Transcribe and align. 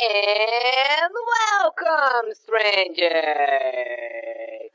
And 0.00 1.12
welcome, 1.26 2.32
stranger! 2.32 3.10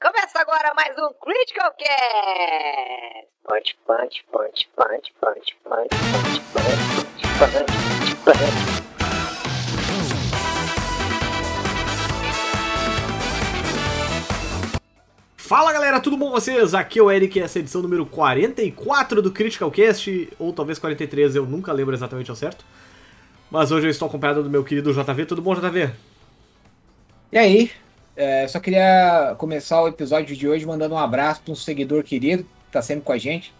Começa 0.02 0.42
agora 0.42 0.74
mais 0.76 0.98
um 0.98 1.14
Critical 1.14 1.72
Cast! 1.80 3.30
Punch, 3.48 3.78
punch, 3.88 4.25
punch, 4.30 4.70
punch, 4.75 5.14
punch, 5.22 5.56
punch, 5.64 5.96
punch, 6.51 6.82
punch, 7.40 8.16
punch. 8.25 8.84
Fala 15.37 15.71
galera, 15.71 16.01
tudo 16.01 16.17
bom 16.17 16.25
com 16.25 16.31
vocês? 16.31 16.73
Aqui 16.73 16.99
é 16.99 17.01
o 17.01 17.09
Eric, 17.09 17.39
essa 17.39 17.59
é 17.59 17.61
a 17.61 17.63
edição 17.63 17.81
número 17.81 18.05
44 18.05 19.21
do 19.21 19.31
Critical 19.31 19.71
Cast, 19.71 20.33
ou 20.37 20.51
talvez 20.51 20.79
43, 20.79 21.37
eu 21.37 21.45
nunca 21.45 21.71
lembro 21.71 21.95
exatamente 21.95 22.29
ao 22.29 22.35
certo. 22.35 22.65
Mas 23.54 23.71
hoje 23.71 23.85
eu 23.85 23.91
estou 23.91 24.07
acompanhado 24.07 24.41
do 24.41 24.49
meu 24.49 24.63
querido 24.63 24.91
JV. 24.91 25.27
Tudo 25.27 25.39
bom, 25.39 25.54
JV? 25.54 25.91
E 27.32 27.37
aí, 27.37 27.69
é, 28.15 28.47
só 28.47 28.59
queria 28.59 29.36
começar 29.37 29.79
o 29.79 29.87
episódio 29.87 30.36
de 30.36 30.47
hoje 30.47 30.65
mandando 30.65 30.95
um 30.95 30.97
abraço 30.97 31.39
para 31.43 31.51
um 31.51 31.55
seguidor 31.55 32.02
querido 32.02 32.42
que 32.45 32.50
está 32.70 32.81
sempre 32.81 33.04
com 33.04 33.12
a 33.12 33.18
gente, 33.20 33.54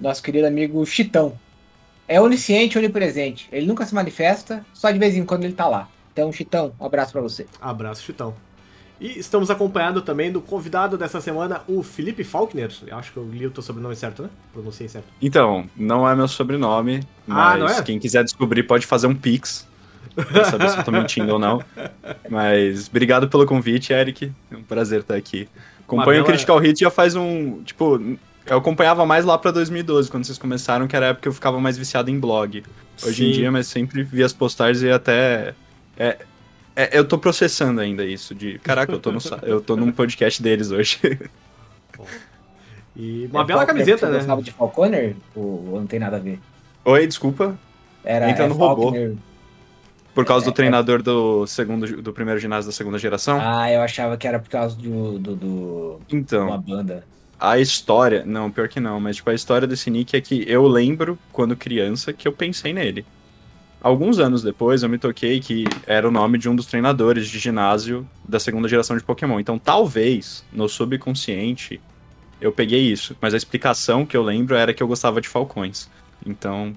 nosso 0.00 0.22
querido 0.22 0.46
amigo 0.46 0.86
Chitão. 0.86 1.38
É 2.08 2.18
onisciente, 2.18 2.78
onipresente. 2.78 3.46
Ele 3.52 3.66
nunca 3.66 3.84
se 3.84 3.94
manifesta, 3.94 4.64
só 4.72 4.90
de 4.90 4.98
vez 4.98 5.14
em 5.14 5.24
quando 5.26 5.44
ele 5.44 5.52
tá 5.52 5.68
lá. 5.68 5.86
Então, 6.14 6.32
Chitão, 6.32 6.72
um 6.80 6.86
abraço 6.86 7.12
para 7.12 7.20
você. 7.20 7.46
Abraço, 7.60 8.04
Chitão. 8.04 8.34
E 9.00 9.18
estamos 9.18 9.50
acompanhando 9.50 10.00
também 10.00 10.32
do 10.32 10.40
convidado 10.40 10.96
dessa 10.96 11.20
semana, 11.20 11.60
o 11.68 11.82
Felipe 11.82 12.24
Faulkner. 12.24 12.70
Eu 12.86 12.96
acho 12.96 13.12
que 13.12 13.18
eu 13.18 13.28
li 13.30 13.46
o 13.46 13.50
teu 13.50 13.62
sobrenome 13.62 13.94
certo, 13.94 14.22
né? 14.22 14.30
Pronunciei 14.52 14.88
certo. 14.88 15.06
Então, 15.20 15.68
não 15.76 16.08
é 16.08 16.14
meu 16.16 16.26
sobrenome, 16.26 17.00
Ah, 17.28 17.56
mas 17.56 17.58
não 17.60 17.68
é? 17.68 17.82
quem 17.82 17.98
quiser 17.98 18.24
descobrir 18.24 18.62
pode 18.62 18.86
fazer 18.86 19.06
um 19.06 19.14
pix. 19.14 19.66
Pra 20.14 20.44
saber 20.46 20.70
se 20.70 20.78
eu 20.78 20.84
tô 20.84 20.90
mentindo 20.90 21.30
ou 21.34 21.38
não. 21.38 21.62
Mas 22.30 22.88
obrigado 22.88 23.28
pelo 23.28 23.44
convite, 23.44 23.92
Eric. 23.92 24.32
É 24.50 24.56
um 24.56 24.62
prazer 24.62 25.00
estar 25.00 25.14
aqui. 25.14 25.46
Acompanho 25.86 26.22
o 26.22 26.24
Critical 26.24 26.58
Hit 26.58 26.80
já 26.80 26.90
faz 26.90 27.14
um. 27.14 27.62
Tipo, 27.64 28.00
eu 28.46 28.56
acompanhava 28.58 29.04
mais 29.04 29.26
lá 29.26 29.36
pra 29.36 29.50
2012, 29.50 30.10
quando 30.10 30.24
vocês 30.24 30.38
começaram, 30.38 30.86
que 30.86 30.96
era 30.96 31.06
a 31.06 31.08
época 31.10 31.22
que 31.22 31.28
eu 31.28 31.34
ficava 31.34 31.60
mais 31.60 31.76
viciado 31.76 32.10
em 32.10 32.18
blog. 32.18 32.64
Hoje 33.04 33.24
Sim. 33.24 33.28
em 33.28 33.32
dia, 33.32 33.52
mas 33.52 33.66
sempre 33.66 34.02
vi 34.02 34.22
as 34.22 34.32
postagens 34.32 34.82
e 34.82 34.90
até. 34.90 35.54
É, 35.98 36.18
é, 36.76 36.98
eu 36.98 37.06
tô 37.08 37.18
processando 37.18 37.80
ainda 37.80 38.04
isso 38.04 38.34
de. 38.34 38.58
Caraca, 38.60 38.94
eu 38.94 39.00
tô, 39.00 39.12
no, 39.12 39.18
eu 39.42 39.60
tô 39.62 39.76
num 39.76 39.92
podcast 39.92 40.42
deles 40.42 40.70
hoje. 40.70 41.00
E 42.94 43.26
uma 43.26 43.42
É 43.42 43.44
bela 43.44 43.64
Falconer 43.64 43.66
camiseta, 43.66 43.98
porque 43.98 44.06
você 44.06 44.10
né? 44.10 44.18
gostava 44.18 44.42
de 44.42 44.52
Falconer? 44.52 45.16
Ou, 45.34 45.70
ou 45.72 45.80
não 45.80 45.86
tem 45.86 45.98
nada 46.00 46.16
a 46.16 46.20
ver? 46.20 46.40
Oi, 46.84 47.06
desculpa. 47.06 47.60
Era 48.02 48.30
Entra 48.30 48.44
é 48.44 48.48
no 48.48 48.54
robô. 48.54 48.94
Faulkner. 48.94 49.18
Por 50.14 50.24
causa 50.26 50.44
É, 50.44 50.46
do 50.46 50.52
treinador 50.52 51.02
do 51.02 51.46
segundo 51.46 52.02
do 52.02 52.12
primeiro 52.12 52.40
ginásio 52.40 52.70
da 52.70 52.72
segunda 52.76 52.98
geração? 52.98 53.38
Ah, 53.38 53.70
eu 53.70 53.82
achava 53.82 54.16
que 54.16 54.26
era 54.26 54.38
por 54.40 54.48
causa 54.50 54.76
do, 54.76 55.18
do, 55.18 55.36
do- 55.36 56.00
de 56.06 56.16
Então, 56.16 56.46
uma 56.46 56.58
banda. 56.60 57.08
a 57.38 57.58
história. 57.58 58.24
Não, 58.24 58.50
pior 58.50 58.68
que 58.68 58.80
não, 58.80 59.00
mas 59.00 59.16
tipo, 59.16 59.30
a 59.30 59.34
história 59.34 59.66
desse 59.68 59.90
Nick 59.90 60.16
é 60.16 60.20
que 60.20 60.44
eu 60.48 60.66
lembro, 60.66 61.18
quando 61.32 61.56
criança, 61.56 62.12
que 62.12 62.26
eu 62.28 62.32
pensei 62.32 62.72
nele. 62.72 63.06
Alguns 63.80 64.18
anos 64.18 64.42
depois 64.42 64.82
eu 64.82 64.88
me 64.88 64.98
toquei 64.98 65.38
que 65.38 65.64
era 65.86 66.08
o 66.08 66.10
nome 66.10 66.38
de 66.38 66.48
um 66.48 66.56
dos 66.56 66.66
treinadores 66.66 67.28
de 67.28 67.38
ginásio 67.38 68.08
da 68.26 68.40
segunda 68.40 68.66
geração 68.68 68.96
de 68.96 69.02
Pokémon. 69.02 69.38
Então 69.38 69.58
talvez, 69.58 70.44
no 70.52 70.68
subconsciente, 70.68 71.80
eu 72.40 72.50
peguei 72.50 72.80
isso. 72.80 73.16
Mas 73.20 73.34
a 73.34 73.36
explicação 73.36 74.04
que 74.04 74.16
eu 74.16 74.22
lembro 74.22 74.56
era 74.56 74.74
que 74.74 74.82
eu 74.82 74.88
gostava 74.88 75.20
de 75.20 75.28
falcões. 75.28 75.88
Então, 76.24 76.74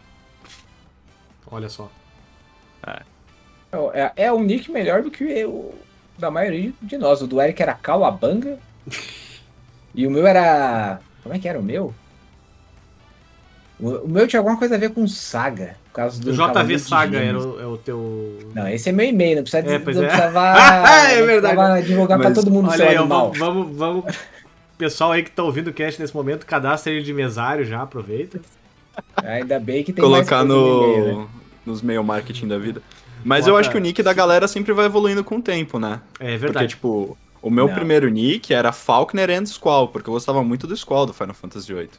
Olha 1.51 1.69
só. 1.69 1.89
É, 3.93 4.11
é 4.15 4.33
um 4.33 4.43
nick 4.43 4.71
melhor 4.71 5.01
do 5.01 5.11
que 5.11 5.45
o 5.45 5.73
da 6.17 6.29
maioria 6.29 6.71
de 6.81 6.97
nós. 6.97 7.21
O 7.21 7.27
do 7.27 7.41
Eric 7.41 7.61
era 7.61 7.73
Kawabanga. 7.73 8.59
e 9.93 10.05
o 10.05 10.11
meu 10.11 10.25
era. 10.27 10.99
Como 11.23 11.33
é 11.33 11.39
que 11.39 11.47
era 11.47 11.59
o 11.59 11.63
meu? 11.63 11.93
O, 13.79 14.07
meu 14.07 14.27
tinha 14.27 14.39
alguma 14.39 14.57
coisa 14.57 14.75
a 14.75 14.77
ver 14.77 14.89
com 14.91 15.07
Saga. 15.07 15.75
Por 15.85 15.93
causa 15.93 16.21
do 16.21 16.31
JV 16.33 16.77
Saga 16.79 17.17
era 17.17 17.39
o, 17.39 17.59
é 17.61 17.65
o 17.65 17.77
teu. 17.77 18.37
Não, 18.53 18.67
esse 18.67 18.89
é 18.89 18.91
meu 18.91 19.05
e-mail, 19.07 19.37
não 19.37 19.43
precisa, 19.43 19.65
É, 19.67 19.77
não 19.77 19.83
pois 19.85 19.97
é. 19.97 20.05
precisava, 20.07 20.39
É 21.09 21.19
não 21.19 21.25
verdade. 21.25 21.55
precisava 21.55 21.81
divulgar 21.81 22.19
pra 22.19 22.29
Mas, 22.29 22.37
todo 22.37 22.51
mundo 22.51 22.67
Olha 22.69 22.77
seu 22.77 22.87
aí, 22.89 22.95
animal. 22.97 23.31
vamos, 23.33 23.37
vamos, 23.77 23.77
vamos. 24.05 24.15
Pessoal 24.77 25.11
aí 25.11 25.23
que 25.23 25.31
tá 25.31 25.43
ouvindo 25.43 25.69
o 25.69 25.73
cast 25.73 25.99
nesse 26.01 26.13
momento, 26.15 26.45
cadastra 26.45 26.91
ele 26.91 27.03
de 27.03 27.13
mesário 27.13 27.65
já, 27.65 27.81
aproveita. 27.81 28.39
Ainda 29.17 29.59
bem 29.59 29.83
que 29.83 29.91
tem 29.93 30.03
colocar 30.03 30.43
mais 30.43 30.47
coisa 30.49 30.53
no, 30.53 30.83
e-mail, 30.97 31.17
né? 31.19 31.27
nos 31.65 31.81
meio 31.81 32.03
marketing 32.03 32.47
da 32.47 32.57
vida. 32.57 32.81
Mas 33.23 33.41
Bota- 33.41 33.51
eu 33.51 33.57
acho 33.57 33.69
que 33.71 33.77
o 33.77 33.79
nick 33.79 34.01
da 34.03 34.13
galera 34.13 34.47
sempre 34.47 34.71
vai 34.73 34.85
evoluindo 34.85 35.23
com 35.23 35.37
o 35.37 35.41
tempo, 35.41 35.79
né? 35.79 35.99
É 36.19 36.25
Porque, 36.31 36.37
verdade. 36.37 36.67
tipo, 36.69 37.17
o 37.41 37.49
meu 37.49 37.67
Não. 37.67 37.73
primeiro 37.73 38.07
nick 38.09 38.53
era 38.53 38.71
Falkner 38.71 39.29
and 39.31 39.45
Squall, 39.45 39.89
porque 39.89 40.09
eu 40.09 40.13
gostava 40.13 40.41
muito 40.43 40.65
do 40.67 40.75
Squall 40.75 41.05
do 41.05 41.13
Final 41.13 41.33
Fantasy 41.33 41.73
VIII. 41.73 41.89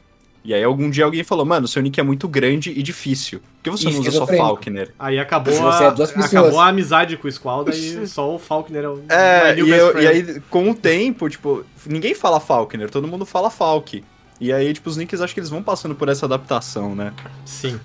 E 0.43 0.53
aí 0.55 0.63
algum 0.63 0.89
dia 0.89 1.05
alguém 1.05 1.23
falou, 1.23 1.45
mano, 1.45 1.67
seu 1.67 1.81
nick 1.83 1.99
é 1.99 2.03
muito 2.03 2.27
grande 2.27 2.71
e 2.71 2.81
difícil. 2.81 3.39
Por 3.39 3.63
que 3.63 3.69
você 3.69 3.89
E 3.89 3.93
não 3.93 3.99
usa 3.99 4.11
só. 4.11 4.25
Falkner? 4.25 4.91
Aí 4.97 5.19
acabou, 5.19 5.53
a, 5.69 5.83
é 5.83 6.23
acabou 6.25 6.59
a 6.59 6.67
amizade 6.69 7.15
com 7.15 7.27
o 7.27 7.31
Squall, 7.31 7.63
daí 7.63 8.07
só 8.07 8.33
o 8.35 8.39
Faulkner 8.39 8.83
é 8.85 8.89
o 8.89 9.03
É, 9.07 9.53
new 9.55 9.67
e, 9.67 9.71
eu- 9.71 10.01
e 10.01 10.07
aí 10.07 10.39
com 10.49 10.69
o 10.71 10.73
tempo, 10.73 11.29
tipo, 11.29 11.63
ninguém 11.85 12.15
fala 12.15 12.39
Falkner, 12.39 12.89
todo 12.89 13.07
mundo 13.07 13.23
fala 13.25 13.51
Falk. 13.51 14.03
E 14.39 14.51
aí, 14.51 14.73
tipo, 14.73 14.89
os 14.89 14.97
nicks 14.97 15.21
acho 15.21 15.31
que 15.35 15.39
eles 15.39 15.51
vão 15.51 15.61
passando 15.61 15.93
por 15.93 16.09
essa 16.09 16.25
adaptação, 16.25 16.95
né? 16.95 17.13
Sim. 17.45 17.79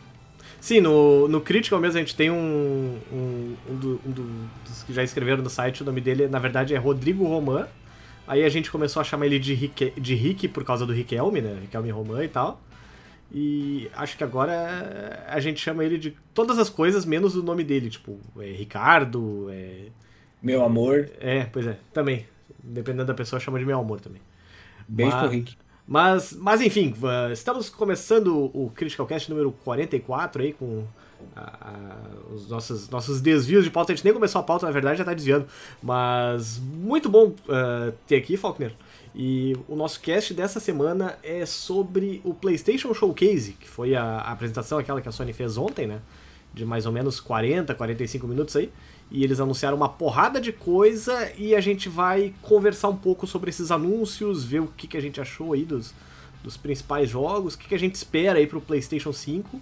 Sim, 0.59 0.81
no, 0.81 1.28
no 1.28 1.43
Critical 1.43 1.78
mesmo 1.78 1.99
a 1.99 2.00
gente 2.00 2.17
tem 2.17 2.31
um, 2.31 2.97
um, 3.12 3.55
um, 3.71 3.75
do- 3.77 4.00
um 4.06 4.11
do- 4.11 4.49
dos 4.67 4.83
que 4.84 4.93
já 4.94 5.03
escreveram 5.05 5.43
no 5.43 5.50
site, 5.50 5.83
o 5.83 5.84
nome 5.84 6.00
dele 6.00 6.27
na 6.27 6.38
verdade 6.38 6.75
é 6.75 6.78
Rodrigo 6.78 7.25
Roman. 7.25 7.67
Aí 8.26 8.44
a 8.44 8.48
gente 8.48 8.70
começou 8.70 9.00
a 9.00 9.04
chamar 9.04 9.26
ele 9.26 9.38
de 9.38 9.54
Rick, 9.54 9.92
de 10.00 10.14
Rick 10.14 10.48
por 10.48 10.64
causa 10.64 10.84
do 10.84 10.92
Riquelme, 10.92 11.41
né? 11.41 11.59
Riquelme 11.62 11.91
Roman 11.91 12.25
e 12.25 12.28
tal. 12.28 12.60
E 13.32 13.91
acho 13.94 14.16
que 14.16 14.25
agora 14.25 15.25
a 15.28 15.41
gente 15.41 15.60
chama 15.60 15.84
ele 15.84 15.98
de 15.98 16.16
todas 16.32 16.59
as 16.59 16.70
coisas 16.70 17.04
menos 17.04 17.34
o 17.37 17.42
nome 17.42 17.64
dele, 17.64 17.91
tipo, 17.91 18.19
é 18.38 18.50
Ricardo, 18.53 19.48
é, 19.50 19.87
Meu 20.42 20.64
amor, 20.64 21.10
é, 21.19 21.44
pois 21.44 21.66
é, 21.66 21.76
também. 21.92 22.26
Dependendo 22.62 23.06
da 23.06 23.14
pessoa, 23.14 23.38
chama 23.41 23.59
de 23.59 23.64
meu 23.64 23.78
amor 23.78 24.00
também. 24.00 24.20
beijo 24.88 25.12
Mas- 25.12 25.20
pro 25.20 25.31
Rick. 25.31 25.56
Mas, 25.88 26.32
mas 26.32 26.60
enfim, 26.60 26.93
estamos 27.32 27.69
começando 27.70 28.50
o 28.53 28.72
Critical 28.75 29.06
Cast 29.06 29.31
número 29.31 29.53
44 29.53 30.43
aí 30.43 30.53
com 30.53 30.84
a- 31.34 31.77
os 32.32 32.49
nossos, 32.49 32.88
nossos 32.88 33.21
desvios 33.21 33.65
de 33.65 33.71
pauta. 33.71 33.93
A 33.93 33.97
gente 33.97 34.04
nem 34.04 34.15
começou 34.15 34.41
a 34.41 34.44
pauta, 34.44 34.66
na 34.66 34.72
verdade, 34.72 34.99
já 34.99 35.04
tá 35.04 35.15
desviando. 35.15 35.47
Mas 35.82 36.59
muito 36.59 37.09
bom 37.09 37.28
uh, 37.28 37.93
ter 38.06 38.16
aqui, 38.16 38.37
Faulkner. 38.37 38.72
E 39.15 39.56
o 39.66 39.75
nosso 39.75 40.00
cast 40.00 40.34
dessa 40.34 40.60
semana 40.60 41.19
é 41.22 41.47
sobre 41.47 42.21
o 42.25 42.34
PlayStation 42.34 42.93
Showcase, 42.93 43.53
que 43.53 43.69
foi 43.69 43.94
a, 43.94 44.03
a 44.03 44.32
apresentação 44.32 44.78
aquela 44.78 45.00
que 45.00 45.09
a 45.09 45.12
Sony 45.12 45.32
fez 45.32 45.56
ontem, 45.56 45.87
né? 45.87 46.00
De 46.53 46.65
mais 46.65 46.84
ou 46.87 46.93
menos 46.93 47.19
40, 47.21 47.75
45 47.75 48.26
minutos 48.26 48.55
aí. 48.56 48.71
E 49.10 49.22
eles 49.25 49.41
anunciaram 49.41 49.76
uma 49.76 49.88
porrada 49.88 50.41
de 50.41 50.53
coisa 50.53 51.32
e 51.38 51.55
a 51.55 51.60
gente 51.60 51.88
vai 51.88 52.34
conversar 52.43 52.88
um 52.88 52.97
pouco 52.97 53.26
sobre 53.26 53.50
esses 53.50 53.71
anúncios, 53.71 54.44
ver 54.44 54.60
o 54.60 54.66
que, 54.66 54.87
que 54.87 54.97
a 54.97 55.00
gente 55.00 55.21
achou 55.21 55.53
aí 55.53 55.65
dos, 55.65 55.94
dos 56.43 56.56
principais 56.56 57.09
jogos, 57.09 57.55
o 57.55 57.59
que, 57.59 57.69
que 57.69 57.75
a 57.75 57.78
gente 57.78 57.94
espera 57.94 58.38
aí 58.38 58.47
pro 58.47 58.60
PlayStation 58.60 59.12
5 59.12 59.60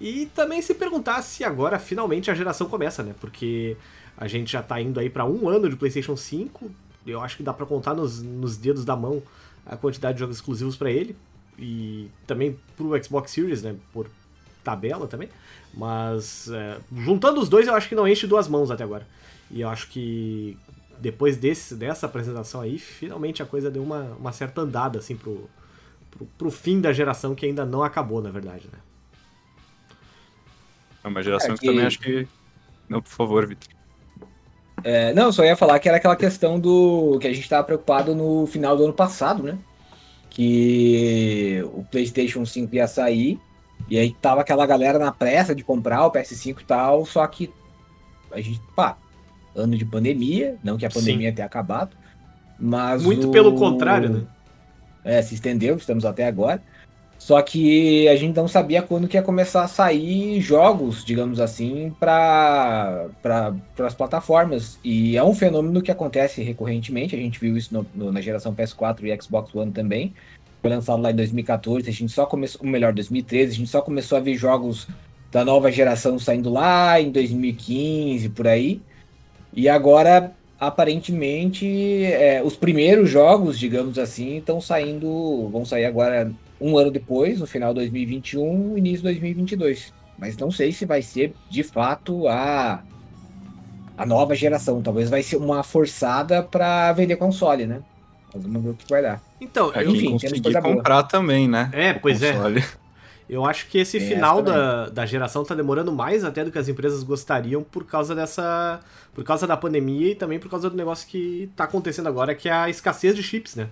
e 0.00 0.26
também 0.26 0.60
se 0.62 0.74
perguntar 0.74 1.22
se 1.22 1.44
agora 1.44 1.78
finalmente 1.78 2.30
a 2.30 2.34
geração 2.34 2.68
começa, 2.68 3.02
né? 3.02 3.14
Porque 3.20 3.76
a 4.16 4.26
gente 4.26 4.52
já 4.52 4.62
tá 4.62 4.80
indo 4.80 4.98
aí 4.98 5.10
para 5.10 5.24
um 5.24 5.48
ano 5.48 5.68
de 5.68 5.76
PlayStation 5.76 6.16
5, 6.16 6.70
eu 7.06 7.20
acho 7.20 7.36
que 7.36 7.42
dá 7.42 7.52
para 7.52 7.66
contar 7.66 7.94
nos, 7.94 8.22
nos 8.22 8.56
dedos 8.56 8.84
da 8.84 8.96
mão 8.96 9.22
a 9.64 9.76
quantidade 9.76 10.14
de 10.14 10.20
jogos 10.20 10.36
exclusivos 10.36 10.76
para 10.76 10.90
ele 10.90 11.16
e 11.58 12.08
também 12.26 12.58
pro 12.76 13.02
Xbox 13.02 13.30
Series, 13.30 13.62
né? 13.62 13.76
Por 13.92 14.08
tabela 14.62 15.06
também. 15.06 15.28
Mas 15.72 16.48
é, 16.50 16.78
juntando 16.96 17.40
os 17.40 17.48
dois, 17.48 17.66
eu 17.66 17.74
acho 17.74 17.88
que 17.88 17.94
não 17.94 18.08
enche 18.08 18.26
duas 18.26 18.48
mãos 18.48 18.70
até 18.70 18.84
agora. 18.84 19.06
E 19.50 19.60
eu 19.60 19.68
acho 19.68 19.88
que 19.88 20.56
depois 20.98 21.36
desse, 21.36 21.74
dessa 21.74 22.06
apresentação 22.06 22.60
aí, 22.60 22.78
finalmente 22.78 23.42
a 23.42 23.46
coisa 23.46 23.70
deu 23.70 23.82
uma, 23.82 24.02
uma 24.18 24.32
certa 24.32 24.62
andada 24.62 24.98
assim 24.98 25.16
pro, 25.16 25.48
pro, 26.10 26.26
pro 26.38 26.50
fim 26.50 26.80
da 26.80 26.92
geração 26.92 27.34
que 27.34 27.46
ainda 27.46 27.64
não 27.64 27.82
acabou, 27.82 28.22
na 28.22 28.30
verdade, 28.30 28.66
né? 28.72 28.78
É 31.06 31.08
uma 31.08 31.22
geração 31.22 31.52
É 31.52 31.54
que... 31.54 31.60
que- 31.60 31.66
também 31.68 31.86
acho 31.86 32.00
que. 32.00 32.26
Não, 32.88 33.00
por 33.00 33.10
favor, 33.10 33.46
Vitor. 33.46 33.68
É, 34.84 35.14
não, 35.14 35.32
só 35.32 35.44
ia 35.44 35.56
falar 35.56 35.78
que 35.78 35.88
era 35.88 35.96
aquela 35.98 36.16
questão 36.16 36.60
do 36.60 37.18
que 37.20 37.26
a 37.26 37.32
gente 37.32 37.48
tava 37.48 37.64
preocupado 37.64 38.14
no 38.14 38.46
final 38.46 38.76
do 38.76 38.84
ano 38.84 38.92
passado, 38.92 39.42
né? 39.42 39.56
Que 40.30 41.62
o 41.72 41.82
PlayStation 41.84 42.44
5 42.44 42.74
ia 42.74 42.86
sair 42.86 43.40
e 43.88 43.98
aí 43.98 44.12
tava 44.20 44.40
aquela 44.42 44.66
galera 44.66 44.98
na 44.98 45.10
pressa 45.10 45.54
de 45.54 45.64
comprar 45.64 46.04
o 46.06 46.10
PS5 46.12 46.60
e 46.60 46.64
tal, 46.64 47.06
só 47.06 47.26
que 47.26 47.50
a 48.30 48.40
gente, 48.40 48.60
pá, 48.74 48.98
ano 49.54 49.76
de 49.78 49.84
pandemia, 49.84 50.56
não 50.62 50.76
que 50.76 50.84
a 50.84 50.90
Sim. 50.90 51.00
pandemia 51.00 51.32
tenha 51.32 51.46
acabado, 51.46 51.96
mas 52.58 53.02
Muito 53.02 53.28
o- 53.28 53.32
pelo 53.32 53.54
contrário, 53.54 54.08
né? 54.10 54.22
É, 55.04 55.22
se 55.22 55.34
estendeu, 55.34 55.76
estamos 55.76 56.04
até 56.04 56.26
agora. 56.26 56.62
Só 57.18 57.40
que 57.42 58.06
a 58.08 58.14
gente 58.14 58.36
não 58.36 58.46
sabia 58.46 58.82
quando 58.82 59.08
que 59.08 59.16
ia 59.16 59.22
começar 59.22 59.64
a 59.64 59.68
sair 59.68 60.40
jogos, 60.40 61.04
digamos 61.04 61.40
assim, 61.40 61.92
para 61.98 63.06
as 63.84 63.94
plataformas. 63.94 64.78
E 64.84 65.16
é 65.16 65.24
um 65.24 65.34
fenômeno 65.34 65.82
que 65.82 65.90
acontece 65.90 66.42
recorrentemente. 66.42 67.16
A 67.16 67.18
gente 67.18 67.40
viu 67.40 67.56
isso 67.56 67.74
no, 67.74 67.86
no, 67.94 68.12
na 68.12 68.20
geração 68.20 68.54
PS4 68.54 69.04
e 69.04 69.22
Xbox 69.22 69.54
One 69.54 69.72
também. 69.72 70.14
Foi 70.60 70.70
lançado 70.70 71.02
lá 71.02 71.10
em 71.10 71.16
2014. 71.16 71.88
A 71.88 71.92
gente 71.92 72.12
só 72.12 72.26
começou, 72.26 72.60
ou 72.62 72.68
melhor, 72.68 72.92
2013. 72.92 73.52
A 73.52 73.56
gente 73.56 73.70
só 73.70 73.80
começou 73.80 74.18
a 74.18 74.20
ver 74.20 74.36
jogos 74.36 74.86
da 75.32 75.44
nova 75.44 75.72
geração 75.72 76.18
saindo 76.18 76.50
lá 76.50 77.00
em 77.00 77.10
2015, 77.10 78.28
por 78.28 78.46
aí. 78.46 78.80
E 79.52 79.68
agora, 79.68 80.32
aparentemente, 80.60 82.04
é, 82.04 82.42
os 82.44 82.54
primeiros 82.54 83.10
jogos, 83.10 83.58
digamos 83.58 83.98
assim, 83.98 84.36
estão 84.36 84.60
saindo. 84.60 85.48
Vão 85.50 85.64
sair 85.64 85.86
agora 85.86 86.30
um 86.60 86.78
ano 86.78 86.90
depois, 86.90 87.40
no 87.40 87.46
final 87.46 87.70
de 87.70 87.80
2021, 87.80 88.78
início 88.78 88.98
de 88.98 89.04
2022. 89.04 89.92
Mas 90.18 90.36
não 90.36 90.50
sei 90.50 90.72
se 90.72 90.86
vai 90.86 91.02
ser 91.02 91.34
de 91.50 91.62
fato 91.62 92.26
a 92.28 92.82
a 93.96 94.04
nova 94.04 94.34
geração. 94.34 94.82
Talvez 94.82 95.08
vai 95.08 95.22
ser 95.22 95.36
uma 95.36 95.62
forçada 95.62 96.42
para 96.42 96.92
vender 96.92 97.16
console, 97.16 97.66
né? 97.66 97.80
Mas 98.34 98.42
vamos 98.42 98.62
ver 98.62 98.70
o 98.70 98.74
que 98.74 98.88
vai 98.88 99.02
dar. 99.02 99.22
Então, 99.40 99.72
é, 99.74 99.84
enfim, 99.84 100.12
conseguir 100.12 100.60
comprar 100.60 100.96
boa. 100.96 101.08
também, 101.08 101.48
né? 101.48 101.70
É, 101.72 101.94
pois 101.94 102.22
é. 102.22 102.32
console. 102.32 102.60
é. 102.60 102.86
Eu 103.28 103.44
acho 103.44 103.66
que 103.66 103.78
esse 103.78 103.96
é, 103.96 104.00
final 104.00 104.40
da, 104.40 104.88
da 104.88 105.04
geração 105.04 105.44
tá 105.44 105.52
demorando 105.52 105.90
mais 105.90 106.22
até 106.22 106.44
do 106.44 106.52
que 106.52 106.58
as 106.58 106.68
empresas 106.68 107.02
gostariam 107.02 107.62
por 107.62 107.84
causa 107.84 108.14
dessa. 108.14 108.80
Por 109.12 109.24
causa 109.24 109.46
da 109.46 109.56
pandemia 109.56 110.12
e 110.12 110.14
também 110.14 110.38
por 110.38 110.48
causa 110.48 110.70
do 110.70 110.76
negócio 110.76 111.08
que 111.08 111.50
tá 111.56 111.64
acontecendo 111.64 112.08
agora, 112.08 112.34
que 112.34 112.48
é 112.48 112.52
a 112.52 112.70
escassez 112.70 113.16
de 113.16 113.22
chips, 113.22 113.56
né? 113.56 113.68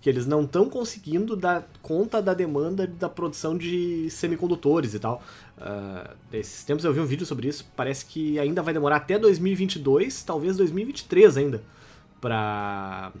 Que 0.00 0.10
eles 0.10 0.26
não 0.26 0.42
estão 0.42 0.68
conseguindo 0.68 1.34
dar 1.34 1.68
conta 1.82 2.22
da 2.22 2.34
demanda 2.34 2.86
da 2.86 3.08
produção 3.08 3.56
de 3.56 4.08
semicondutores 4.10 4.94
e 4.94 4.98
tal. 4.98 5.22
Uh, 5.58 6.14
esses 6.32 6.64
tempos 6.64 6.84
eu 6.84 6.92
vi 6.92 7.00
um 7.00 7.06
vídeo 7.06 7.26
sobre 7.26 7.48
isso, 7.48 7.66
parece 7.74 8.04
que 8.06 8.38
ainda 8.38 8.62
vai 8.62 8.74
demorar 8.74 8.96
até 8.96 9.18
2022, 9.18 10.22
talvez 10.22 10.56
2023 10.56 11.36
ainda, 11.38 11.62
para 12.20 13.12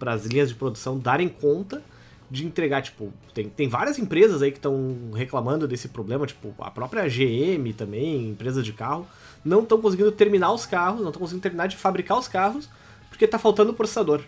as 0.00 0.26
linhas 0.26 0.50
de 0.50 0.54
produção 0.54 0.98
darem 0.98 1.28
conta 1.28 1.82
de 2.30 2.46
entregar, 2.46 2.82
tipo, 2.82 3.12
tem, 3.32 3.48
tem 3.48 3.68
várias 3.68 3.98
empresas 3.98 4.42
aí 4.42 4.50
que 4.50 4.58
estão 4.58 5.10
reclamando 5.14 5.68
desse 5.68 5.88
problema, 5.88 6.26
tipo, 6.26 6.54
a 6.58 6.70
própria 6.70 7.06
GM 7.08 7.72
também, 7.76 8.30
empresas 8.30 8.64
de 8.64 8.72
carro, 8.72 9.06
não 9.44 9.62
estão 9.62 9.80
conseguindo 9.80 10.10
terminar 10.10 10.52
os 10.52 10.66
carros, 10.66 11.00
não 11.00 11.08
estão 11.08 11.20
conseguindo 11.20 11.42
terminar 11.42 11.66
de 11.66 11.76
fabricar 11.76 12.18
os 12.18 12.26
carros, 12.26 12.68
porque 13.08 13.24
está 13.24 13.38
faltando 13.38 13.74
processador. 13.74 14.22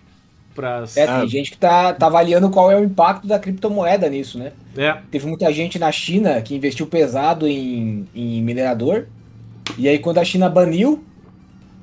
Pras... 0.56 0.96
É, 0.96 1.06
tem 1.06 1.14
ah. 1.14 1.26
gente 1.26 1.50
que 1.50 1.58
tá, 1.58 1.92
tá 1.92 2.06
avaliando 2.06 2.50
qual 2.50 2.72
é 2.72 2.76
o 2.80 2.82
impacto 2.82 3.26
da 3.26 3.38
criptomoeda 3.38 4.08
nisso, 4.08 4.38
né? 4.38 4.52
É. 4.76 4.96
Teve 5.10 5.26
muita 5.26 5.52
gente 5.52 5.78
na 5.78 5.92
China 5.92 6.40
que 6.40 6.56
investiu 6.56 6.86
pesado 6.86 7.46
em, 7.46 8.08
em 8.14 8.42
minerador. 8.42 9.06
E 9.76 9.86
aí, 9.88 9.98
quando 9.98 10.18
a 10.18 10.24
China 10.24 10.48
baniu, 10.48 11.04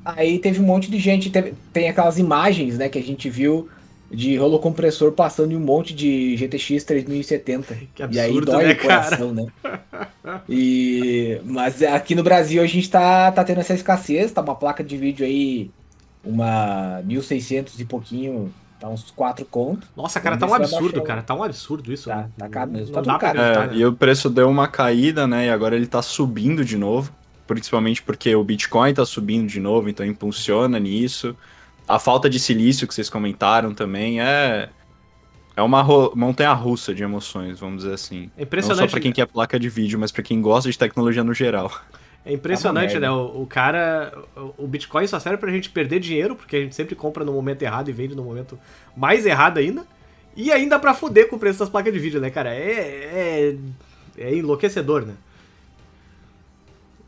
aí 0.03 0.39
teve 0.39 0.59
um 0.59 0.65
monte 0.65 0.89
de 0.89 0.97
gente. 0.97 1.29
Teve, 1.29 1.53
tem 1.71 1.87
aquelas 1.87 2.17
imagens, 2.17 2.77
né, 2.77 2.89
que 2.89 2.97
a 2.97 3.03
gente 3.03 3.29
viu 3.29 3.69
de 4.11 4.35
rolo 4.37 4.59
compressor 4.59 5.11
passando 5.11 5.53
em 5.53 5.55
um 5.55 5.59
monte 5.59 5.93
de 5.93 6.35
GTX 6.37 6.83
3070. 6.83 7.77
Que 7.95 8.03
absurdo, 8.03 8.15
e 8.15 8.19
aí 8.19 8.41
dói 8.41 8.65
né, 8.65 8.73
o 8.73 8.81
coração, 8.81 9.33
né? 9.33 9.45
E, 10.47 11.41
mas 11.43 11.81
aqui 11.83 12.15
no 12.15 12.23
Brasil 12.23 12.61
a 12.61 12.65
gente 12.65 12.89
tá, 12.89 13.31
tá 13.31 13.43
tendo 13.43 13.59
essa 13.59 13.73
escassez, 13.73 14.31
tá 14.31 14.41
uma 14.41 14.55
placa 14.55 14.83
de 14.83 14.95
vídeo 14.95 15.25
aí, 15.25 15.69
uma 16.23 17.01
1600 17.03 17.79
e 17.79 17.85
pouquinho 17.85 18.53
Tá 18.83 18.89
uns 18.89 19.09
4 19.11 19.45
contos. 19.45 19.87
Nossa, 19.95 20.19
cara, 20.19 20.35
tá 20.35 20.45
um 20.45 20.53
absurdo, 20.53 21.01
cara. 21.01 21.21
Tá 21.23 21.33
um 21.33 21.41
absurdo 21.41 21.93
isso. 21.93 22.09
Tá, 22.09 22.27
tá 22.37 22.49
caro 22.49 22.69
mesmo. 22.69 22.93
Tá 22.93 23.01
não 23.01 23.17
caro. 23.17 23.39
É, 23.39 23.67
né? 23.67 23.77
E 23.77 23.85
o 23.85 23.93
preço 23.93 24.29
deu 24.29 24.49
uma 24.49 24.67
caída, 24.67 25.25
né? 25.25 25.45
E 25.45 25.49
agora 25.49 25.73
ele 25.73 25.87
tá 25.87 26.01
subindo 26.01 26.65
de 26.65 26.77
novo. 26.77 27.09
Principalmente 27.47 28.01
porque 28.03 28.35
o 28.35 28.43
Bitcoin 28.43 28.93
tá 28.93 29.05
subindo 29.05 29.47
de 29.47 29.61
novo, 29.61 29.87
então 29.87 30.05
impulsiona 30.05 30.81
nisso. 30.81 31.33
A 31.87 31.97
falta 31.97 32.29
de 32.29 32.37
silício 32.37 32.85
que 32.85 32.93
vocês 32.93 33.09
comentaram 33.09 33.73
também 33.73 34.19
é. 34.19 34.67
É 35.55 35.61
uma 35.61 35.81
montanha 36.13 36.51
russa 36.51 36.93
de 36.93 37.03
emoções, 37.03 37.61
vamos 37.61 37.83
dizer 37.83 37.93
assim. 37.93 38.29
É 38.37 38.43
impressionante. 38.43 38.81
Não 38.81 38.87
só 38.89 38.91
pra 38.91 38.99
quem 38.99 39.13
quer 39.13 39.27
placa 39.27 39.57
de 39.57 39.69
vídeo, 39.69 39.97
mas 39.97 40.11
pra 40.11 40.21
quem 40.21 40.41
gosta 40.41 40.69
de 40.69 40.77
tecnologia 40.77 41.23
no 41.23 41.33
geral. 41.33 41.71
É 42.25 42.31
impressionante, 42.31 42.97
né? 42.97 43.09
O, 43.11 43.41
o, 43.41 43.47
cara. 43.47 44.13
O 44.57 44.65
Bitcoin 44.65 45.05
só 45.07 45.19
serve 45.19 45.37
pra 45.37 45.51
gente 45.51 45.69
perder 45.69 45.99
dinheiro, 45.99 46.35
porque 46.35 46.55
a 46.55 46.59
gente 46.61 46.75
sempre 46.75 46.95
compra 46.95 47.25
no 47.25 47.33
momento 47.33 47.61
errado 47.61 47.89
e 47.89 47.93
vende 47.93 48.15
no 48.15 48.23
momento 48.23 48.57
mais 48.95 49.25
errado 49.25 49.57
ainda. 49.57 49.85
E 50.35 50.51
ainda 50.51 50.79
pra 50.79 50.93
fuder 50.93 51.29
com 51.29 51.35
o 51.35 51.39
preço 51.39 51.59
das 51.59 51.69
placas 51.69 51.93
de 51.93 51.99
vídeo, 51.99 52.21
né, 52.21 52.29
cara? 52.29 52.53
É. 52.55 53.55
É, 54.17 54.25
é 54.25 54.35
enlouquecedor, 54.35 55.05
né? 55.05 55.15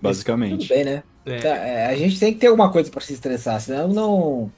Basicamente. 0.01 0.67
Tudo 0.67 0.67
bem, 0.67 0.83
né? 0.83 1.03
É. 1.25 1.39
Tá, 1.39 1.49
é, 1.49 1.87
a 1.87 1.95
gente 1.95 2.19
tem 2.19 2.33
que 2.33 2.39
ter 2.39 2.47
alguma 2.47 2.71
coisa 2.71 2.91
para 2.91 3.01
se 3.01 3.13
estressar, 3.13 3.59
senão 3.59 3.87
não. 3.87 4.51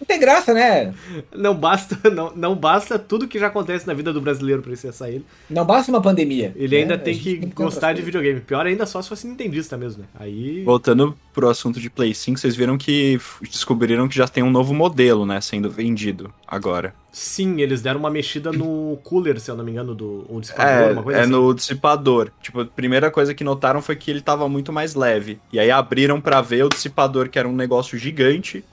Não 0.00 0.06
tem 0.06 0.18
graça, 0.18 0.52
né? 0.52 0.94
Não 1.34 1.54
basta, 1.54 1.98
não, 2.10 2.32
não 2.34 2.54
basta 2.54 2.98
tudo 2.98 3.28
que 3.28 3.38
já 3.38 3.48
acontece 3.48 3.86
na 3.86 3.94
vida 3.94 4.12
do 4.12 4.20
brasileiro 4.20 4.62
pra 4.62 4.72
estressar 4.72 5.08
ele. 5.08 5.24
Não 5.48 5.64
basta 5.64 5.90
uma 5.90 6.00
pandemia. 6.00 6.52
Ele 6.56 6.76
né? 6.76 6.82
ainda 6.82 6.98
tem 6.98 7.16
que, 7.16 7.36
tem 7.36 7.48
que 7.48 7.54
gostar 7.54 7.92
de 7.92 8.02
videogame. 8.02 8.40
Pior 8.40 8.66
ainda 8.66 8.86
só 8.86 9.00
se 9.00 9.08
fosse 9.08 9.26
nintendista 9.26 9.76
mesmo, 9.76 10.02
né? 10.02 10.08
Aí... 10.18 10.62
Voltando 10.64 11.16
pro 11.32 11.48
assunto 11.48 11.80
de 11.80 11.90
Play 11.90 12.14
5, 12.14 12.38
vocês 12.38 12.54
viram 12.54 12.78
que 12.78 13.20
descobriram 13.42 14.08
que 14.08 14.14
já 14.14 14.28
tem 14.28 14.42
um 14.42 14.50
novo 14.50 14.72
modelo, 14.72 15.26
né, 15.26 15.40
sendo 15.40 15.68
vendido 15.68 16.32
agora. 16.46 16.94
Sim, 17.14 17.60
eles 17.60 17.80
deram 17.80 18.00
uma 18.00 18.10
mexida 18.10 18.50
no 18.50 18.98
cooler, 19.04 19.38
se 19.38 19.48
eu 19.48 19.56
não 19.56 19.64
me 19.64 19.70
engano, 19.70 19.94
do 19.94 20.26
o 20.28 20.40
dissipador, 20.40 20.88
é, 20.88 20.92
uma 20.92 21.02
coisa 21.02 21.18
é 21.18 21.22
assim. 21.22 21.30
no 21.30 21.54
dissipador. 21.54 22.30
Tipo, 22.42 22.60
a 22.62 22.64
primeira 22.64 23.08
coisa 23.08 23.32
que 23.32 23.44
notaram 23.44 23.80
foi 23.80 23.94
que 23.94 24.10
ele 24.10 24.20
tava 24.20 24.48
muito 24.48 24.72
mais 24.72 24.96
leve. 24.96 25.38
E 25.52 25.60
aí 25.60 25.70
abriram 25.70 26.20
para 26.20 26.40
ver 26.40 26.64
o 26.64 26.68
dissipador, 26.68 27.28
que 27.28 27.38
era 27.38 27.48
um 27.48 27.54
negócio 27.54 27.96
gigante, 27.96 28.64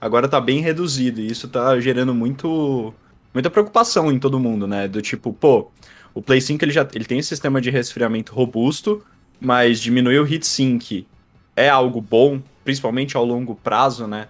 agora 0.00 0.28
tá 0.28 0.40
bem 0.40 0.60
reduzido. 0.60 1.20
E 1.20 1.30
isso 1.30 1.48
tá 1.48 1.78
gerando 1.80 2.14
muito 2.14 2.94
muita 3.32 3.50
preocupação 3.50 4.10
em 4.10 4.18
todo 4.18 4.40
mundo, 4.40 4.66
né? 4.66 4.88
Do 4.88 5.00
tipo, 5.00 5.32
pô, 5.32 5.70
o 6.14 6.22
Play 6.22 6.40
5 6.40 6.64
ele 6.64 6.72
já 6.72 6.86
ele 6.94 7.04
tem 7.04 7.18
um 7.18 7.22
sistema 7.22 7.60
de 7.60 7.70
resfriamento 7.70 8.34
robusto, 8.34 9.02
mas 9.40 9.80
diminuir 9.80 10.18
o 10.18 10.26
heat 10.26 10.46
sink 10.46 11.06
é 11.54 11.68
algo 11.68 12.00
bom, 12.00 12.40
principalmente 12.64 13.16
ao 13.16 13.24
longo 13.24 13.54
prazo, 13.54 14.06
né? 14.06 14.28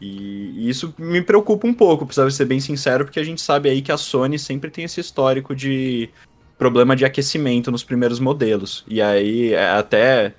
E, 0.00 0.52
e 0.56 0.68
isso 0.68 0.94
me 0.98 1.22
preocupa 1.22 1.66
um 1.66 1.72
pouco, 1.72 2.04
precisa 2.04 2.30
ser 2.30 2.44
bem 2.44 2.60
sincero, 2.60 3.04
porque 3.04 3.20
a 3.20 3.24
gente 3.24 3.40
sabe 3.40 3.70
aí 3.70 3.80
que 3.80 3.92
a 3.92 3.96
Sony 3.96 4.38
sempre 4.38 4.70
tem 4.70 4.84
esse 4.84 5.00
histórico 5.00 5.54
de 5.54 6.10
problema 6.58 6.94
de 6.96 7.04
aquecimento 7.04 7.70
nos 7.70 7.82
primeiros 7.84 8.20
modelos. 8.20 8.84
E 8.86 9.00
aí 9.00 9.52
é 9.54 9.70
até 9.70 10.34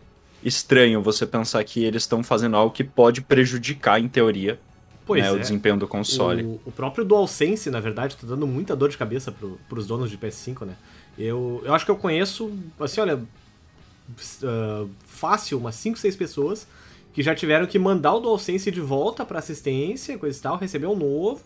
estranho 0.48 1.02
você 1.02 1.26
pensar 1.26 1.64
que 1.64 1.84
eles 1.84 2.04
estão 2.04 2.24
fazendo 2.24 2.56
algo 2.56 2.74
que 2.74 2.84
pode 2.84 3.22
prejudicar, 3.22 4.00
em 4.00 4.08
teoria, 4.08 4.60
pois 5.06 5.22
né, 5.22 5.30
é. 5.30 5.32
o 5.32 5.40
desempenho 5.40 5.78
do 5.78 5.88
console. 5.88 6.44
O, 6.44 6.62
o, 6.66 6.72
próprio 6.72 7.04
DualSense, 7.04 7.70
na 7.70 7.80
verdade, 7.80 8.16
tá 8.16 8.26
dando 8.26 8.48
muita 8.48 8.76
dor 8.76 8.90
de 8.90 8.98
cabeça 8.98 9.32
pro, 9.32 9.60
pros 9.68 9.86
donos 9.86 10.10
de 10.10 10.18
PS5, 10.18 10.66
né? 10.66 10.76
Eu, 11.18 11.62
eu 11.66 11.74
acho 11.74 11.84
que 11.84 11.92
eu 11.92 11.96
conheço, 11.96 12.52
assim, 12.80 13.02
olha, 13.02 13.18
uh, 13.18 14.90
fácil, 15.06 15.58
umas 15.58 15.76
5, 15.76 15.98
6 15.98 16.16
pessoas 16.16 16.68
que 17.14 17.24
já 17.24 17.34
tiveram 17.34 17.66
que 17.66 17.80
mandar 17.80 18.14
o 18.14 18.20
DualSense 18.20 18.70
de 18.70 18.80
volta 18.80 19.26
para 19.26 19.40
assistência, 19.40 20.18
coisa 20.20 20.38
e 20.38 20.42
tal, 20.42 20.56
receber 20.56 20.86
um 20.86 20.96
novo, 20.96 21.42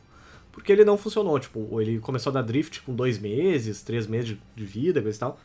porque 0.52 0.70
ele 0.70 0.84
não 0.84 0.98
funcionou. 0.98 1.40
Tipo, 1.40 1.80
ele 1.80 1.98
começou 2.00 2.30
a 2.32 2.34
dar 2.34 2.42
drift 2.42 2.82
com 2.82 2.94
dois 2.94 3.18
meses, 3.18 3.82
três 3.82 4.06
meses 4.06 4.36
de 4.54 4.66
vida, 4.66 5.02
coisa 5.02 5.16
e 5.16 5.20
tal. 5.20 5.40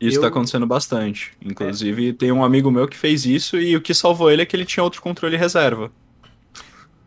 Isso 0.00 0.18
eu... 0.18 0.22
tá 0.22 0.28
acontecendo 0.28 0.66
bastante. 0.66 1.32
Inclusive, 1.44 2.10
é. 2.10 2.12
tem 2.12 2.32
um 2.32 2.44
amigo 2.44 2.70
meu 2.70 2.86
que 2.86 2.96
fez 2.96 3.24
isso 3.24 3.58
e 3.58 3.76
o 3.76 3.80
que 3.80 3.94
salvou 3.94 4.30
ele 4.30 4.42
é 4.42 4.46
que 4.46 4.54
ele 4.54 4.64
tinha 4.64 4.82
outro 4.82 5.00
controle 5.00 5.36
reserva. 5.36 5.90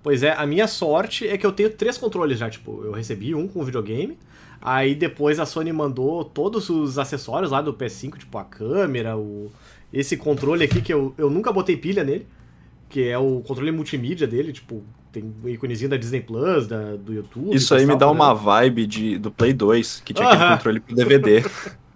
Pois 0.01 0.23
é, 0.23 0.31
a 0.31 0.45
minha 0.45 0.67
sorte 0.67 1.27
é 1.27 1.37
que 1.37 1.45
eu 1.45 1.51
tenho 1.51 1.69
três 1.69 1.97
controles 1.97 2.39
já. 2.39 2.49
Tipo, 2.49 2.83
eu 2.85 2.91
recebi 2.91 3.35
um 3.35 3.47
com 3.47 3.63
videogame, 3.63 4.17
aí 4.61 4.95
depois 4.95 5.39
a 5.39 5.45
Sony 5.45 5.73
mandou 5.73 6.23
todos 6.23 6.69
os 6.69 6.97
acessórios 6.97 7.51
lá 7.51 7.61
do 7.61 7.73
PS5, 7.73 8.17
tipo 8.17 8.37
a 8.37 8.43
câmera, 8.43 9.17
o, 9.17 9.51
esse 9.91 10.15
controle 10.15 10.63
aqui, 10.63 10.81
que 10.81 10.93
eu, 10.93 11.13
eu 11.17 11.29
nunca 11.29 11.51
botei 11.51 11.75
pilha 11.75 12.03
nele, 12.03 12.25
que 12.89 13.07
é 13.07 13.17
o 13.17 13.41
controle 13.41 13.71
multimídia 13.71 14.25
dele, 14.25 14.53
tipo, 14.53 14.81
tem 15.11 15.33
o 15.43 15.49
íconezinho 15.49 15.89
da 15.89 15.97
Disney 15.97 16.21
Plus, 16.21 16.67
da, 16.67 16.95
do 16.95 17.13
YouTube. 17.13 17.53
Isso 17.55 17.73
aí 17.75 17.85
me 17.85 17.95
dá 17.95 18.09
uma 18.09 18.33
vibe 18.33 18.87
de, 18.87 19.17
do 19.17 19.29
Play 19.29 19.51
2, 19.51 20.03
que 20.05 20.13
tinha 20.13 20.29
aquele 20.29 20.51
controle 20.51 20.79
pro 20.79 20.95
DVD. 20.95 21.43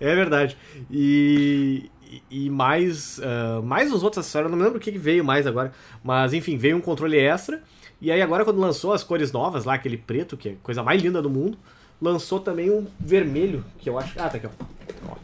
é 0.00 0.14
verdade. 0.14 0.56
E, 0.90 1.90
e 2.30 2.50
mais, 2.50 3.18
uh, 3.18 3.62
mais 3.62 3.92
uns 3.92 4.02
outros 4.02 4.24
acessórios, 4.24 4.50
não 4.50 4.58
me 4.58 4.64
lembro 4.64 4.78
o 4.78 4.80
que 4.80 4.90
veio 4.98 5.24
mais 5.24 5.46
agora, 5.46 5.72
mas 6.02 6.32
enfim, 6.32 6.56
veio 6.56 6.76
um 6.76 6.80
controle 6.80 7.18
extra. 7.18 7.62
E 8.00 8.10
aí 8.10 8.20
agora 8.20 8.44
quando 8.44 8.58
lançou 8.58 8.92
as 8.92 9.02
cores 9.02 9.32
novas 9.32 9.64
lá, 9.64 9.74
aquele 9.74 9.96
preto, 9.96 10.36
que 10.36 10.50
é 10.50 10.52
a 10.52 10.56
coisa 10.62 10.82
mais 10.82 11.00
linda 11.02 11.22
do 11.22 11.30
mundo, 11.30 11.56
lançou 12.00 12.40
também 12.40 12.70
um 12.70 12.86
vermelho, 13.00 13.64
que 13.78 13.88
eu 13.88 13.98
acho... 13.98 14.18
Ah, 14.18 14.28
tá 14.28 14.36
aqui, 14.36 14.46
ó. 14.46 15.14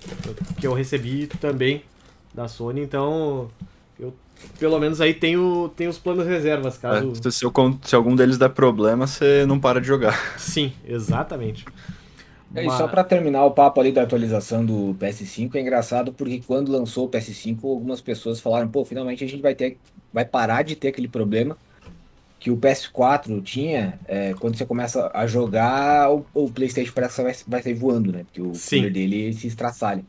Que 0.58 0.66
eu 0.66 0.72
recebi 0.72 1.26
também 1.26 1.82
da 2.32 2.48
Sony, 2.48 2.80
então 2.80 3.50
eu 3.98 4.14
pelo 4.58 4.78
menos 4.78 5.00
aí 5.00 5.12
tenho, 5.12 5.70
tenho 5.76 5.90
os 5.90 5.98
planos 5.98 6.26
reservas, 6.26 6.78
caso. 6.78 7.12
É, 7.12 7.30
se, 7.30 7.44
eu, 7.44 7.52
se 7.82 7.94
algum 7.94 8.14
deles 8.14 8.38
der 8.38 8.48
problema, 8.50 9.06
você 9.06 9.44
não 9.46 9.58
para 9.58 9.80
de 9.80 9.86
jogar. 9.86 10.38
Sim, 10.38 10.72
exatamente. 10.86 11.64
E 12.54 12.70
só 12.70 12.88
para 12.88 13.04
terminar 13.04 13.44
o 13.44 13.52
papo 13.52 13.80
ali 13.80 13.92
da 13.92 14.02
atualização 14.02 14.64
do 14.64 14.96
PS5, 14.98 15.54
é 15.54 15.60
engraçado 15.60 16.12
porque 16.12 16.42
quando 16.44 16.72
lançou 16.72 17.06
o 17.06 17.08
PS5, 17.08 17.58
algumas 17.62 18.00
pessoas 18.00 18.40
falaram, 18.40 18.68
pô, 18.68 18.84
finalmente 18.84 19.22
a 19.22 19.28
gente 19.28 19.40
vai 19.40 19.54
ter, 19.54 19.78
vai 20.12 20.24
parar 20.24 20.62
de 20.62 20.74
ter 20.74 20.88
aquele 20.88 21.06
problema 21.06 21.56
que 22.40 22.50
o 22.50 22.56
PS4 22.56 23.42
tinha, 23.42 24.00
é, 24.08 24.34
quando 24.40 24.56
você 24.56 24.64
começa 24.64 25.10
a 25.12 25.26
jogar, 25.26 26.10
o, 26.10 26.26
o 26.32 26.50
PlayStation 26.50 26.92
parece 26.94 27.16
que 27.16 27.22
vai, 27.22 27.34
vai 27.46 27.62
sair 27.62 27.74
voando, 27.74 28.10
né? 28.10 28.24
Porque 28.24 28.40
o 28.40 28.52
poder 28.52 28.90
dele 28.90 29.32
se 29.34 29.46
estraçalha. 29.46 30.02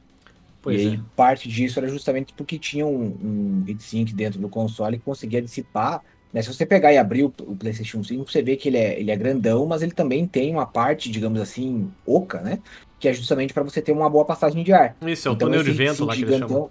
Pois 0.61 0.81
e 0.81 0.87
aí, 0.87 0.95
é. 0.95 0.99
parte 1.15 1.49
disso 1.49 1.77
era 1.77 1.89
justamente 1.89 2.33
porque 2.33 2.57
tinha 2.57 2.85
um, 2.85 3.17
um 3.21 3.65
heatsink 3.67 4.13
dentro 4.13 4.39
do 4.39 4.47
console 4.47 4.97
que 4.97 5.03
conseguia 5.03 5.41
dissipar. 5.41 6.01
Né? 6.33 6.41
Se 6.41 6.53
você 6.53 6.65
pegar 6.65 6.93
e 6.93 6.97
abrir 6.97 7.23
o, 7.23 7.33
o, 7.41 7.55
PlayStation 7.55 8.03
5, 8.03 8.29
você 8.29 8.41
vê 8.41 8.55
que 8.55 8.69
ele 8.69 8.77
é, 8.77 8.99
ele 8.99 9.11
é 9.11 9.15
grandão, 9.15 9.65
mas 9.65 9.81
ele 9.81 9.91
também 9.91 10.25
tem 10.25 10.51
uma 10.51 10.65
parte, 10.65 11.11
digamos 11.11 11.41
assim, 11.41 11.91
oca, 12.05 12.39
né? 12.41 12.59
Que 12.99 13.09
é 13.09 13.13
justamente 13.13 13.53
para 13.53 13.63
você 13.63 13.81
ter 13.81 13.91
uma 13.91 14.09
boa 14.09 14.25
passagem 14.25 14.63
de 14.63 14.71
ar. 14.71 14.95
Isso, 15.05 15.27
é 15.27 15.31
o 15.31 15.33
então, 15.33 15.47
túnel 15.47 15.63
de 15.63 15.71
vento 15.71 16.05
lá 16.05 16.15
que 16.15 16.21
eles 16.21 16.37
chamam. 16.37 16.69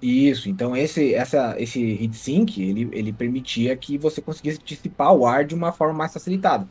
Isso, 0.00 0.48
então 0.48 0.76
esse, 0.76 1.14
essa, 1.14 1.54
esse 1.58 1.80
heatsink, 2.02 2.60
ele, 2.60 2.88
ele 2.92 3.12
permitia 3.12 3.76
que 3.76 3.96
você 3.96 4.20
conseguisse 4.20 4.58
dissipar 4.64 5.14
o 5.14 5.24
ar 5.24 5.44
de 5.44 5.54
uma 5.54 5.70
forma 5.70 5.94
mais 5.94 6.12
facilitada. 6.12 6.66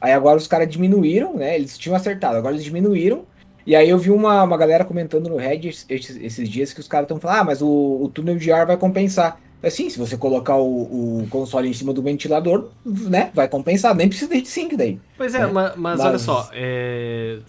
Aí 0.00 0.12
agora 0.12 0.38
os 0.38 0.46
caras 0.46 0.68
diminuíram, 0.68 1.34
né? 1.34 1.56
Eles 1.56 1.76
tinham 1.76 1.96
acertado, 1.96 2.36
agora 2.36 2.54
eles 2.54 2.64
diminuíram. 2.64 3.26
E 3.66 3.76
aí 3.76 3.88
eu 3.88 3.98
vi 3.98 4.10
uma, 4.10 4.42
uma 4.42 4.56
galera 4.56 4.84
comentando 4.84 5.28
no 5.28 5.36
Reddit 5.36 5.84
esses, 5.88 6.16
esses 6.16 6.48
dias 6.48 6.72
que 6.72 6.80
os 6.80 6.88
caras 6.88 7.04
estão 7.04 7.20
falando, 7.20 7.40
ah, 7.40 7.44
mas 7.44 7.60
o, 7.60 7.68
o 8.02 8.08
túnel 8.08 8.36
de 8.36 8.50
ar 8.50 8.66
vai 8.66 8.76
compensar. 8.76 9.38
Assim, 9.62 9.90
se 9.90 9.98
você 9.98 10.16
colocar 10.16 10.56
o, 10.56 11.22
o, 11.22 11.28
console 11.28 11.68
em 11.68 11.72
cima 11.72 11.92
do 11.92 12.00
ventilador, 12.00 12.68
né, 12.84 13.30
vai 13.34 13.46
compensar, 13.46 13.94
nem 13.94 14.08
precisa 14.08 14.30
de 14.30 14.38
heatsink 14.38 14.74
daí. 14.74 14.98
Pois 15.18 15.34
é, 15.34 15.40
né? 15.40 15.46
mas, 15.52 15.76
mas, 15.76 16.00
olha 16.00 16.18
só, 16.18 16.48
é... 16.52 17.40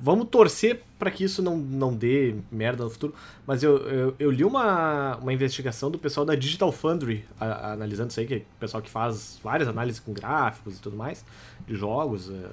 vamos 0.00 0.28
torcer 0.28 0.80
para 0.98 1.10
que 1.10 1.24
isso 1.24 1.42
não, 1.42 1.56
não 1.56 1.94
dê 1.94 2.34
merda 2.50 2.84
no 2.84 2.90
futuro. 2.90 3.14
Mas 3.46 3.62
eu, 3.62 3.76
eu, 3.88 4.14
eu, 4.18 4.30
li 4.30 4.44
uma, 4.44 5.16
uma 5.16 5.32
investigação 5.32 5.90
do 5.90 5.98
pessoal 5.98 6.24
da 6.24 6.34
Digital 6.34 6.72
Foundry 6.72 7.24
a, 7.38 7.46
a, 7.46 7.72
analisando 7.72 8.10
isso 8.10 8.20
aí, 8.20 8.26
que 8.26 8.34
é 8.34 8.38
o 8.38 8.60
pessoal 8.60 8.82
que 8.82 8.90
faz 8.90 9.38
várias 9.42 9.68
análises 9.68 10.00
com 10.00 10.12
gráficos 10.12 10.76
e 10.76 10.80
tudo 10.80 10.96
mais, 10.96 11.24
de 11.66 11.74
jogos 11.74 12.28
uh, 12.28 12.48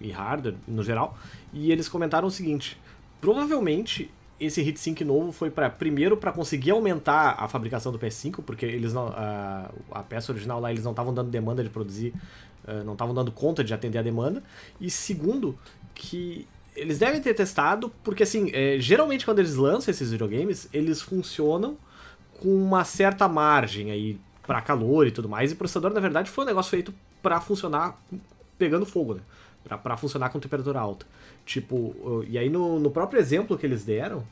e 0.00 0.10
hardware 0.10 0.54
no 0.66 0.82
geral. 0.82 1.16
E 1.52 1.70
eles 1.70 1.88
comentaram 1.88 2.26
o 2.26 2.30
seguinte: 2.30 2.80
provavelmente 3.20 4.10
esse 4.40 4.60
heatsink 4.60 5.04
novo 5.04 5.32
foi 5.32 5.50
para 5.50 5.70
primeiro 5.70 6.16
para 6.16 6.32
conseguir 6.32 6.72
aumentar 6.72 7.36
a 7.38 7.48
fabricação 7.48 7.92
do 7.92 7.98
PS5, 7.98 8.42
porque 8.44 8.66
eles 8.66 8.92
não, 8.92 9.08
a, 9.08 9.70
a 9.90 10.02
peça 10.02 10.32
original 10.32 10.60
lá 10.60 10.70
eles 10.70 10.84
não 10.84 10.90
estavam 10.92 11.14
dando 11.14 11.30
demanda 11.30 11.62
de 11.62 11.70
produzir, 11.70 12.12
uh, 12.66 12.84
não 12.84 12.94
estavam 12.94 13.14
dando 13.14 13.30
conta 13.30 13.62
de 13.62 13.72
atender 13.72 13.98
a 13.98 14.02
demanda. 14.02 14.42
E 14.80 14.90
segundo, 14.90 15.58
que 15.94 16.46
eles 16.74 16.98
devem 16.98 17.20
ter 17.20 17.34
testado, 17.34 17.92
porque 18.02 18.24
assim, 18.24 18.50
é, 18.52 18.78
geralmente 18.78 19.24
quando 19.24 19.38
eles 19.38 19.54
lançam 19.54 19.90
esses 19.90 20.10
videogames, 20.10 20.68
eles 20.72 21.00
funcionam 21.00 21.76
com 22.40 22.48
uma 22.48 22.84
certa 22.84 23.28
margem 23.28 23.90
aí 23.90 24.18
para 24.46 24.60
calor 24.60 25.06
e 25.06 25.10
tudo 25.10 25.28
mais. 25.28 25.52
E 25.52 25.54
o 25.54 25.56
processador, 25.56 25.92
na 25.92 26.00
verdade, 26.00 26.30
foi 26.30 26.44
um 26.44 26.46
negócio 26.46 26.70
feito 26.70 26.92
para 27.22 27.40
funcionar 27.40 27.98
pegando 28.58 28.84
fogo, 28.84 29.14
né? 29.14 29.20
Pra 29.82 29.96
funcionar 29.96 30.28
com 30.28 30.38
temperatura 30.38 30.78
alta. 30.78 31.06
Tipo, 31.44 32.24
e 32.26 32.38
aí 32.38 32.48
no, 32.48 32.78
no 32.78 32.90
próprio 32.90 33.20
exemplo 33.20 33.58
que 33.58 33.66
eles 33.66 33.84
deram, 33.84 34.24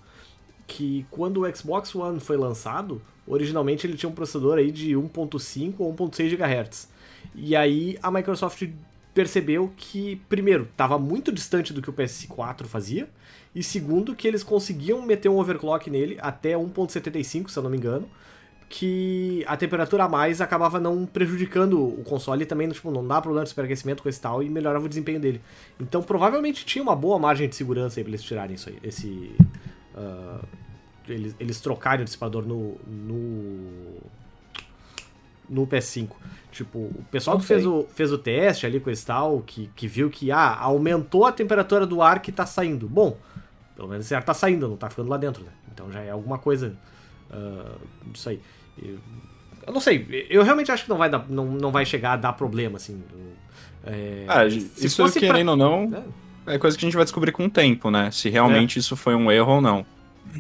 que 0.66 1.07
quando 1.11 1.42
o 1.42 1.57
Xbox 1.57 1.95
One 1.95 2.21
foi 2.21 2.37
lançado, 2.37 3.02
originalmente 3.26 3.87
ele 3.87 3.97
tinha 3.97 4.09
um 4.09 4.14
processador 4.14 4.59
aí 4.59 4.71
de 4.71 4.92
1.5 4.92 5.75
ou 5.78 5.95
1.6 5.95 6.37
GHz. 6.37 6.88
E 7.35 7.54
aí 7.54 7.99
a 8.02 8.11
Microsoft 8.11 8.66
percebeu 9.14 9.71
que, 9.76 10.16
primeiro, 10.28 10.64
estava 10.64 10.99
muito 10.99 11.31
distante 11.31 11.73
do 11.73 11.83
que 11.83 11.90
o 11.90 11.92
PS4 11.92 12.64
fazia, 12.64 13.09
e 13.54 13.62
segundo, 13.62 14.14
que 14.14 14.26
eles 14.26 14.42
conseguiam 14.42 15.02
meter 15.02 15.28
um 15.28 15.38
overclock 15.38 15.90
nele 15.90 16.16
até 16.21 16.54
1.75, 16.54 17.50
se 17.50 17.59
eu 17.59 17.62
não 17.62 17.71
me 17.71 17.76
engano, 17.76 18.09
que 18.73 19.45
a 19.47 19.55
temperatura 19.55 20.05
a 20.05 20.09
mais 20.09 20.41
acabava 20.41 20.81
não 20.81 21.05
prejudicando 21.05 21.79
o 21.79 22.02
console 22.02 22.45
e 22.45 22.47
também 22.47 22.67
tipo, 22.71 22.91
não 22.91 23.07
dá 23.07 23.21
problema 23.21 23.45
de 23.45 23.50
superaquecimento 23.50 24.02
com 24.02 24.09
esse 24.09 24.19
tal 24.19 24.43
e 24.43 24.49
melhorava 24.49 24.87
o 24.87 24.88
desempenho 24.88 25.21
dele. 25.21 25.43
Então 25.79 26.02
provavelmente 26.02 26.64
tinha 26.64 26.83
uma 26.83 26.97
boa 26.97 27.19
margem 27.19 27.47
de 27.47 27.55
segurança 27.55 28.00
aí 28.00 28.05
pra 28.05 28.11
eles 28.11 28.23
tirarem 28.23 28.55
isso 28.55 28.71
aí, 28.71 28.79
esse. 28.83 29.37
Uh, 29.95 30.43
eles, 31.07 31.37
eles 31.38 31.61
trocarem 31.61 32.00
o 32.00 32.05
dissipador 32.07 32.47
no, 32.47 32.79
no 32.87 34.00
no 35.50 35.67
PS5. 35.67 36.09
Tipo, 36.50 36.79
o 36.79 37.05
pessoal 37.11 37.38
que 37.38 37.45
fez 37.45 37.67
o, 37.67 37.87
fez 37.95 38.11
o 38.11 38.17
teste 38.17 38.64
ali 38.64 38.81
com 38.81 38.88
esse 38.88 39.05
tal, 39.05 39.43
que, 39.43 39.69
que 39.76 39.87
viu 39.87 40.09
que 40.09 40.33
ah, 40.33 40.57
aumentou 40.59 41.26
a 41.26 41.33
temperatura 41.33 41.87
do 41.87 42.00
ar 42.00 42.23
que 42.23 42.33
tá 42.33 42.47
saindo. 42.47 42.88
Bom, 42.88 43.19
pelo 43.76 43.88
menos 43.88 44.07
esse 44.07 44.14
ar 44.14 44.25
tá 44.25 44.33
saindo, 44.33 44.67
não 44.67 44.79
tá 44.79 44.88
ficando 44.88 45.11
lá 45.11 45.19
dentro, 45.19 45.45
né? 45.45 45.50
Então 45.71 45.93
já 45.93 46.00
é 46.00 46.11
alguma 46.11 46.38
coisa 46.38 46.75
uh, 47.31 48.11
disso 48.11 48.31
aí. 48.31 48.41
Eu, 48.81 48.99
eu, 49.67 49.73
não 49.73 49.81
sei, 49.81 50.26
eu 50.31 50.43
realmente 50.43 50.71
acho 50.71 50.85
que 50.85 50.91
não 50.91 50.97
vai, 50.97 51.11
dar, 51.11 51.25
não, 51.29 51.47
não 51.47 51.71
vai 51.71 51.85
chegar 51.85 52.12
a 52.12 52.17
dar 52.17 52.33
problema, 52.33 52.76
assim. 52.76 53.02
É, 53.85 54.25
ah, 54.29 54.47
isso 54.47 55.12
querendo 55.12 55.45
pra... 55.45 55.50
ou 55.52 55.57
não, 55.57 56.05
é. 56.47 56.55
é. 56.55 56.59
coisa 56.59 56.76
que 56.76 56.85
a 56.85 56.87
gente 56.87 56.95
vai 56.95 57.05
descobrir 57.05 57.33
com 57.33 57.47
o 57.47 57.50
tempo, 57.50 57.91
né? 57.91 58.11
Se 58.11 58.29
realmente 58.29 58.79
é. 58.79 58.81
isso 58.81 58.97
foi 58.97 59.14
um 59.14 59.31
erro 59.31 59.55
ou 59.55 59.61
não. 59.61 59.85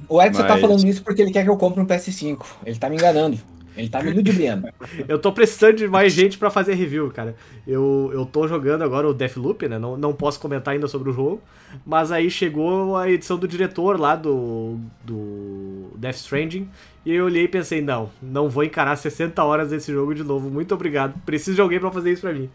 O 0.08 0.22
Edson 0.22 0.42
tá 0.42 0.48
Mas... 0.48 0.54
tá 0.54 0.60
falando 0.60 0.86
isso 0.86 1.02
porque 1.02 1.22
ele 1.22 1.32
quer 1.32 1.42
que 1.42 1.50
eu 1.50 1.56
compre 1.56 1.80
um 1.80 1.86
PS5. 1.86 2.44
Ele 2.64 2.78
tá 2.78 2.88
me 2.88 2.96
enganando. 2.96 3.38
Ele 3.76 3.88
tá 3.88 4.02
me 4.02 4.10
ludibriando. 4.10 4.68
eu 5.08 5.18
tô 5.18 5.32
precisando 5.32 5.76
de 5.76 5.88
mais 5.88 6.12
gente 6.12 6.36
para 6.36 6.50
fazer 6.50 6.74
review, 6.74 7.10
cara. 7.10 7.34
Eu, 7.66 8.10
eu 8.12 8.26
tô 8.26 8.46
jogando 8.46 8.82
agora 8.82 9.08
o 9.08 9.14
Deathloop, 9.14 9.66
né? 9.68 9.78
Não, 9.78 9.96
não 9.96 10.12
posso 10.12 10.38
comentar 10.38 10.74
ainda 10.74 10.86
sobre 10.88 11.10
o 11.10 11.12
jogo. 11.12 11.40
Mas 11.86 12.12
aí 12.12 12.30
chegou 12.30 12.96
a 12.96 13.10
edição 13.10 13.38
do 13.38 13.48
diretor 13.48 13.98
lá 13.98 14.14
do, 14.14 14.78
do 15.04 15.90
Death 15.96 16.16
Stranding. 16.16 16.68
E 17.04 17.12
eu 17.12 17.24
olhei 17.24 17.44
e 17.44 17.48
pensei, 17.48 17.80
não, 17.80 18.10
não 18.20 18.48
vou 18.48 18.62
encarar 18.62 18.96
60 18.96 19.42
horas 19.42 19.70
desse 19.70 19.92
jogo 19.92 20.14
de 20.14 20.22
novo. 20.22 20.50
Muito 20.50 20.74
obrigado. 20.74 21.14
Preciso 21.24 21.54
de 21.54 21.60
alguém 21.60 21.80
para 21.80 21.90
fazer 21.90 22.12
isso 22.12 22.22
pra 22.22 22.32
mim. 22.32 22.50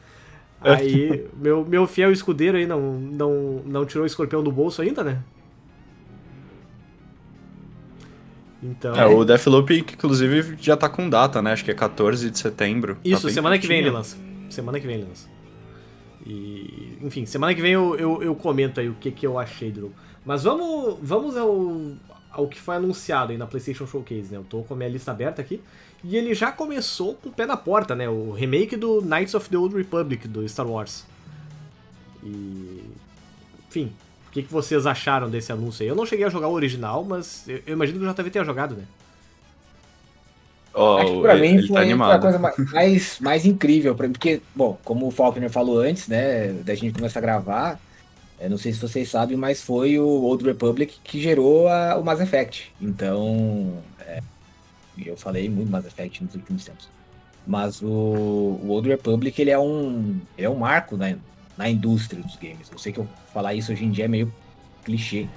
Aí, 0.61 1.25
meu, 1.35 1.65
meu 1.65 1.87
fiel 1.87 2.11
escudeiro 2.11 2.57
aí 2.57 2.65
não, 2.67 2.93
não, 2.93 3.61
não 3.65 3.85
tirou 3.85 4.03
o 4.03 4.07
escorpião 4.07 4.43
do 4.43 4.51
bolso 4.51 4.81
ainda, 4.81 5.03
né? 5.03 5.19
Então... 8.61 8.95
É, 8.95 9.05
o 9.05 9.23
Deathloop, 9.23 9.77
inclusive, 9.79 10.57
já 10.59 10.75
tá 10.75 10.89
com 10.89 11.09
data, 11.09 11.41
né? 11.41 11.53
Acho 11.53 11.63
que 11.63 11.71
é 11.71 11.75
14 11.75 12.29
de 12.29 12.39
setembro. 12.39 12.95
Tá 12.95 13.01
Isso, 13.03 13.27
tá 13.27 13.33
semana 13.33 13.57
que 13.59 13.67
vem 13.67 13.79
ele 13.79 13.89
lança. 13.89 14.17
Semana 14.49 14.79
que 14.79 14.87
vem 14.87 14.97
ele 14.97 15.05
lança. 15.05 15.27
E, 16.25 16.97
enfim, 17.01 17.25
semana 17.25 17.53
que 17.53 17.61
vem 17.61 17.73
eu, 17.73 17.95
eu, 17.95 18.23
eu, 18.23 18.35
comento 18.35 18.79
aí 18.79 18.89
o 18.89 18.95
que, 18.95 19.11
que 19.11 19.25
eu 19.25 19.39
achei 19.39 19.71
do 19.71 19.81
jogo. 19.81 19.93
Mas 20.25 20.43
vamos, 20.43 20.97
vamos 21.01 21.37
ao, 21.37 21.95
ao 22.31 22.47
que 22.47 22.59
foi 22.59 22.75
anunciado 22.75 23.31
aí 23.31 23.37
na 23.37 23.47
PlayStation 23.47 23.87
Showcase, 23.87 24.31
né? 24.31 24.37
Eu 24.37 24.43
tô 24.43 24.63
com 24.63 24.73
a 24.73 24.77
minha 24.77 24.89
lista 24.89 25.11
aberta 25.11 25.41
aqui. 25.41 25.61
E 26.03 26.17
ele 26.17 26.33
já 26.33 26.51
começou 26.51 27.15
com 27.15 27.29
o 27.29 27.31
pé 27.31 27.45
na 27.45 27.55
porta, 27.55 27.95
né? 27.95 28.09
O 28.09 28.31
remake 28.31 28.75
do 28.75 29.01
Knights 29.01 29.33
of 29.35 29.49
the 29.49 29.57
Old 29.57 29.75
Republic 29.75 30.27
do 30.27 30.47
Star 30.47 30.67
Wars. 30.67 31.05
E. 32.23 32.83
Enfim, 33.69 33.93
que, 34.41 34.47
que 34.47 34.53
vocês 34.53 34.85
acharam 34.85 35.29
desse 35.29 35.51
anúncio 35.51 35.83
aí? 35.83 35.89
Eu 35.89 35.95
não 35.95 36.05
cheguei 36.05 36.25
a 36.25 36.29
jogar 36.29 36.47
o 36.47 36.53
original, 36.53 37.03
mas 37.03 37.43
eu, 37.47 37.61
eu 37.65 37.73
imagino 37.73 37.99
que 37.99 38.05
o 38.05 38.13
JV 38.13 38.29
tenha 38.29 38.45
jogado, 38.45 38.75
né? 38.75 38.83
Oh, 40.73 40.97
Acho 40.97 41.13
que 41.13 41.21
pra 41.21 41.35
ele, 41.35 41.41
mim 41.41 41.57
ele 41.57 41.67
foi, 41.67 41.97
tá 41.97 42.15
a 42.15 42.19
coisa 42.19 42.39
mais, 42.39 43.19
mais 43.19 43.45
incrível, 43.45 43.95
porque, 43.95 44.41
bom, 44.55 44.77
como 44.83 45.07
o 45.07 45.11
Faulkner 45.11 45.49
falou 45.49 45.79
antes, 45.79 46.07
né, 46.07 46.49
da 46.63 46.75
gente 46.75 46.93
começar 46.93 47.19
a 47.19 47.21
gravar, 47.21 47.79
não 48.47 48.59
sei 48.59 48.71
se 48.71 48.79
vocês 48.79 49.09
sabem, 49.09 49.35
mas 49.35 49.59
foi 49.59 49.97
o 49.97 50.05
Old 50.05 50.45
Republic 50.45 50.99
que 51.03 51.19
gerou 51.19 51.67
a, 51.67 51.97
o 51.97 52.03
Mass 52.03 52.19
Effect. 52.19 52.71
Então, 52.79 53.81
é, 54.01 54.21
eu 55.03 55.17
falei 55.17 55.49
muito 55.49 55.71
Mass 55.71 55.87
Effect 55.87 56.23
nos 56.23 56.35
últimos 56.35 56.63
tempos. 56.63 56.87
Mas 57.47 57.81
o, 57.81 57.87
o 57.87 58.67
Old 58.69 58.87
Republic, 58.87 59.41
ele 59.41 59.49
é 59.49 59.57
um, 59.57 60.19
ele 60.37 60.45
é 60.45 60.49
um 60.49 60.57
marco, 60.57 60.95
né, 60.95 61.17
na 61.57 61.67
indústria 61.67 62.21
dos 62.21 62.35
games. 62.35 62.69
Eu 62.71 62.77
sei 62.77 62.93
que 62.93 62.99
eu 62.99 63.09
falar 63.37 63.53
isso 63.53 63.71
hoje 63.71 63.85
em 63.85 63.91
dia 63.91 64.05
é 64.05 64.07
meio 64.07 64.33
clichê. 64.83 65.27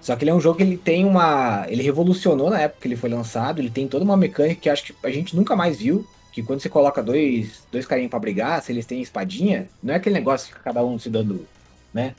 Só 0.00 0.14
que 0.14 0.22
ele 0.22 0.30
é 0.30 0.34
um 0.34 0.40
jogo 0.40 0.58
que 0.58 0.62
ele 0.62 0.76
tem 0.76 1.04
uma. 1.04 1.66
Ele 1.68 1.82
revolucionou 1.82 2.48
na 2.48 2.60
época 2.60 2.82
que 2.82 2.88
ele 2.88 2.96
foi 2.96 3.10
lançado, 3.10 3.58
ele 3.58 3.70
tem 3.70 3.88
toda 3.88 4.04
uma 4.04 4.16
mecânica 4.16 4.60
que 4.60 4.70
acho 4.70 4.84
que 4.84 4.94
a 5.02 5.10
gente 5.10 5.34
nunca 5.34 5.56
mais 5.56 5.78
viu. 5.78 6.06
Que 6.32 6.42
quando 6.42 6.60
você 6.60 6.68
coloca 6.68 7.02
dois, 7.02 7.64
dois 7.72 7.84
carinhos 7.84 8.10
pra 8.10 8.20
brigar, 8.20 8.62
se 8.62 8.70
eles 8.70 8.86
têm 8.86 9.02
espadinha, 9.02 9.68
não 9.82 9.94
é 9.94 9.96
aquele 9.96 10.14
negócio 10.14 10.54
que 10.54 10.62
cada 10.62 10.84
um 10.84 10.96
se 10.96 11.10
dando, 11.10 11.44
né? 11.92 12.14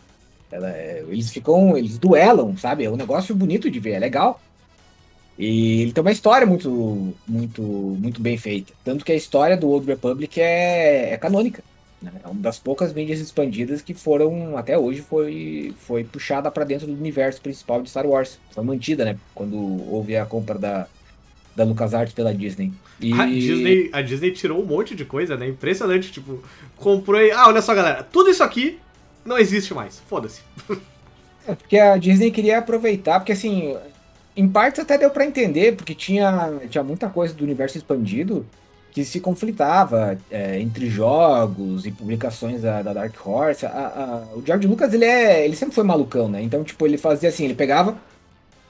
Ela, 0.51 0.69
é, 0.71 1.05
eles 1.07 1.31
ficam. 1.31 1.77
Eles 1.77 1.97
duelam, 1.97 2.57
sabe? 2.57 2.83
É 2.83 2.89
um 2.89 2.97
negócio 2.97 3.33
bonito 3.33 3.71
de 3.71 3.79
ver, 3.79 3.91
é 3.91 3.99
legal. 3.99 4.41
E 5.37 5.83
ele 5.83 5.93
tem 5.93 6.01
uma 6.01 6.11
história 6.11 6.45
muito, 6.45 7.13
muito, 7.25 7.61
muito 7.61 8.21
bem 8.21 8.37
feita. 8.37 8.73
Tanto 8.83 9.05
que 9.05 9.13
a 9.13 9.15
história 9.15 9.55
do 9.55 9.69
Old 9.69 9.87
Republic 9.87 10.41
é, 10.41 11.13
é 11.13 11.17
canônica. 11.17 11.63
Né? 12.01 12.11
É 12.23 12.27
uma 12.27 12.41
das 12.41 12.57
poucas 12.57 12.93
mídias 12.93 13.19
expandidas 13.19 13.81
que 13.81 13.93
foram, 13.93 14.57
até 14.57 14.77
hoje, 14.77 15.01
foi, 15.01 15.73
foi 15.79 16.03
puxada 16.03 16.49
para 16.49 16.63
dentro 16.63 16.87
do 16.87 16.93
universo 16.93 17.41
principal 17.41 17.81
de 17.81 17.89
Star 17.89 18.05
Wars. 18.05 18.39
Foi 18.51 18.63
mantida, 18.63 19.03
né? 19.05 19.17
Quando 19.35 19.57
houve 19.91 20.15
a 20.15 20.25
compra 20.25 20.57
da, 20.57 20.87
da 21.55 21.63
LucasArts 21.63 22.13
pela 22.13 22.33
Disney. 22.33 22.71
E... 22.99 23.13
A, 23.13 23.25
Disney. 23.25 23.89
a 23.91 24.01
Disney 24.01 24.31
tirou 24.31 24.61
um 24.61 24.65
monte 24.65 24.95
de 24.95 25.05
coisa, 25.05 25.35
né? 25.35 25.47
Impressionante, 25.47 26.11
tipo, 26.11 26.41
comprou 26.77 27.21
e... 27.21 27.31
Ah, 27.31 27.47
olha 27.47 27.61
só, 27.61 27.75
galera, 27.75 28.03
tudo 28.03 28.29
isso 28.29 28.43
aqui 28.43 28.79
não 29.25 29.37
existe 29.37 29.73
mais. 29.73 30.01
Foda-se. 30.07 30.41
É 31.47 31.55
porque 31.55 31.79
a 31.79 31.97
Disney 31.97 32.29
queria 32.29 32.59
aproveitar, 32.59 33.19
porque 33.19 33.31
assim, 33.31 33.75
em 34.35 34.47
partes 34.47 34.79
até 34.81 34.99
deu 34.99 35.09
pra 35.09 35.25
entender, 35.25 35.75
porque 35.75 35.95
tinha, 35.95 36.59
tinha 36.69 36.83
muita 36.83 37.09
coisa 37.09 37.33
do 37.33 37.43
universo 37.43 37.75
expandido 37.75 38.45
que 38.91 39.03
se 39.05 39.19
conflitava 39.19 40.17
é, 40.31 40.59
entre 40.59 40.89
jogos 40.89 41.85
e 41.85 41.91
publicações 41.91 42.61
da, 42.61 42.81
da 42.81 42.93
Dark 42.93 43.15
Horse. 43.25 43.65
A- 43.65 43.69
a- 43.69 44.35
o 44.37 44.43
George 44.45 44.67
Lucas, 44.67 44.93
ele, 44.93 45.05
é, 45.05 45.45
ele 45.45 45.55
sempre 45.55 45.75
foi 45.75 45.83
malucão, 45.83 46.27
né? 46.27 46.41
Então, 46.41 46.63
tipo, 46.63 46.85
ele 46.85 46.97
fazia 46.97 47.29
assim, 47.29 47.45
ele 47.45 47.53
pegava, 47.55 47.97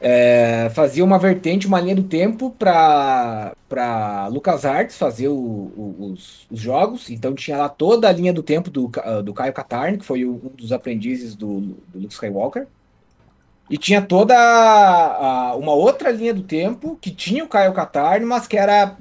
é, 0.01 0.69
fazia 0.73 1.03
uma 1.03 1.19
vertente, 1.19 1.67
uma 1.67 1.79
linha 1.81 1.95
do 1.95 2.03
tempo 2.03 2.51
pra, 2.57 3.53
pra 3.67 4.27
LucasArts 4.27 4.97
fazer 4.97 5.27
o- 5.27 5.33
o- 5.33 6.11
os, 6.13 6.45
os 6.49 6.59
jogos. 6.59 7.09
Então 7.09 7.33
tinha 7.35 7.57
lá 7.57 7.67
toda 7.69 8.07
a 8.07 8.11
linha 8.11 8.31
do 8.33 8.41
tempo 8.43 8.69
do, 8.69 8.89
do 9.23 9.33
Caio 9.33 9.53
Katarn, 9.53 9.97
que 9.97 10.05
foi 10.05 10.25
um 10.25 10.39
dos 10.57 10.71
aprendizes 10.71 11.35
do, 11.35 11.59
do 11.87 11.99
Luke 11.99 12.13
Skywalker. 12.13 12.65
E 13.69 13.77
tinha 13.77 14.01
toda 14.01 14.35
a- 14.35 15.55
uma 15.55 15.73
outra 15.73 16.09
linha 16.11 16.33
do 16.33 16.41
tempo 16.41 16.97
que 17.01 17.11
tinha 17.11 17.43
o 17.43 17.47
Caio 17.47 17.73
Katarn, 17.73 18.25
mas 18.25 18.47
que 18.47 18.57
era 18.57 18.95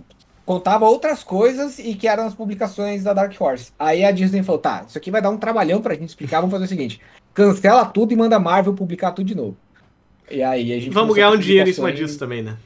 contava 0.48 0.86
outras 0.86 1.22
coisas 1.22 1.78
e 1.78 1.94
que 1.94 2.08
eram 2.08 2.24
as 2.24 2.34
publicações 2.34 3.04
da 3.04 3.12
Dark 3.12 3.38
Horse. 3.38 3.70
Aí 3.78 4.02
a 4.02 4.10
Disney 4.10 4.42
falou: 4.42 4.58
tá, 4.58 4.82
isso 4.88 4.96
aqui 4.96 5.10
vai 5.10 5.20
dar 5.20 5.28
um 5.28 5.36
trabalhão 5.36 5.82
pra 5.82 5.92
gente 5.92 6.08
explicar, 6.08 6.40
vamos 6.40 6.52
fazer 6.52 6.64
o 6.64 6.68
seguinte: 6.68 7.02
cancela 7.34 7.84
tudo 7.84 8.14
e 8.14 8.16
manda 8.16 8.36
a 8.36 8.40
Marvel 8.40 8.72
publicar 8.72 9.12
tudo 9.12 9.26
de 9.26 9.34
novo. 9.34 9.58
E 10.30 10.42
aí 10.42 10.72
a 10.72 10.80
gente 10.80 10.94
Vamos 10.94 11.14
ganhar 11.14 11.30
um 11.32 11.36
dinheiro 11.36 11.68
em 11.68 11.72
cima 11.74 11.92
disso 11.92 12.18
também, 12.18 12.42
né? 12.42 12.56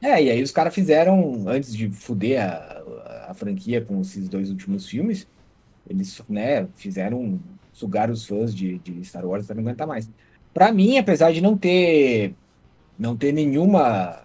É, 0.00 0.24
e 0.24 0.30
aí 0.30 0.42
os 0.42 0.50
caras 0.50 0.74
fizeram, 0.74 1.44
antes 1.46 1.76
de 1.76 1.90
fuder 1.90 2.40
a, 2.40 3.28
a 3.28 3.34
franquia 3.34 3.82
com 3.82 4.00
esses 4.00 4.26
dois 4.26 4.48
últimos 4.48 4.88
filmes, 4.88 5.28
eles, 5.88 6.18
né, 6.30 6.66
fizeram 6.76 7.38
sugar 7.74 8.10
os 8.10 8.26
fãs 8.26 8.54
de, 8.54 8.78
de 8.78 9.04
Star 9.04 9.26
Wars 9.26 9.44
até 9.44 9.52
não 9.52 9.60
aguentar 9.60 9.86
mais. 9.86 10.10
Pra 10.54 10.72
mim, 10.72 10.96
apesar 10.96 11.30
de 11.30 11.42
não 11.42 11.58
ter 11.58 12.34
não 12.98 13.14
ter 13.16 13.32
nenhuma 13.32 14.18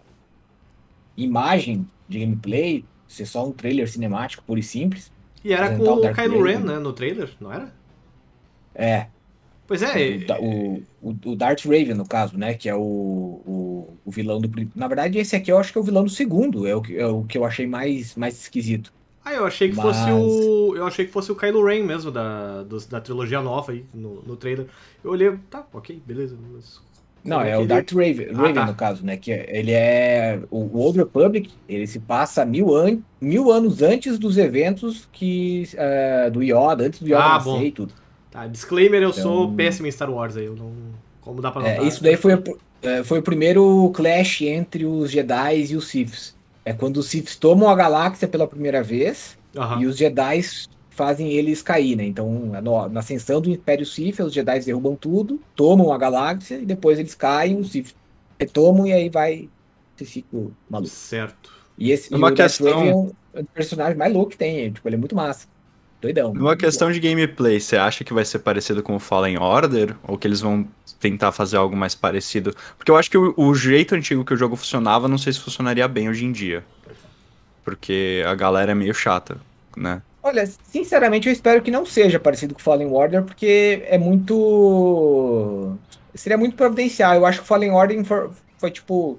imagem 1.18 1.86
de 2.08 2.20
gameplay, 2.20 2.86
ser 3.08 3.26
só 3.26 3.46
um 3.48 3.52
trailer 3.52 3.90
cinemático 3.90 4.44
puro 4.44 4.60
e 4.60 4.64
simples, 4.64 5.12
E 5.44 5.54
era 5.54 5.76
com 5.76 5.84
o 5.84 6.06
o 6.06 6.14
Kylo 6.14 6.44
Ren, 6.44 6.60
né, 6.60 6.80
no 6.80 6.94
trailer, 6.94 7.30
não 7.40 7.52
era? 7.52 7.72
é, 8.76 9.08
Pois 9.68 9.82
é, 9.82 10.18
o, 10.40 10.82
o, 11.02 11.10
o, 11.26 11.36
Darth 11.36 11.66
Raven, 11.66 11.94
no 11.94 12.08
caso, 12.08 12.38
né? 12.38 12.54
Que 12.54 12.70
é 12.70 12.76
o, 12.76 12.80
o, 12.80 13.98
o 14.06 14.12
vilão 14.12 14.40
do. 14.40 14.50
Na 14.74 14.88
verdade, 14.88 15.18
esse 15.20 15.36
aqui 15.36 15.52
eu 15.52 15.58
acho 15.58 15.74
que 15.74 15.78
é 15.78 15.82
o 15.82 15.84
vilão 15.84 16.06
do 16.06 16.10
segundo. 16.10 16.66
É 16.66 16.74
o 16.74 16.82
que, 16.82 16.98
é 16.98 17.06
o 17.06 17.24
que 17.26 17.38
eu 17.38 17.44
achei 17.44 17.68
mais, 17.68 18.16
mais 18.16 18.40
esquisito. 18.40 18.94
Ah, 19.26 19.34
eu 19.34 19.46
achei 19.46 19.70
que 19.70 19.76
Mas- 19.76 19.86
fosse 19.86 20.10
o. 20.10 20.74
Eu 20.78 20.86
achei 20.88 21.06
que 21.06 21.12
fosse 21.12 21.30
o 21.34 21.36
Kylo 21.36 21.66
Ren 21.66 21.84
mesmo, 21.84 22.10
da, 22.12 22.64
dos- 22.64 22.86
da 22.86 23.02
trilogia 23.02 23.42
nova 23.42 23.74
aí, 23.74 23.86
no, 23.94 24.22
no 24.22 24.38
trailer. 24.38 24.68
Eu 25.04 25.12
olhei, 25.12 25.38
tá, 25.50 25.68
ok, 25.74 26.02
beleza. 26.06 26.38
Mas... 26.54 26.80
Não, 27.28 27.42
é 27.42 27.58
o 27.58 27.62
ele- 27.62 27.68
Darth 27.68 27.92
Raven, 27.92 28.28
Ah, 28.34 28.38
Raven 28.38 28.54
tá. 28.54 28.66
no 28.66 28.74
caso, 28.76 29.06
né? 29.06 29.18
Que 29.18 29.32
é- 29.32 29.46
ele 29.60 29.72
é. 29.72 30.40
O, 30.50 30.78
Old 30.80 30.98
Republic, 30.98 31.50
ele 31.68 31.86
se 31.86 32.00
passa 32.00 32.46
mil, 32.46 32.76
an 32.76 33.00
mil 33.20 33.52
anos 33.52 33.82
antes 33.82 34.18
dos 34.18 34.38
eventos 34.38 35.08
que. 35.12 35.68
eh, 35.76 36.30
do 36.32 36.42
Yoda, 36.42 36.86
antes 36.86 37.00
do 37.02 37.08
Yoda 37.08 37.24
Ah, 37.24 37.30
nascer 37.36 37.50
bom. 37.50 37.62
e 37.62 37.72
tudo. 37.72 37.94
Tá, 38.32 38.48
disclaimer, 38.48 39.02
eu 39.02 39.12
sou 39.14 39.44
Então- 39.46 39.56
péssimo 39.56 39.88
em 39.88 39.92
Star 39.92 40.10
Wars 40.12 40.38
aí, 40.38 40.46
eu 40.46 40.56
não. 40.56 40.72
Como 41.22 41.42
dá 41.42 41.52
pra 41.52 41.68
É, 41.68 41.72
notar? 41.76 41.88
isso 41.88 42.02
daí 42.04 42.16
foi, 42.16 42.42
é, 42.82 43.04
foi 43.04 43.20
o 43.20 43.22
primeiro 43.24 43.92
clash 43.94 44.42
entre 44.44 44.86
os 44.86 45.12
Jedi 45.12 45.72
e 45.72 45.76
os 45.76 45.88
Siths. 45.88 46.36
É 46.64 46.72
quando 46.74 46.98
os 46.98 47.08
Siths 47.08 47.36
tomam 47.36 47.70
a 47.70 47.76
galáxia 47.76 48.28
pela 48.28 48.48
primeira 48.48 48.82
vez. 48.84 49.38
Aham. 49.56 49.82
E 49.82 49.86
os 49.88 49.98
Jedi 49.98 50.42
fazem 50.98 51.30
eles 51.32 51.62
cair, 51.62 51.96
né? 51.96 52.04
Então, 52.06 52.30
no- 52.30 52.90
na 52.90 53.00
ascensão 53.00 53.40
do 53.40 53.50
Império 53.50 53.86
Sith, 53.86 54.20
os 54.20 54.34
Jedi 54.34 54.60
derrubam 54.60 54.96
tudo, 54.96 55.40
tomam 55.56 55.94
a 55.94 55.98
galáxia 55.98 56.56
e 56.56 56.66
depois 56.66 57.00
eles 57.00 57.16
caem, 57.16 57.58
os 57.60 57.72
Sith 57.72 57.96
retomam 58.40 58.86
e 58.88 58.92
aí 58.94 59.10
vai 59.10 59.48
esse 59.96 60.12
ciclo 60.12 60.54
maluco. 60.70 60.90
Certo. 60.90 61.52
E 61.78 61.92
esse 61.92 62.14
Uma 62.14 62.32
e 62.32 62.34
questão- 62.34 62.68
é 62.68 62.96
um, 62.96 63.12
é 63.36 63.40
um 63.42 63.46
personagem 63.46 63.96
mais 63.98 64.12
louco 64.12 64.32
que 64.32 64.38
tem, 64.38 64.72
tipo, 64.72 64.88
ele 64.88 64.96
é 64.96 65.00
muito 65.00 65.16
massa. 65.16 65.48
Doidão. 66.00 66.32
Numa 66.32 66.56
questão 66.56 66.92
de 66.92 67.00
gameplay, 67.00 67.60
você 67.60 67.76
acha 67.76 68.04
que 68.04 68.14
vai 68.14 68.24
ser 68.24 68.38
parecido 68.40 68.84
com 68.84 68.96
o 68.96 69.00
Fallen 69.00 69.40
Order? 69.40 69.96
Ou 70.08 70.16
que 70.16 70.28
eles 70.28 70.40
vão 70.42 70.68
tentar 71.00 71.32
fazer 71.32 71.58
algo 71.58 71.76
mais 71.76 71.96
parecido? 71.96 72.54
Porque 72.78 72.92
eu 72.92 72.96
acho 72.98 73.10
que 73.10 73.18
o, 73.18 73.34
o 73.36 73.56
jeito 73.56 73.96
antigo 73.96 74.24
que 74.24 74.32
o 74.34 74.38
jogo 74.38 74.56
funcionava, 74.56 75.08
não 75.08 75.18
sei 75.18 75.34
se 75.34 75.40
funcionaria 75.40 75.88
bem 75.88 76.08
hoje 76.08 76.24
em 76.26 76.32
dia. 76.32 76.64
Porque 77.64 78.24
a 78.26 78.34
galera 78.36 78.72
é 78.72 78.76
meio 78.76 78.94
chata, 78.94 79.38
né? 79.76 80.02
Olha, 80.28 80.46
sinceramente 80.46 81.28
eu 81.28 81.32
espero 81.32 81.62
que 81.62 81.72
não 81.72 81.86
seja 81.86 82.20
parecido 82.20 82.54
com 82.54 82.60
Fallen 82.60 82.92
Order, 82.92 83.24
porque 83.24 83.82
é 83.86 83.98
muito. 83.98 85.78
Seria 86.14 86.38
muito 86.38 86.58
providencial. 86.58 87.16
Eu 87.16 87.26
acho 87.26 87.40
que 87.42 87.48
Fallen 87.48 87.72
Order 87.72 88.04
foi, 88.04 88.30
foi, 88.58 88.70
tipo. 88.72 89.18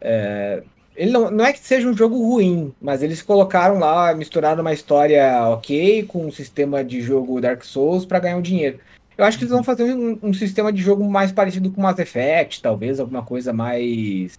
é, 0.00 0.62
Ele 0.94 1.10
não, 1.10 1.28
não 1.28 1.44
é 1.44 1.52
que 1.52 1.58
seja 1.58 1.88
um 1.88 1.96
jogo 1.96 2.16
ruim, 2.24 2.72
mas 2.80 3.02
eles 3.02 3.20
colocaram 3.20 3.80
lá, 3.80 4.14
misturaram 4.14 4.60
uma 4.60 4.72
história 4.72 5.48
ok 5.48 6.04
com 6.04 6.26
um 6.26 6.30
sistema 6.30 6.84
de 6.84 7.00
jogo 7.00 7.40
Dark 7.40 7.64
Souls 7.64 8.06
pra 8.06 8.20
ganhar 8.20 8.36
um 8.36 8.42
dinheiro. 8.42 8.78
Eu 9.18 9.24
acho 9.24 9.36
que 9.36 9.42
eles 9.42 9.52
vão 9.52 9.64
fazer 9.64 9.92
um, 9.92 10.18
um 10.22 10.32
sistema 10.32 10.72
de 10.72 10.80
jogo 10.80 11.04
mais 11.04 11.32
parecido 11.32 11.68
com 11.72 11.82
Mass 11.82 11.98
Effect, 11.98 12.62
talvez, 12.62 13.00
alguma 13.00 13.24
coisa 13.24 13.52
mais 13.52 14.38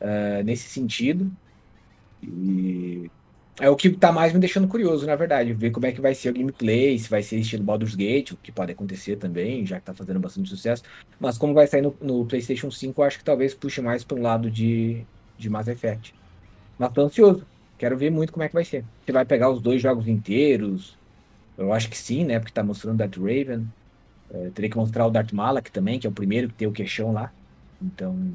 é, 0.00 0.44
nesse 0.44 0.68
sentido. 0.68 1.32
E 2.22 3.10
é 3.58 3.70
o 3.70 3.76
que 3.76 3.90
tá 3.90 4.12
mais 4.12 4.32
me 4.32 4.38
deixando 4.38 4.68
curioso, 4.68 5.06
na 5.06 5.16
verdade, 5.16 5.52
ver 5.54 5.70
como 5.70 5.86
é 5.86 5.92
que 5.92 6.00
vai 6.00 6.14
ser 6.14 6.30
o 6.30 6.34
gameplay, 6.34 6.98
se 6.98 7.08
vai 7.08 7.22
ser 7.22 7.38
estilo 7.38 7.64
Baldur's 7.64 7.94
Gate, 7.94 8.32
o 8.32 8.36
que 8.36 8.52
pode 8.52 8.72
acontecer 8.72 9.16
também, 9.16 9.64
já 9.64 9.78
que 9.80 9.86
tá 9.86 9.94
fazendo 9.94 10.20
bastante 10.20 10.48
sucesso. 10.48 10.82
Mas 11.18 11.38
como 11.38 11.54
vai 11.54 11.66
sair 11.66 11.82
no, 11.82 11.96
no 12.00 12.26
PlayStation 12.26 12.70
5, 12.70 13.00
eu 13.00 13.04
acho 13.04 13.18
que 13.18 13.24
talvez 13.24 13.54
puxe 13.54 13.80
mais 13.80 14.04
para 14.04 14.16
um 14.16 14.22
lado 14.22 14.50
de, 14.50 15.04
de 15.38 15.48
Mass 15.48 15.68
Effect. 15.68 16.14
Mas 16.78 16.92
tô 16.92 17.02
ansioso. 17.02 17.46
Quero 17.78 17.96
ver 17.96 18.10
muito 18.10 18.32
como 18.32 18.42
é 18.42 18.48
que 18.48 18.54
vai 18.54 18.64
ser. 18.64 18.84
Você 19.04 19.12
vai 19.12 19.24
pegar 19.24 19.50
os 19.50 19.60
dois 19.60 19.80
jogos 19.80 20.06
inteiros? 20.06 20.96
Eu 21.56 21.72
acho 21.72 21.88
que 21.88 21.96
sim, 21.96 22.24
né? 22.24 22.38
Porque 22.38 22.52
tá 22.52 22.62
mostrando 22.62 22.98
Darth 22.98 23.16
Raven. 23.16 23.66
É, 24.30 24.50
teria 24.50 24.70
que 24.70 24.76
mostrar 24.76 25.06
o 25.06 25.10
Darth 25.10 25.32
Malak 25.32 25.70
também, 25.70 25.98
que 25.98 26.06
é 26.06 26.10
o 26.10 26.12
primeiro 26.12 26.48
que 26.48 26.54
tem 26.54 26.68
o 26.68 26.72
queixão 26.72 27.12
lá. 27.12 27.32
Então. 27.80 28.34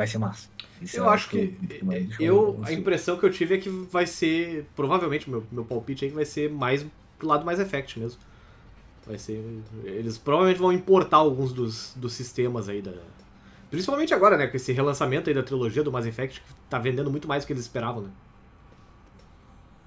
Vai 0.00 0.06
ser 0.06 0.18
massa. 0.18 0.48
Isso 0.80 0.98
Eu 0.98 1.04
é 1.04 1.10
acho 1.10 1.28
que. 1.28 1.58
deixou 1.82 2.24
Eu, 2.24 2.60
a 2.64 2.72
impressão 2.72 3.18
que 3.18 3.24
eu 3.26 3.30
tive 3.30 3.54
é 3.56 3.58
que 3.58 3.68
vai 3.68 4.06
ser. 4.06 4.66
Provavelmente, 4.74 5.28
meu, 5.28 5.46
meu 5.52 5.64
palpite 5.64 6.04
aí 6.04 6.10
que 6.10 6.16
vai 6.16 6.24
ser 6.24 6.50
mais 6.50 6.86
lado 7.22 7.44
mais 7.44 7.60
Effect 7.60 7.98
mesmo. 8.00 8.18
Vai 9.06 9.18
ser. 9.18 9.42
Eles 9.84 10.18
provavelmente 10.18 10.60
vão 10.60 10.72
importar 10.72 11.18
alguns 11.18 11.52
dos, 11.52 11.94
dos 11.96 12.12
sistemas 12.14 12.68
aí 12.68 12.82
da. 12.82 12.92
Principalmente 13.70 14.14
agora, 14.14 14.36
né? 14.38 14.46
Com 14.48 14.56
esse 14.56 14.72
relançamento 14.72 15.30
aí 15.30 15.34
da 15.34 15.42
trilogia 15.42 15.82
do 15.84 15.92
Mass 15.92 16.06
Effect, 16.06 16.40
que 16.42 16.54
tá 16.70 16.78
vendendo 16.78 17.10
muito 17.10 17.28
mais 17.28 17.44
do 17.44 17.46
que 17.48 17.52
eles 17.54 17.64
esperavam, 17.64 18.02
né? 18.04 18.10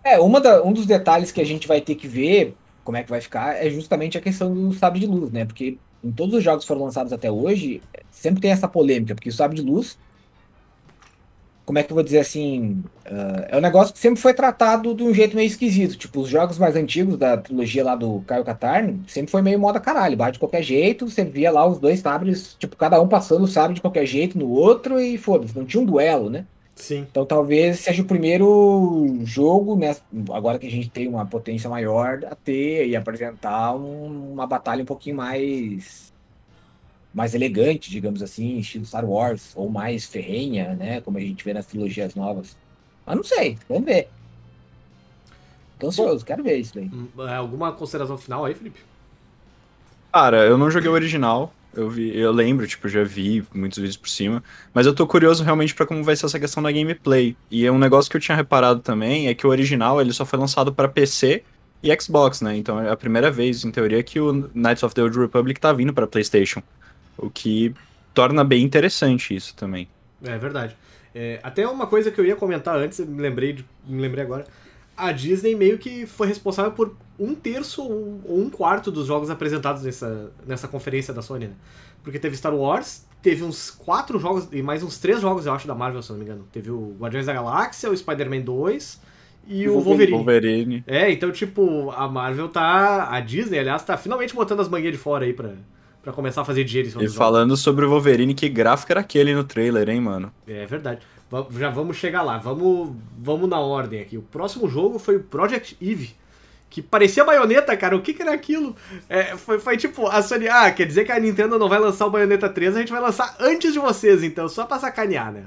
É, 0.04 0.20
uma 0.20 0.42
da- 0.42 0.64
um 0.64 0.74
dos 0.74 0.86
detalhes 0.86 1.32
que 1.32 1.40
a 1.42 1.46
gente 1.46 1.68
vai 1.68 1.82
ter 1.82 1.96
que 1.96 2.08
ver 2.08 2.62
como 2.84 2.98
é 2.98 3.04
que 3.04 3.10
vai 3.10 3.22
ficar 3.22 3.56
é 3.56 3.70
justamente 3.70 4.18
a 4.18 4.22
questão 4.22 4.54
do 4.54 4.74
sabre 4.74 5.00
de 5.00 5.06
luz, 5.08 5.32
né? 5.32 5.46
Porque 5.46 5.82
em 6.04 6.12
todos 6.12 6.36
os 6.36 6.44
jogos 6.44 6.64
que 6.64 6.68
foram 6.68 6.84
lançados 6.84 7.14
até 7.14 7.32
hoje, 7.32 7.82
sempre 8.12 8.42
tem 8.42 8.52
essa 8.52 8.68
polêmica, 8.68 9.16
porque 9.16 9.30
o 9.30 9.34
sabre 9.34 9.56
de 9.56 9.62
luz, 9.62 9.98
como 11.66 11.80
é 11.80 11.84
que 11.84 11.92
eu 11.92 11.96
vou 11.96 12.04
dizer 12.04 12.20
assim, 12.20 12.84
ah, 13.06 13.48
é 13.50 13.58
um 13.58 13.62
negócio 13.62 13.94
que 13.94 14.00
sempre 14.00 14.20
foi 14.20 14.34
tratado 14.34 14.94
de 14.94 15.04
um 15.04 15.14
jeito 15.14 15.36
meio 15.36 15.48
esquisito. 15.48 15.98
Tipo, 15.98 16.22
os 16.22 16.30
jogos 16.30 16.58
mais 16.58 16.76
antigos 16.76 17.18
da 17.18 17.38
trilogia 17.38 17.84
lá 17.84 17.96
do 17.96 18.22
Caio 18.28 18.44
Katarn, 18.44 19.02
sempre 19.08 19.32
foi 19.32 19.42
meio 19.42 19.60
moda 19.60 19.80
caralho, 19.80 20.18
bate 20.18 20.34
de 20.34 20.40
qualquer 20.40 20.62
jeito, 20.62 21.10
você 21.10 21.24
via 21.24 21.52
lá 21.52 21.66
os 21.66 21.80
dois 21.80 22.00
sabres, 22.02 22.56
tipo, 22.60 22.76
cada 22.76 23.02
um 23.02 23.08
passando 23.08 23.44
o 23.44 23.48
sabre 23.48 23.76
de 23.76 23.82
qualquer 23.82 24.06
jeito 24.06 24.38
no 24.38 24.50
outro 24.50 25.00
e 25.00 25.18
foda-se, 25.18 25.58
não 25.58 25.66
tinha 25.66 25.82
um 25.82 25.86
duelo, 25.86 26.30
né? 26.30 26.46
Sim. 26.76 27.06
Então 27.10 27.26
talvez 27.26 27.80
seja 27.80 28.02
o 28.02 28.06
primeiro 28.06 29.20
jogo, 29.24 29.76
né, 29.76 29.96
agora 30.32 30.58
que 30.60 30.68
a 30.68 30.72
gente 30.72 30.90
tem 30.90 31.08
uma 31.08 31.26
potência 31.26 31.70
maior, 31.70 32.20
a 32.26 32.36
ter 32.36 32.88
e 32.88 32.96
apresentar 32.96 33.76
um- 33.76 34.34
uma 34.34 34.48
batalha 34.48 34.82
um 34.84 34.86
pouquinho 34.86 35.16
mais 35.18 36.12
mais 37.14 37.36
elegante, 37.36 37.92
digamos 37.92 38.24
assim, 38.24 38.58
estilo 38.58 38.86
Star 38.86 39.06
Wars, 39.06 39.52
ou 39.56 39.70
mais 39.70 40.06
ferrenha, 40.06 40.74
né, 40.76 41.00
como 41.02 41.18
a 41.18 41.22
gente 41.22 41.44
vê 41.46 41.54
nas 41.54 41.66
trilogias 41.68 42.16
novas. 42.16 42.58
Mas 43.06 43.16
não 43.16 43.24
sei, 43.24 43.58
vamos 43.70 43.86
ver. 43.86 44.10
Tô 45.80 45.88
ansioso, 45.88 46.26
quero 46.26 46.44
ver 46.44 46.58
isso 46.58 46.74
daí. 46.74 46.90
Hum, 46.92 47.08
é, 47.28 47.36
Alguma 47.36 47.72
consideração 47.72 48.18
final 48.18 48.46
aí, 48.46 48.56
Felipe? 48.56 48.80
Cara, 50.12 50.46
eu 50.46 50.58
não 50.58 50.72
joguei 50.72 50.90
o 50.90 50.94
original. 50.94 51.52
Eu 51.76 51.90
vi, 51.90 52.16
eu 52.16 52.32
lembro, 52.32 52.68
tipo, 52.68 52.88
já 52.88 53.04
vi 53.04 53.44
muitos 53.54 53.80
vídeos 53.80 53.98
por 53.98 54.08
cima, 54.08 54.44
mas 54.74 54.86
eu 54.86 54.94
tô 54.94 55.08
curioso 55.08 55.44
realmente 55.44 55.74
pra 55.74 55.86
como 55.88 56.04
vai 56.04 56.16
ser 56.16 56.28
essa 56.28 56.40
questão 56.40 56.62
da 56.62 56.72
gameplay. 56.72 57.36
E 57.50 57.66
é 57.66 57.72
um 57.72 57.80
negócio 57.80 58.12
que 58.12 58.16
eu 58.18 58.22
tinha 58.22 58.36
reparado 58.36 58.80
também 58.80 59.28
é 59.28 59.34
que 59.34 59.48
o 59.48 59.50
original 59.50 60.00
ele 60.00 60.14
só 60.14 60.24
foi 60.26 60.38
lançado 60.38 60.72
pra 60.72 60.88
PC 60.88 61.44
e 61.82 61.92
Xbox, 62.00 62.42
né? 62.42 62.56
Então 62.56 62.80
é 62.80 62.92
a 62.92 62.96
primeira 62.96 63.32
vez, 63.32 63.66
em 63.66 63.72
teoria, 63.72 64.04
que 64.04 64.20
o 64.20 64.50
Knights 64.54 64.84
of 64.84 64.94
the 64.94 65.02
Old 65.02 65.18
Republic 65.18 65.60
tá 65.60 65.74
vindo 65.74 65.92
pra 65.94 66.06
PlayStation, 66.06 66.62
o 67.18 67.30
que 67.30 67.74
torna 68.14 68.44
bem 68.44 68.64
interessante 68.64 69.36
isso 69.36 69.56
também. 69.56 69.88
É 70.24 70.38
verdade. 70.38 70.76
É, 71.16 71.40
até 71.44 71.68
uma 71.68 71.88
coisa 71.88 72.12
que 72.12 72.22
eu 72.22 72.26
ia 72.26 72.36
comentar 72.36 72.76
antes, 72.78 73.00
me 73.00 73.22
lembrei, 73.22 73.54
de- 73.54 73.66
me 73.88 74.00
lembrei 74.02 74.24
agora. 74.24 74.46
a 74.96 75.12
Disney 75.12 75.56
meio 75.56 75.80
que 75.80 76.06
foi 76.06 76.28
responsável 76.28 76.72
por 76.72 76.96
um 77.20 77.36
terço 77.36 77.82
ou 77.84 78.40
um 78.40 78.50
quarto 78.50 78.92
dos 78.92 79.08
jogos 79.08 79.30
apresentados 79.30 79.84
nessa, 79.84 80.32
nessa 80.46 80.68
conferência 80.68 81.14
da 81.14 81.22
Sony, 81.22 81.48
né? 81.48 81.54
Porque 82.04 82.20
teve 82.20 82.36
Star 82.36 82.54
Wars, 82.54 83.06
teve 83.22 83.44
uns 83.44 83.72
quatro 83.72 84.20
jogos, 84.20 84.48
e 84.52 84.62
mais 84.62 84.84
uns 84.84 84.98
três 84.98 85.22
jogos, 85.22 85.46
eu 85.46 85.54
acho, 85.54 85.68
da 85.68 85.74
Marvel, 85.76 86.02
se 86.02 86.12
não 86.12 86.18
me 86.20 86.26
engano. 86.26 86.46
Teve 86.52 86.70
o 86.72 86.96
Guardiões 87.00 87.26
da 87.26 87.34
Galáxia, 87.34 87.90
o 87.90 87.96
Spider-Man 87.96 88.42
2 88.42 89.02
e 89.48 89.70
o 89.70 89.80
Wolverine. 89.80 90.18
Wolverine. 90.18 90.84
É, 90.88 91.12
então, 91.12 91.32
tipo, 91.32 91.92
a 91.92 92.08
Marvel 92.08 92.50
tá. 92.50 93.10
A 93.10 93.20
Disney, 93.22 93.60
aliás, 93.60 93.84
tá 93.84 93.96
finalmente 93.98 94.34
botando 94.36 94.60
as 94.60 94.68
manguinhas 94.68 94.94
de 94.94 94.98
fora 95.00 95.24
aí 95.26 95.34
pra, 95.34 95.52
pra 96.02 96.12
começar 96.12 96.42
a 96.42 96.46
fazer 96.46 96.64
dinheiro 96.66 96.88
em 96.90 96.92
cima 96.92 97.04
E 97.04 97.06
dos 97.06 97.14
jogos. 97.14 97.28
falando 97.28 97.56
sobre 97.56 97.86
o 97.86 97.90
Wolverine, 97.90 98.34
que 98.34 98.50
gráfico 98.50 98.92
era 98.92 99.00
aquele 99.02 99.34
no 99.34 99.44
trailer, 99.46 99.88
hein, 99.90 100.02
mano? 100.02 100.32
É 100.48 100.66
verdade. 100.66 101.00
Já 101.52 101.70
vamos 101.70 101.96
chegar 101.98 102.22
lá. 102.22 102.38
Vamos, 102.38 102.92
vamos 103.18 103.50
na 103.50 103.60
ordem 103.60 104.02
aqui. 104.02 104.18
O 104.18 104.22
próximo 104.22 104.68
jogo 104.68 105.00
foi 105.00 105.16
o 105.16 105.24
Project 105.24 105.78
Eve. 105.82 106.16
Que 106.74 106.82
parecia 106.82 107.24
baioneta, 107.24 107.78
cara. 107.78 107.96
O 107.96 108.02
que, 108.02 108.16
que 108.16 108.24
era 108.24 108.34
aquilo? 108.34 108.76
É, 109.08 109.38
foi, 109.38 109.60
foi 109.60 109.78
tipo, 109.78 110.08
a 110.08 110.24
Sony. 110.24 110.48
Ah, 110.48 110.72
quer 110.72 110.88
dizer 110.88 111.06
que 111.06 111.12
a 111.12 111.20
Nintendo 111.20 111.60
não 111.60 111.70
vai 111.70 111.78
lançar 111.78 112.08
o 112.08 112.10
Bayonetta 112.10 112.50
3, 112.50 112.76
a 112.76 112.80
gente 112.80 112.92
vai 112.92 113.00
lançar 113.00 113.36
antes 113.40 113.74
de 113.74 113.78
vocês, 113.78 114.24
então, 114.24 114.50
só 114.50 114.66
pra 114.66 114.80
sacanear, 114.80 115.32
né? 115.32 115.44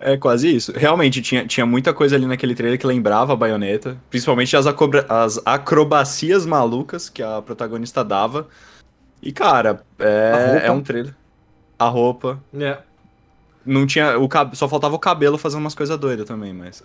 É 0.00 0.16
quase 0.16 0.52
isso. 0.52 0.72
Realmente, 0.72 1.22
tinha, 1.22 1.46
tinha 1.46 1.64
muita 1.64 1.94
coisa 1.94 2.16
ali 2.16 2.26
naquele 2.26 2.52
trailer 2.52 2.76
que 2.76 2.84
lembrava 2.84 3.32
a 3.32 3.36
baioneta. 3.36 3.96
Principalmente 4.10 4.56
as, 4.56 4.66
acobra- 4.66 5.06
as 5.08 5.40
acrobacias 5.46 6.44
malucas 6.44 7.08
que 7.08 7.22
a 7.22 7.40
protagonista 7.40 8.02
dava. 8.02 8.48
E, 9.22 9.30
cara, 9.30 9.84
é, 10.00 10.62
é 10.64 10.70
um 10.72 10.82
trailer. 10.82 11.14
A 11.78 11.86
roupa. 11.86 12.42
É. 12.58 12.78
Não 13.64 13.86
tinha. 13.86 14.18
O. 14.18 14.28
Só 14.52 14.68
faltava 14.68 14.96
o 14.96 14.98
cabelo 14.98 15.38
fazendo 15.38 15.60
umas 15.60 15.76
coisas 15.76 15.96
doidas 15.96 16.26
também, 16.26 16.52
mas. 16.52 16.82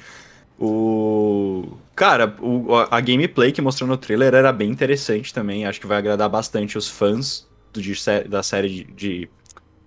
o. 0.58 1.76
Cara, 1.94 2.34
o- 2.40 2.74
a 2.74 2.88
a 2.96 3.00
gameplay 3.00 3.52
que 3.52 3.60
mostrou 3.60 3.88
no 3.88 3.96
trailer 3.96 4.34
era 4.34 4.52
bem 4.52 4.70
interessante 4.70 5.32
também. 5.32 5.66
Acho 5.66 5.80
que 5.80 5.86
vai 5.86 5.98
agradar 5.98 6.28
bastante 6.28 6.76
os 6.78 6.88
fãs 6.88 7.46
do, 7.72 7.80
de 7.82 7.92
da 8.28 8.42
série 8.42 8.68
de, 8.68 8.84
de- 8.94 9.30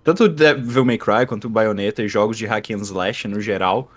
Tanto 0.04 0.28
Devil 0.28 0.84
May 0.84 0.98
Cry 0.98 1.26
quanto 1.26 1.48
Bayonetta 1.48 2.02
e 2.02 2.08
jogos 2.08 2.38
de 2.38 2.46
hack 2.46 2.70
and 2.70 2.82
slash 2.82 3.26
no 3.26 3.40
geral. 3.40 3.90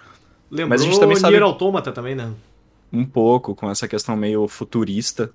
Lembrou 0.50 0.69
Mas 0.69 0.82
a 0.82 0.86
gente 0.86 1.00
também 1.00 1.15
sabe- 1.17 1.34
Nier 1.34 1.43
Automata 1.43 1.91
também, 1.91 2.15
né? 2.15 2.32
Um 2.91 3.06
pouco 3.06 3.54
com 3.54 3.69
essa 3.69 3.88
questão 3.88 4.17
meio 4.17 4.48
futurista. 4.48 5.32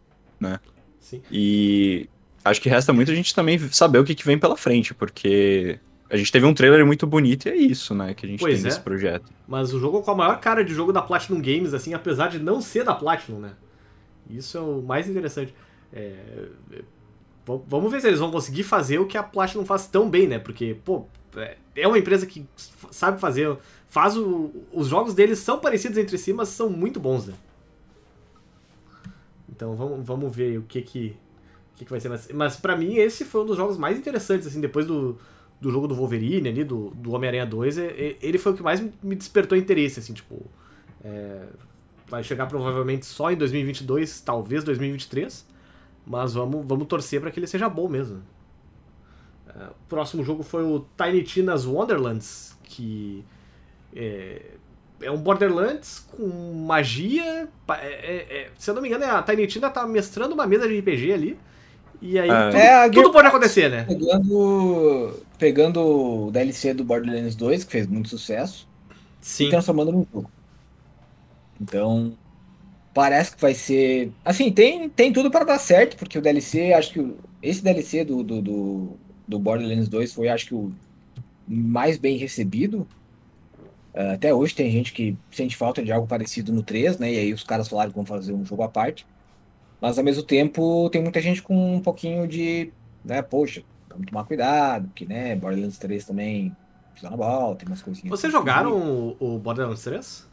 Sim. 0.99 1.23
E 1.31 2.09
acho 2.45 2.61
que 2.61 2.69
resta 2.69 2.93
muito 2.93 3.13
a 3.13 3.15
gente 3.15 3.33
também 3.35 3.57
saber 3.71 3.99
o 4.01 4.05
que, 4.05 4.15
que 4.17 4.25
vem 4.27 4.37
pela 4.37 4.57
frente, 4.57 4.93
porque 4.93 5.79
a 6.15 6.17
gente 6.17 6.31
teve 6.31 6.47
um 6.47 6.55
trailer 6.55 6.87
muito 6.87 7.07
bonito 7.07 7.47
e 7.49 7.51
é 7.51 7.57
isso, 7.57 7.93
né, 7.95 8.15
que 8.15 8.25
a 8.25 8.29
gente 8.29 8.39
Pois 8.41 8.55
tem 8.55 8.63
é. 8.63 8.65
nesse 8.67 8.81
projeto. 8.81 9.33
Mas 9.49 9.75
o 9.75 9.81
jogo 9.81 10.01
com 10.01 10.11
a 10.13 10.15
maior 10.15 10.39
cara 10.39 10.65
de 10.65 10.73
jogo 10.73 10.93
da 10.93 11.03
Platinum 11.03 11.41
Games, 11.43 11.75
assim, 11.75 11.93
apesar 11.93 12.29
de 12.29 12.39
não 12.39 12.61
ser 12.61 12.85
da 12.85 12.95
Platinum, 12.95 13.41
né? 13.41 13.55
Isso 14.31 14.57
é 14.57 14.61
o 14.61 14.81
mais 14.81 15.09
interessante. 15.09 15.53
É, 15.93 16.15
é, 16.73 16.83
Vamos 17.67 17.93
ver 17.93 18.01
se 18.01 18.07
eles 18.07 18.21
vão 18.21 18.31
conseguir 18.31 18.63
fazer 18.63 18.99
o 18.99 19.07
que 19.07 19.19
a 19.19 19.23
Platinum 19.23 19.67
faz 19.67 19.87
tão 19.87 20.09
bem, 20.09 20.27
né? 20.27 20.39
Porque, 20.39 20.77
pô, 20.83 21.05
é- 21.37 21.57
é 21.77 21.87
uma 21.87 21.99
empresa 21.99 22.25
que 22.25 22.47
sabe 22.91 23.21
fazer. 23.21 23.55
Faz 23.89 24.17
o, 24.17 24.51
os 24.73 24.87
jogos 24.87 25.13
deles 25.15 25.41
são 25.41 25.59
parecidos 25.59 25.99
entre 25.99 26.17
si, 26.17 26.33
mas 26.33 26.49
são 26.49 26.71
muito 26.71 26.99
bons, 26.99 27.27
né? 27.27 27.35
Então 29.49 29.75
vamos, 29.77 30.07
vamos 30.07 30.35
ver 30.35 30.59
o 30.59 30.63
que 30.63 30.81
que, 30.81 31.17
o 31.75 31.79
que, 31.79 31.85
que 31.85 31.91
vai 31.91 32.01
ser. 32.01 32.09
Mas, 32.09 32.29
mas 32.33 32.57
para 32.57 32.77
mim, 32.77 32.97
esse 32.97 33.25
foi 33.25 33.43
um 33.43 33.47
dos 33.47 33.57
jogos 33.57 33.77
mais 33.77 33.99
interessantes, 33.99 34.47
assim, 34.47 34.61
depois 34.61 34.87
do, 34.87 35.19
do 35.65 35.71
jogo 35.71 35.89
do 35.89 35.95
Wolverine 35.95 36.47
ali, 36.51 36.63
do, 36.63 36.91
do 36.91 37.13
Homem-Aranha 37.15 37.47
2, 37.47 37.79
é- 37.79 37.87
é- 37.87 38.17
ele 38.21 38.37
foi 38.37 38.53
o 38.53 38.55
que 38.55 38.63
mais 38.63 38.81
me 39.03 39.15
despertou 39.17 39.57
interesse, 39.57 39.99
assim, 39.99 40.13
tipo. 40.13 40.43
é, 41.03 41.43
vai 42.07 42.23
chegar 42.23 42.47
provavelmente 42.47 43.07
só 43.07 43.31
em 43.33 43.37
2022, 43.37 44.21
talvez 44.21 44.63
2023, 44.63 45.47
mas 46.07 46.35
vamos, 46.35 46.65
vamos 46.67 46.87
torcer 46.87 47.19
para 47.21 47.31
que 47.31 47.39
ele 47.41 47.47
seja 47.47 47.69
bom 47.69 47.89
mesmo. 47.89 48.23
É, 49.49 49.65
o 49.69 49.89
próximo 49.89 50.23
jogo 50.23 50.43
foi 50.43 50.63
o 50.63 50.85
Tiny 50.97 51.23
Tina's 51.23 51.65
Wonderlands, 51.67 52.57
que 52.63 53.25
é, 53.97 54.43
é 55.01 55.11
um 55.11 55.17
Borderlands 55.17 56.07
com 56.11 56.27
magia. 56.67 57.49
é- 57.69 57.73
é- 57.73 58.27
é- 58.43 58.51
se 58.59 58.71
eu 58.71 58.75
não 58.75 58.83
me 58.83 58.89
engano, 58.89 59.05
a 59.07 59.23
Tiny 59.23 59.47
Tina 59.47 59.71
tá 59.71 59.87
mestrando 59.87 60.35
uma 60.35 60.47
mesa 60.47 60.69
de 60.69 60.79
RPG 60.79 61.13
ali. 61.13 61.39
E 62.03 62.19
aí 62.19 62.29
É. 62.29 62.49
tudo, 62.51 62.57
É, 62.59 62.91
tudo 62.91 63.13
pode 63.13 63.29
acontecer, 63.29 63.71
né? 63.71 63.85
Pegando, 63.85 65.15
pegando 65.39 65.81
o 66.29 66.31
DLC 66.31 66.75
do 66.75 66.85
Borderlands 66.85 67.37
2, 67.37 67.65
que 67.65 67.73
fez 67.73 67.87
muito 67.87 68.09
sucesso, 68.09 68.69
Sim. 69.21 69.45
e 69.45 69.49
transformando 69.49 69.93
num 69.93 70.07
jogo. 70.13 70.33
Então, 71.61 72.19
parece 72.95 73.35
que 73.37 73.41
vai 73.43 73.55
ser. 73.55 74.13
Assim, 74.25 74.53
tem, 74.53 74.89
tem 74.91 75.13
tudo 75.13 75.31
para 75.31 75.45
dar 75.47 75.59
certo, 75.59 75.97
porque 75.99 76.19
o 76.19 76.23
DLC, 76.23 76.73
acho 76.75 76.93
que 76.93 77.01
o- 77.01 77.19
esse 77.43 77.63
DLC 77.63 78.05
do, 78.05 78.23
do, 78.25 78.43
do, 78.43 79.01
do 79.27 79.39
Borderlands 79.41 79.89
2 79.89 80.13
foi, 80.15 80.29
acho 80.29 80.47
que, 80.49 80.55
o 80.55 80.75
mais 81.47 81.99
bem 81.99 82.19
recebido. 82.19 82.89
Ah, 83.93 84.13
Até 84.15 84.35
hoje 84.35 84.55
tem 84.55 84.71
gente 84.71 84.93
que 84.93 85.17
sente 85.31 85.57
falta 85.57 85.83
de 85.83 85.93
algo 85.93 86.07
parecido 86.07 86.53
no 86.53 86.63
3, 86.63 86.99
né? 86.99 87.13
E 87.13 87.19
aí 87.19 87.33
os 87.33 87.45
caras 87.45 87.69
falaram 87.69 87.91
que 87.91 87.97
vão 87.97 88.07
fazer 88.07 88.33
um 88.33 88.45
jogo 88.45 88.63
à 88.63 88.69
parte. 88.69 89.07
Mas 89.81 89.99
ao 89.99 90.05
mesmo 90.05 90.23
tempo 90.25 90.91
tem 90.91 91.03
muita 91.03 91.21
gente 91.21 91.43
com 91.43 91.77
um 91.77 91.81
pouquinho 91.83 92.27
de, 92.29 92.73
né, 93.05 93.23
poxa, 93.23 93.65
vamos 93.95 94.07
tomar 94.11 94.25
cuidado, 94.25 94.87
porque, 94.89 95.07
né, 95.07 95.35
Borderlands 95.37 95.79
3 95.79 96.05
também 96.05 96.55
pisa 96.95 97.11
na 97.11 97.17
bola, 97.17 97.57
tem 97.57 97.67
umas 97.67 97.83
coisinhas. 97.83 98.11
Vocês 98.11 98.33
jogaram 98.33 98.73
o, 98.77 99.17
o 99.19 99.39
Borderlands 99.39 99.83
3? 99.83 100.29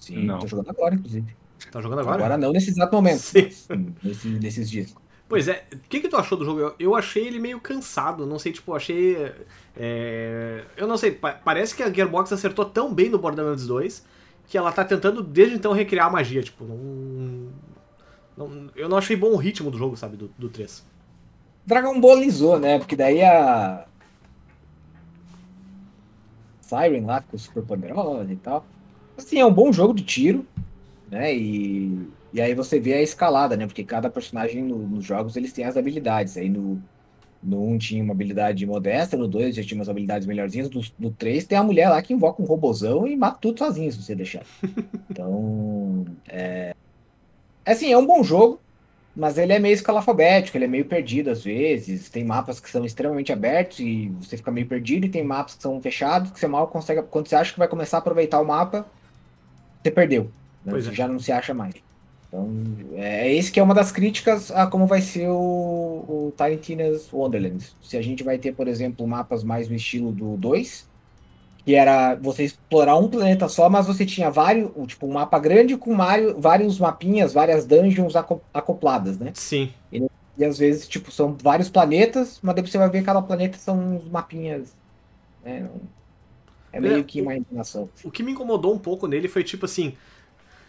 Sim, 0.00 0.24
Não. 0.24 0.38
tô 0.38 0.46
jogando 0.46 0.70
agora, 0.70 0.94
inclusive. 0.94 1.36
Tá 1.72 1.80
jogando 1.80 1.98
Agora, 2.00 2.16
agora? 2.16 2.38
não 2.38 2.52
nesse 2.52 2.70
exato 2.70 2.94
momento, 2.94 3.18
Sim. 3.18 3.48
hum, 3.72 3.92
nesse- 4.02 4.28
nesses 4.28 4.70
dias. 4.70 4.94
Pois 5.28 5.46
é, 5.48 5.66
o 5.72 5.78
que, 5.88 6.00
que 6.00 6.08
tu 6.08 6.16
achou 6.16 6.38
do 6.38 6.44
jogo? 6.44 6.60
Eu, 6.60 6.74
eu 6.78 6.94
achei 6.94 7.26
ele 7.26 7.38
meio 7.38 7.60
cansado, 7.60 8.24
não 8.24 8.38
sei, 8.38 8.52
tipo, 8.52 8.74
achei. 8.74 9.16
é, 9.76 10.64
eu 10.76 10.86
não 10.86 10.96
sei, 10.96 11.10
pa- 11.10 11.32
parece 11.44 11.74
que 11.74 11.82
a 11.82 11.92
Gearbox 11.92 12.32
acertou 12.32 12.64
tão 12.64 12.94
bem 12.94 13.10
no 13.10 13.18
Borderlands 13.18 13.66
2 13.66 14.04
que 14.46 14.56
ela 14.56 14.72
tá 14.72 14.84
tentando 14.84 15.22
desde 15.22 15.54
então 15.56 15.72
recriar 15.72 16.06
a 16.06 16.10
magia, 16.10 16.42
tipo, 16.42 16.64
não. 16.64 17.48
não- 18.36 18.70
eu 18.74 18.88
não 18.88 18.96
achei 18.96 19.16
bom 19.16 19.32
o 19.32 19.36
ritmo 19.36 19.70
do 19.70 19.76
jogo, 19.76 19.96
sabe, 19.96 20.16
do, 20.16 20.30
do 20.38 20.48
3. 20.48 20.86
Dragon 21.68 22.00
Ballizou, 22.00 22.58
né? 22.58 22.78
Porque 22.78 22.96
daí 22.96 23.22
a. 23.22 23.84
Siren 26.62 27.04
lá 27.04 27.20
ficou 27.20 27.38
super 27.38 27.62
poderosa 27.62 28.32
e 28.32 28.36
tal. 28.36 28.64
Assim, 29.18 29.38
é 29.38 29.44
um 29.44 29.52
bom 29.52 29.70
jogo 29.70 29.92
de 29.92 30.02
tiro, 30.02 30.46
né? 31.10 31.34
E, 31.34 32.08
e 32.32 32.40
aí 32.40 32.54
você 32.54 32.80
vê 32.80 32.94
a 32.94 33.02
escalada, 33.02 33.54
né? 33.54 33.66
Porque 33.66 33.84
cada 33.84 34.08
personagem 34.08 34.62
no- 34.62 34.78
nos 34.78 35.04
jogos 35.04 35.36
eles 35.36 35.52
têm 35.52 35.66
as 35.66 35.76
habilidades. 35.76 36.38
Aí 36.38 36.48
no, 36.48 36.80
no 37.42 37.62
1 37.68 37.76
tinha 37.76 38.02
uma 38.02 38.14
habilidade 38.14 38.64
modesta, 38.64 39.14
no 39.14 39.28
2 39.28 39.54
já 39.54 39.62
tinha 39.62 39.78
umas 39.78 39.90
habilidades 39.90 40.26
melhorzinhas, 40.26 40.70
no, 40.70 40.80
no 40.98 41.10
3 41.10 41.44
tem 41.44 41.58
a 41.58 41.62
mulher 41.62 41.90
lá 41.90 42.00
que 42.00 42.14
invoca 42.14 42.42
um 42.42 42.46
robozão 42.46 43.06
e 43.06 43.14
mata 43.14 43.38
tudo 43.42 43.58
sozinho 43.58 43.92
se 43.92 44.02
você 44.02 44.14
deixar. 44.14 44.44
Então. 45.10 46.06
É... 46.28 46.74
Assim, 47.66 47.92
é 47.92 47.98
um 47.98 48.06
bom 48.06 48.22
jogo. 48.22 48.60
Mas 49.18 49.36
ele 49.36 49.52
é 49.52 49.58
meio 49.58 49.74
escalafobético, 49.74 50.56
ele 50.56 50.66
é 50.66 50.68
meio 50.68 50.84
perdido 50.84 51.28
às 51.30 51.42
vezes. 51.42 52.08
Tem 52.08 52.22
mapas 52.24 52.60
que 52.60 52.70
são 52.70 52.84
extremamente 52.84 53.32
abertos 53.32 53.80
e 53.80 54.08
você 54.20 54.36
fica 54.36 54.52
meio 54.52 54.68
perdido, 54.68 55.06
e 55.06 55.08
tem 55.08 55.24
mapas 55.24 55.56
que 55.56 55.62
são 55.62 55.80
fechados, 55.82 56.30
que 56.30 56.38
você 56.38 56.46
mal 56.46 56.68
consegue. 56.68 57.02
Quando 57.02 57.26
você 57.26 57.34
acha 57.34 57.52
que 57.52 57.58
vai 57.58 57.66
começar 57.66 57.96
a 57.96 58.00
aproveitar 58.00 58.40
o 58.40 58.46
mapa, 58.46 58.86
você 59.82 59.90
perdeu. 59.90 60.32
né? 60.64 60.72
Pois 60.72 60.84
Você 60.84 60.90
é. 60.90 60.94
já 60.94 61.08
não 61.08 61.18
se 61.18 61.32
acha 61.32 61.52
mais. 61.52 61.74
Então, 62.28 62.48
é 62.94 63.32
esse 63.34 63.50
que 63.50 63.58
é 63.58 63.62
uma 63.62 63.74
das 63.74 63.90
críticas 63.90 64.50
a 64.50 64.66
como 64.66 64.86
vai 64.86 65.00
ser 65.00 65.28
o, 65.28 65.34
o 65.34 66.34
Tiny 66.36 66.58
Tina's 66.58 67.12
Wonderlands. 67.12 67.76
Se 67.82 67.96
a 67.96 68.02
gente 68.02 68.22
vai 68.22 68.38
ter, 68.38 68.52
por 68.54 68.68
exemplo, 68.68 69.06
mapas 69.06 69.42
mais 69.42 69.68
no 69.68 69.74
estilo 69.76 70.12
do 70.12 70.36
2, 70.36 70.87
que 71.68 71.74
era 71.74 72.14
você 72.16 72.44
explorar 72.44 72.96
um 72.96 73.08
planeta 73.10 73.46
só, 73.48 73.68
mas 73.68 73.86
você 73.86 74.06
tinha 74.06 74.30
vários, 74.30 74.70
tipo, 74.86 75.06
um 75.06 75.12
mapa 75.12 75.38
grande 75.38 75.76
com 75.76 75.94
vários, 76.38 76.78
mapinhas, 76.78 77.32
várias 77.34 77.66
dungeons 77.66 78.16
aco- 78.16 78.42
acopladas, 78.54 79.18
né? 79.18 79.34
Sim. 79.34 79.74
E 80.36 80.44
às 80.44 80.58
vezes, 80.58 80.86
tipo, 80.88 81.10
são 81.10 81.36
vários 81.36 81.68
planetas, 81.68 82.38
mas 82.42 82.54
daí 82.54 82.64
você 82.66 82.78
vai 82.78 82.88
ver 82.88 83.00
que 83.00 83.06
cada 83.06 83.20
planeta 83.22 83.58
são 83.58 83.96
uns 83.96 84.08
mapinhas. 84.08 84.76
Né? 85.44 85.70
É 86.72 86.80
meio 86.80 87.04
É, 87.04 87.04
que 87.04 87.20
uma 87.22 87.34
imaginação. 87.34 87.90
O 88.04 88.10
que 88.10 88.22
me 88.22 88.32
incomodou 88.32 88.74
um 88.74 88.78
pouco 88.78 89.06
nele 89.06 89.28
foi 89.28 89.42
tipo 89.42 89.64
assim: 89.64 89.96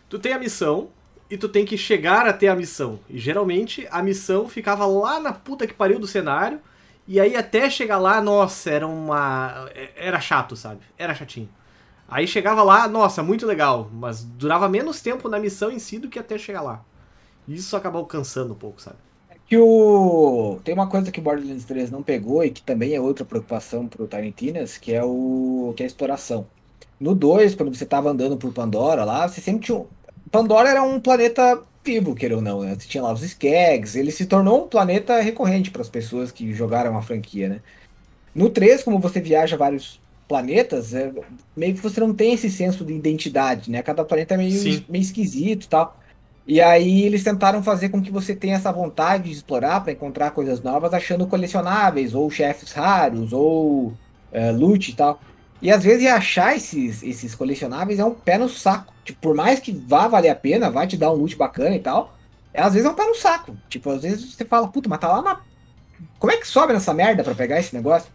tu 0.09 0.19
tem 0.19 0.33
a 0.33 0.39
missão 0.39 0.89
e 1.29 1.38
tu 1.38 1.49
tem 1.49 1.65
que 1.65 1.77
chegar 1.77 2.27
até 2.27 2.47
a 2.49 2.55
missão. 2.55 2.99
E 3.09 3.19
geralmente 3.19 3.88
a 3.91 4.03
missão 4.03 4.49
ficava 4.49 4.85
lá 4.88 5.19
na 5.19 5.33
puta 5.33 5.67
que 5.67 5.73
pariu 5.73 5.99
do 5.99 6.07
cenário. 6.07 6.62
E 7.10 7.19
aí 7.19 7.36
até 7.36 7.67
chegar 7.72 7.98
lá, 7.98 8.22
nossa, 8.22 8.69
era 8.69 8.86
uma. 8.86 9.67
Era 9.95 10.22
chato, 10.22 10.56
sabe? 10.56 10.82
Era 10.95 11.15
chatinho. 11.15 11.50
Aí 12.08 12.28
chegava 12.28 12.62
lá, 12.62 12.88
nossa, 12.88 13.24
muito 13.24 13.48
legal. 13.48 13.89
Mas 13.91 14.24
durava 14.24 14.69
menos 14.69 15.02
tempo 15.02 15.28
na 15.28 15.39
missão 15.39 15.72
em 15.72 15.80
si 15.80 15.98
do 15.98 16.08
que 16.08 16.19
até 16.19 16.38
chegar 16.38 16.62
lá. 16.62 16.86
Isso 17.48 17.76
acabou 17.76 18.06
cansando 18.06 18.54
um 18.54 18.56
pouco, 18.56 18.80
sabe? 18.80 18.98
Que 19.48 19.58
o... 19.58 20.60
Tem 20.63 20.76
uma 20.76 20.86
coisa 20.86 21.12
que 21.12 21.19
o 21.19 21.24
Borderlands 21.24 21.65
3 21.65 21.89
não 21.89 22.04
pegou 22.04 22.45
e 22.45 22.52
que 22.52 22.62
também 22.62 22.93
é 22.93 23.02
outra 23.02 23.26
preocupação 23.26 23.88
pro 23.88 24.06
Tiny 24.06 24.32
Tinas, 24.32 24.78
que 24.78 24.93
é 24.93 25.04
o 25.04 25.74
que 25.76 25.82
é 25.82 25.86
a 25.86 25.88
exploração. 25.88 26.45
no 27.00 27.15
2, 27.15 27.56
quando 27.56 27.76
você 27.76 27.88
tava 27.88 28.12
andando 28.12 28.38
por 28.38 28.54
Pandora 28.54 29.04
lá, 29.04 29.28
você 29.28 29.41
sempre 29.41 29.65
tinha. 29.65 29.84
Pandora 30.32 30.69
era 30.69 30.84
um 30.84 31.00
planeta 31.00 31.60
vivo, 31.89 32.13
queira 32.13 32.36
ou 32.36 32.41
não, 32.41 32.62
né? 32.62 32.75
Você 32.78 32.88
tinha 32.88 33.02
lá 33.02 33.12
os 33.12 33.23
Skags, 33.23 33.95
ele 33.95 34.12
se 34.12 34.28
tornou 34.28 34.65
um 34.65 34.67
planeta 34.67 35.19
recorrente 35.19 35.71
para 35.71 35.82
as 35.82 35.89
pessoas 35.89 36.32
que 36.32 36.54
jogaram 36.54 36.95
a 36.95 37.02
franquia, 37.02 37.49
né? 37.49 37.62
No 38.36 38.49
3, 38.49 38.84
como 38.84 38.99
você 38.99 39.19
viaja 39.19 39.58
vários 39.58 39.99
planetas, 40.28 40.93
é, 40.93 41.12
meio 41.58 41.73
que 41.73 41.82
você 41.82 41.99
não 41.99 42.13
tem 42.13 42.34
esse 42.34 42.49
senso 42.52 42.86
de 42.86 42.93
identidade, 42.93 43.71
né? 43.71 43.82
Cada 43.82 44.06
planeta 44.06 44.36
é 44.36 44.38
meio, 44.38 44.52
Sim. 44.52 44.86
meio 44.88 45.02
esquisito 45.02 45.63
e 45.63 45.67
tal. 45.67 45.99
E 46.45 46.62
aí 46.62 47.04
eles 47.04 47.23
tentaram 47.23 47.63
fazer 47.63 47.89
com 47.89 48.02
que 48.02 48.12
você 48.12 48.36
tenha 48.36 48.56
essa 48.56 48.71
vontade 48.71 49.25
de 49.25 49.32
explorar 49.32 49.82
para 49.82 49.91
encontrar 49.91 50.32
coisas 50.32 50.62
novas, 50.62 50.93
achando 50.93 51.25
colecionáveis, 51.28 52.13
ou 52.13 52.30
chefes 52.30 52.71
raros, 52.71 53.34
ou 53.34 53.93
é, 54.32 54.52
loot 54.52 54.91
e 54.91 54.95
tal. 54.95 55.19
E 55.62 55.72
às 55.72 55.84
vezes 55.84 56.08
achar 56.08 56.56
esses, 56.56 57.04
esses 57.04 57.36
colecionáveis 57.36 58.00
é 58.00 58.06
um 58.06 58.13
pé 58.13 58.38
no 58.38 58.48
saco. 58.48 58.93
Tipo, 59.04 59.19
por 59.19 59.36
mais 59.36 59.60
que 59.60 59.72
vá 59.72 60.08
valer 60.08 60.30
a 60.30 60.36
pena, 60.36 60.69
vai 60.72 60.88
te 60.88 60.95
dar 60.95 61.12
um 61.12 61.15
loot 61.15 61.36
bacana 61.36 61.76
e 61.76 61.80
tal, 61.80 62.15
é, 62.54 62.62
às 62.62 62.74
vezes 62.74 62.88
é 62.88 62.91
um 62.91 62.95
pé 62.95 63.06
no 63.06 63.15
saco. 63.15 63.58
Tipo, 63.67 63.89
às 63.91 64.02
vezes 64.04 64.34
você 64.36 64.45
fala, 64.45 64.67
puta, 64.67 64.88
mas 64.88 65.00
tá 65.00 65.08
lá 65.10 65.22
na. 65.22 65.41
Como 66.17 66.32
é 66.32 66.38
que 66.38 66.48
sobe 66.48 66.72
nessa 66.74 66.93
merda 66.93 67.24
pra 67.24 67.36
pegar 67.36 67.60
esse 67.60 67.76
negócio? 67.76 68.10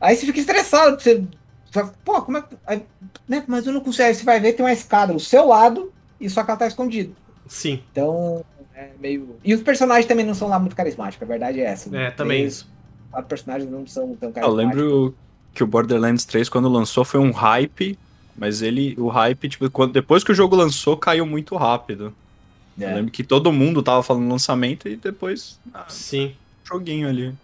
Aí 0.00 0.16
você 0.16 0.24
fica 0.26 0.38
estressado, 0.40 1.00
você. 1.00 1.22
você- 1.70 1.90
Pô, 2.04 2.22
como 2.22 2.38
é 2.38 2.42
que. 2.42 2.56
aí, 2.66 2.82
né, 3.28 3.44
mas 3.46 3.66
eu 3.66 3.72
não 3.74 3.80
consigo. 3.80 4.04
Aí 4.08 4.14
você 4.14 4.24
vai 4.24 4.40
ver, 4.40 4.54
tem 4.54 4.64
uma 4.64 4.72
escada 4.72 5.12
do 5.12 5.20
seu 5.20 5.46
lado 5.46 5.92
e 6.18 6.30
só 6.30 6.42
que 6.42 6.50
ela 6.50 6.58
tá 6.58 6.66
escondida. 6.66 7.12
Sim, 7.46 7.82
Então, 7.92 8.42
é 8.74 8.88
meio. 8.98 9.36
E 9.44 9.54
os 9.54 9.60
personagens 9.62 10.06
também 10.06 10.24
não 10.24 10.34
são 10.34 10.48
lá 10.48 10.58
muito 10.58 10.74
carismáticos, 10.74 11.22
a 11.22 11.30
verdade 11.30 11.60
é 11.60 11.64
essa. 11.64 11.94
é, 11.94 12.10
também 12.10 12.48
quatro 13.10 13.28
personagens 13.28 13.70
não 13.70 13.86
são 13.86 14.14
tão 14.16 14.30
Eu 14.30 14.32
carismáticos. 14.34 14.76
lembro 14.76 15.14
que 15.56 15.64
o 15.64 15.66
Borderlands 15.66 16.24
3, 16.24 16.48
quando 16.48 16.68
lançou, 16.68 17.04
foi 17.04 17.18
um 17.18 17.32
hype, 17.32 17.98
mas 18.36 18.62
ele, 18.62 18.94
o 18.98 19.08
hype, 19.08 19.48
tipo, 19.48 19.68
quando, 19.70 19.92
depois 19.92 20.22
que 20.22 20.30
o 20.30 20.34
jogo 20.34 20.54
lançou, 20.54 20.96
caiu 20.96 21.26
muito 21.26 21.56
rápido. 21.56 22.14
É. 22.78 22.84
Eu 22.84 22.94
lembro 22.96 23.10
que 23.10 23.24
todo 23.24 23.50
mundo 23.50 23.82
tava 23.82 24.02
falando 24.02 24.28
lançamento 24.28 24.86
e 24.86 24.96
depois, 24.96 25.58
ah, 25.72 25.86
Sim, 25.88 26.34
joguinho 26.62 27.08
ali. 27.08 27.34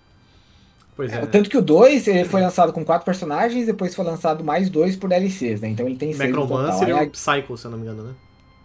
pois 0.95 1.11
é. 1.11 1.23
É, 1.23 1.27
Tanto 1.27 1.49
que 1.49 1.57
o 1.57 1.63
2 1.63 2.07
ele 2.07 2.25
foi 2.27 2.43
lançado 2.43 2.73
com 2.73 2.85
quatro 2.85 3.07
personagens, 3.07 3.65
depois 3.67 3.95
foi 3.95 4.05
lançado 4.05 4.45
mais 4.45 4.69
dois 4.69 4.95
por 4.95 5.09
DLCs, 5.09 5.63
né? 5.63 5.69
Então 5.71 5.87
ele 5.87 5.97
tem 5.97 6.13
seis. 6.13 6.29
Necromancer 6.29 6.89
e 6.89 6.93
o 6.93 7.11
Psycho, 7.11 7.57
se 7.57 7.65
eu 7.67 7.71
não 7.71 7.79
me 7.79 7.85
engano, 7.85 8.03
né? 8.05 8.15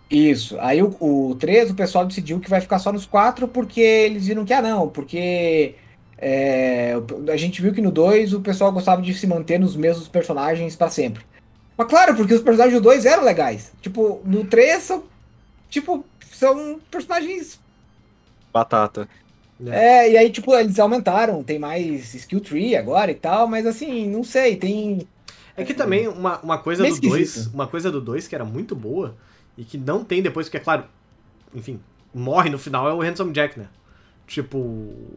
Isso. 0.10 0.58
Aí 0.60 0.82
o, 0.82 0.96
o 1.00 1.36
3, 1.36 1.72
o 1.72 1.76
pessoal 1.76 2.06
decidiu 2.06 2.40
que 2.40 2.50
vai 2.50 2.62
ficar 2.62 2.80
só 2.80 2.92
nos 2.92 3.06
quatro, 3.06 3.48
porque 3.48 3.80
eles 3.82 4.28
viram 4.28 4.46
que, 4.46 4.54
ah, 4.54 4.62
não, 4.62 4.88
porque 4.90 5.76
é, 6.18 6.94
a 7.32 7.38
gente 7.38 7.62
viu 7.62 7.74
que 7.74 7.82
no 7.82 7.92
2 7.92 8.34
o 8.34 8.42
pessoal 8.42 8.72
gostava 8.72 9.02
de 9.02 9.14
se 9.14 9.28
manter 9.28 9.60
nos 9.60 9.76
mesmos 9.76 10.08
personagens 10.08 10.76
pra 10.76 10.90
sempre. 10.90 11.24
Mas 11.78 11.88
claro, 11.88 12.16
porque 12.16 12.34
os 12.34 12.42
personagens 12.42 12.76
do 12.76 12.84
2 12.84 13.06
eram 13.06 13.24
legais. 13.24 13.72
Tipo, 13.82 14.22
no 14.26 14.46
3 14.46 14.82
são. 14.82 15.04
Tipo, 15.70 16.04
são 16.32 16.80
personagens. 16.90 17.60
Batata. 18.52 19.08
É, 19.66 20.12
e 20.12 20.18
aí, 20.18 20.30
tipo, 20.30 20.54
eles 20.56 20.78
aumentaram, 20.80 21.44
tem 21.44 21.58
mais 21.58 22.14
skill 22.14 22.40
tree 22.40 22.76
agora 22.76 23.10
e 23.10 23.16
tal, 23.16 23.48
mas 23.48 23.66
assim, 23.66 24.08
não 24.08 24.24
sei, 24.24 24.56
tem. 24.56 25.08
É 25.56 25.64
que 25.64 25.74
também 25.74 26.08
uma, 26.08 26.40
uma 26.42 26.58
coisa 26.60 26.84
Meio 26.84 26.96
do 26.96 27.02
2, 27.02 27.22
esquisito. 27.28 27.54
uma 27.54 27.68
coisa 27.68 27.92
do 27.92 28.00
2 28.00 28.28
que 28.28 28.36
era 28.36 28.46
muito 28.46 28.76
boa 28.76 29.16
e 29.58 29.64
que 29.64 29.78
não 29.78 30.04
tem 30.04 30.22
depois, 30.22 30.46
porque 30.48 30.58
é 30.58 30.60
claro, 30.60 30.84
enfim, 31.56 31.80
morre 32.14 32.52
no 32.52 32.60
final 32.60 32.88
é 32.88 32.94
o 32.94 33.02
Handsome 33.02 33.34
Jack, 33.34 33.60
né? 33.60 33.68
Tipo, 34.28 34.58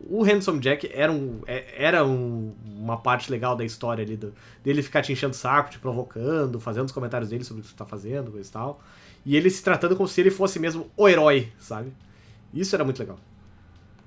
o 0.09 0.23
Handsome 0.25 0.61
Jack 0.61 0.89
era, 0.95 1.11
um, 1.11 1.41
é- 1.45 1.65
era 1.77 2.07
um- 2.07 2.55
uma 2.65 2.97
parte 2.97 3.29
legal 3.31 3.57
da 3.57 3.65
história 3.65 4.05
ali, 4.05 4.17
do- 4.17 4.33
dele 4.63 4.83
ficar 4.85 5.03
te 5.03 5.13
enchendo 5.13 5.33
o 5.33 5.37
saco, 5.37 5.69
te 5.71 5.81
provocando, 5.81 6.61
fazendo 6.61 6.87
os 6.87 6.93
comentários 6.93 7.29
dele 7.29 7.43
sobre 7.43 7.61
o 7.61 7.65
que 7.65 7.71
você 7.71 7.77
tá 7.77 7.85
fazendo, 7.85 8.31
coisa 8.31 8.49
e 8.49 8.53
tal. 8.53 8.81
E 9.27 9.37
ele 9.37 9.51
se 9.51 9.65
tratando 9.65 9.97
como 9.97 10.09
se 10.09 10.21
ele 10.21 10.31
fosse 10.31 10.61
mesmo 10.61 10.87
o 10.97 11.09
herói, 11.09 11.49
sabe? 11.59 11.93
Isso 12.55 12.75
era 12.77 12.85
muito 12.85 13.01
legal. 13.01 13.19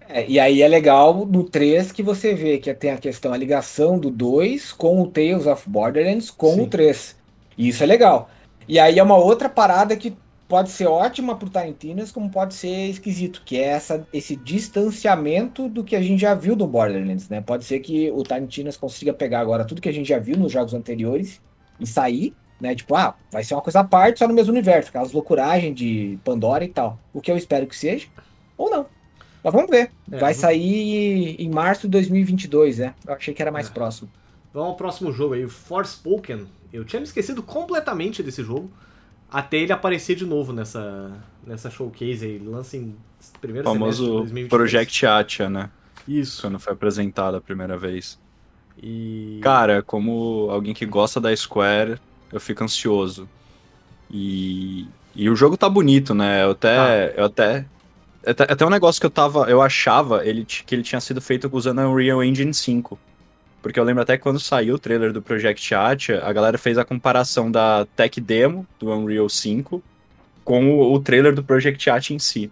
É, 0.08 0.26
e 0.30 0.40
aí 0.40 0.62
é 0.62 0.68
legal 0.68 1.26
no 1.26 1.44
3 1.44 1.92
que 1.92 2.02
você 2.04 2.34
vê 2.34 2.58
que 2.58 2.74
tem 2.74 2.92
a 2.92 2.98
questão, 2.98 3.34
a 3.34 3.38
ligação 3.38 4.00
do 4.00 4.10
2 4.10 4.72
com 4.72 5.02
o 5.02 5.08
Tales 5.08 5.48
of 5.48 5.70
Borderlands 5.70 6.30
com 6.32 6.56
Sim. 6.56 6.62
o 6.62 6.68
3. 6.68 7.16
E 7.58 7.68
isso 7.70 7.84
é 7.84 7.86
legal. 7.86 8.30
E 8.68 8.80
aí 8.80 9.00
é 9.00 9.04
uma 9.04 9.18
outra 9.18 9.50
parada 9.50 9.96
que 9.96 10.16
pode 10.54 10.70
ser 10.70 10.86
ótima 10.86 11.36
pro 11.36 11.50
Tarantino, 11.50 12.06
como 12.14 12.30
pode 12.30 12.54
ser 12.54 12.88
esquisito, 12.88 13.42
que 13.44 13.58
é 13.58 13.70
essa, 13.70 14.08
esse 14.14 14.36
distanciamento 14.36 15.68
do 15.68 15.84
que 15.84 15.96
a 15.96 16.02
gente 16.02 16.22
já 16.22 16.36
viu 16.36 16.56
do 16.56 16.68
Borderlands, 16.68 17.28
né? 17.28 17.42
Pode 17.42 17.64
ser 17.64 17.80
que 17.80 18.12
o 18.12 18.22
Tarantino 18.22 18.70
consiga 18.78 19.12
pegar 19.12 19.40
agora 19.40 19.66
tudo 19.66 19.82
que 19.82 19.90
a 19.90 19.92
gente 19.92 20.08
já 20.10 20.20
viu 20.20 20.38
nos 20.38 20.52
jogos 20.52 20.76
anteriores 20.76 21.42
e 21.80 21.88
sair, 21.88 22.36
né? 22.62 22.76
Tipo, 22.76 22.94
ah, 22.96 23.16
vai 23.32 23.44
ser 23.44 23.56
uma 23.56 23.64
coisa 23.64 23.80
à 23.80 23.84
parte, 23.84 24.20
só 24.20 24.28
no 24.28 24.34
mesmo 24.36 24.52
universo, 24.54 24.90
aquelas 24.90 25.12
loucuragens 25.12 25.76
de 25.76 26.20
Pandora 26.24 26.64
e 26.64 26.68
tal. 26.68 27.00
O 27.12 27.20
que 27.20 27.32
eu 27.32 27.36
espero 27.36 27.66
que 27.66 27.76
seja, 27.76 28.06
ou 28.56 28.70
não. 28.70 28.86
Mas 29.44 29.54
vamos 29.54 29.72
ver. 29.72 29.90
É, 30.12 30.20
Vai 30.20 30.36
sair 30.36 31.36
em 31.42 31.50
março 31.50 31.88
de 31.88 31.92
2022, 31.94 32.78
né? 32.78 32.94
Eu 33.08 33.16
achei 33.16 33.34
que 33.34 33.42
era 33.42 33.52
mais 33.52 33.70
É. 33.70 33.72
próximo. 33.72 34.08
Vamos 34.54 34.70
ao 34.70 34.76
próximo 34.76 35.12
jogo 35.12 35.34
aí, 35.34 35.50
Forspoken. 35.50 36.46
Eu 36.72 36.86
tinha 36.86 37.00
me 37.00 37.08
esquecido 37.08 37.42
completamente 37.42 38.22
desse 38.22 38.44
jogo, 38.44 38.70
até 39.34 39.58
ele 39.58 39.74
aparecer 39.74 40.16
de 40.16 40.26
novo 40.26 40.54
nessa, 40.54 41.12
nessa 41.46 41.70
showcase 41.70 42.24
aí. 42.24 42.34
Ele 42.34 42.48
lança 42.48 42.78
em 42.78 42.96
primeiro 43.42 43.68
O 43.68 43.74
semestre 43.74 43.96
de 43.96 44.08
famoso 44.08 44.18
2023. 44.20 44.50
Project 44.50 45.06
Atia, 45.08 45.50
né? 45.50 45.70
Isso. 46.08 46.42
Quando 46.42 46.60
foi 46.60 46.74
apresentado 46.74 47.36
a 47.36 47.42
primeira 47.42 47.76
vez. 47.76 48.20
E... 48.82 49.40
Cara, 49.42 49.82
como 49.82 50.48
alguém 50.52 50.74
que 50.74 50.86
gosta 50.86 51.20
da 51.20 51.36
Square, 51.36 52.00
eu 52.32 52.40
fico 52.40 52.64
ansioso. 52.64 53.28
E, 54.10 54.88
e 55.16 55.30
o 55.30 55.36
jogo 55.36 55.58
tá 55.58 55.68
bonito, 55.68 56.14
né? 56.14 56.44
Eu 56.44 56.52
até, 56.52 57.14
eu 57.18 57.26
até, 57.26 57.66
até, 58.26 58.44
até 58.44 58.66
um 58.66 58.70
negócio 58.70 59.00
que 59.00 59.06
eu 59.06 59.12
tava, 59.12 59.50
eu 59.50 59.62
achava 59.62 60.26
ele, 60.26 60.46
que 60.46 60.76
ele 60.76 60.84
tinha 60.84 61.02
sido 61.02 61.20
feito 61.20 61.50
usando 61.52 61.80
a 61.80 61.90
Unreal 61.90 62.24
Engine 62.24 62.54
5. 62.54 63.00
Porque 63.64 63.80
eu 63.80 63.84
lembro 63.84 64.04
até 64.04 64.18
que 64.18 64.24
quando 64.24 64.42
saiu 64.42 64.76
o 64.76 64.80
trailer 64.80 65.14
do 65.14 65.22
Project 65.22 65.74
Atia, 65.74 66.22
a 66.24 66.34
galera 66.34 66.58
fez 66.58 66.78
a 66.78 66.84
comparação 66.84 67.50
da 67.50 67.88
tech 67.96 68.20
demo 68.20 68.68
do 68.78 68.92
Unreal 68.92 69.30
5 69.30 69.82
com 70.44 70.70
o, 70.70 70.94
o 70.94 71.00
trailer 71.00 71.34
do 71.34 71.42
Project 71.42 71.90
Atia 71.90 72.16
em 72.16 72.20
si. 72.20 72.52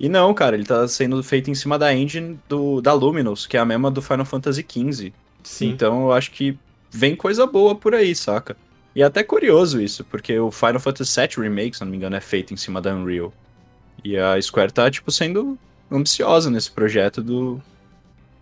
E 0.00 0.08
não, 0.08 0.32
cara, 0.32 0.56
ele 0.56 0.64
tá 0.64 0.88
sendo 0.88 1.22
feito 1.22 1.50
em 1.50 1.54
cima 1.54 1.78
da 1.78 1.94
engine 1.94 2.40
do, 2.48 2.80
da 2.80 2.94
Luminous, 2.94 3.46
que 3.46 3.58
é 3.58 3.60
a 3.60 3.64
mesma 3.64 3.90
do 3.90 4.00
Final 4.00 4.24
Fantasy 4.24 4.64
XV. 4.66 5.12
Sim. 5.42 5.68
Então 5.68 6.04
eu 6.04 6.12
acho 6.12 6.30
que 6.30 6.58
vem 6.90 7.14
coisa 7.14 7.46
boa 7.46 7.74
por 7.74 7.94
aí, 7.94 8.14
saca? 8.14 8.56
E 8.94 9.02
é 9.02 9.04
até 9.04 9.22
curioso 9.22 9.80
isso, 9.80 10.02
porque 10.02 10.38
o 10.38 10.50
Final 10.50 10.80
Fantasy 10.80 11.20
VII 11.20 11.44
Remake, 11.44 11.76
se 11.76 11.84
não 11.84 11.90
me 11.90 11.96
engano, 11.98 12.16
é 12.16 12.20
feito 12.20 12.54
em 12.54 12.56
cima 12.56 12.80
da 12.80 12.94
Unreal. 12.94 13.32
E 14.02 14.16
a 14.16 14.40
Square 14.40 14.72
tá, 14.72 14.90
tipo, 14.90 15.12
sendo 15.12 15.58
ambiciosa 15.90 16.50
nesse 16.50 16.70
projeto 16.70 17.22
do. 17.22 17.60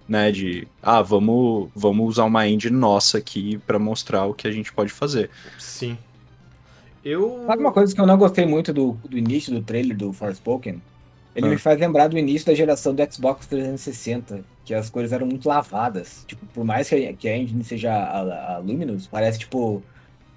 Né, 0.08 0.30
de. 0.30 0.68
Ah, 0.80 1.02
vamos, 1.02 1.68
vamos 1.74 2.06
usar 2.08 2.24
uma 2.24 2.46
engine 2.48 2.76
nossa 2.76 3.18
aqui 3.18 3.58
pra 3.66 3.78
mostrar 3.78 4.24
o 4.26 4.34
que 4.34 4.46
a 4.46 4.52
gente 4.52 4.72
pode 4.72 4.92
fazer. 4.92 5.30
Sim. 5.58 5.98
Eu. 7.04 7.44
Sabe 7.46 7.60
uma 7.60 7.72
coisa 7.72 7.94
que 7.94 8.00
eu 8.00 8.06
não 8.06 8.16
gostei 8.18 8.46
muito 8.46 8.72
do, 8.72 8.92
do 9.08 9.16
início 9.18 9.52
do 9.52 9.62
trailer 9.62 9.96
do 9.96 10.12
Forspoken? 10.12 10.80
Ele 11.34 11.46
Ah. 11.46 11.50
me 11.50 11.58
faz 11.58 11.78
lembrar 11.78 12.08
do 12.08 12.18
início 12.18 12.46
da 12.46 12.54
geração 12.54 12.94
do 12.94 13.12
Xbox 13.12 13.46
360, 13.46 14.44
que 14.64 14.72
as 14.72 14.88
cores 14.88 15.12
eram 15.12 15.26
muito 15.26 15.48
lavadas. 15.48 16.24
Tipo, 16.26 16.46
por 16.46 16.64
mais 16.64 16.88
que 16.88 16.94
a, 17.08 17.12
que 17.12 17.28
a 17.28 17.36
engine 17.36 17.62
seja 17.62 17.92
a, 17.92 18.54
a 18.54 18.58
Luminous, 18.58 19.06
parece 19.06 19.38
tipo 19.40 19.82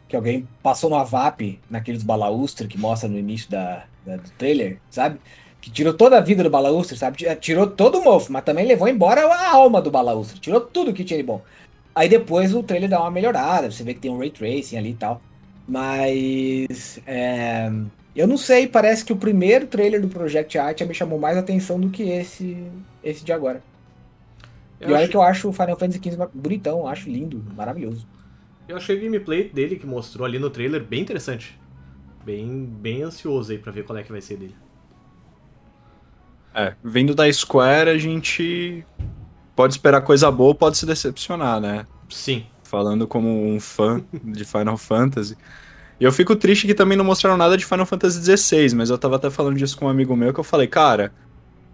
que 0.07 0.15
alguém 0.15 0.47
passou 0.63 0.89
uma 0.89 1.03
VAP 1.05 1.59
naqueles 1.69 2.01
balaustres 2.03 2.67
que 2.67 2.77
mostra 2.77 3.07
no 3.07 3.17
início 3.19 3.49
da, 3.51 3.85
da- 4.05 4.17
do 4.17 4.29
trailer, 4.31 4.79
sabe? 4.89 5.19
Que 5.61 5.69
tirou 5.71 5.93
toda 5.93 6.17
a 6.17 6.21
vida 6.21 6.43
do 6.43 6.49
balaustre, 6.49 6.97
sabe? 6.97 7.17
Ti- 7.17 7.35
Tirou 7.37 7.67
todo 7.67 7.99
o 7.99 8.03
mofo, 8.03 8.31
mas 8.31 8.43
também 8.43 8.65
levou 8.65 8.87
embora 8.87 9.21
a 9.27 9.51
alma 9.55 9.81
do 9.81 9.91
balaustre. 9.91 10.39
Tirou 10.39 10.61
tudo 10.61 10.93
que 10.93 11.03
tinha 11.03 11.17
de 11.19 11.23
bom. 11.23 11.41
Aí 11.95 12.07
depois 12.09 12.53
o 12.53 12.63
trailer 12.63 12.89
dá 12.89 12.99
uma 13.01 13.11
melhorada, 13.11 13.69
você 13.71 13.83
vê 13.83 13.93
que 13.93 13.99
tem 13.99 14.11
um 14.11 14.17
ray 14.19 14.31
tracing 14.31 14.77
ali 14.77 14.91
e 14.91 14.93
tal. 14.95 15.21
Mas 15.67 16.99
é, 17.05 17.69
eu 18.15 18.27
não 18.27 18.37
sei, 18.37 18.67
parece 18.67 19.03
que 19.05 19.13
o 19.13 19.17
primeiro 19.17 19.67
trailer 19.67 20.01
do 20.01 20.07
Project 20.07 20.57
Art 20.57 20.81
me 20.81 20.93
chamou 20.93 21.19
mais 21.19 21.37
atenção 21.37 21.79
do 21.79 21.89
que 21.89 22.03
esse 22.03 22.57
esse 23.03 23.23
de 23.23 23.31
agora. 23.33 23.61
Eu 24.79 24.89
e 24.89 24.93
olha 24.93 25.01
acho- 25.01 25.09
que 25.09 25.17
eu 25.17 25.21
acho 25.21 25.49
o 25.49 25.53
Final 25.53 25.77
Fantasy 25.77 25.99
XV 25.99 26.29
bonitão, 26.33 26.87
acho 26.87 27.09
lindo, 27.09 27.43
maravilhoso. 27.55 28.07
Eu 28.67 28.77
achei 28.77 28.95
o 28.97 29.01
gameplay 29.01 29.49
dele 29.49 29.75
que 29.77 29.85
mostrou 29.85 30.25
ali 30.25 30.39
no 30.39 30.49
trailer 30.49 30.83
bem 30.83 31.01
interessante. 31.01 31.59
Bem, 32.25 32.65
bem 32.65 33.03
ansioso 33.03 33.51
aí 33.51 33.57
pra 33.57 33.71
ver 33.71 33.83
qual 33.83 33.97
é 33.97 34.03
que 34.03 34.11
vai 34.11 34.21
ser 34.21 34.37
dele. 34.37 34.55
É, 36.53 36.73
vindo 36.83 37.13
da 37.13 37.31
Square, 37.31 37.89
a 37.89 37.97
gente 37.97 38.85
pode 39.55 39.73
esperar 39.73 40.01
coisa 40.01 40.31
boa, 40.31 40.55
pode 40.55 40.77
se 40.77 40.85
decepcionar, 40.85 41.59
né? 41.59 41.85
Sim. 42.09 42.45
falando 42.63 43.07
como 43.07 43.29
um 43.47 43.59
fã 43.59 44.03
de 44.23 44.45
Final 44.45 44.77
Fantasy. 44.77 45.35
E 45.99 46.03
eu 46.03 46.11
fico 46.11 46.35
triste 46.35 46.65
que 46.65 46.73
também 46.73 46.97
não 46.97 47.03
mostraram 47.03 47.35
nada 47.37 47.57
de 47.57 47.65
Final 47.65 47.85
Fantasy 47.85 48.21
XVI, 48.21 48.75
mas 48.75 48.89
eu 48.89 48.97
tava 48.97 49.17
até 49.17 49.29
falando 49.29 49.57
disso 49.57 49.77
com 49.77 49.85
um 49.85 49.89
amigo 49.89 50.15
meu 50.15 50.33
que 50.33 50.39
eu 50.39 50.43
falei, 50.43 50.67
cara, 50.67 51.11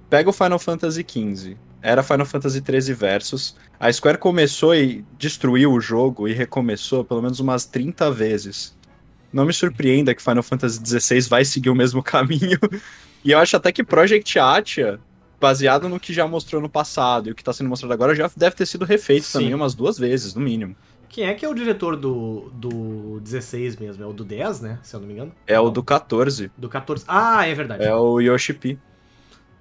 pega 0.09 0.29
o 0.29 0.33
Final 0.33 0.57
Fantasy 0.57 1.05
XV. 1.07 1.57
Era 1.81 2.01
Final 2.01 2.25
Fantasy 2.25 2.63
XIII 2.65 2.93
Versus. 2.95 3.55
A 3.79 3.91
Square 3.91 4.17
começou 4.17 4.73
e 4.73 5.05
destruiu 5.17 5.71
o 5.73 5.79
jogo 5.79 6.27
e 6.27 6.33
recomeçou 6.33 7.03
pelo 7.03 7.21
menos 7.21 7.39
umas 7.39 7.65
30 7.65 8.09
vezes 8.11 8.75
não 9.35 9.45
me 9.45 9.51
surpreenda 9.51 10.15
que 10.15 10.21
Final 10.21 10.41
Fantasy 10.41 10.79
XVI 10.79 11.19
vai 11.27 11.43
seguir 11.43 11.69
o 11.69 11.75
mesmo 11.75 12.01
caminho. 12.03 12.57
E 13.25 13.31
eu 13.31 13.39
acho 13.39 13.57
até 13.57 13.71
que 13.71 13.83
Project 13.83 14.37
Atia, 14.37 14.99
baseado 15.41 15.89
no 15.89 15.99
que 15.99 16.13
já 16.13 16.27
mostrou 16.27 16.61
no 16.61 16.69
passado 16.69 17.27
e 17.27 17.31
o 17.31 17.35
que 17.35 17.43
tá 17.43 17.51
sendo 17.51 17.67
mostrado 17.67 17.91
agora, 17.91 18.13
já 18.13 18.29
deve 18.37 18.55
ter 18.55 18.67
sido 18.67 18.85
refeito 18.85 19.25
Sim. 19.25 19.39
também 19.39 19.53
umas 19.55 19.73
duas 19.73 19.97
vezes, 19.97 20.35
no 20.35 20.41
mínimo. 20.41 20.75
Quem 21.09 21.25
é 21.25 21.33
que 21.33 21.43
é 21.43 21.49
o 21.49 21.53
diretor 21.55 21.95
do, 21.95 22.51
do 22.53 23.19
16 23.21 23.77
mesmo? 23.77 24.03
É 24.03 24.07
o 24.07 24.13
do 24.13 24.23
10, 24.23 24.61
né? 24.61 24.79
Se 24.83 24.95
eu 24.95 24.99
não 24.99 25.07
me 25.07 25.13
engano. 25.13 25.31
É 25.47 25.59
o 25.59 25.71
do 25.71 25.81
14, 25.81 26.51
Do 26.55 26.69
14. 26.69 27.03
Ah, 27.07 27.47
é 27.47 27.53
verdade. 27.55 27.83
é 27.83 27.95
o 27.95 28.19
Yoshi 28.19 28.53
P. 28.53 28.77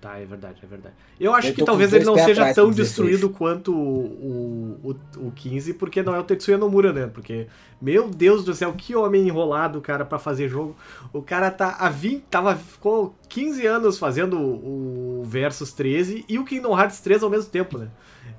Tá, 0.05 0.19
é 0.19 0.27
verdade, 0.27 0.61
é 0.63 0.67
verdade. 0.67 0.95
Eu 1.19 1.35
acho 1.35 1.49
Eu 1.49 1.55
que 1.55 1.65
talvez 1.65 1.91
ele 1.95 2.05
não 2.05 2.15
seja 2.15 2.53
tão 2.53 2.67
com 2.67 2.73
16. 2.73 2.77
destruído 2.77 3.31
quanto 3.31 3.73
o, 3.73 4.77
o, 4.85 4.91
o, 4.91 5.29
o 5.29 5.33
15, 5.33 5.73
porque 5.73 6.03
não 6.03 6.15
é 6.15 6.19
o 6.19 6.23
Tetsuya 6.23 6.59
Nomura, 6.59 6.93
né? 6.93 7.07
Porque, 7.07 7.47
meu 7.81 8.11
Deus 8.11 8.45
do 8.45 8.55
céu, 8.55 8.75
que 8.75 8.95
homem 8.95 9.27
enrolado, 9.27 9.81
cara, 9.81 10.05
pra 10.05 10.19
fazer 10.19 10.47
jogo. 10.47 10.77
O 11.11 11.23
cara 11.23 11.51
tá 11.51 11.77
há 11.79 11.89
20, 11.89 12.21
tava, 12.25 12.55
ficou 12.55 13.17
15 13.31 13.67
anos 13.67 13.99
fazendo 13.99 14.39
o 14.39 15.23
Versus 15.25 15.73
13 15.73 16.27
e 16.29 16.39
o 16.39 16.45
Kingdom 16.45 16.79
Hearts 16.79 17.01
3 17.01 17.23
ao 17.23 17.31
mesmo 17.31 17.51
tempo, 17.51 17.79
né? 17.79 17.89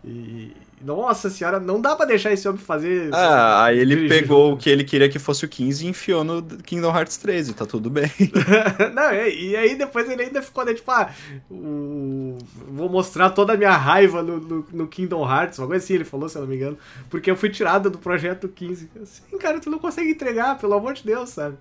E, 0.04 0.54
nossa 0.82 1.30
senhora, 1.30 1.60
não 1.60 1.82
dá 1.82 1.96
pra 1.96 2.06
deixar 2.06 2.32
esse 2.32 2.48
homem 2.48 2.60
fazer... 2.62 3.10
Ah, 3.14 3.66
aí 3.66 3.80
ele 3.80 4.08
pegou 4.08 4.50
jogo. 4.50 4.56
o 4.56 4.58
que 4.58 4.70
ele 4.70 4.84
queria 4.84 5.10
que 5.10 5.18
fosse 5.18 5.44
o 5.46 5.48
15 5.50 5.86
e 5.86 5.90
enfiou 5.90 6.24
no 6.24 6.44
Kingdom 6.44 6.96
Hearts 6.96 7.18
13, 7.18 7.54
tá 7.54 7.66
tudo 7.66 7.90
bem. 7.90 8.12
não, 8.94 9.04
é, 9.10 9.30
e 9.30 9.56
aí 9.56 9.76
depois 9.76 10.10
ele 10.10 10.24
ainda 10.24 10.42
ficou, 10.42 10.64
né, 10.66 10.74
tipo, 10.74 10.92
ah, 10.92 11.10
o- 11.50 12.38
vou 12.68 12.90
mostrar 12.90 13.30
toda 13.32 13.54
a 13.54 13.58
minha 13.58 13.76
raiva 13.76 14.22
no, 14.22 14.40
no, 14.40 14.68
no 14.72 14.88
Kingdom 14.88 15.24
Hearts, 15.28 15.58
uma 15.60 15.68
coisa 15.68 15.84
assim 15.84 15.94
ele 15.96 16.04
falou, 16.06 16.30
se 16.30 16.38
eu 16.38 16.42
não 16.42 16.50
me 16.50 16.56
engano, 16.56 16.78
porque 17.10 17.32
eu 17.32 17.36
fui 17.36 17.50
tirado 17.50 17.90
do 17.90 17.98
projeto 17.98 18.48
15. 18.48 18.90
Assim, 19.02 19.38
cara, 19.40 19.60
tu 19.60 19.70
não 19.70 19.80
consegue 19.80 20.12
entregar, 20.12 20.58
pelo 20.60 20.74
amor 20.74 20.94
de 20.94 21.04
Deus, 21.04 21.30
sabe? 21.30 21.56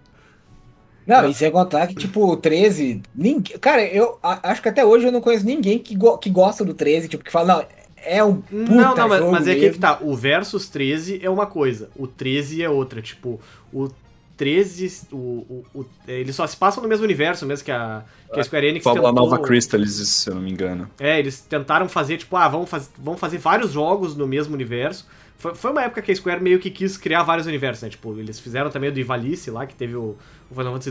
Não, 1.07 1.29
e 1.29 1.35
sem 1.35 1.50
contar 1.50 1.87
que, 1.87 1.94
tipo, 1.94 2.24
o 2.33 2.37
13. 2.37 3.03
Ninguém, 3.14 3.59
cara, 3.59 3.85
eu 3.85 4.18
a- 4.22 4.50
acho 4.50 4.62
que 4.62 4.68
até 4.70 4.85
hoje 4.85 5.07
eu 5.07 5.12
não 5.12 5.20
conheço 5.20 5.44
ninguém 5.44 5.79
que, 5.79 5.94
go- 5.94 6.16
que 6.18 6.31
gosta 6.31 6.64
do 6.64 6.72
13, 6.72 7.09
tipo, 7.09 7.22
que 7.22 7.31
fala, 7.31 7.46
não, 7.59 7.66
é 8.04 8.22
um 8.24 8.36
puta 8.36 8.56
não, 8.74 8.94
não, 8.94 9.08
mas, 9.08 9.18
jogo 9.20 9.32
mas 9.32 9.46
é 9.48 9.54
que 9.54 9.60
mesmo. 9.60 9.74
que 9.74 9.78
tá, 9.80 9.98
o 10.00 10.14
Versus 10.14 10.68
13 10.68 11.20
é 11.22 11.30
uma 11.30 11.46
coisa, 11.46 11.88
o 11.96 12.06
13 12.06 12.62
é 12.62 12.68
outra, 12.68 13.00
tipo, 13.02 13.40
o 13.72 13.88
13, 14.36 15.06
o, 15.12 15.16
o, 15.16 15.64
o- 15.74 15.86
eles 16.08 16.34
só 16.34 16.44
se 16.46 16.56
passam 16.56 16.82
no 16.82 16.88
mesmo 16.88 17.04
universo 17.04 17.46
mesmo 17.46 17.64
que 17.64 17.70
a, 17.70 18.02
que 18.32 18.40
a 18.40 18.42
Square 18.44 18.66
Enix 18.66 18.82
Fábula 18.82 19.10
tentou- 19.10 19.30
Nova 19.30 19.40
Crystallis, 19.42 19.92
se 20.08 20.28
eu 20.28 20.34
não 20.34 20.42
me 20.42 20.50
engano. 20.50 20.90
É, 20.98 21.18
eles 21.20 21.40
tentaram 21.40 21.88
fazer, 21.88 22.16
tipo, 22.18 22.36
ah, 22.36 22.48
vamos, 22.48 22.68
faz, 22.68 22.90
vamos 22.98 23.20
fazer 23.20 23.38
vários 23.38 23.72
jogos 23.72 24.16
no 24.16 24.26
mesmo 24.26 24.52
universo. 24.54 25.06
Foi, 25.38 25.54
foi 25.54 25.70
uma 25.70 25.82
época 25.82 26.02
que 26.02 26.10
a 26.10 26.16
Square 26.16 26.42
meio 26.42 26.58
que 26.58 26.68
quis 26.70 26.96
criar 26.96 27.22
vários 27.22 27.46
universos, 27.46 27.82
né? 27.84 27.90
Tipo, 27.90 28.18
eles 28.18 28.40
fizeram 28.40 28.70
também 28.70 28.90
o 28.90 28.92
do 28.92 28.98
Ivalice 28.98 29.50
lá, 29.52 29.66
que 29.66 29.74
teve 29.74 29.94
o, 29.94 30.16
o 30.50 30.54
Final 30.54 30.72
Fantasy 30.72 30.90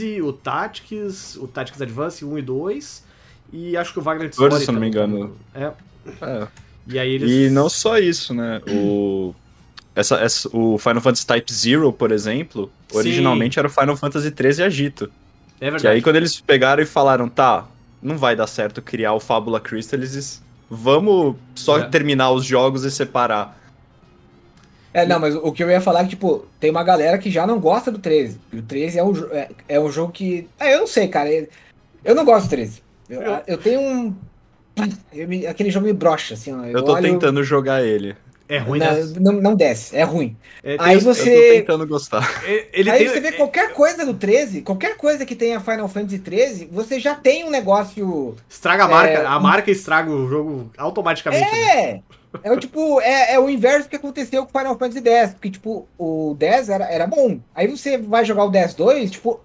XII, 0.00 0.22
o 0.22 0.32
Tactics, 0.32 1.36
o 1.36 1.46
Tactics 1.48 1.80
Advance 1.80 2.22
1 2.24 2.38
e 2.38 2.42
2, 2.42 3.04
e 3.54 3.76
acho 3.76 3.92
que 3.92 3.98
o 3.98 4.02
Vagrant 4.02 4.30
14, 4.30 4.44
Story 4.48 4.64
se 4.64 4.70
eu 4.70 4.74
não 4.74 4.80
me 4.80 4.88
engano. 4.88 5.34
É, 5.54 5.70
É. 6.20 6.46
e 6.86 6.98
aí 6.98 7.10
eles... 7.14 7.30
E 7.30 7.50
não 7.50 7.68
só 7.68 7.98
isso, 7.98 8.32
né? 8.34 8.60
O, 8.68 9.34
essa, 9.94 10.16
essa- 10.16 10.48
o 10.56 10.78
Final 10.78 11.00
Fantasy 11.00 11.26
Type 11.26 11.52
Zero, 11.52 11.92
por 11.92 12.10
exemplo, 12.12 12.70
Sim. 12.90 12.98
originalmente 12.98 13.58
era 13.58 13.68
o 13.68 13.70
Final 13.70 13.96
Fantasy 13.96 14.30
13 14.30 14.62
Agito. 14.62 15.10
É 15.60 15.66
Que 15.66 15.70
verdade. 15.70 15.88
aí 15.96 16.02
quando 16.02 16.16
eles 16.16 16.40
pegaram 16.40 16.82
e 16.82 16.86
falaram, 16.86 17.28
tá, 17.28 17.66
não 18.02 18.18
vai 18.18 18.34
dar 18.34 18.46
certo 18.46 18.82
criar 18.82 19.12
o 19.12 19.20
Fábula 19.20 19.60
Crystallis, 19.60 20.42
vamos 20.68 21.36
só 21.54 21.78
É. 21.78 21.84
terminar 21.88 22.30
os 22.32 22.44
jogos 22.44 22.84
e 22.84 22.90
separar. 22.90 23.60
É, 24.94 25.06
não, 25.06 25.18
mas 25.18 25.34
o 25.34 25.50
que 25.52 25.62
eu 25.64 25.70
ia 25.70 25.80
falar 25.80 26.00
é 26.00 26.04
que, 26.04 26.10
tipo, 26.10 26.44
tem 26.60 26.70
uma 26.70 26.82
galera 26.82 27.16
que 27.16 27.30
já 27.30 27.46
não 27.46 27.58
gosta 27.58 27.90
do 27.90 27.98
13. 27.98 28.38
E 28.52 28.58
o 28.58 28.62
13 28.62 28.98
é 28.98 29.04
um, 29.04 29.12
é, 29.30 29.48
é 29.68 29.80
um 29.80 29.90
jogo 29.90 30.12
que. 30.12 30.46
É, 30.60 30.74
eu 30.74 30.80
não 30.80 30.86
sei, 30.86 31.08
cara. 31.08 31.32
Eu, 31.32 31.48
eu 32.04 32.14
não 32.14 32.24
gosto 32.26 32.44
do 32.46 32.50
13. 32.50 32.82
Eu, 33.08 33.22
Eu- 33.22 33.42
eu 33.46 33.58
tenho 33.58 33.80
um. 33.80 34.14
Eu 35.12 35.28
me- 35.28 35.46
aquele 35.46 35.70
jogo 35.70 35.86
me 35.86 35.92
brocha, 35.92 36.34
assim, 36.34 36.52
ó. 36.54 36.64
Eu 36.64 36.82
tô 36.82 36.92
olho- 36.92 37.02
tentando 37.02 37.42
jogar 37.44 37.82
ele. 37.84 38.16
É 38.48 38.58
ruim, 38.58 38.80
não, 38.80 38.86
né? 38.92 39.12
não, 39.18 39.32
não 39.32 39.54
desce, 39.54 39.96
é 39.96 40.02
ruim. 40.02 40.36
É, 40.62 40.76
tem 40.76 40.86
Aí 40.86 40.96
os- 40.98 41.04
Eu 41.06 41.14
tô 41.14 41.20
você. 41.20 41.52
tentando 41.60 41.86
gostar. 41.86 42.42
Ele 42.72 42.90
aí 42.90 42.98
tem, 42.98 43.08
você 43.08 43.20
vê 43.20 43.32
qualquer 43.32 43.72
coisa 43.72 44.04
do 44.04 44.12
13, 44.12 44.60
qualquer 44.60 44.96
coisa 44.98 45.24
que 45.24 45.34
tenha 45.34 45.58
Final 45.58 45.88
Fantasy 45.88 46.18
13, 46.18 46.68
você 46.70 47.00
já 47.00 47.14
tem 47.14 47.44
um 47.44 47.50
negócio. 47.50 48.36
Estraga 48.50 48.84
a 48.84 48.88
marca, 48.88 49.12
É, 49.14 49.24
a 49.24 49.40
marca 49.40 49.70
estraga 49.70 50.10
o 50.10 50.28
jogo 50.28 50.70
automaticamente. 50.76 51.50
né? 51.50 51.70
É! 51.80 52.00
É 52.42 52.50
o 52.52 52.58
tipo, 52.58 53.00
é, 53.00 53.34
é 53.34 53.38
o 53.40 53.48
inverso 53.48 53.88
que 53.88 53.96
aconteceu 53.96 54.44
com 54.46 54.58
Final 54.58 54.78
Fantasy 54.78 55.06
X, 55.06 55.32
porque, 55.32 55.50
tipo, 55.50 55.86
o 55.98 56.34
10 56.38 56.68
era, 56.70 56.84
era 56.90 57.06
bom. 57.06 57.38
Aí 57.54 57.66
você 57.68 57.96
vai 57.98 58.24
jogar 58.24 58.44
o 58.44 58.50
10-2, 58.50 59.10
tipo. 59.10 59.40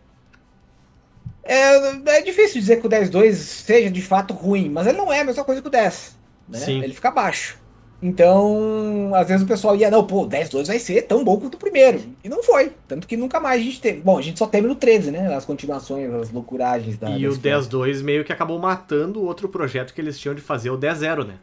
É, 1.47 2.17
é 2.17 2.21
difícil 2.21 2.59
dizer 2.59 2.79
que 2.81 2.87
o 2.87 2.89
10-2 2.89 3.33
seja 3.33 3.89
de 3.89 4.01
fato 4.01 4.33
ruim, 4.33 4.69
mas 4.69 4.85
ele 4.87 4.97
não 4.97 5.11
é 5.11 5.21
a 5.21 5.23
mesma 5.23 5.43
coisa 5.43 5.61
que 5.61 5.67
o 5.67 5.71
10. 5.71 6.17
Né? 6.49 6.59
Sim. 6.59 6.81
Ele 6.83 6.93
fica 6.93 7.09
baixo. 7.11 7.57
Então, 7.99 9.11
às 9.15 9.27
vezes 9.27 9.43
o 9.43 9.47
pessoal 9.47 9.75
ia, 9.75 9.89
não, 9.89 10.05
pô, 10.05 10.23
o 10.23 10.29
10-2 10.29 10.67
vai 10.67 10.79
ser 10.79 11.01
tão 11.03 11.23
bom 11.23 11.39
quanto 11.39 11.55
o 11.55 11.57
primeiro. 11.57 11.99
E 12.23 12.29
não 12.29 12.43
foi. 12.43 12.71
Tanto 12.87 13.07
que 13.07 13.17
nunca 13.17 13.39
mais 13.39 13.59
a 13.61 13.63
gente 13.63 13.81
teve. 13.81 14.01
Bom, 14.01 14.17
a 14.17 14.21
gente 14.21 14.37
só 14.37 14.45
teve 14.47 14.67
no 14.67 14.75
13, 14.75 15.09
né? 15.11 15.33
As 15.35 15.45
continuações, 15.45 16.13
as 16.13 16.31
loucuragens 16.31 16.97
da. 16.97 17.09
E 17.09 17.27
o 17.27 17.33
Square. 17.33 17.55
10.2 17.65 18.03
meio 18.03 18.23
que 18.23 18.31
acabou 18.31 18.59
matando 18.59 19.19
o 19.21 19.25
outro 19.25 19.49
projeto 19.49 19.93
que 19.93 20.01
eles 20.01 20.19
tinham 20.19 20.35
de 20.35 20.41
fazer, 20.41 20.69
o 20.69 20.77
10.0, 20.77 21.25
né? 21.25 21.35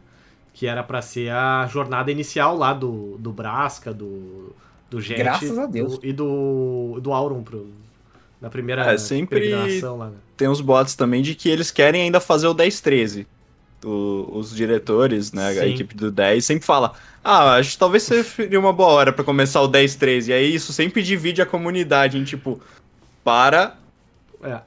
Que 0.53 0.65
era 0.67 0.81
pra 0.81 1.01
ser 1.01 1.29
a 1.31 1.67
jornada 1.67 2.09
inicial 2.11 2.55
lá 2.55 2.73
do, 2.73 3.17
do 3.17 3.33
Brasca, 3.33 3.93
do, 3.93 4.55
do 4.89 5.01
Jet. 5.01 5.17
Graças 5.17 5.57
a 5.59 5.65
Deus. 5.65 5.99
do- 5.99 6.05
e 6.05 6.13
do, 6.13 6.99
do 7.01 7.11
Auron 7.11 7.43
pro, 7.43 7.67
na 8.41 8.49
primeira 8.49 8.83
É, 8.91 8.97
sempre- 8.97 9.39
peregrinação 9.39 9.97
lá, 9.97 10.09
né? 10.09 10.17
Tem 10.37 10.47
uns 10.47 10.61
boatos 10.61 10.95
também 10.95 11.21
de 11.21 11.33
que 11.35 11.49
eles 11.49 11.71
querem 11.71 12.01
ainda 12.01 12.19
fazer 12.19 12.47
o 12.47 12.53
10-13. 12.53 13.25
O- 13.83 14.37
os 14.39 14.55
diretores, 14.55 15.31
né, 15.31 15.49
a 15.49 15.53
Sim. 15.63 15.73
equipe 15.73 15.95
do 15.95 16.11
10, 16.11 16.43
sempre 16.45 16.65
fala: 16.65 16.93
Ah, 17.23 17.55
acho 17.55 17.71
que 17.71 17.77
talvez 17.77 18.03
seria 18.03 18.59
uma 18.59 18.71
boa 18.73 18.89
hora 18.89 19.11
pra 19.13 19.23
começar 19.23 19.61
o 19.61 19.67
10-13. 19.67 20.29
E 20.29 20.33
aí 20.33 20.53
isso 20.55 20.71
sempre 20.73 21.01
divide 21.03 21.41
a 21.41 21.45
comunidade 21.45 22.17
em 22.17 22.23
tipo, 22.23 22.59
para, 23.23 23.75
É. 24.43 24.59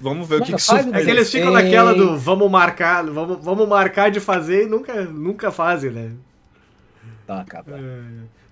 vamos 0.00 0.28
ver 0.28 0.36
o 0.36 0.38
que, 0.44 0.50
Mano, 0.52 0.56
que 0.56 0.62
isso 0.62 0.72
faz 0.72 0.86
o 0.86 0.94
É 0.94 1.04
que 1.04 1.10
eles 1.10 1.30
ficam 1.30 1.52
naquela 1.52 1.94
do 1.94 2.16
vamos 2.18 2.50
marcar, 2.50 3.04
vamos, 3.06 3.38
vamos 3.44 3.68
marcar 3.68 4.10
de 4.10 4.20
fazer 4.20 4.64
e 4.64 4.66
nunca, 4.66 5.04
nunca 5.04 5.50
fazem, 5.50 5.90
né? 5.90 6.10
Tá, 7.26 7.44
cara. 7.44 7.64
É. 7.70 8.00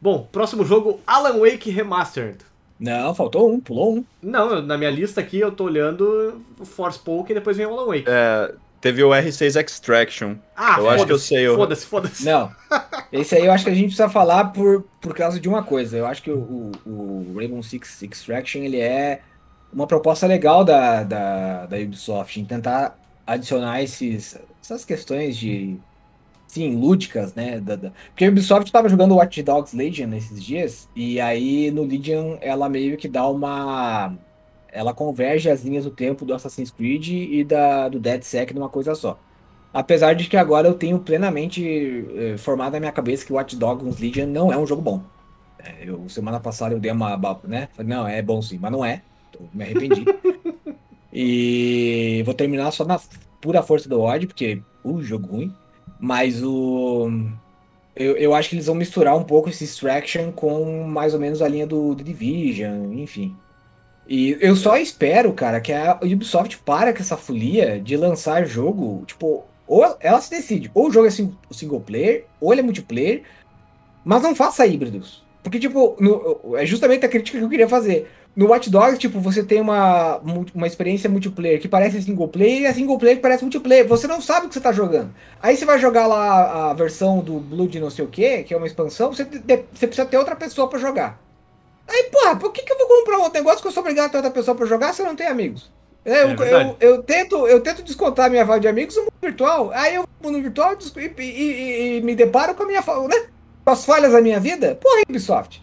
Bom, 0.00 0.28
próximo 0.32 0.64
jogo, 0.64 1.00
Alan 1.06 1.38
Wake 1.38 1.70
Remastered. 1.70 2.38
Não, 2.78 3.14
faltou 3.14 3.52
um, 3.52 3.60
pulou 3.60 3.96
um. 3.96 4.04
Não, 4.22 4.60
na 4.60 4.76
minha 4.76 4.90
lista 4.90 5.20
aqui 5.20 5.38
eu 5.38 5.52
tô 5.52 5.64
olhando 5.64 6.42
o 6.58 6.64
Forspoken 6.64 7.30
e 7.32 7.38
depois 7.38 7.56
vem 7.56 7.66
o 7.66 7.70
Alan 7.70 7.86
Wake. 7.86 8.04
É, 8.08 8.52
teve 8.80 9.02
o 9.02 9.10
R6 9.10 9.60
Extraction. 9.62 10.34
Ah, 10.56 10.76
eu 10.78 10.88
acho 10.90 11.06
que 11.06 11.12
eu 11.12 11.16
foda-se, 11.16 11.26
sei, 11.28 11.46
eu- 11.46 11.54
Foda-se, 11.56 11.86
foda-se. 11.86 12.24
Não. 12.24 12.50
Esse 13.12 13.36
aí 13.36 13.46
eu 13.46 13.52
acho 13.52 13.64
que 13.64 13.70
a 13.70 13.74
gente 13.74 13.86
precisa 13.86 14.08
falar 14.08 14.46
por, 14.46 14.84
por 15.00 15.14
causa 15.14 15.38
de 15.38 15.48
uma 15.48 15.62
coisa. 15.62 15.96
Eu 15.96 16.04
acho 16.06 16.22
que 16.22 16.30
o, 16.32 16.72
o, 16.84 16.90
o 16.90 17.34
Rainbow 17.36 17.62
Six 17.62 18.02
Extraction 18.02 18.62
ele 18.62 18.80
é 18.80 19.20
uma 19.72 19.86
proposta 19.86 20.26
legal 20.26 20.64
da, 20.64 21.04
da, 21.04 21.66
da 21.66 21.76
Ubisoft 21.78 22.40
em 22.40 22.44
tentar 22.44 22.98
adicionar 23.26 23.82
esses, 23.82 24.36
essas 24.62 24.84
questões 24.84 25.36
de. 25.36 25.76
Sim, 26.54 26.76
lúdicas, 26.76 27.34
né? 27.34 27.58
da- 27.58 27.74
da- 27.74 27.90
Porque 28.10 28.24
a 28.24 28.28
Ubisoft 28.28 28.66
estava 28.68 28.88
jogando 28.88 29.16
Watch 29.16 29.42
Dogs 29.42 29.76
Legion 29.76 30.06
nesses 30.06 30.40
dias, 30.40 30.88
e 30.94 31.20
aí 31.20 31.68
no 31.72 31.82
Legion 31.82 32.36
ela 32.40 32.68
meio 32.68 32.96
que 32.96 33.08
dá 33.08 33.26
uma. 33.28 34.16
Ela 34.72 34.94
converge 34.94 35.50
as 35.50 35.64
linhas 35.64 35.82
do 35.84 35.90
tempo 35.90 36.24
do 36.24 36.32
Assassin's 36.32 36.70
Creed 36.70 37.08
e 37.08 37.42
da, 37.42 37.88
do 37.88 37.98
DeadSec 37.98 38.54
numa 38.54 38.68
coisa 38.68 38.94
só. 38.94 39.18
Apesar 39.72 40.14
de 40.14 40.28
que 40.28 40.36
agora 40.36 40.68
eu 40.68 40.74
tenho 40.74 41.00
plenamente 41.00 42.06
eh, 42.16 42.36
formado 42.38 42.74
na 42.74 42.78
minha 42.80 42.92
cabeça 42.92 43.26
que 43.26 43.32
Watch 43.32 43.56
Dogs 43.56 44.00
Legion 44.00 44.26
não 44.28 44.52
é 44.52 44.56
um 44.56 44.64
jogo 44.66 44.80
bom. 44.80 45.02
É, 45.58 45.88
eu, 45.90 46.08
semana 46.08 46.38
passada 46.38 46.72
eu 46.72 46.78
dei 46.78 46.92
uma. 46.92 47.16
né? 47.42 47.68
Falei, 47.74 47.88
não, 47.90 48.06
é 48.06 48.22
bom 48.22 48.40
sim, 48.40 48.58
mas 48.60 48.70
não 48.70 48.84
é. 48.84 49.02
Então, 49.30 49.48
me 49.52 49.64
arrependi. 49.64 50.04
e 51.12 52.22
vou 52.24 52.32
terminar 52.34 52.70
só 52.70 52.84
na 52.84 53.00
pura 53.40 53.60
força 53.60 53.88
do 53.88 54.00
ódio, 54.00 54.28
porque 54.28 54.62
o 54.84 55.02
jogo 55.02 55.26
ruim. 55.26 55.52
Mas 56.04 56.42
o. 56.44 57.08
Eu, 57.96 58.14
eu 58.18 58.34
acho 58.34 58.50
que 58.50 58.56
eles 58.56 58.66
vão 58.66 58.74
misturar 58.74 59.16
um 59.16 59.24
pouco 59.24 59.48
esse 59.48 59.64
Extraction 59.64 60.30
com 60.32 60.84
mais 60.84 61.14
ou 61.14 61.20
menos 61.20 61.40
a 61.40 61.48
linha 61.48 61.66
do, 61.66 61.94
do 61.94 62.04
Division, 62.04 62.92
enfim. 62.92 63.34
E 64.06 64.36
eu 64.38 64.54
só 64.54 64.76
espero, 64.76 65.32
cara, 65.32 65.62
que 65.62 65.72
a 65.72 65.98
Ubisoft 66.02 66.58
para 66.58 66.92
com 66.92 66.98
essa 67.00 67.16
folia 67.16 67.80
de 67.80 67.96
lançar 67.96 68.44
jogo, 68.44 69.02
tipo, 69.06 69.44
ou 69.66 69.96
ela 69.98 70.20
se 70.20 70.28
decide, 70.28 70.70
ou 70.74 70.88
o 70.88 70.92
jogo 70.92 71.06
é 71.06 71.10
sing- 71.10 71.34
single 71.50 71.80
player, 71.80 72.26
ou 72.38 72.52
ele 72.52 72.60
é 72.60 72.64
multiplayer, 72.64 73.22
mas 74.04 74.22
não 74.22 74.34
faça 74.34 74.66
híbridos. 74.66 75.24
Porque, 75.42 75.58
tipo, 75.58 75.96
no- 75.98 76.54
é 76.58 76.66
justamente 76.66 77.06
a 77.06 77.08
crítica 77.08 77.38
que 77.38 77.44
eu 77.44 77.48
queria 77.48 77.68
fazer. 77.68 78.10
No 78.36 78.48
Watch 78.48 78.68
Dogs, 78.68 78.98
tipo, 78.98 79.20
você 79.20 79.44
tem 79.44 79.60
uma, 79.60 80.18
uma 80.52 80.66
experiência 80.66 81.08
multiplayer 81.08 81.60
que 81.60 81.68
parece 81.68 82.02
single 82.02 82.26
player 82.26 82.62
e 82.62 82.66
a 82.66 82.74
single 82.74 82.98
player 82.98 83.16
que 83.16 83.22
parece 83.22 83.44
multiplayer. 83.44 83.86
Você 83.86 84.08
não 84.08 84.20
sabe 84.20 84.46
o 84.46 84.48
que 84.48 84.54
você 84.54 84.60
tá 84.60 84.72
jogando. 84.72 85.14
Aí 85.40 85.56
você 85.56 85.64
vai 85.64 85.78
jogar 85.78 86.08
lá 86.08 86.70
a 86.70 86.74
versão 86.74 87.20
do 87.20 87.38
Blood 87.38 87.78
não 87.78 87.90
sei 87.90 88.04
o 88.04 88.08
que, 88.08 88.42
que 88.42 88.52
é 88.52 88.56
uma 88.56 88.66
expansão, 88.66 89.12
você, 89.12 89.24
você 89.24 89.86
precisa 89.86 90.04
ter 90.04 90.16
outra 90.18 90.34
pessoa 90.34 90.68
pra 90.68 90.80
jogar. 90.80 91.20
Aí, 91.86 92.04
porra, 92.10 92.34
por 92.34 92.50
que, 92.50 92.62
que 92.62 92.72
eu 92.72 92.78
vou 92.78 92.88
comprar 92.88 93.18
um 93.18 93.30
negócio 93.30 93.60
que 93.62 93.68
eu 93.68 93.72
sou 93.72 93.82
obrigado 93.82 94.06
a 94.06 94.08
ter 94.08 94.16
outra 94.16 94.32
pessoa 94.32 94.56
pra 94.56 94.66
jogar 94.66 94.92
se 94.94 95.02
eu 95.02 95.06
não 95.06 95.14
tenho 95.14 95.30
amigos? 95.30 95.70
Eu, 96.04 96.14
É 96.14 96.22
eu, 96.24 96.36
verdade. 96.36 96.76
eu, 96.80 97.02
tento, 97.02 97.46
eu 97.46 97.60
tento 97.60 97.82
descontar 97.84 98.28
minha 98.30 98.44
vala 98.44 98.58
de 98.58 98.66
amigos 98.68 98.96
no 98.96 99.02
mundo 99.02 99.12
virtual. 99.22 99.70
Aí 99.72 99.94
eu 99.94 100.04
vou 100.20 100.32
no 100.32 100.42
virtual 100.42 100.76
e, 100.96 101.22
e- 101.22 101.96
e- 101.98 102.00
me 102.02 102.14
deparo 102.16 102.54
com 102.54 102.62
a 102.64 102.66
minha 102.66 102.80
né? 103.08 103.26
As 103.64 103.84
falhas 103.84 104.12
da 104.12 104.20
minha 104.20 104.40
vida. 104.40 104.74
Porra, 104.74 105.02
Ubisoft. 105.08 105.62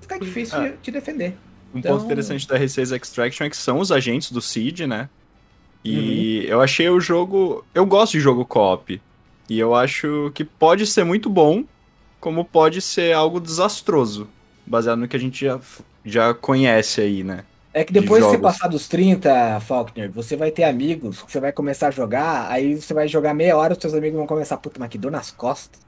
Fica 0.00 0.18
difícil 0.18 0.58
Ah. 0.58 0.72
te 0.82 0.90
defender. 0.90 1.34
Um 1.74 1.78
Então- 1.78 1.96
ponto 1.96 2.04
interessante 2.06 2.46
da 2.46 2.56
R6 2.58 2.92
Extraction 2.92 3.44
é 3.46 3.50
que 3.50 3.56
são 3.56 3.78
os 3.80 3.90
agentes 3.90 4.30
do 4.30 4.40
Seed, 4.40 4.80
né? 4.82 5.08
E 5.84 6.46
eu 6.48 6.60
achei 6.62 6.88
o 6.88 6.98
jogo. 7.00 7.64
Eu 7.74 7.84
gosto 7.84 8.12
de 8.12 8.20
jogo 8.20 8.44
co-op. 8.44 9.00
E 9.50 9.58
eu 9.58 9.74
acho 9.74 10.30
que 10.34 10.42
pode 10.44 10.86
ser 10.86 11.04
muito 11.04 11.28
bom, 11.28 11.64
como 12.20 12.44
pode 12.44 12.80
ser 12.80 13.12
algo 13.12 13.38
desastroso. 13.38 14.26
Baseado 14.64 15.00
no 15.00 15.08
que 15.08 15.16
a 15.16 15.20
gente 15.20 15.44
já, 15.44 15.60
já 16.04 16.32
conhece 16.32 17.02
aí, 17.02 17.22
né? 17.22 17.44
É 17.74 17.84
que 17.84 17.92
depois 17.92 18.22
de 18.22 18.30
você 18.30 18.38
passar 18.38 18.68
dos 18.68 18.86
30, 18.88 19.60
Faulkner, 19.60 20.10
você 20.10 20.36
vai 20.36 20.50
ter 20.52 20.62
amigos, 20.62 21.18
você 21.28 21.40
vai 21.40 21.52
começar 21.52 21.88
a 21.88 21.90
jogar, 21.90 22.48
aí 22.48 22.76
você 22.80 22.94
vai 22.94 23.08
jogar 23.08 23.34
meia 23.34 23.56
hora, 23.56 23.72
os 23.74 23.78
seus 23.80 23.92
amigos 23.92 24.16
vão 24.16 24.26
começar, 24.28 24.56
puta, 24.58 24.78
mas 24.78 24.88
que 24.88 24.96
dor 24.96 25.10
nas 25.10 25.32
costas. 25.32 25.83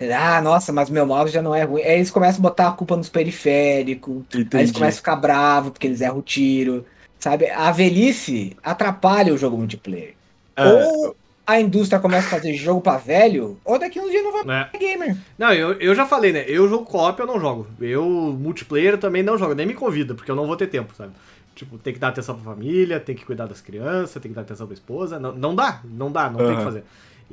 Ah, 0.00 0.40
nossa, 0.42 0.72
mas 0.72 0.90
meu 0.90 1.06
mouse 1.06 1.32
já 1.32 1.40
não 1.40 1.54
é 1.54 1.62
ruim. 1.62 1.82
Aí 1.82 1.94
eles 1.96 2.10
começam 2.10 2.40
a 2.40 2.42
botar 2.42 2.68
a 2.68 2.72
culpa 2.72 2.96
nos 2.96 3.08
periféricos, 3.08 4.16
aí 4.16 4.40
eles 4.40 4.46
Entendi. 4.46 4.72
começam 4.72 4.88
a 4.88 4.92
ficar 4.92 5.16
bravos 5.16 5.70
porque 5.70 5.86
eles 5.86 6.00
erram 6.00 6.18
o 6.18 6.22
tiro. 6.22 6.84
Sabe? 7.18 7.48
A 7.50 7.70
velhice 7.72 8.56
atrapalha 8.62 9.32
o 9.32 9.38
jogo 9.38 9.56
multiplayer. 9.56 10.14
É, 10.56 10.64
Ou 10.66 11.16
a 11.46 11.60
indústria 11.60 12.00
começa 12.00 12.26
a 12.26 12.30
fazer 12.30 12.54
jogo 12.54 12.80
pra 12.80 12.96
velho, 12.96 13.58
ou 13.64 13.78
daqui 13.78 14.00
uns 14.00 14.10
dias 14.10 14.22
não 14.22 14.32
vai 14.32 14.44
né? 14.44 14.68
ter 14.72 14.78
gamer. 14.78 15.16
Não, 15.38 15.52
eu, 15.52 15.72
eu 15.74 15.94
já 15.94 16.06
falei, 16.06 16.32
né? 16.32 16.44
Eu 16.46 16.68
jogo 16.68 16.84
co-op, 16.84 17.18
eu 17.20 17.26
não 17.26 17.38
jogo. 17.38 17.66
Eu, 17.80 18.04
multiplayer, 18.04 18.98
também 18.98 19.22
não 19.22 19.36
jogo. 19.38 19.54
Nem 19.54 19.66
me 19.66 19.74
convida, 19.74 20.14
porque 20.14 20.30
eu 20.30 20.36
não 20.36 20.46
vou 20.46 20.56
ter 20.56 20.66
tempo, 20.66 20.94
sabe? 20.94 21.12
Tipo, 21.54 21.78
tem 21.78 21.92
que 21.92 21.98
dar 22.00 22.08
atenção 22.08 22.34
pra 22.34 22.52
família, 22.52 22.98
tem 22.98 23.14
que 23.14 23.24
cuidar 23.24 23.46
das 23.46 23.60
crianças, 23.60 24.20
tem 24.20 24.30
que 24.30 24.34
dar 24.34 24.42
atenção 24.42 24.66
pra 24.66 24.74
esposa. 24.74 25.20
Não, 25.20 25.32
não 25.32 25.54
dá, 25.54 25.80
não 25.84 26.10
dá, 26.10 26.28
não 26.28 26.38
tem 26.38 26.52
o 26.52 26.58
que 26.58 26.64
fazer. 26.64 26.84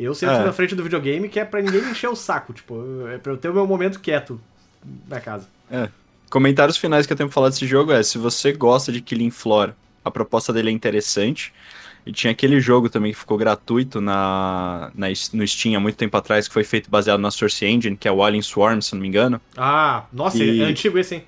Eu 0.04 0.14
sento 0.16 0.32
É. 0.32 0.44
na 0.46 0.52
frente 0.54 0.76
do 0.76 0.84
videogame 0.84 1.30
que 1.30 1.40
é 1.40 1.46
pra 1.46 1.62
ninguém 1.62 1.82
me 1.82 1.92
encher 1.92 2.10
o 2.10 2.16
saco. 2.16 2.54
Tipo, 2.54 3.08
é 3.08 3.18
pra 3.18 3.32
eu 3.32 3.38
ter 3.38 3.50
o 3.50 3.54
meu 3.54 3.68
momento 3.68 4.00
quieto 4.00 4.40
na 5.08 5.20
casa. 5.20 5.48
Comentários 6.30 6.78
finais 6.78 7.06
que 7.06 7.14
eu 7.14 7.18
tenho 7.18 7.30
pra 7.30 7.34
falar 7.34 7.50
desse 7.50 7.68
jogo 7.68 7.92
é: 7.92 8.02
se 8.04 8.18
você 8.18 8.52
gosta 8.54 8.92
de 8.92 9.02
Killing 9.02 9.32
Floor, 9.32 9.72
a 10.04 10.10
proposta 10.12 10.52
dele 10.54 10.70
é 10.70 10.72
interessante. 10.72 11.54
E 12.04 12.12
tinha 12.12 12.32
aquele 12.32 12.60
jogo 12.60 12.90
também 12.90 13.12
que 13.12 13.18
ficou 13.20 13.38
gratuito 13.38 14.02
na, 14.02 14.90
na, 14.96 15.08
no 15.34 15.48
Steam 15.48 15.76
há 15.78 15.80
muito 15.80 15.98
tempo 15.98 16.18
atrás, 16.18 16.48
que 16.48 16.54
foi 16.54 16.64
feito 16.64 16.90
baseado 16.90 17.20
na 17.20 17.30
Source 17.30 17.64
Engine, 17.64 17.96
que 17.96 18.08
é 18.08 18.12
o 18.12 18.24
Alien 18.24 18.42
Swarm, 18.42 18.82
se 18.82 18.96
não 18.96 19.02
me 19.02 19.08
engano. 19.08 19.40
Ah, 19.56 20.06
nossa, 20.12 20.40
E- 20.44 20.62
é 20.62 20.64
antigo 20.66 20.98
esse, 20.98 21.16
hein? 21.16 21.24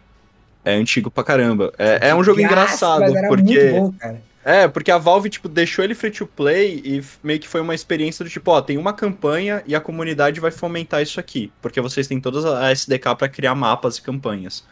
É 0.65 0.73
antigo 0.73 1.11
pra 1.11 1.23
caramba. 1.23 1.71
É, 1.77 2.09
é 2.09 2.15
um 2.15 2.23
jogo 2.23 2.39
Graças, 2.39 2.53
engraçado, 2.81 3.01
mas 3.01 3.13
era 3.13 3.27
porque. 3.27 3.43
muito 3.43 3.71
bom, 3.71 3.91
cara. 3.99 4.21
É, 4.45 4.67
porque 4.67 4.91
a 4.91 4.97
Valve, 4.97 5.29
tipo, 5.29 5.47
deixou 5.47 5.85
ele 5.85 5.95
free 5.95 6.11
to 6.11 6.27
play 6.27 6.81
e 6.83 7.03
meio 7.23 7.39
que 7.39 7.47
foi 7.47 7.61
uma 7.61 7.73
experiência 7.73 8.25
do 8.25 8.29
tipo, 8.29 8.51
ó, 8.51 8.61
tem 8.61 8.77
uma 8.77 8.91
campanha 8.93 9.63
e 9.65 9.73
a 9.73 9.79
comunidade 9.79 10.39
vai 10.41 10.51
fomentar 10.51 11.01
isso 11.01 11.19
aqui. 11.19 11.51
Porque 11.61 11.79
vocês 11.79 12.07
têm 12.07 12.19
todas 12.19 12.43
a 12.45 12.69
SDK 12.71 13.15
pra 13.15 13.29
criar 13.29 13.55
mapas 13.55 13.97
e 13.97 14.01
campanhas. 14.01 14.65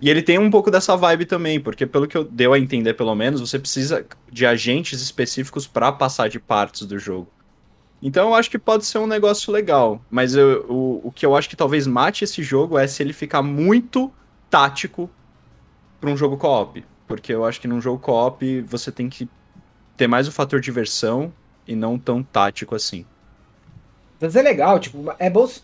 E 0.00 0.10
ele 0.10 0.22
tem 0.22 0.38
um 0.38 0.50
pouco 0.50 0.70
dessa 0.70 0.96
vibe 0.96 1.26
também, 1.26 1.60
porque 1.60 1.86
pelo 1.86 2.06
que 2.06 2.16
eu 2.16 2.24
deu 2.24 2.52
a 2.52 2.58
entender, 2.58 2.94
pelo 2.94 3.14
menos, 3.14 3.40
você 3.40 3.58
precisa 3.58 4.04
de 4.30 4.46
agentes 4.46 5.00
específicos 5.02 5.66
pra 5.66 5.92
passar 5.92 6.28
de 6.28 6.38
partes 6.40 6.86
do 6.86 6.98
jogo. 6.98 7.28
Então 8.02 8.28
eu 8.28 8.34
acho 8.34 8.50
que 8.50 8.58
pode 8.58 8.84
ser 8.86 8.98
um 8.98 9.06
negócio 9.06 9.52
legal. 9.52 10.00
Mas 10.10 10.34
eu- 10.34 10.64
o, 10.68 11.08
o 11.08 11.12
que 11.12 11.24
eu 11.24 11.34
acho 11.36 11.48
que 11.48 11.56
talvez 11.56 11.86
mate 11.86 12.24
esse 12.24 12.42
jogo 12.42 12.78
é 12.78 12.86
se 12.86 13.02
ele 13.02 13.12
ficar 13.12 13.42
muito 13.42 14.12
tático 14.50 15.10
pra 16.00 16.10
um 16.10 16.16
jogo 16.16 16.36
co-op. 16.36 16.84
Porque 17.06 17.32
eu 17.32 17.44
acho 17.44 17.60
que 17.60 17.68
num 17.68 17.80
jogo 17.80 18.00
co-op 18.00 18.62
você 18.62 18.92
tem 18.92 19.08
que 19.08 19.30
ter 19.96 20.08
mais 20.08 20.28
o 20.28 20.32
fator 20.32 20.60
diversão 20.60 21.36
e 21.66 21.76
não 21.76 21.98
tão 21.98 22.22
tático 22.24 22.74
assim. 22.74 23.08
Mas 24.20 24.36
é 24.36 24.42
legal, 24.42 24.78
tipo, 24.80 25.04
é 25.18 25.30
bom. 25.30 25.46
se- 25.46 25.62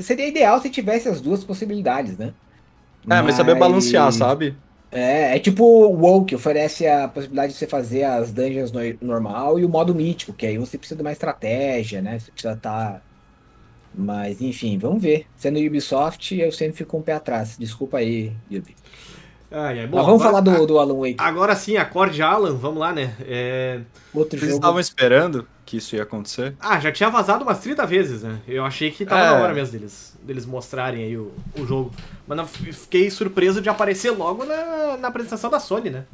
Seria 0.00 0.26
ideal 0.26 0.58
se 0.60 0.70
tivesse 0.70 1.08
as 1.08 1.20
duas 1.20 1.44
possibilidades, 1.44 2.16
né? 2.16 2.34
É, 3.08 3.20
mas 3.22 3.34
saber 3.34 3.54
balancear, 3.54 4.10
sabe? 4.12 4.62
É, 4.90 5.36
é 5.36 5.38
tipo 5.40 5.64
o 5.64 5.96
WoW, 6.00 6.24
que 6.26 6.34
oferece 6.34 6.86
a 6.86 7.08
possibilidade 7.08 7.52
de 7.52 7.58
você 7.58 7.66
fazer 7.66 8.04
as 8.04 8.32
dungeons 8.32 8.70
no- 8.72 8.80
normal 9.00 9.58
e 9.58 9.64
o 9.64 9.68
modo 9.68 9.94
mítico, 9.94 10.34
que 10.34 10.46
aí 10.46 10.58
você 10.58 10.78
precisa 10.78 10.96
de 10.96 11.02
uma 11.02 11.12
estratégia, 11.12 12.02
né? 12.02 12.18
Você 12.18 12.30
precisa 12.32 12.54
estar. 12.54 13.02
Mas, 13.92 14.40
enfim, 14.42 14.78
vamos 14.78 15.02
ver. 15.02 15.28
Sendo 15.36 15.58
Ubisoft, 15.60 16.34
eu 16.36 16.52
sempre 16.52 16.78
fico 16.78 16.90
com 16.92 17.00
o 17.00 17.04
pé 17.04 17.14
atrás. 17.14 17.56
Desculpa 17.58 17.98
aí, 17.98 18.40
Ubi. 18.50 18.76
Ai, 19.52 19.80
ai, 19.80 19.86
bom, 19.86 19.98
Mas 19.98 20.06
vamos 20.06 20.22
agora- 20.22 20.42
falar 20.44 20.58
do, 20.58 20.66
do 20.66 20.78
Alan 20.78 20.94
Wake. 20.98 21.16
Agora 21.18 21.54
sim, 21.54 21.76
acorde 21.76 22.22
Alan, 22.22 22.54
vamos 22.54 22.78
lá, 22.80 22.92
né? 22.92 23.14
É... 23.26 23.80
Outro 24.14 24.38
Vocês 24.38 24.50
jogo. 24.52 24.54
estavam 24.62 24.80
esperando 24.80 25.46
que 25.66 25.76
isso 25.76 25.94
ia 25.94 26.02
acontecer? 26.02 26.54
Ah, 26.60 26.80
já 26.80 26.90
tinha 26.90 27.08
vazado 27.10 27.44
umas 27.44 27.58
30 27.60 27.86
vezes, 27.86 28.22
né? 28.22 28.38
Eu 28.48 28.64
achei 28.64 28.90
que 28.90 29.04
tava 29.04 29.20
É. 29.22 29.30
na 29.30 29.42
hora 29.44 29.54
mesmo 29.54 29.72
deles, 29.78 30.16
deles 30.22 30.46
mostrarem 30.46 31.04
aí 31.04 31.16
o, 31.16 31.32
o 31.58 31.66
jogo. 31.66 31.92
Mas 32.26 32.36
não, 32.36 32.46
fiquei 32.46 33.10
surpreso 33.10 33.60
de 33.60 33.68
aparecer 33.68 34.10
logo 34.10 34.44
na, 34.44 34.96
na 34.96 35.08
apresentação 35.08 35.50
da 35.50 35.60
Sony, 35.60 35.90
né? 35.90 36.04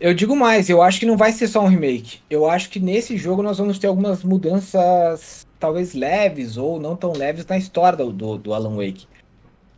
Eu 0.00 0.14
digo 0.14 0.36
mais, 0.36 0.68
eu 0.70 0.80
acho 0.80 1.00
que 1.00 1.06
não 1.06 1.16
vai 1.16 1.32
ser 1.32 1.48
só 1.48 1.60
um 1.62 1.66
remake. 1.68 2.20
Eu 2.30 2.48
acho 2.48 2.70
que 2.70 2.78
nesse 2.78 3.16
jogo 3.16 3.42
nós 3.42 3.58
vamos 3.58 3.78
ter 3.80 3.88
algumas 3.88 4.22
mudanças, 4.22 5.44
talvez 5.58 5.92
leves 5.92 6.56
ou 6.56 6.78
não 6.78 6.94
tão 6.94 7.12
leves, 7.12 7.44
na 7.46 7.58
história 7.58 7.96
do, 7.98 8.12
do, 8.12 8.38
do 8.38 8.54
Alan 8.54 8.76
Wake. 8.76 9.06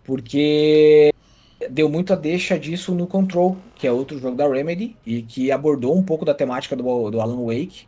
Porque 0.05 1.13
deu 1.69 1.89
muito 1.89 2.13
a 2.13 2.17
deixa 2.17 2.59
disso 2.59 2.95
no 2.95 3.07
Control, 3.07 3.57
que 3.75 3.87
é 3.87 3.93
outro 3.93 4.19
jogo 4.19 4.37
da 4.37 4.49
Remedy, 4.49 4.97
e 5.05 5.23
que 5.23 5.51
abordou 5.53 5.97
um 5.97 6.03
pouco 6.03 6.25
da 6.25 6.33
temática 6.35 6.75
do, 6.77 7.11
do 7.11 7.21
Alan 7.21 7.45
Wake. 7.45 7.87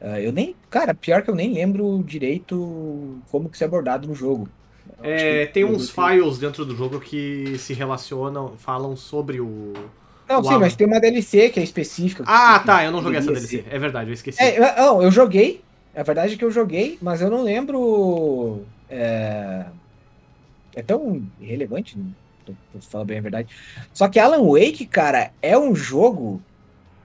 Ah, 0.00 0.20
eu 0.20 0.32
nem. 0.32 0.54
Cara, 0.70 0.94
pior 0.94 1.22
que 1.22 1.30
eu 1.30 1.34
nem 1.34 1.52
lembro 1.52 2.02
direito 2.06 3.18
como 3.30 3.48
que 3.48 3.56
isso 3.56 3.64
é 3.64 3.66
abordado 3.66 4.08
no 4.08 4.14
jogo. 4.14 4.48
É, 5.02 5.46
que 5.46 5.52
tem 5.52 5.64
uns 5.64 5.88
jogo- 5.88 6.08
files 6.08 6.38
dentro 6.38 6.64
do 6.64 6.74
jogo 6.76 6.98
que 7.00 7.56
se 7.58 7.72
relacionam, 7.72 8.54
falam 8.58 8.96
sobre 8.96 9.40
o. 9.40 9.72
Não, 10.28 10.40
o 10.40 10.42
sim, 10.42 10.50
Alan. 10.50 10.58
mas 10.60 10.74
tem 10.74 10.86
uma 10.86 10.98
DLC 11.00 11.50
que 11.50 11.60
é 11.60 11.62
específica. 11.62 12.24
Ah, 12.26 12.58
que- 12.60 12.66
tá, 12.66 12.84
eu 12.84 12.90
não 12.90 13.02
joguei 13.02 13.18
essa 13.18 13.30
DLC. 13.32 13.64
É 13.70 13.78
verdade, 13.78 14.10
eu 14.10 14.14
esqueci. 14.14 14.42
É, 14.42 14.58
eu- 14.58 14.76
não, 14.84 15.02
eu 15.02 15.10
joguei. 15.10 15.62
A 15.94 16.02
verdade 16.02 16.34
é 16.34 16.36
que 16.38 16.44
eu 16.44 16.50
joguei, 16.50 16.98
mas 17.02 17.20
eu 17.20 17.30
não 17.30 17.42
lembro. 17.42 18.62
É, 18.88 19.66
é 20.74 20.82
tão 20.82 21.22
irrelevante, 21.40 21.96
falando 22.88 23.08
bem 23.08 23.18
a 23.18 23.22
verdade. 23.22 23.48
Só 23.92 24.08
que 24.08 24.18
Alan 24.18 24.42
Wake, 24.42 24.86
cara, 24.86 25.30
é 25.40 25.56
um 25.58 25.74
jogo. 25.74 26.40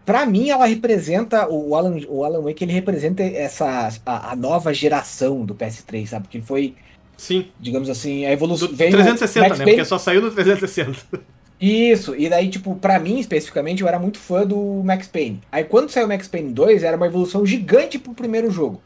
Pra 0.06 0.26
mim, 0.26 0.50
ela 0.50 0.66
representa. 0.66 1.48
O 1.50 1.76
Alan, 1.76 1.98
o 2.08 2.24
Alan 2.24 2.42
Wake 2.42 2.64
ele 2.64 2.74
representa 2.74 3.24
essa, 3.24 3.90
a, 4.06 4.32
a 4.32 4.36
nova 4.36 4.74
geração 4.74 5.46
do 5.46 5.54
PS3, 5.54 6.08
sabe? 6.08 6.28
Que 6.28 6.42
foi, 6.42 6.76
Sim. 7.18 7.48
digamos 7.60 7.90
assim, 7.90 8.26
a 8.26 8.32
evolução. 8.32 8.68
Do 8.68 8.76
veio 8.76 8.92
o 8.92 8.94
360, 8.94 9.48
Max 9.48 9.60
né? 9.60 9.66
Porque 9.66 9.86
só 9.86 9.98
saiu 9.98 10.22
no 10.22 10.32
360. 10.32 11.22
isso, 11.60 12.16
e 12.16 12.30
daí, 12.30 12.50
tipo, 12.50 12.76
pra 12.76 13.00
mim 13.00 13.20
especificamente, 13.20 13.82
eu 13.82 13.88
era 13.88 14.00
muito 14.00 14.18
fã 14.20 14.46
do 14.46 14.82
Max 14.84 15.08
Payne. 15.08 15.42
Aí 15.52 15.64
quando 15.64 15.90
saiu 15.90 16.06
o 16.06 16.10
Max 16.10 16.28
Payne 16.28 16.54
2, 16.54 16.84
era 16.84 16.96
uma 16.96 17.08
evolução 17.08 17.46
gigante 17.46 18.00
pro 18.00 18.14
primeiro 18.14 18.50
jogo. 18.52 18.82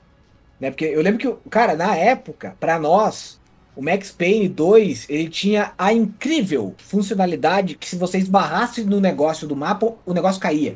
Né? 0.62 0.70
Porque 0.70 0.86
eu 0.86 1.02
lembro 1.02 1.20
que, 1.20 1.49
cara, 1.49 1.76
na 1.76 1.95
época, 1.95 2.56
pra 2.60 2.80
nós, 2.80 3.41
o 3.76 3.82
Max 3.82 4.11
Payne 4.11 4.47
2, 4.49 5.05
ele 5.09 5.30
tinha 5.30 5.72
a 5.78 5.93
incrível 5.93 6.76
funcionalidade 6.78 7.76
que 7.76 7.88
se 7.88 7.95
você 7.95 8.17
esbarrasse 8.17 8.84
no 8.84 8.99
negócio 8.99 9.47
do 9.47 9.55
mapa, 9.55 9.93
o 10.05 10.13
negócio 10.13 10.41
caía. 10.41 10.76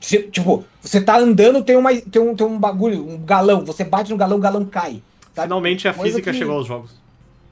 Se- 0.00 0.22
tipo, 0.24 0.64
você 0.80 1.00
tá 1.00 1.18
andando, 1.18 1.62
tem, 1.62 1.76
uma, 1.76 1.94
tem, 1.94 2.20
um, 2.22 2.34
tem 2.34 2.46
um 2.46 2.58
bagulho, 2.58 3.06
um 3.08 3.18
galão, 3.18 3.64
você 3.64 3.84
bate 3.84 4.10
no 4.10 4.16
galão, 4.16 4.38
o 4.38 4.40
galão 4.40 4.64
cai. 4.64 5.02
sabe? 5.34 5.46
Finalmente 5.48 5.86
a 5.86 5.94
Coisa 5.94 6.12
física 6.16 6.32
que- 6.32 6.38
chegou 6.38 6.56
aos 6.56 6.66
jogos. 6.66 6.90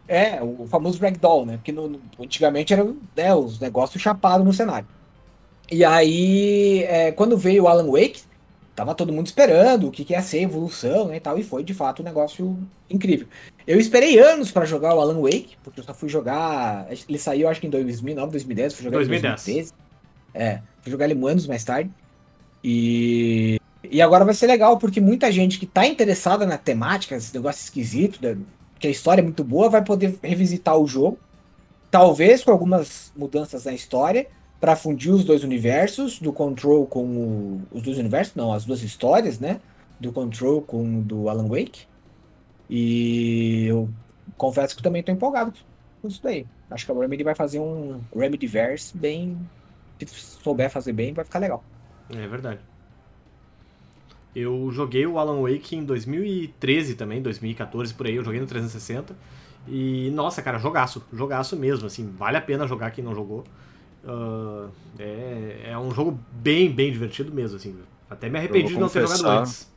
É, 0.08 0.40
o 0.40 0.66
famoso 0.68 1.00
ragdoll, 1.00 1.44
né? 1.44 1.56
Porque 1.56 1.72
no, 1.72 1.88
no- 1.88 2.00
antigamente 2.20 2.72
era 2.72 2.84
né, 3.16 3.34
os 3.34 3.58
negócios 3.58 4.00
chapados 4.02 4.46
no 4.46 4.52
cenário. 4.52 4.86
E 5.70 5.84
aí, 5.84 6.84
é, 6.84 7.10
quando 7.10 7.36
veio 7.36 7.64
o 7.64 7.68
Alan 7.68 7.90
Wake, 7.90 8.22
tava 8.74 8.94
todo 8.94 9.12
mundo 9.12 9.26
esperando 9.26 9.88
o 9.88 9.90
que, 9.90 10.04
que 10.04 10.12
ia 10.12 10.22
ser 10.22 10.42
evolução 10.42 11.08
né, 11.08 11.16
e 11.16 11.20
tal, 11.20 11.36
e 11.38 11.42
foi 11.42 11.64
de 11.64 11.74
fato 11.74 12.02
um 12.02 12.04
negócio 12.04 12.56
incrível. 12.88 13.26
Eu 13.66 13.80
esperei 13.80 14.18
anos 14.18 14.52
pra 14.52 14.64
jogar 14.64 14.94
o 14.94 15.00
Alan 15.00 15.20
Wake, 15.20 15.56
porque 15.64 15.80
eu 15.80 15.84
só 15.84 15.92
fui 15.92 16.08
jogar. 16.08 16.86
Ele 17.08 17.18
saiu 17.18 17.48
acho 17.48 17.60
que 17.60 17.66
em 17.66 17.70
2009, 17.70 18.30
2010, 18.30 18.74
fui 18.74 18.84
jogar 18.84 18.98
2010. 18.98 19.24
em 19.24 19.34
2013. 19.34 19.72
É, 20.32 20.60
fui 20.82 20.92
jogar 20.92 21.06
ele 21.06 21.26
anos 21.26 21.46
mais 21.46 21.64
tarde. 21.64 21.90
E, 22.62 23.60
e 23.90 24.00
agora 24.00 24.24
vai 24.24 24.34
ser 24.34 24.46
legal, 24.46 24.78
porque 24.78 25.00
muita 25.00 25.32
gente 25.32 25.58
que 25.58 25.66
tá 25.66 25.84
interessada 25.84 26.46
na 26.46 26.56
temática, 26.56 27.16
esse 27.16 27.34
negócio 27.34 27.62
esquisito, 27.62 28.20
que 28.78 28.86
a 28.86 28.90
história 28.90 29.20
é 29.20 29.24
muito 29.24 29.42
boa, 29.42 29.68
vai 29.68 29.82
poder 29.82 30.16
revisitar 30.22 30.76
o 30.76 30.86
jogo. 30.86 31.18
Talvez 31.90 32.44
com 32.44 32.52
algumas 32.52 33.12
mudanças 33.16 33.64
na 33.64 33.72
história, 33.72 34.28
para 34.60 34.76
fundir 34.76 35.12
os 35.12 35.24
dois 35.24 35.42
universos, 35.42 36.20
do 36.20 36.32
Control 36.32 36.86
com 36.86 37.04
o, 37.04 37.62
os 37.72 37.82
dois 37.82 37.98
universos, 37.98 38.34
não, 38.36 38.52
as 38.52 38.64
duas 38.64 38.82
histórias, 38.82 39.40
né? 39.40 39.60
Do 39.98 40.12
Control 40.12 40.62
com 40.62 40.98
o 40.98 41.02
do 41.02 41.28
Alan 41.28 41.48
Wake. 41.48 41.86
E 42.68 43.66
eu 43.66 43.88
confesso 44.36 44.76
que 44.76 44.82
também 44.82 45.02
tô 45.02 45.12
empolgado 45.12 45.52
com 46.02 46.08
isso 46.08 46.20
daí. 46.22 46.46
Acho 46.70 46.84
que 46.84 46.92
a 46.92 46.94
Remedy 46.94 47.22
vai 47.22 47.34
fazer 47.34 47.60
um 47.60 48.00
Remedyverse 48.14 48.96
bem. 48.96 49.38
Se 50.04 50.06
souber 50.42 50.70
fazer 50.70 50.92
bem, 50.92 51.12
vai 51.12 51.24
ficar 51.24 51.38
legal. 51.38 51.64
É 52.10 52.26
verdade. 52.26 52.60
Eu 54.34 54.70
joguei 54.70 55.06
o 55.06 55.18
Alan 55.18 55.40
Wake 55.40 55.74
em 55.74 55.84
2013 55.84 56.94
também, 56.94 57.22
2014 57.22 57.94
por 57.94 58.06
aí, 58.06 58.16
eu 58.16 58.24
joguei 58.24 58.38
no 58.38 58.46
360. 58.46 59.16
E, 59.66 60.10
nossa, 60.10 60.42
cara, 60.42 60.58
jogaço, 60.58 61.02
jogaço 61.12 61.56
mesmo, 61.56 61.86
assim, 61.86 62.06
vale 62.16 62.36
a 62.36 62.40
pena 62.40 62.66
jogar 62.66 62.90
quem 62.90 63.02
não 63.02 63.14
jogou. 63.14 63.44
Uh, 64.04 64.70
é, 64.98 65.70
é 65.70 65.78
um 65.78 65.90
jogo 65.90 66.20
bem, 66.30 66.70
bem 66.70 66.92
divertido 66.92 67.32
mesmo, 67.32 67.56
assim. 67.56 67.76
Até 68.10 68.28
me 68.28 68.38
arrependi 68.38 68.74
de 68.74 68.78
não 68.78 68.88
ter 68.88 69.06
jogado 69.06 69.26
antes. 69.26 69.74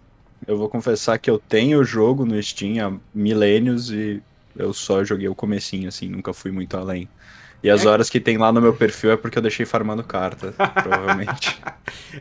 Eu 0.48 0.58
vou 0.58 0.70
confessar 0.70 1.18
que 1.18 1.30
eu 1.30 1.38
tenho 1.38 1.80
o 1.80 1.84
jogo 1.84 2.26
no 2.26 2.42
Steam 2.42 2.86
há 2.86 2.94
milênios 3.14 3.92
e 3.92 4.22
eu 4.56 4.74
só 4.74 5.04
joguei 5.04 5.28
o 5.28 5.36
comecinho, 5.36 5.88
assim, 5.88 6.08
nunca 6.08 6.34
fui 6.34 6.52
muito 6.52 6.76
além. 6.76 7.08
E 7.62 7.70
as 7.70 7.86
é... 7.86 7.90
horas 7.90 8.10
que 8.10 8.20
tem 8.20 8.38
lá 8.38 8.52
no 8.52 8.62
meu 8.62 8.74
perfil 8.74 9.12
é 9.12 9.18
porque 9.18 9.38
eu 9.38 9.42
deixei 9.42 9.66
farmando 9.66 10.04
carta, 10.04 10.54
provavelmente. 10.82 11.60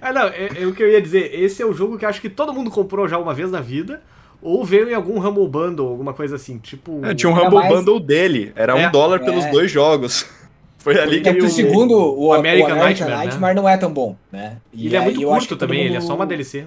ah, 0.00 0.12
não, 0.12 0.28
é, 0.28 0.62
é, 0.62 0.66
o 0.66 0.74
que 0.74 0.82
eu 0.82 0.90
ia 0.90 1.00
dizer. 1.00 1.32
Esse 1.32 1.62
é 1.62 1.66
o 1.66 1.72
jogo 1.72 1.96
que 1.96 2.04
acho 2.04 2.20
que 2.20 2.28
todo 2.28 2.52
mundo 2.52 2.70
comprou 2.70 3.08
já 3.08 3.18
uma 3.18 3.34
vez 3.34 3.50
na 3.50 3.60
vida. 3.60 4.02
Ou 4.40 4.64
veio 4.64 4.88
em 4.88 4.94
algum 4.94 5.18
Humble 5.18 5.48
Bundle, 5.48 5.88
alguma 5.88 6.14
coisa 6.14 6.36
assim, 6.36 6.58
tipo... 6.58 7.04
É, 7.04 7.12
tinha 7.12 7.28
um 7.28 7.34
Humble 7.34 7.58
mais... 7.58 7.74
Bundle 7.74 7.98
dele, 7.98 8.52
era 8.54 8.78
é, 8.78 8.86
um 8.86 8.92
dólar 8.92 9.18
pelos 9.18 9.44
é. 9.44 9.50
dois 9.50 9.68
jogos. 9.68 10.26
Foi 10.78 10.96
ali 10.96 11.20
que 11.20 11.28
o, 11.28 11.44
o 11.44 11.48
segundo, 11.48 11.92
o, 11.92 12.26
o 12.26 12.32
American, 12.32 12.68
o 12.68 12.72
American 12.72 13.08
Nightmare, 13.08 13.16
Nightmare 13.16 13.54
né? 13.54 13.60
não 13.60 13.68
é 13.68 13.76
tão 13.76 13.92
bom, 13.92 14.16
né? 14.30 14.58
E 14.72 14.86
ele 14.86 14.96
é 14.96 15.00
muito 15.00 15.20
curto 15.20 15.56
também, 15.56 15.80
mundo... 15.80 15.88
ele 15.88 15.96
é 15.96 16.00
só 16.00 16.14
uma 16.14 16.24
DLC. 16.24 16.64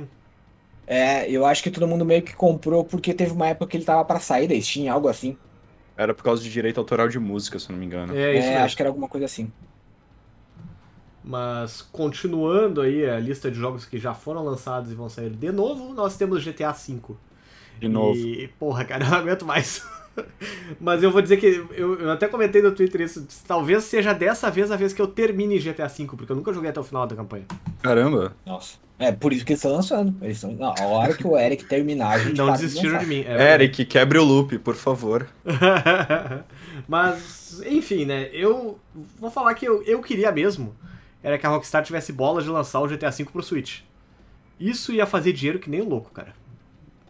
É, 0.94 1.32
eu 1.32 1.46
acho 1.46 1.64
que 1.64 1.72
todo 1.72 1.88
mundo 1.88 2.04
meio 2.04 2.22
que 2.22 2.36
comprou 2.36 2.84
porque 2.84 3.14
teve 3.14 3.32
uma 3.32 3.48
época 3.48 3.66
que 3.66 3.78
ele 3.78 3.86
tava 3.86 4.04
para 4.04 4.20
sair 4.20 4.46
da 4.46 4.60
Steam, 4.60 4.94
algo 4.94 5.08
assim. 5.08 5.38
Era 5.96 6.14
por 6.14 6.22
causa 6.22 6.44
de 6.44 6.52
direito 6.52 6.82
autoral 6.82 7.08
de 7.08 7.18
música, 7.18 7.58
se 7.58 7.72
não 7.72 7.80
me 7.80 7.86
engano. 7.86 8.14
É, 8.14 8.38
isso 8.38 8.50
é, 8.50 8.58
acho 8.58 8.76
que 8.76 8.82
era 8.82 8.90
alguma 8.90 9.08
coisa 9.08 9.26
assim. 9.26 9.50
Mas 11.24 11.82
continuando 11.82 12.82
aí 12.82 13.10
a 13.10 13.18
lista 13.22 13.50
de 13.50 13.58
jogos 13.58 13.86
que 13.86 13.98
já 13.98 14.14
foram 14.14 14.44
lançados 14.44 14.92
e 14.92 14.94
vão 14.94 15.08
sair 15.08 15.30
de 15.30 15.50
novo, 15.54 15.94
nós 15.94 16.18
temos 16.18 16.44
GTA 16.44 16.74
V. 16.74 17.00
De 17.80 17.88
novo. 17.88 18.18
E, 18.18 18.50
porra, 18.60 18.84
cara, 18.84 19.06
eu 19.08 19.10
não 19.10 19.18
aguento 19.18 19.46
mais. 19.46 19.88
Mas 20.80 21.04
eu 21.04 21.12
vou 21.12 21.22
dizer 21.22 21.38
que 21.38 21.46
eu, 21.46 22.00
eu, 22.00 22.12
até 22.12 22.28
comentei 22.28 22.62
no 22.62 22.72
Twitter 22.72 23.02
isso. 23.02 23.28
Talvez 23.48 23.84
seja 23.84 24.14
dessa 24.14 24.50
vez 24.50 24.72
a 24.72 24.76
vez 24.76 24.94
que 24.94 25.02
eu 25.02 25.08
termine 25.08 25.60
GTA 25.60 25.88
V, 25.88 26.08
porque 26.18 26.32
eu 26.32 26.36
nunca 26.36 26.54
joguei 26.54 26.70
até 26.70 26.80
o 26.80 26.84
final 26.84 27.06
da 27.08 27.16
campanha. 27.16 27.46
Caramba! 27.82 28.36
Nossa. 28.46 28.78
É 29.00 29.12
por 29.12 29.34
isso 29.34 29.44
que 29.44 29.54
eles 29.54 29.60
estão 29.60 29.72
lançando. 29.76 30.16
Eles 30.22 30.38
estão, 30.38 30.52
não, 30.54 30.76
a 30.78 30.84
hora 30.84 31.14
que 31.16 31.26
o 31.26 31.36
Eric 31.36 31.66
terminar, 31.66 32.12
a 32.12 32.20
gente 32.20 32.38
Não 32.38 32.52
desistiram 32.52 33.00
de, 33.00 33.06
de 33.06 33.10
mim. 33.10 33.26
É 33.28 33.54
Eric, 33.56 33.86
quebre 33.86 34.20
o 34.20 34.24
loop, 34.24 34.60
por 34.60 34.76
favor. 34.76 35.28
Mas, 36.88 37.62
enfim, 37.66 38.06
né? 38.06 38.30
Eu 38.32 38.80
vou 39.20 39.32
falar 39.32 39.56
que 39.56 39.68
eu, 39.68 39.82
eu 39.84 40.02
queria 40.02 40.32
mesmo 40.32 40.76
era 41.24 41.38
que 41.38 41.46
a 41.46 41.50
Rockstar 41.50 41.84
tivesse 41.84 42.12
bola 42.12 42.42
de 42.42 42.50
lançar 42.50 42.80
o 42.80 42.88
GTA 42.88 43.12
V 43.12 43.26
pro 43.26 43.44
Switch. 43.44 43.82
Isso 44.60 44.92
ia 44.92 45.06
fazer 45.06 45.34
dinheiro 45.34 45.60
que 45.60 45.70
nem 45.70 45.82
um 45.82 45.90
louco, 45.90 46.12
cara. 46.12 46.34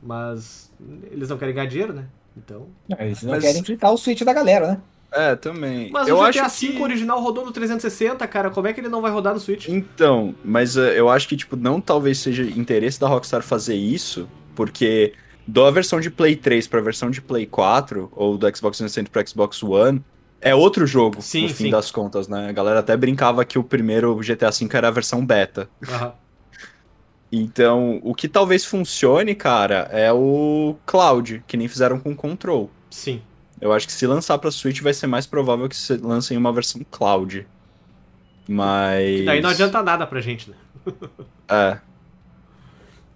Mas 0.01 0.71
eles 1.11 1.29
não 1.29 1.37
querem 1.37 1.53
ganhar 1.53 1.67
dinheiro, 1.67 1.93
né? 1.93 2.07
Então. 2.37 2.67
eles 2.99 3.21
não 3.23 3.31
Mas... 3.31 3.43
querem 3.43 3.63
fritar 3.63 3.91
o 3.91 3.97
Switch 3.97 4.21
da 4.21 4.33
galera, 4.33 4.67
né? 4.67 4.81
É, 5.13 5.35
também. 5.35 5.89
Mas 5.91 6.07
eu 6.07 6.17
o 6.17 6.31
GTA 6.31 6.47
V 6.47 6.67
que... 6.67 6.81
original 6.81 7.21
rodou 7.21 7.45
no 7.45 7.51
360, 7.51 8.25
cara. 8.27 8.49
Como 8.49 8.67
é 8.67 8.73
que 8.73 8.79
ele 8.79 8.87
não 8.87 9.01
vai 9.01 9.11
rodar 9.11 9.33
no 9.33 9.39
Switch? 9.41 9.67
Então, 9.67 10.33
mas 10.43 10.77
uh, 10.77 10.81
eu 10.81 11.09
acho 11.09 11.27
que, 11.27 11.35
tipo, 11.35 11.57
não 11.57 11.81
talvez 11.81 12.19
seja 12.19 12.43
interesse 12.43 12.97
da 12.97 13.09
Rockstar 13.09 13.41
fazer 13.41 13.75
isso, 13.75 14.29
porque 14.55 15.13
da 15.45 15.69
versão 15.69 15.99
de 15.99 16.09
Play 16.09 16.37
3 16.37 16.65
pra 16.67 16.79
versão 16.79 17.11
de 17.11 17.21
Play 17.21 17.45
4, 17.45 18.09
ou 18.15 18.37
do 18.37 18.45
Xbox 18.55 18.77
360 18.77 19.09
pro 19.09 19.27
Xbox 19.27 19.61
One, 19.61 20.01
é 20.39 20.55
outro 20.55 20.87
jogo, 20.87 21.21
sim, 21.21 21.43
no 21.43 21.49
fim 21.49 21.65
sim. 21.65 21.69
das 21.69 21.91
contas, 21.91 22.27
né? 22.27 22.49
A 22.49 22.51
galera 22.51 22.79
até 22.79 22.95
brincava 22.95 23.43
que 23.43 23.59
o 23.59 23.63
primeiro 23.63 24.15
GTA 24.15 24.49
V 24.49 24.69
era 24.71 24.87
a 24.87 24.91
versão 24.91 25.25
beta. 25.25 25.69
Uhum. 25.87 26.11
Então, 27.31 28.01
o 28.03 28.13
que 28.13 28.27
talvez 28.27 28.65
funcione, 28.65 29.33
cara, 29.33 29.87
é 29.91 30.11
o 30.11 30.75
Cloud, 30.85 31.43
que 31.47 31.55
nem 31.55 31.67
fizeram 31.67 31.97
com 31.97 32.11
o 32.11 32.15
Control. 32.15 32.69
Sim. 32.89 33.21
Eu 33.61 33.71
acho 33.71 33.87
que 33.87 33.93
se 33.93 34.05
lançar 34.05 34.37
pra 34.37 34.51
Switch 34.51 34.81
vai 34.81 34.93
ser 34.93 35.07
mais 35.07 35.25
provável 35.25 35.69
que 35.69 35.75
se 35.75 35.95
lancem 35.95 36.35
uma 36.37 36.51
versão 36.51 36.81
Cloud. 36.91 37.47
Mas. 38.47 39.19
Que 39.19 39.25
daí 39.25 39.41
não 39.41 39.49
adianta 39.51 39.81
nada 39.81 40.05
pra 40.05 40.19
gente, 40.19 40.49
né? 40.49 40.55
é. 41.47 41.79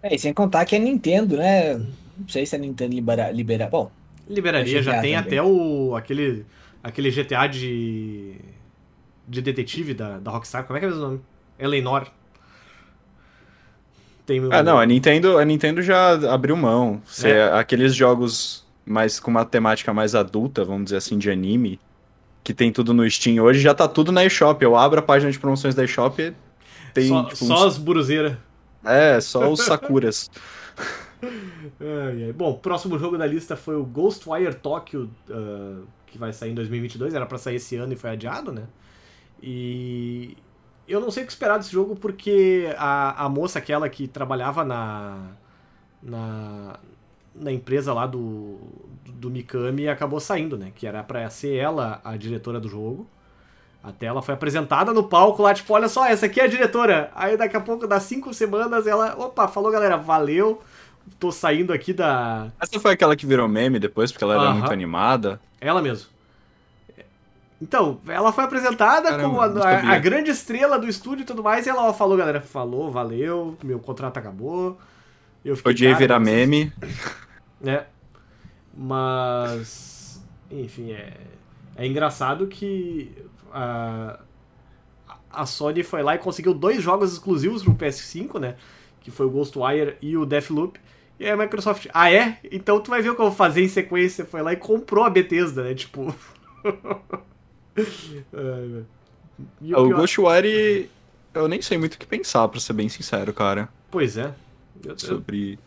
É, 0.03 0.15
e 0.15 0.19
sem 0.19 0.33
contar 0.33 0.63
que 0.65 0.75
é 0.75 0.79
Nintendo, 0.79 1.35
né? 1.35 1.73
Não 1.73 2.27
sei 2.29 2.45
se 2.45 2.55
a 2.55 2.59
Nintendo 2.59 2.93
libera. 2.93 3.31
libera... 3.31 3.67
Bom. 3.67 3.91
Liberaria, 4.29 4.81
já 4.81 5.01
tem 5.01 5.15
também. 5.15 5.15
até 5.15 5.43
o. 5.43 5.95
aquele. 5.95 6.45
aquele 6.83 7.11
GTA 7.11 7.47
de. 7.47 8.35
de 9.27 9.41
detetive 9.41 9.93
da, 9.93 10.19
da 10.19 10.31
Rockstar. 10.31 10.63
Como 10.63 10.77
é 10.77 10.79
que 10.79 10.85
é 10.85 10.89
o 10.89 10.95
nome? 10.95 11.21
Eleanor. 11.59 12.07
Tem 14.25 14.41
Ah, 14.51 14.63
não, 14.63 14.79
a 14.79 14.85
Nintendo, 14.85 15.37
a 15.37 15.45
Nintendo 15.45 15.81
já 15.81 16.13
abriu 16.33 16.55
mão. 16.55 17.01
Se 17.05 17.29
é. 17.29 17.51
Aqueles 17.53 17.93
jogos 17.93 18.65
mais 18.85 19.19
com 19.19 19.31
uma 19.31 19.45
temática 19.45 19.93
mais 19.93 20.15
adulta, 20.15 20.63
vamos 20.63 20.85
dizer 20.85 20.97
assim, 20.97 21.17
de 21.17 21.29
anime, 21.29 21.79
que 22.43 22.53
tem 22.53 22.71
tudo 22.71 22.93
no 22.93 23.09
Steam 23.09 23.43
hoje, 23.43 23.59
já 23.59 23.73
tá 23.73 23.87
tudo 23.87 24.11
na 24.11 24.25
eShop. 24.25 24.61
Eu 24.63 24.75
abro 24.75 24.99
a 24.99 25.03
página 25.03 25.31
de 25.31 25.39
promoções 25.39 25.75
da 25.75 25.83
eShop 25.83 26.21
e 26.21 26.33
tem. 26.93 27.07
Só, 27.07 27.23
tipo, 27.23 27.45
só 27.45 27.55
uns... 27.55 27.73
as 27.73 27.77
buruzeiras. 27.77 28.37
É, 28.83 29.19
só 29.19 29.51
os 29.51 29.61
Sakuras. 29.61 30.29
ai, 31.79 32.25
ai. 32.25 32.33
Bom, 32.33 32.51
o 32.51 32.57
próximo 32.57 32.97
jogo 32.97 33.17
da 33.17 33.25
lista 33.25 33.55
foi 33.55 33.75
o 33.75 33.83
Ghostwire 33.83 34.55
Tokyo, 34.55 35.09
uh, 35.29 35.83
que 36.07 36.17
vai 36.17 36.33
sair 36.33 36.51
em 36.51 36.55
2022. 36.55 37.13
Era 37.13 37.25
para 37.25 37.37
sair 37.37 37.55
esse 37.55 37.75
ano 37.75 37.93
e 37.93 37.95
foi 37.95 38.11
adiado, 38.11 38.51
né? 38.51 38.63
E 39.41 40.37
eu 40.87 40.99
não 40.99 41.09
sei 41.11 41.23
o 41.23 41.25
que 41.25 41.31
esperar 41.31 41.57
desse 41.57 41.71
jogo 41.71 41.95
porque 41.95 42.73
a, 42.77 43.25
a 43.25 43.29
moça, 43.29 43.59
aquela 43.59 43.89
que 43.89 44.07
trabalhava 44.07 44.63
na, 44.63 45.17
na, 46.01 46.75
na 47.33 47.51
empresa 47.51 47.93
lá 47.93 48.05
do, 48.05 48.59
do 49.05 49.29
Mikami, 49.29 49.87
acabou 49.87 50.19
saindo, 50.19 50.57
né? 50.57 50.71
Que 50.75 50.85
era 50.85 51.03
pra 51.03 51.29
ser 51.29 51.55
ela 51.55 51.99
a 52.03 52.15
diretora 52.15 52.59
do 52.59 52.69
jogo. 52.69 53.07
Até 53.83 54.07
ela 54.07 54.21
foi 54.21 54.33
apresentada 54.33 54.91
no 54.93 55.03
palco 55.03 55.43
lá, 55.43 55.53
tipo, 55.53 55.71
olha 55.71 55.87
só, 55.87 56.05
essa 56.05 56.25
aqui 56.25 56.39
é 56.39 56.45
a 56.45 56.47
diretora. 56.47 57.11
Aí 57.13 57.37
daqui 57.37 57.55
a 57.55 57.61
pouco, 57.61 57.85
das 57.85 58.03
cinco 58.03 58.33
semanas, 58.33 58.87
ela, 58.87 59.15
opa, 59.15 59.47
falou 59.47 59.71
galera, 59.71 59.95
valeu, 59.95 60.59
tô 61.19 61.31
saindo 61.31 61.71
aqui 61.71 61.93
da. 61.93 62.47
Essa 62.59 62.79
foi 62.79 62.93
aquela 62.93 63.15
que 63.15 63.27
virou 63.27 63.47
meme 63.47 63.77
depois, 63.77 64.11
porque 64.11 64.23
ela 64.23 64.33
era 64.33 64.43
uh 64.43 64.47
-huh. 64.47 64.57
muito 64.57 64.73
animada. 64.73 65.39
Ela 65.61 65.83
mesmo. 65.83 66.14
Então, 67.65 67.99
ela 68.07 68.31
foi 68.31 68.43
apresentada 68.43 69.09
Caramba, 69.09 69.23
como 69.23 69.41
a, 69.41 69.67
a, 69.67 69.93
a, 69.93 69.97
grande 69.97 70.29
estrela 70.29 70.77
do 70.77 70.87
estúdio 70.87 71.23
e 71.23 71.25
tudo 71.25 71.41
mais, 71.41 71.65
e 71.65 71.69
ela 71.69 71.91
falou, 71.95 72.15
galera, 72.15 72.39
falou, 72.39 72.91
valeu, 72.91 73.57
meu 73.63 73.79
contrato 73.79 74.17
acabou. 74.17 74.77
Eu 75.43 75.55
fiquei 75.57 75.71
Odiei 75.71 75.95
virar 75.95 76.19
meme. 76.19 76.71
É. 77.65 77.85
Mas. 78.77 80.23
Enfim, 80.51 80.91
é. 80.91 81.13
É 81.75 81.87
engraçado 81.87 82.45
que 82.45 83.11
a, 83.51 84.19
a 85.31 85.45
Sony 85.47 85.81
foi 85.81 86.03
lá 86.03 86.13
e 86.13 86.19
conseguiu 86.19 86.53
dois 86.53 86.83
jogos 86.83 87.13
exclusivos 87.13 87.63
pro 87.63 87.73
PS5, 87.73 88.39
né? 88.39 88.55
Que 88.99 89.09
foi 89.09 89.25
o 89.25 89.29
Ghostwire 89.31 89.95
e 89.99 90.15
o 90.15 90.25
Deathloop. 90.25 90.79
E 91.19 91.25
aí 91.25 91.31
a 91.31 91.37
Microsoft, 91.37 91.87
ah 91.91 92.11
é? 92.11 92.37
Então 92.51 92.79
tu 92.79 92.91
vai 92.91 93.01
ver 93.01 93.09
o 93.09 93.15
que 93.15 93.21
eu 93.21 93.27
vou 93.27 93.35
fazer 93.35 93.63
em 93.63 93.69
sequência. 93.69 94.25
Foi 94.25 94.43
lá 94.43 94.53
e 94.53 94.57
comprou 94.57 95.05
a 95.05 95.09
Bethesda, 95.09 95.63
né? 95.63 95.73
Tipo. 95.73 96.13
o, 99.61 99.77
o 99.77 99.89
Ghostwire, 99.89 100.89
eu 101.33 101.47
nem 101.47 101.61
sei 101.61 101.77
muito 101.77 101.95
o 101.95 101.97
que 101.97 102.05
pensar, 102.05 102.47
pra 102.47 102.59
ser 102.59 102.73
bem 102.73 102.87
sincero, 102.89 103.33
cara. 103.33 103.69
Pois 103.91 104.17
é. 104.17 104.33
Eu, 104.83 104.97
Sobre. 104.97 105.59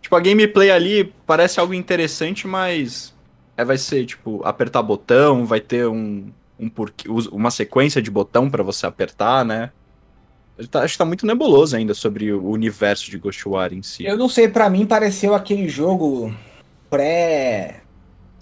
Tipo, 0.00 0.16
a 0.16 0.20
gameplay 0.20 0.70
ali 0.70 1.12
parece 1.26 1.60
algo 1.60 1.74
interessante, 1.74 2.46
mas. 2.46 3.14
É, 3.56 3.64
vai 3.64 3.78
ser, 3.78 4.04
tipo, 4.04 4.42
apertar 4.44 4.82
botão, 4.82 5.46
vai 5.46 5.60
ter 5.60 5.86
um. 5.86 6.30
um 6.58 6.68
porquê, 6.68 7.08
uma 7.08 7.50
sequência 7.50 8.02
de 8.02 8.10
botão 8.10 8.50
para 8.50 8.62
você 8.62 8.86
apertar, 8.86 9.44
né? 9.44 9.70
Tá, 10.70 10.82
acho 10.82 10.94
que 10.94 10.98
tá 10.98 11.04
muito 11.04 11.26
nebuloso 11.26 11.76
ainda 11.76 11.94
sobre 11.94 12.32
o 12.32 12.48
universo 12.48 13.10
de 13.10 13.18
Ghostwire 13.18 13.74
em 13.74 13.82
si. 13.82 14.04
Eu 14.04 14.16
não 14.16 14.28
sei, 14.28 14.48
para 14.48 14.70
mim 14.70 14.86
pareceu 14.86 15.34
aquele 15.34 15.68
jogo 15.68 16.32
pré. 16.88 17.80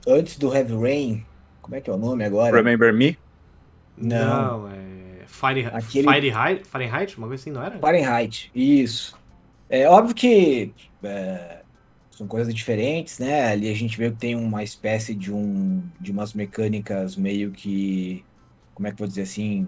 Antes 0.07 0.37
do 0.37 0.55
Heavy 0.55 0.75
Rain, 0.75 1.25
como 1.63 1.77
é 1.77 1.81
que 1.81 1.89
é 1.89 1.93
o 1.93 1.97
nome 1.97 2.25
agora? 2.25 2.55
Remember 2.55 2.93
Me? 2.93 3.17
Não, 3.97 4.61
não 4.61 4.69
é. 4.69 5.25
Fahrenheit, 5.27 5.77
Aquele... 5.77 6.05
Fahrenheit, 6.05 6.67
Fahrenheit, 6.67 7.17
uma 7.17 7.29
coisa 7.29 7.41
assim, 7.41 7.51
não 7.51 7.63
era? 7.63 7.79
Fahrenheit, 7.79 8.51
isso. 8.55 9.17
É 9.71 9.89
óbvio 9.89 10.15
que 10.15 10.75
é, 11.03 11.61
são 12.11 12.27
coisas 12.27 12.55
diferentes, 12.55 13.19
né? 13.19 13.51
Ali 13.51 13.71
a 13.71 13.75
gente 13.75 13.97
vê 13.97 14.11
que 14.11 14.17
tem 14.17 14.35
uma 14.35 14.63
espécie 14.63 15.15
de 15.15 15.33
um 15.33 15.83
de 15.99 16.13
umas 16.13 16.35
mecânicas 16.35 17.17
meio 17.17 17.51
que 17.51 18.25
como 18.75 18.87
é 18.87 18.91
que 18.91 18.95
eu 18.95 18.99
vou 18.99 19.09
dizer 19.09 19.23
assim, 19.23 19.67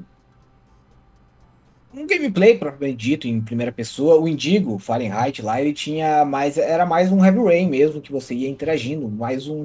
um 1.95 2.07
gameplay 2.07 2.59
propriamente 2.59 2.99
dito 2.99 3.29
em 3.29 3.41
primeira 3.41 3.73
pessoa. 3.73 4.21
O 4.21 4.29
Indigo 4.29 4.79
Fahrenheit 4.79 5.41
lá 5.41 5.61
ele 5.61 5.73
tinha 5.73 6.25
mais 6.25 6.59
era 6.59 6.85
mais 6.85 7.11
um 7.11 7.25
Heavy 7.25 7.43
Rain 7.43 7.69
mesmo 7.69 8.01
que 8.01 8.13
você 8.13 8.35
ia 8.35 8.49
interagindo, 8.49 9.09
mais 9.09 9.49
um 9.49 9.65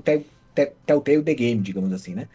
Telltale 0.65 1.23
The 1.23 1.33
Game, 1.33 1.61
digamos 1.61 1.91
assim, 1.93 2.13
né? 2.13 2.27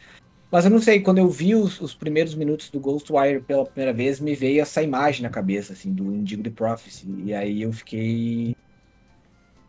Mas 0.51 0.63
eu 0.63 0.71
não 0.71 0.79
sei, 0.79 1.01
quando 1.01 1.17
eu 1.17 1.29
vi 1.29 1.55
os, 1.55 1.81
os 1.81 1.93
primeiros 1.93 2.35
minutos 2.35 2.69
do 2.69 2.79
Ghostwire 2.79 3.41
pela 3.41 3.65
primeira 3.65 3.91
vez, 3.91 4.19
me 4.19 4.35
veio 4.35 4.61
essa 4.61 4.81
imagem 4.81 5.23
na 5.23 5.29
cabeça, 5.29 5.73
assim, 5.73 5.91
do 5.91 6.05
Indigo 6.05 6.43
the 6.43 6.49
Prophecy. 6.49 7.07
E 7.25 7.33
aí 7.33 7.61
eu 7.61 7.73
fiquei 7.73 8.55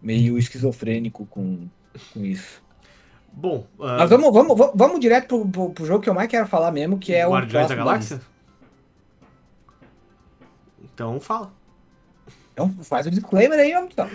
meio 0.00 0.38
esquizofrênico 0.38 1.26
com, 1.26 1.66
com 2.12 2.24
isso. 2.24 2.62
Bom, 3.32 3.66
uh, 3.78 3.98
Mas 3.98 4.08
vamos, 4.10 4.32
vamos, 4.32 4.56
vamos, 4.56 4.74
vamos 4.76 5.00
direto 5.00 5.26
pro, 5.26 5.48
pro, 5.48 5.70
pro 5.70 5.86
jogo 5.86 6.02
que 6.02 6.08
eu 6.08 6.14
mais 6.14 6.28
quero 6.28 6.46
falar 6.46 6.70
mesmo, 6.70 6.98
que 6.98 7.12
é 7.14 7.26
o 7.26 7.32
Guardiões 7.32 7.68
da 7.68 7.74
Galáxia? 7.74 8.20
Então 10.82 11.20
fala. 11.20 11.52
Então 12.52 12.72
faz 12.82 13.06
o 13.06 13.10
disclaimer 13.10 13.58
aí, 13.58 13.74
homem. 13.74 13.90
Então. 13.92 14.08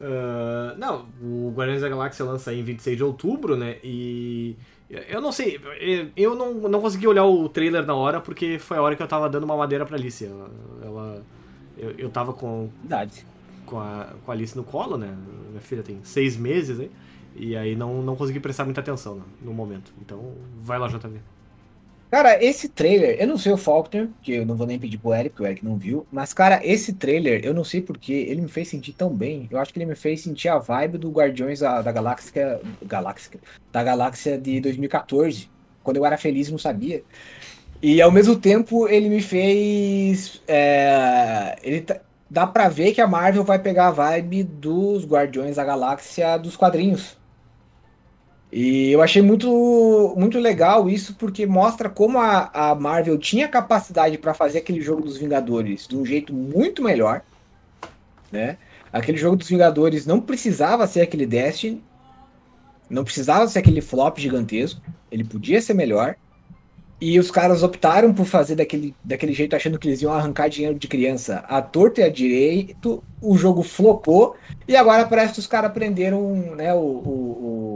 Uh, 0.00 0.78
não, 0.78 1.06
o 1.22 1.52
Guardiões 1.54 1.82
da 1.82 1.88
Galáxia 1.88 2.24
lança 2.24 2.54
em 2.54 2.62
26 2.62 2.96
de 2.96 3.04
outubro, 3.04 3.54
né? 3.56 3.76
E 3.84 4.56
eu 5.08 5.20
não 5.20 5.30
sei, 5.30 5.60
eu 6.16 6.34
não, 6.34 6.54
não 6.54 6.80
consegui 6.80 7.06
olhar 7.06 7.24
o 7.26 7.48
trailer 7.48 7.84
na 7.84 7.94
hora 7.94 8.20
porque 8.20 8.58
foi 8.58 8.78
a 8.78 8.82
hora 8.82 8.96
que 8.96 9.02
eu 9.02 9.06
tava 9.06 9.28
dando 9.28 9.44
uma 9.44 9.56
madeira 9.56 9.84
pra 9.84 9.96
Alice. 9.96 10.24
Ela, 10.24 10.50
ela- 10.82 11.22
eu, 11.78 11.90
eu 11.98 12.10
tava 12.10 12.32
com, 12.32 12.70
Verdade. 12.80 13.24
com, 13.66 13.78
a, 13.78 14.08
com 14.24 14.30
a 14.30 14.34
Alice 14.34 14.56
no 14.56 14.64
colo, 14.64 14.96
né? 14.96 15.14
Minha 15.50 15.60
filha 15.60 15.82
tem 15.82 16.00
seis 16.02 16.36
meses 16.36 16.80
aí. 16.80 16.90
E 17.36 17.56
aí 17.56 17.76
não, 17.76 18.02
não 18.02 18.16
consegui 18.16 18.40
prestar 18.40 18.64
muita 18.64 18.80
atenção 18.80 19.16
no, 19.16 19.24
no 19.42 19.52
momento. 19.54 19.92
Então 20.00 20.34
vai 20.58 20.78
lá, 20.78 20.88
JV. 20.88 21.20
Cara, 22.10 22.42
esse 22.42 22.68
trailer, 22.68 23.16
eu 23.20 23.26
não 23.28 23.38
sei 23.38 23.52
o 23.52 23.56
Faulkner, 23.56 24.08
que 24.20 24.32
eu 24.32 24.44
não 24.44 24.56
vou 24.56 24.66
nem 24.66 24.80
pedir 24.80 24.98
pro 24.98 25.14
Eric, 25.14 25.30
porque 25.30 25.42
o 25.44 25.46
Eric 25.46 25.64
não 25.64 25.76
viu, 25.76 26.04
mas, 26.10 26.34
cara, 26.34 26.60
esse 26.64 26.92
trailer, 26.94 27.44
eu 27.44 27.54
não 27.54 27.62
sei 27.62 27.80
porque 27.80 28.12
ele 28.12 28.40
me 28.40 28.48
fez 28.48 28.66
sentir 28.68 28.92
tão 28.94 29.14
bem. 29.14 29.46
Eu 29.48 29.60
acho 29.60 29.72
que 29.72 29.78
ele 29.78 29.86
me 29.86 29.94
fez 29.94 30.20
sentir 30.20 30.48
a 30.48 30.58
vibe 30.58 30.98
do 30.98 31.08
Guardiões 31.10 31.60
da, 31.60 31.80
da 31.80 31.92
Galáxia, 31.92 32.60
Galáxia, 32.82 33.38
da 33.70 33.84
Galáxia 33.84 34.36
de 34.36 34.60
2014, 34.60 35.48
quando 35.84 35.98
eu 35.98 36.04
era 36.06 36.18
feliz 36.18 36.48
e 36.48 36.50
não 36.50 36.58
sabia. 36.58 37.04
E 37.82 38.02
ao 38.02 38.10
mesmo 38.10 38.36
tempo 38.36 38.88
ele 38.88 39.08
me 39.08 39.22
fez. 39.22 40.42
é, 40.48 41.56
ele 41.62 41.82
tá- 41.82 42.00
dá 42.28 42.46
pra 42.46 42.68
ver 42.68 42.92
que 42.92 43.00
a 43.00 43.06
Marvel 43.06 43.44
vai 43.44 43.58
pegar 43.60 43.88
a 43.88 43.90
vibe 43.92 44.42
dos 44.44 45.04
Guardiões 45.06 45.56
da 45.56 45.64
Galáxia 45.64 46.36
dos 46.38 46.56
quadrinhos. 46.56 47.19
E 48.52 48.90
eu 48.90 49.00
achei 49.00 49.22
muito, 49.22 50.14
muito 50.16 50.38
legal 50.38 50.90
isso, 50.90 51.14
porque 51.14 51.46
mostra 51.46 51.88
como 51.88 52.18
a, 52.18 52.50
a 52.52 52.74
Marvel 52.74 53.16
tinha 53.16 53.46
capacidade 53.46 54.18
para 54.18 54.34
fazer 54.34 54.58
aquele 54.58 54.80
jogo 54.80 55.02
dos 55.02 55.16
Vingadores 55.16 55.86
de 55.86 55.96
um 55.96 56.04
jeito 56.04 56.32
muito 56.34 56.82
melhor. 56.82 57.22
Né? 58.32 58.58
Aquele 58.92 59.18
jogo 59.18 59.36
dos 59.36 59.48
Vingadores 59.48 60.04
não 60.04 60.20
precisava 60.20 60.86
ser 60.86 61.02
aquele 61.02 61.26
Destiny, 61.26 61.80
não 62.88 63.04
precisava 63.04 63.46
ser 63.46 63.60
aquele 63.60 63.80
flop 63.80 64.18
gigantesco, 64.18 64.80
ele 65.12 65.22
podia 65.22 65.62
ser 65.62 65.74
melhor. 65.74 66.16
E 67.00 67.18
os 67.18 67.30
caras 67.30 67.62
optaram 67.62 68.12
por 68.12 68.26
fazer 68.26 68.56
daquele, 68.56 68.94
daquele 69.02 69.32
jeito, 69.32 69.56
achando 69.56 69.78
que 69.78 69.88
eles 69.88 70.02
iam 70.02 70.12
arrancar 70.12 70.50
dinheiro 70.50 70.78
de 70.78 70.86
criança 70.86 71.36
à 71.48 71.62
torta 71.62 72.02
e 72.02 72.04
à 72.04 72.10
direito. 72.10 73.02
O 73.22 73.38
jogo 73.38 73.62
flopou, 73.62 74.36
e 74.68 74.76
agora 74.76 75.06
parece 75.06 75.34
que 75.34 75.38
os 75.38 75.46
caras 75.46 75.70
aprenderam 75.70 76.54
né, 76.56 76.74
o, 76.74 76.78
o, 76.78 77.69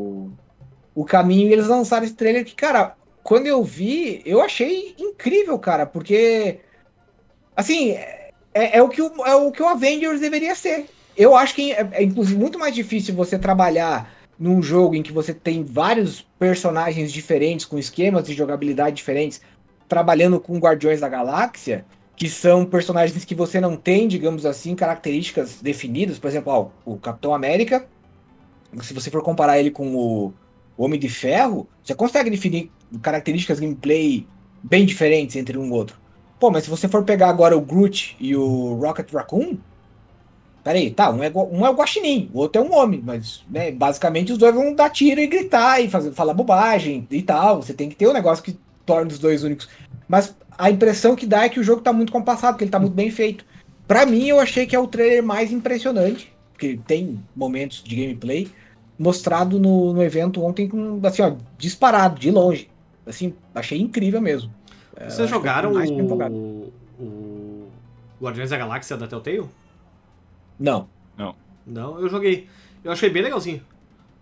o, 0.94 1.04
caminho 1.04 1.48
e 1.48 1.52
eles 1.52 1.66
lançaram 1.66 2.04
esse 2.04 2.14
trailer 2.14 2.44
que, 2.44 2.54
cara, 2.54 2.94
quando 3.22 3.46
eu 3.46 3.62
vi, 3.62 4.22
eu 4.24 4.40
achei 4.40 4.94
incrível, 4.98 5.58
cara, 5.58 5.86
porque. 5.86 6.60
Assim, 7.56 7.90
é, 8.52 8.78
é 8.78 8.82
o, 8.82 8.88
que 8.88 9.00
o, 9.00 9.26
é 9.26 9.34
o 9.34 9.50
que 9.50 9.62
o 9.62 9.68
Avengers 9.68 10.20
deveria 10.20 10.54
ser. 10.54 10.86
Eu 11.16 11.36
acho 11.36 11.54
que 11.54 11.72
é, 11.72 11.88
é, 11.92 12.02
inclusive, 12.02 12.38
muito 12.38 12.58
mais 12.58 12.74
difícil 12.74 13.14
você 13.14 13.38
trabalhar 13.38 14.12
num 14.38 14.62
jogo 14.62 14.94
em 14.94 15.02
que 15.02 15.12
você 15.12 15.32
tem 15.32 15.62
vários 15.62 16.22
personagens 16.38 17.12
diferentes, 17.12 17.64
com 17.64 17.78
esquemas 17.78 18.26
de 18.26 18.34
jogabilidade 18.34 18.96
diferentes, 18.96 19.40
trabalhando 19.88 20.40
com 20.40 20.58
Guardiões 20.58 21.00
da 21.00 21.08
Galáxia, 21.08 21.84
que 22.16 22.28
são 22.28 22.64
personagens 22.64 23.24
que 23.24 23.34
você 23.34 23.60
não 23.60 23.76
tem, 23.76 24.08
digamos 24.08 24.44
assim, 24.44 24.74
características 24.74 25.60
definidas. 25.60 26.18
Por 26.18 26.28
exemplo, 26.28 26.52
ó, 26.52 26.68
o 26.84 26.96
Capitão 26.98 27.34
América, 27.34 27.86
se 28.82 28.92
você 28.92 29.10
for 29.10 29.22
comparar 29.22 29.58
ele 29.58 29.70
com 29.70 29.94
o 29.94 30.32
Homem 30.76 30.98
de 30.98 31.08
Ferro, 31.08 31.68
você 31.82 31.94
consegue 31.94 32.30
definir 32.30 32.70
características 33.02 33.60
gameplay 33.60 34.26
bem 34.62 34.84
diferentes 34.84 35.36
entre 35.36 35.58
um 35.58 35.66
e 35.68 35.70
outro. 35.70 35.96
Pô, 36.38 36.50
mas 36.50 36.64
se 36.64 36.70
você 36.70 36.88
for 36.88 37.04
pegar 37.04 37.28
agora 37.28 37.56
o 37.56 37.60
Groot 37.60 38.16
e 38.18 38.34
o 38.34 38.74
Rocket 38.74 39.12
Raccoon, 39.12 39.56
Peraí, 40.64 40.90
tá, 40.90 41.10
um 41.10 41.22
é, 41.22 41.30
um 41.30 41.66
é 41.66 41.68
o 41.68 41.74
guaxinim, 41.74 42.30
o 42.32 42.38
outro 42.38 42.62
é 42.62 42.64
um 42.64 42.74
homem, 42.74 43.02
mas 43.04 43.44
né, 43.50 43.70
basicamente 43.70 44.32
os 44.32 44.38
dois 44.38 44.54
vão 44.54 44.74
dar 44.74 44.88
tiro 44.88 45.20
e 45.20 45.26
gritar 45.26 45.78
e 45.78 45.90
fazer, 45.90 46.10
falar 46.12 46.32
bobagem 46.32 47.06
e 47.10 47.20
tal. 47.20 47.60
Você 47.60 47.74
tem 47.74 47.90
que 47.90 47.94
ter 47.94 48.08
um 48.08 48.14
negócio 48.14 48.42
que 48.42 48.58
torne 48.86 49.12
os 49.12 49.18
dois 49.18 49.44
únicos. 49.44 49.68
Mas 50.08 50.34
a 50.56 50.70
impressão 50.70 51.14
que 51.14 51.26
dá 51.26 51.44
é 51.44 51.50
que 51.50 51.60
o 51.60 51.62
jogo 51.62 51.82
tá 51.82 51.92
muito 51.92 52.10
compassado, 52.10 52.56
que 52.56 52.64
ele 52.64 52.70
tá 52.70 52.78
muito 52.78 52.94
bem 52.94 53.10
feito. 53.10 53.44
Pra 53.86 54.06
mim, 54.06 54.26
eu 54.26 54.40
achei 54.40 54.64
que 54.64 54.74
é 54.74 54.78
o 54.78 54.86
trailer 54.86 55.22
mais 55.22 55.52
impressionante, 55.52 56.32
porque 56.52 56.80
tem 56.86 57.22
momentos 57.36 57.84
de 57.84 57.94
gameplay, 57.94 58.50
mostrado 58.98 59.58
no, 59.58 59.92
no 59.92 60.02
evento 60.02 60.42
ontem 60.42 60.68
com, 60.68 61.00
assim, 61.04 61.22
ó, 61.22 61.34
disparado, 61.58 62.18
de 62.18 62.30
longe. 62.30 62.68
Assim, 63.06 63.34
achei 63.54 63.80
incrível 63.80 64.20
mesmo. 64.20 64.52
Vocês 65.08 65.28
jogaram 65.28 65.74
mais 65.74 65.90
bem 65.90 66.00
empolgado. 66.00 66.34
o, 66.34 66.72
o 67.00 67.68
Guardiões 68.20 68.50
da 68.50 68.56
Galáxia 68.56 68.96
da 68.96 69.06
Telltale? 69.06 69.48
Não. 70.58 70.88
Não, 71.66 71.98
eu 71.98 72.08
joguei. 72.10 72.46
Eu 72.84 72.92
achei 72.92 73.08
bem 73.08 73.22
legalzinho, 73.22 73.62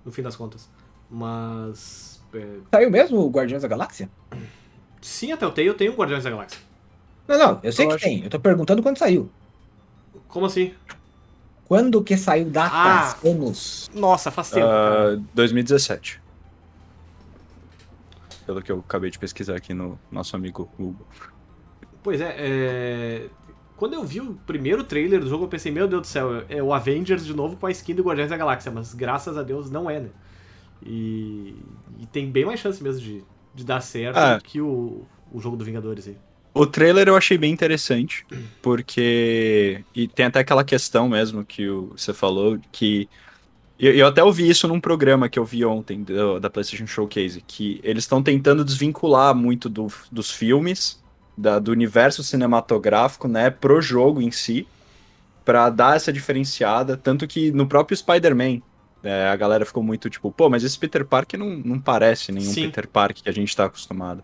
no 0.04 0.12
fim 0.12 0.22
das 0.22 0.36
contas. 0.36 0.70
Mas. 1.10 2.22
é, 2.32 2.58
Saiu 2.72 2.88
mesmo 2.90 3.18
o 3.18 3.28
Guardiões 3.30 3.62
da 3.62 3.68
Galáxia? 3.68 4.08
sim, 5.00 5.32
a 5.32 5.36
Telltale 5.36 5.74
tem 5.74 5.90
um 5.90 5.94
Guardiões 5.94 6.22
da 6.22 6.30
Galáxia. 6.30 6.60
Não, 7.26 7.36
não, 7.38 7.60
eu 7.64 7.72
sei 7.72 7.84
Eu 7.84 7.88
que 7.90 7.94
acho- 7.96 8.04
tem. 8.04 8.22
Eu 8.24 8.30
tô 8.30 8.38
perguntando 8.38 8.80
quando 8.82 8.96
saiu. 8.96 9.28
Como 10.28 10.46
assim? 10.46 10.72
Quando 11.66 12.02
que 12.02 12.16
saiu 12.16 12.50
datas? 12.50 12.72
Ah. 13.24 13.28
Anos? 13.28 13.90
Nossa, 13.94 14.30
faz 14.30 14.50
tempo. 14.50 14.66
cara. 14.66 15.14
Ah, 15.16 15.22
2017. 15.34 16.20
Pelo 18.46 18.60
que 18.60 18.72
eu 18.72 18.80
acabei 18.80 19.10
de 19.10 19.18
pesquisar 19.18 19.56
aqui 19.56 19.72
no 19.72 19.98
nosso 20.10 20.34
amigo 20.36 20.68
Google. 20.78 21.06
Pois 22.02 22.20
é, 22.20 22.34
é, 22.36 23.28
quando 23.76 23.94
eu 23.94 24.04
vi 24.04 24.20
o 24.20 24.34
primeiro 24.46 24.82
trailer 24.82 25.20
do 25.20 25.28
jogo, 25.28 25.44
eu 25.44 25.48
pensei, 25.48 25.70
meu 25.70 25.86
Deus 25.86 26.02
do 26.02 26.06
céu, 26.08 26.44
é 26.48 26.60
o 26.62 26.74
Avengers 26.74 27.24
de 27.24 27.32
novo 27.34 27.56
com 27.56 27.66
a 27.66 27.70
skin 27.70 27.94
do 27.94 28.02
Guardiões 28.02 28.28
da 28.30 28.36
Galáxia, 28.36 28.72
mas 28.72 28.92
graças 28.92 29.38
a 29.38 29.42
Deus 29.44 29.70
não 29.70 29.88
é, 29.88 30.00
né? 30.00 30.08
E, 30.84 31.54
e 32.00 32.06
tem 32.06 32.28
bem 32.30 32.44
mais 32.44 32.58
chance 32.58 32.82
mesmo 32.82 33.00
de, 33.00 33.24
de 33.54 33.64
dar 33.64 33.80
certo 33.80 34.16
Ah. 34.18 34.40
que 34.42 34.60
o, 34.60 35.06
o 35.32 35.40
jogo 35.40 35.56
do 35.56 35.64
Vingadores 35.64 36.08
aí. 36.08 36.18
O 36.55 36.66
trailer 36.66 37.09
eu 37.09 37.16
achei 37.16 37.38
bem 37.38 37.50
interessante, 37.53 38.26
porque. 38.61 39.82
E 39.94 40.07
tem 40.09 40.26
até 40.26 40.40
aquela 40.40 40.64
questão 40.64 41.09
mesmo 41.09 41.44
que 41.44 41.68
o- 41.68 41.92
você 41.96 42.12
falou, 42.12 42.59
que. 42.70 43.09
Eu, 43.78 43.92
eu 43.94 44.07
até 44.07 44.22
ouvi 44.22 44.48
isso 44.48 44.68
num 44.68 44.78
programa 44.80 45.28
que 45.28 45.38
eu 45.38 45.44
vi 45.44 45.64
ontem 45.64 46.03
do- 46.03 46.38
da 46.38 46.48
PlayStation 46.50 46.86
Showcase, 46.86 47.42
que 47.46 47.80
eles 47.82 48.05
estão 48.05 48.22
tentando 48.22 48.64
desvincular 48.64 49.34
muito 49.34 49.68
do- 49.68 49.92
dos 50.11 50.30
filmes, 50.30 51.03
da- 51.36 51.59
do 51.59 51.72
universo 51.72 52.22
cinematográfico, 52.22 53.26
né, 53.26 53.50
pro 53.50 53.80
jogo 53.80 54.20
em 54.20 54.30
si, 54.30 54.66
pra 55.44 55.68
dar 55.70 55.96
essa 55.96 56.12
diferenciada. 56.12 56.96
Tanto 56.96 57.26
que 57.26 57.50
no 57.50 57.66
próprio 57.66 57.96
Spider-Man, 57.96 58.61
é, 59.03 59.26
a 59.28 59.34
galera 59.36 59.64
ficou 59.66 59.82
muito 59.82 60.09
tipo, 60.09 60.30
pô, 60.30 60.48
mas 60.48 60.62
esse 60.62 60.78
Peter 60.78 61.05
Parker 61.05 61.40
não, 61.40 61.48
não 61.57 61.80
parece 61.80 62.30
nenhum 62.30 62.53
Sim. 62.53 62.66
Peter 62.66 62.86
Parker 62.86 63.22
que 63.24 63.28
a 63.28 63.32
gente 63.32 63.57
tá 63.57 63.64
acostumado. 63.64 64.22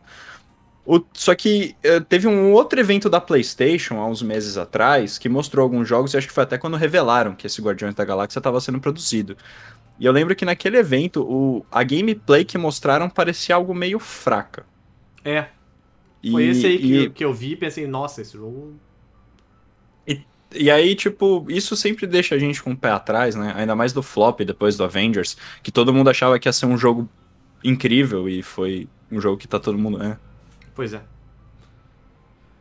O- 0.88 1.04
só 1.12 1.34
que 1.34 1.76
eh, 1.82 2.00
teve 2.00 2.26
um 2.26 2.52
outro 2.52 2.80
evento 2.80 3.10
da 3.10 3.20
PlayStation 3.20 3.96
há 4.00 4.06
uns 4.06 4.22
meses 4.22 4.56
atrás 4.56 5.18
que 5.18 5.28
mostrou 5.28 5.62
alguns 5.64 5.86
jogos, 5.86 6.14
e 6.14 6.16
acho 6.16 6.26
que 6.26 6.32
foi 6.32 6.44
até 6.44 6.56
quando 6.56 6.76
revelaram 6.78 7.34
que 7.34 7.46
esse 7.46 7.60
Guardiões 7.60 7.94
da 7.94 8.04
Galáxia 8.06 8.38
estava 8.38 8.60
sendo 8.60 8.80
produzido. 8.80 9.36
E 9.98 10.06
eu 10.06 10.12
lembro 10.12 10.34
que 10.36 10.44
naquele 10.46 10.78
evento, 10.78 11.22
o, 11.22 11.66
a 11.70 11.82
gameplay 11.84 12.44
que 12.44 12.56
mostraram 12.58 13.10
parecia 13.10 13.54
algo 13.54 13.74
meio 13.74 13.98
fraca. 13.98 14.66
É, 15.24 15.48
E, 16.22 16.30
foi 16.30 16.46
esse 16.46 16.66
aí 16.66 16.78
que, 16.78 17.04
e, 17.04 17.10
que 17.10 17.24
eu 17.24 17.34
vi 17.34 17.52
e 17.52 17.56
pensei, 17.56 17.86
nossa, 17.86 18.22
esse 18.22 18.34
jogo. 18.36 18.80
e 20.54 20.70
aí, 20.70 20.94
tipo, 20.94 21.44
isso 21.50 21.76
sempre 21.76 22.06
deixa 22.06 22.34
a 22.34 22.38
gente 22.38 22.62
com 22.62 22.70
o 22.72 22.76
pé 22.76 22.90
atrás, 22.90 23.34
né? 23.34 23.52
Ainda 23.56 23.76
mais 23.76 23.92
do 23.92 24.02
flop 24.02 24.40
depois 24.40 24.76
do 24.76 24.84
Avengers, 24.84 25.36
que 25.62 25.70
todo 25.70 25.92
mundo 25.92 26.08
achava 26.08 26.38
que 26.38 26.48
ia 26.48 26.52
ser 26.52 26.66
um 26.66 26.76
jogo 26.78 27.08
incrível 27.62 28.28
e 28.28 28.42
foi 28.42 28.88
um 29.10 29.20
jogo 29.20 29.36
que 29.38 29.48
tá 29.48 29.60
todo 29.60 29.78
mundo. 29.78 30.02
É. 30.02 30.18
Pois 30.78 30.92
é. 30.92 31.00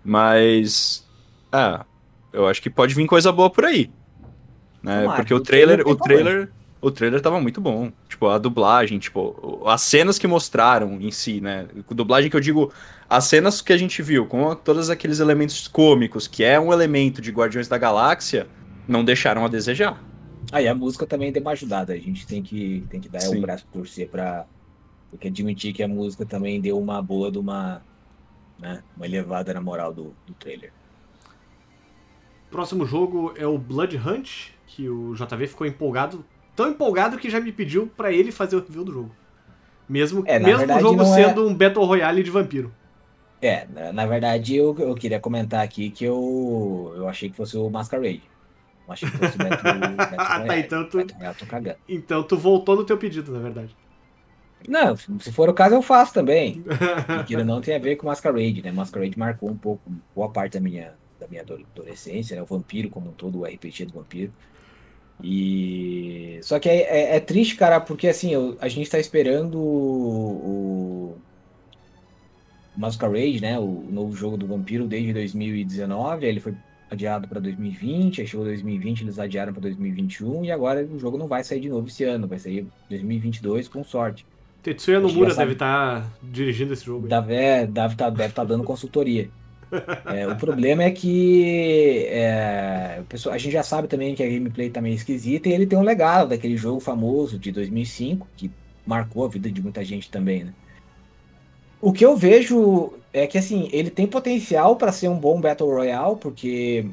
Mas. 0.04 1.08
Ah, 1.52 1.86
eu 2.34 2.48
acho 2.48 2.60
que 2.64 2.68
pode 2.68 2.96
vir 2.96 3.06
coisa 3.06 3.32
boa 3.32 3.48
por 3.48 3.64
aí. 3.64 3.92
Né? 4.82 5.02
Tomara, 5.02 5.18
Porque 5.18 5.36
o 5.36 5.40
trailer 5.40 5.88
o 5.88 5.96
trailer, 5.96 6.50
o 6.82 6.90
trailer 6.90 7.22
tava 7.22 7.40
muito 7.40 7.62
bom. 7.62 7.92
Tipo, 8.10 8.26
a 8.30 8.40
dublagem, 8.40 8.98
tipo, 8.98 9.62
as 9.68 9.84
cenas 9.84 10.18
que 10.18 10.26
mostraram 10.26 11.00
em 11.00 11.12
si, 11.12 11.40
né? 11.40 11.68
Dublagem 11.92 12.28
que 12.28 12.36
eu 12.36 12.40
digo, 12.40 12.74
as 13.08 13.26
cenas 13.26 13.62
que 13.62 13.72
a 13.72 13.78
gente 13.78 14.02
viu, 14.02 14.26
com 14.26 14.56
todos 14.56 14.90
aqueles 14.90 15.20
elementos 15.20 15.68
cômicos, 15.68 16.28
que 16.28 16.44
é 16.44 16.60
um 16.60 16.74
elemento 16.74 17.22
de 17.22 17.30
Guardiões 17.30 17.68
da 17.68 17.78
Galáxia, 17.78 18.48
não 18.88 19.06
deixaram 19.06 19.46
a 19.46 19.48
desejar. 19.48 20.04
Aí 20.52 20.68
a 20.68 20.74
música 20.74 21.06
também 21.06 21.32
deu 21.32 21.44
uma 21.44 21.52
ajudada. 21.52 21.94
A 21.94 22.00
gente 22.00 22.26
tem 22.26 22.42
que, 22.42 22.84
tem 22.90 23.00
que 23.00 23.10
dar 23.10 23.30
o 23.30 23.40
braço 23.40 23.64
por 23.68 23.82
torcer 23.82 24.10
pra, 24.10 24.48
Tem 25.12 25.20
que 25.20 25.28
admitir 25.28 25.72
que 25.72 25.84
a 25.84 25.88
música 25.88 26.26
também 26.26 26.60
deu 26.60 26.80
uma 26.80 27.00
boa 27.00 27.32
de 27.32 27.38
uma, 27.38 27.84
né, 28.60 28.82
uma 28.96 29.06
elevada 29.06 29.54
na 29.54 29.62
moral 29.62 29.94
do, 29.94 30.14
do 30.26 30.34
trailer. 30.34 30.72
Próximo 32.50 32.86
jogo 32.86 33.34
é 33.36 33.46
o 33.46 33.58
Blood 33.58 33.98
Hunt, 33.98 34.50
que 34.66 34.88
o 34.90 35.14
JV 35.16 35.48
ficou 35.48 35.68
empolgado, 35.68 36.24
tão 36.56 36.70
empolgado 36.70 37.18
que 37.18 37.30
já 37.30 37.40
me 37.40 37.52
pediu 37.52 37.88
pra 37.88 38.12
ele 38.12 38.32
fazer 38.32 38.56
o 38.56 38.60
review 38.60 38.84
do 38.86 38.94
jogo. 38.94 39.12
Mesmo, 39.88 40.24
É, 40.26 40.40
mesmo 40.40 40.74
o 40.76 40.80
jogo 40.80 41.02
é- 41.02 41.06
sendo 41.06 41.48
um 41.48 41.54
Battle 41.54 41.86
Royale 41.86 42.24
de 42.24 42.32
vampiro. 42.32 42.74
É, 43.42 43.68
na, 43.68 43.94
na 43.94 44.06
verdade 44.06 44.56
eu, 44.56 44.76
eu 44.80 44.96
queria 44.96 45.20
comentar 45.20 45.64
aqui 45.64 45.90
que 45.92 46.04
eu, 46.04 46.94
eu 46.96 47.08
achei 47.08 47.30
que 47.30 47.36
fosse 47.38 47.56
o 47.58 47.70
Masquerade. 47.70 48.24
Não 48.88 48.94
achei 48.94 49.10
que 49.10 49.18
fosse 49.18 49.36
o 49.36 49.38
Beto, 49.38 49.64
Beto 49.64 50.16
Tá, 50.16 50.58
então 50.60 50.90
tu- 50.90 50.98
Beto 50.98 51.16
Royale, 51.16 51.36
tô 51.38 51.46
cagando. 51.46 51.78
Então 51.88 52.24
tu 52.24 52.38
voltou 52.38 52.76
no 52.76 52.84
teu 52.84 52.98
pedido, 52.98 53.32
na 53.32 53.40
verdade. 53.40 53.76
Não, 54.68 54.96
se 54.98 55.32
for 55.32 55.50
o 55.50 55.54
caso 55.54 55.76
eu 55.76 55.82
faço 55.82 56.14
também. 56.14 56.64
Que 57.26 57.38
não 57.38 57.62
tem 57.62 57.76
a 57.76 57.80
ver 57.80 57.96
com 57.96 58.08
Masquerade, 58.08 58.62
né? 58.62 58.72
Masquerade 58.72 59.18
marcou 59.18 59.50
um 59.50 59.58
pouco, 59.58 59.82
boa 60.16 60.30
parte 60.30 60.54
da 60.54 60.60
minha, 60.60 60.94
da 61.20 61.28
minha 61.28 61.42
ado- 61.42 61.66
adolescência, 61.74 62.36
né? 62.36 62.42
O 62.42 62.46
vampiro 62.46 62.90
como 62.90 63.10
um 63.10 63.14
todo, 63.14 63.40
o 63.40 63.46
RPG 63.46 63.86
do 63.86 63.94
vampiro. 63.94 64.32
E... 65.24 66.40
Só 66.44 66.60
que 66.60 66.70
é, 66.70 66.82
é- 67.14 67.16
é 67.16 67.20
triste, 67.20 67.56
cara, 67.56 67.80
porque 67.82 68.08
assim, 68.08 68.32
eu- 68.34 68.58
a 68.62 68.68
gente 68.68 68.90
tá 68.90 69.00
esperando 69.00 69.58
o, 69.60 71.18
o 72.76 72.80
Masquerade, 72.80 73.42
né? 73.42 73.58
O 73.60 73.86
novo 73.90 74.16
jogo 74.16 74.38
do 74.38 74.48
vampiro 74.48 74.88
desde 74.88 75.14
2019, 75.14 76.26
aí 76.26 76.32
ele 76.32 76.40
foi 76.40 76.56
adiado 76.90 77.28
para 77.28 77.40
2020, 77.40 78.22
aí 78.22 78.28
chegou 78.28 78.46
2020, 78.46 79.02
eles 79.02 79.20
adiaram 79.20 79.52
para 79.54 79.62
2021 79.64 80.46
e 80.46 80.52
agora 80.52 80.86
o 80.86 81.00
jogo 81.00 81.18
não 81.18 81.28
vai 81.28 81.44
sair 81.44 81.60
de 81.60 81.70
novo 81.70 81.88
esse 81.88 82.04
ano, 82.04 82.28
vai 82.28 82.40
sair 82.40 82.68
2022 82.90 83.68
com 83.68 83.84
sorte. 83.84 84.26
Tetsuya 84.68 85.00
Nomura 85.00 85.34
deve 85.34 85.54
estar 85.54 86.12
dirigindo 86.22 86.74
esse 86.74 86.84
jogo. 86.84 87.08
Deve 87.08 87.34
é, 87.34 87.66
deve 87.66 87.94
estar 87.94 88.10
deve 88.10 88.34
tá 88.34 88.44
dando 88.44 88.64
consultoria. 88.64 89.30
É, 90.06 90.26
o 90.26 90.34
problema 90.38 90.84
é 90.84 90.92
que 90.92 92.06
é, 92.08 93.02
a 93.30 93.38
gente 93.38 93.52
já 93.52 93.64
sabe 93.64 93.90
também 93.90 94.16
que 94.16 94.24
a 94.24 94.26
gameplay 94.26 94.70
tá 94.70 94.80
meio 94.80 94.96
esquisita 94.96 95.50
e 95.50 95.52
ele 95.52 95.68
tem 95.68 95.78
um 95.78 95.82
legado 95.82 96.30
daquele 96.30 96.56
jogo 96.56 96.80
famoso 96.80 97.38
de 97.38 97.52
2005 97.52 98.26
que 98.38 98.50
marcou 98.86 99.26
a 99.26 99.28
vida 99.28 99.52
de 99.52 99.62
muita 99.62 99.84
gente 99.84 100.10
também, 100.10 100.46
né? 100.46 100.54
O 101.82 101.92
que 101.92 102.06
eu 102.06 102.16
vejo 102.16 102.94
é 103.12 103.28
que 103.28 103.38
assim, 103.38 103.68
ele 103.74 103.90
tem 103.90 104.08
potencial 104.08 104.78
para 104.78 104.94
ser 104.94 105.10
um 105.10 105.20
bom 105.20 105.42
Battle 105.42 105.70
Royale, 105.70 106.16
porque 106.16 106.86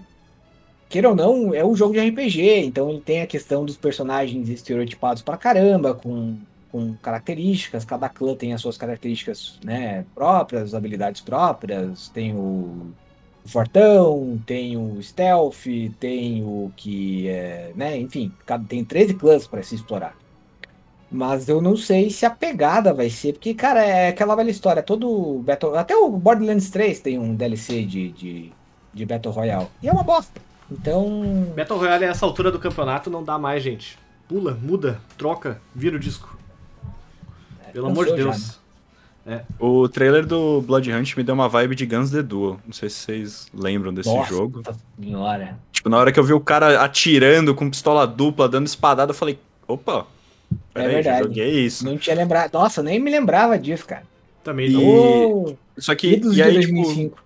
queira 0.88 1.10
ou 1.10 1.14
não, 1.14 1.54
é 1.54 1.64
um 1.64 1.76
jogo 1.76 1.92
de 1.92 2.00
RPG, 2.00 2.58
então 2.64 2.90
ele 2.90 3.00
tem 3.00 3.22
a 3.22 3.26
questão 3.26 3.64
dos 3.64 3.76
personagens 3.76 4.48
estereotipados 4.48 5.22
pra 5.22 5.36
caramba, 5.36 5.94
com 5.94 6.36
com 6.74 6.92
características, 6.94 7.84
cada 7.84 8.08
clã 8.08 8.34
tem 8.34 8.52
as 8.52 8.60
suas 8.60 8.76
características 8.76 9.60
né, 9.64 10.04
próprias, 10.12 10.74
habilidades 10.74 11.20
próprias, 11.20 12.08
tem 12.08 12.34
o 12.34 12.88
Fortão, 13.44 14.42
tem 14.44 14.76
o 14.76 15.00
Stealth, 15.00 15.66
tem 16.00 16.42
o 16.42 16.72
que 16.74 17.28
é, 17.28 17.70
né, 17.76 17.96
enfim, 17.96 18.32
tem 18.68 18.84
13 18.84 19.14
clãs 19.14 19.46
para 19.46 19.62
se 19.62 19.76
explorar. 19.76 20.16
Mas 21.08 21.48
eu 21.48 21.62
não 21.62 21.76
sei 21.76 22.10
se 22.10 22.26
a 22.26 22.30
pegada 22.30 22.92
vai 22.92 23.08
ser, 23.08 23.34
porque, 23.34 23.54
cara, 23.54 23.84
é 23.84 24.08
aquela 24.08 24.34
velha 24.34 24.50
história, 24.50 24.82
todo 24.82 25.44
Battle, 25.44 25.76
até 25.76 25.94
o 25.94 26.10
Borderlands 26.10 26.70
3 26.70 26.98
tem 26.98 27.20
um 27.20 27.36
DLC 27.36 27.84
de, 27.84 28.10
de, 28.10 28.52
de 28.92 29.06
Battle 29.06 29.32
Royale, 29.32 29.68
e 29.80 29.88
é 29.88 29.92
uma 29.92 30.02
bosta. 30.02 30.40
Então, 30.68 31.52
Battle 31.54 31.78
Royale, 31.78 32.06
a 32.06 32.08
essa 32.08 32.26
altura 32.26 32.50
do 32.50 32.58
campeonato, 32.58 33.08
não 33.10 33.22
dá 33.22 33.38
mais, 33.38 33.62
gente. 33.62 33.96
Pula, 34.26 34.58
muda, 34.60 35.00
troca, 35.16 35.60
vira 35.72 35.94
o 35.94 36.00
disco. 36.00 36.42
Pelo 37.74 37.88
amor 37.88 38.06
de 38.06 38.12
cansou 38.12 38.32
já, 38.32 38.38
Deus. 39.26 39.44
O 39.58 39.88
trailer 39.88 40.24
do 40.26 40.62
Blood 40.62 40.90
Hunt 40.92 41.16
me 41.16 41.22
deu 41.22 41.34
uma 41.34 41.48
vibe 41.48 41.74
de 41.74 41.84
Guns 41.86 42.10
the 42.10 42.22
Duel. 42.22 42.58
Não 42.64 42.72
sei 42.72 42.88
se 42.88 42.96
vocês 42.96 43.46
lembram 43.52 43.92
desse 43.92 44.08
Nossa 44.08 44.30
jogo. 44.30 44.62
senhora. 44.98 45.58
Tipo, 45.72 45.88
na 45.88 45.96
hora 45.98 46.12
que 46.12 46.18
eu 46.20 46.24
vi 46.24 46.32
o 46.32 46.40
cara 46.40 46.82
atirando 46.82 47.54
com 47.54 47.68
pistola 47.70 48.06
dupla, 48.06 48.48
dando 48.48 48.66
espadada, 48.66 49.10
eu 49.10 49.14
falei, 49.14 49.38
opa, 49.66 50.06
peraí, 50.72 51.02
já 51.02 51.12
verdade. 51.12 51.22
joguei 51.24 51.60
isso. 51.64 51.84
Não 51.84 51.96
tinha 51.98 52.14
lembrado. 52.16 52.52
Nossa, 52.52 52.82
nem 52.82 52.98
me 53.00 53.10
lembrava 53.10 53.58
disso, 53.58 53.86
cara. 53.86 54.04
Também 54.42 54.68
E- 54.68 54.72
não. 54.72 54.82
Ô, 54.82 55.56
Só 55.78 55.94
que, 55.94 56.20
e 56.22 56.42
aí, 56.42 56.60
tipo, 56.60 56.74
2005. 56.74 57.22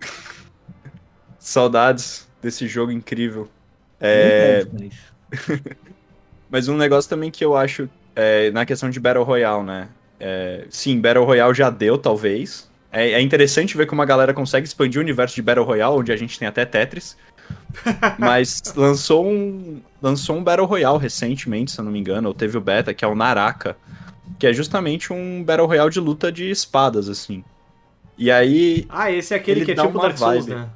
saudades 1.37 2.27
desse 2.41 2.67
jogo 2.67 2.91
incrível. 2.91 3.47
É, 3.99 4.65
Mas 6.49 6.67
um 6.67 6.77
negócio 6.77 7.09
também 7.09 7.29
que 7.29 7.43
eu 7.43 7.55
acho 7.55 7.89
é, 8.15 8.49
na 8.51 8.65
questão 8.65 8.89
de 8.89 8.99
Battle 8.99 9.23
Royale, 9.23 9.63
né? 9.63 9.89
É, 10.19 10.65
sim, 10.69 10.99
Battle 10.99 11.23
Royale 11.25 11.53
já 11.53 11.69
deu, 11.69 11.97
talvez. 11.97 12.69
É, 12.91 13.11
é 13.11 13.21
interessante 13.21 13.77
ver 13.77 13.85
como 13.85 14.01
a 14.01 14.05
galera 14.05 14.33
consegue 14.33 14.65
expandir 14.67 14.99
o 14.99 15.03
universo 15.03 15.35
de 15.35 15.41
Battle 15.41 15.65
Royale, 15.65 15.95
onde 15.97 16.11
a 16.11 16.15
gente 16.17 16.37
tem 16.37 16.47
até 16.47 16.65
Tetris. 16.65 17.15
Mas 18.17 18.61
lançou 18.75 19.25
um, 19.25 19.81
lançou 20.01 20.35
um 20.37 20.43
Battle 20.43 20.67
Royale 20.67 20.97
recentemente, 20.99 21.71
se 21.71 21.79
eu 21.79 21.85
não 21.85 21.91
me 21.91 21.99
engano, 21.99 22.27
ou 22.27 22.33
teve 22.33 22.57
o 22.57 22.61
beta, 22.61 22.93
que 22.93 23.05
é 23.05 23.07
o 23.07 23.15
Naraka, 23.15 23.77
que 24.37 24.45
é 24.47 24.53
justamente 24.53 25.13
um 25.13 25.43
Battle 25.43 25.67
Royale 25.67 25.89
de 25.91 25.99
luta 25.99 26.31
de 26.31 26.49
espadas, 26.49 27.07
assim. 27.09 27.43
E 28.17 28.29
aí, 28.29 28.85
Ah, 28.89 29.11
esse 29.11 29.33
é 29.33 29.37
aquele 29.37 29.61
Ele 29.61 29.65
que 29.65 29.71
é 29.71 29.75
tipo 29.85 29.99
Dark 29.99 30.17
Souls, 30.17 30.45
vibe. 30.45 30.59
né? 30.59 30.69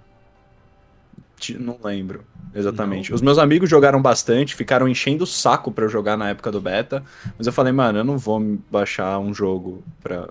Não 1.60 1.78
lembro 1.84 2.24
exatamente. 2.54 3.14
Os 3.14 3.22
meus 3.22 3.38
amigos 3.38 3.70
jogaram 3.70 4.02
bastante, 4.02 4.56
ficaram 4.56 4.88
enchendo 4.88 5.24
o 5.24 5.28
saco 5.28 5.72
pra 5.72 5.86
eu 5.86 5.90
jogar 5.90 6.18
na 6.18 6.30
época 6.30 6.52
do 6.52 6.62
beta, 6.62 7.04
mas 7.38 7.48
eu 7.48 7.54
falei, 7.54 7.74
mano, 7.74 8.00
eu 8.00 8.04
não 8.04 8.18
vou 8.18 8.60
baixar 8.70 9.20
um 9.20 9.34
jogo 9.34 9.84
pra 10.02 10.30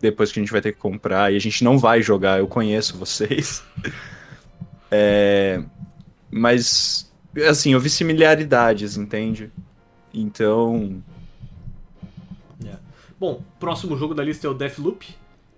depois 0.00 0.32
que 0.32 0.40
a 0.40 0.42
gente 0.42 0.52
vai 0.52 0.62
ter 0.62 0.72
que 0.72 0.78
comprar 0.78 1.30
e 1.30 1.36
a 1.36 1.40
gente 1.40 1.62
não 1.62 1.78
vai 1.78 2.00
jogar, 2.00 2.38
eu 2.38 2.46
conheço 2.46 2.96
vocês. 2.96 3.62
É, 4.92 5.62
mas 6.28 7.08
assim, 7.48 7.74
eu 7.74 7.78
vi 7.78 7.88
similaridades, 7.88 8.96
entende? 8.96 9.48
Então, 10.12 11.00
Bom, 13.20 13.42
próximo 13.58 13.98
jogo 13.98 14.14
da 14.14 14.24
lista 14.24 14.46
é 14.46 14.50
o 14.50 14.54
Deathloop. 14.54 15.06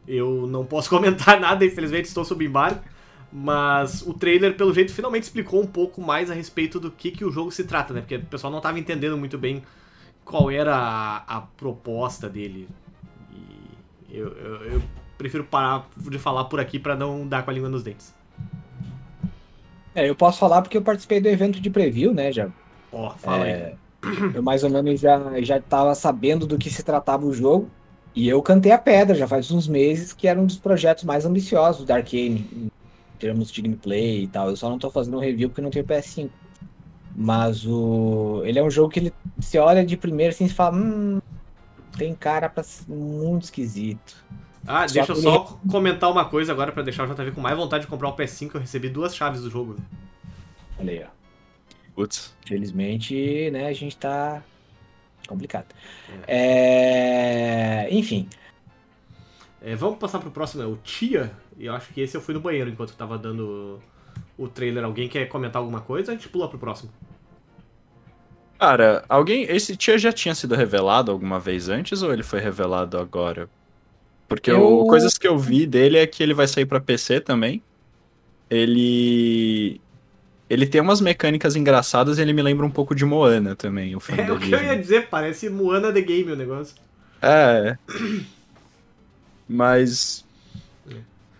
Eu 0.06 0.48
não 0.48 0.66
posso 0.66 0.90
comentar 0.90 1.38
nada, 1.38 1.64
infelizmente 1.64 2.06
estou 2.06 2.24
sob 2.24 2.44
embargo. 2.44 2.80
Mas 3.32 4.02
o 4.02 4.12
trailer, 4.12 4.56
pelo 4.56 4.74
jeito, 4.74 4.92
finalmente 4.92 5.22
explicou 5.24 5.62
um 5.62 5.66
pouco 5.66 6.00
mais 6.02 6.30
a 6.30 6.34
respeito 6.34 6.78
do 6.78 6.90
que, 6.90 7.10
que 7.10 7.24
o 7.24 7.30
jogo 7.32 7.50
se 7.50 7.64
trata, 7.64 7.94
né? 7.94 8.00
Porque 8.00 8.16
o 8.16 8.26
pessoal 8.26 8.50
não 8.50 8.58
estava 8.58 8.78
entendendo 8.78 9.16
muito 9.16 9.38
bem 9.38 9.62
qual 10.24 10.50
era 10.50 10.76
a, 10.76 11.38
a 11.38 11.40
proposta 11.42 12.28
dele. 12.28 12.68
E 14.10 14.16
eu, 14.18 14.28
eu- 14.36 14.64
eu 14.74 14.82
prefiro 15.16 15.44
parar 15.44 15.88
de 15.96 16.18
falar 16.18 16.44
por 16.44 16.60
aqui 16.60 16.78
para 16.78 16.94
não 16.96 17.26
dar 17.26 17.42
com 17.44 17.50
a 17.50 17.54
língua 17.54 17.68
nos 17.70 17.82
dentes. 17.82 18.14
É, 19.94 20.08
eu 20.08 20.14
posso 20.16 20.38
falar 20.38 20.62
porque 20.62 20.76
eu 20.76 20.82
participei 20.82 21.20
do 21.20 21.28
evento 21.28 21.60
de 21.60 21.70
preview, 21.70 22.12
né? 22.14 22.32
Já, 22.32 22.48
Ó, 22.90 23.10
fala 23.16 23.48
É. 23.48 23.54
aí. 23.58 23.78
eu 24.34 24.42
mais 24.42 24.64
ou 24.64 24.70
menos 24.70 25.00
já, 25.00 25.40
já 25.42 25.60
tava 25.60 25.94
sabendo 25.94 26.46
do 26.46 26.58
que 26.58 26.70
se 26.70 26.82
tratava 26.82 27.26
o 27.26 27.32
jogo. 27.32 27.70
E 28.14 28.28
eu 28.28 28.42
cantei 28.42 28.72
a 28.72 28.78
pedra 28.78 29.14
já 29.16 29.26
faz 29.26 29.50
uns 29.50 29.66
meses, 29.66 30.12
que 30.12 30.28
era 30.28 30.40
um 30.40 30.46
dos 30.46 30.58
projetos 30.58 31.04
mais 31.04 31.24
ambiciosos 31.24 31.86
da 31.86 31.96
Arcane, 31.96 32.46
em 32.52 32.70
termos 33.22 33.52
de 33.52 33.62
gameplay 33.62 34.24
e 34.24 34.26
tal. 34.26 34.50
Eu 34.50 34.56
só 34.56 34.68
não 34.68 34.78
tô 34.78 34.90
fazendo 34.90 35.16
um 35.16 35.20
review 35.20 35.48
porque 35.48 35.62
não 35.62 35.70
tenho 35.70 35.84
PS5. 35.86 36.28
Mas 37.14 37.64
o. 37.64 38.42
Ele 38.44 38.58
é 38.58 38.62
um 38.62 38.70
jogo 38.70 38.90
que 38.90 38.98
ele 38.98 39.14
se 39.38 39.58
olha 39.58 39.84
de 39.86 39.96
primeiro 39.96 40.32
assim 40.34 40.46
e 40.46 40.48
fala. 40.48 40.76
Hum, 40.76 41.20
tem 41.96 42.14
cara 42.14 42.48
pra 42.48 42.62
ser 42.64 42.90
muito 42.90 43.44
esquisito. 43.44 44.16
Ah, 44.66 44.86
Só 44.88 44.94
deixa 44.94 45.12
eu 45.12 45.16
só 45.16 45.60
comentar 45.68 46.10
uma 46.10 46.24
coisa 46.24 46.52
agora 46.52 46.72
para 46.72 46.82
deixar 46.82 47.08
o 47.08 47.14
JV 47.14 47.32
com 47.32 47.40
mais 47.40 47.56
vontade 47.56 47.84
de 47.84 47.90
comprar 47.90 48.08
o 48.08 48.16
PS5. 48.16 48.54
Eu 48.54 48.60
recebi 48.60 48.88
duas 48.88 49.14
chaves 49.14 49.42
do 49.42 49.50
jogo. 49.50 49.76
Olha 50.78 50.92
aí, 50.92 51.04
ó. 51.04 51.10
putz, 51.94 52.36
Infelizmente, 52.44 53.50
né, 53.50 53.66
a 53.68 53.72
gente 53.72 53.96
tá 53.96 54.42
complicado. 55.28 55.74
É, 56.26 57.88
Enfim, 57.90 58.28
É, 59.60 59.74
vamos 59.76 59.98
passar 59.98 60.18
pro 60.18 60.30
próximo, 60.30 60.62
é 60.62 60.66
o 60.66 60.76
Tia. 60.76 61.32
E 61.58 61.66
eu 61.66 61.74
acho 61.74 61.92
que 61.92 62.00
esse 62.00 62.16
eu 62.16 62.20
fui 62.20 62.34
no 62.34 62.40
banheiro 62.40 62.70
enquanto 62.70 62.90
eu 62.90 62.96
tava 62.96 63.16
dando 63.18 63.78
o 64.38 64.48
trailer. 64.48 64.84
Alguém 64.84 65.08
quer 65.08 65.26
comentar 65.28 65.60
alguma 65.60 65.80
coisa? 65.80 66.12
A 66.12 66.14
gente 66.14 66.28
pula 66.28 66.48
pro 66.48 66.58
próximo. 66.58 66.90
Cara, 68.58 69.04
alguém. 69.08 69.44
Esse 69.48 69.76
tia 69.76 69.98
já 69.98 70.12
tinha 70.12 70.34
sido 70.34 70.54
revelado 70.54 71.10
alguma 71.10 71.38
vez 71.40 71.68
antes 71.68 72.02
ou 72.02 72.12
ele 72.12 72.22
foi 72.22 72.40
revelado 72.40 72.98
agora? 72.98 73.48
Porque 74.28 74.50
Eu- 74.50 74.80
o- 74.80 74.86
coisas 74.86 75.18
que 75.18 75.26
eu 75.28 75.38
vi 75.38 75.66
dele 75.66 75.98
é 75.98 76.06
que 76.06 76.22
ele 76.22 76.32
vai 76.34 76.46
sair 76.46 76.64
pra 76.66 76.80
PC 76.80 77.20
também. 77.20 77.62
Ele. 78.48 79.80
Ele 80.48 80.66
tem 80.66 80.80
umas 80.80 81.00
mecânicas 81.00 81.56
engraçadas 81.56 82.18
e 82.18 82.22
ele 82.22 82.32
me 82.34 82.42
lembra 82.42 82.64
um 82.66 82.70
pouco 82.70 82.94
de 82.94 83.04
Moana 83.06 83.56
também, 83.56 83.96
o 83.96 84.00
filme 84.00 84.22
É 84.22 84.30
o 84.32 84.38
que 84.38 84.52
eu 84.52 84.62
ia 84.62 84.78
dizer, 84.78 85.08
parece 85.08 85.48
Moana 85.48 85.90
The 85.92 86.00
Game 86.02 86.30
o 86.32 86.36
negócio. 86.36 86.76
É. 87.22 87.76
Mas. 89.48 90.24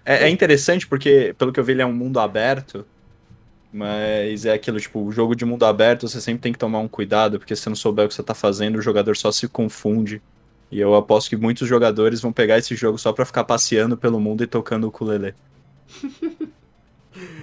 É, 0.05 0.25
é 0.25 0.29
interessante 0.31 0.87
porque, 0.87 1.35
pelo 1.39 1.53
que 1.53 1.61
eu 1.61 1.65
vi, 1.65 1.73
ele 1.73 1.83
é 1.83 1.87
um 1.87 1.93
mundo 1.93 2.21
aberto. 2.21 2.87
Mas 3.73 4.45
é 4.45 4.53
aquilo, 4.53 4.79
tipo, 4.81 5.01
o 5.03 5.11
jogo 5.13 5.35
de 5.35 5.45
mundo 5.47 5.65
aberto 5.65 6.07
você 6.09 6.21
sempre 6.21 6.43
tem 6.43 6.53
que 6.53 6.59
tomar 6.59 6.81
um 6.81 6.89
cuidado, 6.89 7.39
porque 7.39 7.57
se 7.57 7.63
você 7.63 7.71
não 7.71 7.77
souber 7.77 8.05
o 8.05 8.09
que 8.09 8.15
você 8.15 8.23
tá 8.23 8.35
fazendo, 8.35 8.77
o 8.79 8.83
jogador 8.83 9.17
só 9.17 9.33
se 9.33 9.49
confunde 9.49 10.23
E 10.71 10.79
eu 10.81 10.95
aposto 10.95 11.31
que 11.31 11.37
muitos 11.37 11.69
jogadores 11.69 12.21
vão 12.21 12.33
pegar 12.33 12.59
esse 12.59 12.75
jogo 12.77 12.99
só 12.99 13.13
pra 13.13 13.25
ficar 13.27 13.45
passeando 13.45 13.97
pelo 13.97 14.21
mundo 14.21 14.45
e 14.45 14.47
tocando 14.47 14.85
o 14.85 14.89
ukulele. 14.89 15.35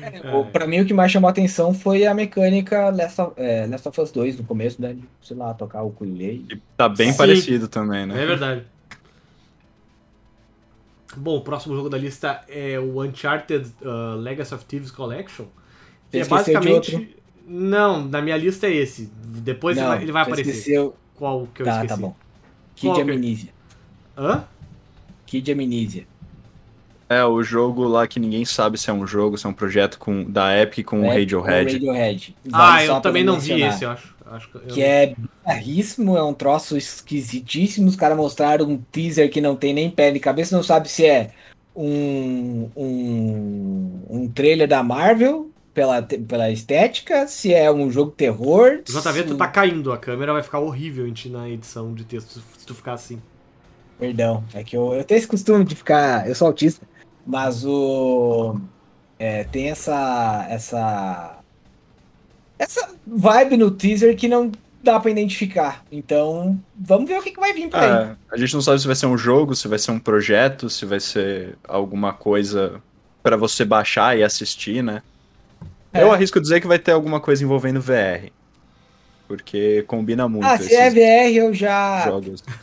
É, 0.02 0.22
pra 0.52 0.66
mim, 0.66 0.80
o 0.80 0.86
que 0.86 0.94
mais 0.94 1.12
chamou 1.12 1.28
a 1.28 1.32
atenção 1.32 1.74
foi 1.74 2.06
a 2.06 2.14
mecânica 2.14 2.90
Last 2.90 3.22
of, 3.22 3.34
é, 3.38 3.68
Last 3.68 3.88
of 3.88 4.02
Us 4.02 4.12
2 4.12 4.38
no 4.38 4.44
começo, 4.44 4.82
né? 4.82 4.94
de, 4.94 5.04
Sei 5.22 5.38
lá, 5.38 5.54
tocar 5.54 5.84
o 5.84 5.90
ukulele. 5.90 6.48
E 6.52 6.58
tá 6.76 6.90
bem 6.90 7.12
Sim. 7.12 7.18
parecido 7.18 7.68
também, 7.68 8.06
né? 8.06 8.24
É 8.24 8.26
verdade. 8.26 8.66
Bom, 11.18 11.38
o 11.38 11.42
próximo 11.42 11.76
jogo 11.76 11.90
da 11.90 11.98
lista 11.98 12.42
é 12.48 12.80
o 12.80 13.02
Uncharted 13.02 13.72
uh, 13.82 14.16
Legacy 14.18 14.54
of 14.54 14.66
Thieves 14.66 14.92
Collection. 14.92 15.46
Que 16.12 16.20
é 16.20 16.26
basicamente. 16.26 17.18
Não, 17.48 18.08
na 18.08 18.22
minha 18.22 18.38
lista 18.38 18.68
é 18.68 18.76
esse. 18.76 19.12
Depois 19.24 19.76
ele 19.78 19.88
vai, 19.88 20.02
ele 20.04 20.12
vai 20.12 20.22
aparecer. 20.24 20.52
Esqueceu... 20.52 20.96
Qual 21.16 21.48
que 21.54 21.62
eu 21.62 21.66
Tá, 21.66 21.72
esqueci? 21.84 21.88
tá 21.90 21.98
bom. 21.98 22.16
Qual 22.80 22.94
Kid 22.96 23.06
que- 23.06 23.12
Amnesia. 23.12 23.50
Hã? 24.18 24.44
Kid 25.26 25.52
Amnesia. 25.52 26.08
É, 27.10 27.26
o 27.26 27.42
jogo 27.42 27.86
lá 27.86 28.08
que 28.08 28.20
ninguém 28.20 28.46
sabe 28.46 28.78
se 28.78 28.90
é 28.90 28.94
um 28.94 29.06
jogo, 29.08 29.36
se 29.38 29.46
é 29.46 29.50
um 29.50 29.54
projeto 29.54 29.98
com, 29.98 30.24
da 30.30 30.56
Epic 30.62 30.86
com 30.86 31.02
o 31.02 31.06
É, 31.06 31.18
Radiohead. 31.20 31.74
Radiohead. 31.74 32.36
Ah, 32.54 32.58
Vale 32.76 32.86
só 32.88 32.98
eu 32.98 33.02
também 33.02 33.24
não 33.24 33.40
vi 33.40 33.62
esse, 33.64 33.84
eu 33.84 33.90
acho. 33.90 34.16
acho 34.28 34.50
que 34.50 34.58
eu 34.58 34.62
Que 34.62 34.82
é 34.84 35.16
bizarríssimo, 35.44 36.16
é 36.16 36.24
um 36.24 36.34
troço 36.36 36.78
esquisitíssimo. 36.78 37.88
Os 37.88 37.96
caras 37.96 38.16
mostraram 38.16 38.68
um 38.70 38.78
teaser 38.78 39.30
que 39.32 39.42
não 39.42 39.56
tem 39.56 39.74
nem 39.74 39.90
pé 39.90 40.12
nem 40.12 40.22
cabeça, 40.22 40.56
não 40.56 40.62
sabe 40.64 40.88
se 40.88 41.04
é 41.06 41.32
um, 41.76 42.70
um, 42.76 44.02
um 44.10 44.28
trailer 44.30 44.68
da 44.68 44.84
Marvel 44.84 45.50
pela, 45.74 46.02
pela 46.04 46.52
estética, 46.52 47.26
se 47.28 47.54
é 47.54 47.72
um 47.72 47.90
jogo 47.90 48.12
terror. 48.12 48.82
JV, 48.86 49.24
tu 49.24 49.32
se- 49.32 49.38
tá 49.38 49.48
caindo, 49.48 49.92
a 49.92 49.98
câmera 49.98 50.34
vai 50.34 50.44
ficar 50.44 50.60
horrível 50.60 51.08
em 51.08 51.14
ti 51.14 51.30
na 51.30 51.50
edição 51.50 51.94
de 51.94 52.04
texto 52.04 52.40
se 52.58 52.66
tu 52.68 52.76
ficar 52.76 52.94
assim. 52.94 53.20
Perdão, 53.98 54.44
é 54.54 54.64
que 54.64 54.78
eu, 54.78 54.94
eu 54.94 55.04
tenho 55.04 55.18
esse 55.18 55.28
costume 55.28 55.66
de 55.66 55.76
ficar. 55.76 56.28
Eu 56.28 56.34
sou 56.36 56.48
autista, 56.48 56.86
mas 57.30 57.64
o. 57.64 58.60
é, 59.20 59.44
tem 59.44 59.70
essa. 59.70 60.48
Essa. 60.50 61.38
Essa 62.58 62.90
vibe 63.06 63.56
no 63.56 63.70
teaser 63.70 64.18
que 64.18 64.28
não 64.28 64.52
dá 64.84 65.00
pra 65.00 65.12
identificar. 65.12 65.86
Então, 65.92 66.60
vamos 66.76 67.08
ver 67.08 67.20
o 67.20 67.24
que, 67.24 67.32
que 67.32 67.40
vai 67.40 67.54
vir 67.54 67.70
por 67.70 67.80
aí. 67.80 67.90
É, 67.90 68.16
a 68.32 68.36
gente 68.38 68.54
não 68.56 68.62
sabe 68.62 68.80
se 68.80 68.88
vai 68.88 68.96
ser 68.96 69.06
um 69.06 69.18
jogo, 69.18 69.56
se 69.56 69.68
vai 69.68 69.78
ser 69.78 69.92
um 69.92 70.00
projeto, 70.00 70.70
se 70.72 70.86
vai 70.86 71.00
ser 71.00 71.56
alguma 71.68 72.14
coisa 72.14 72.82
pra 73.22 73.38
você 73.38 73.64
baixar 73.64 74.18
e 74.18 74.24
assistir, 74.24 74.82
né? 74.82 75.04
É. 75.94 76.02
Eu 76.02 76.12
arrisco 76.12 76.42
dizer 76.42 76.60
que 76.60 76.68
vai 76.68 76.80
ter 76.80 76.92
alguma 76.92 77.20
coisa 77.20 77.44
envolvendo 77.44 77.80
VR. 77.80 78.32
Porque 79.28 79.84
combina 79.84 80.28
muito 80.28 80.46
Ah, 80.46 80.58
se 80.58 80.76
é 80.76 80.90
VR, 80.90 81.32
eu 81.36 81.54
já. 81.54 82.06
jogos. 82.06 82.44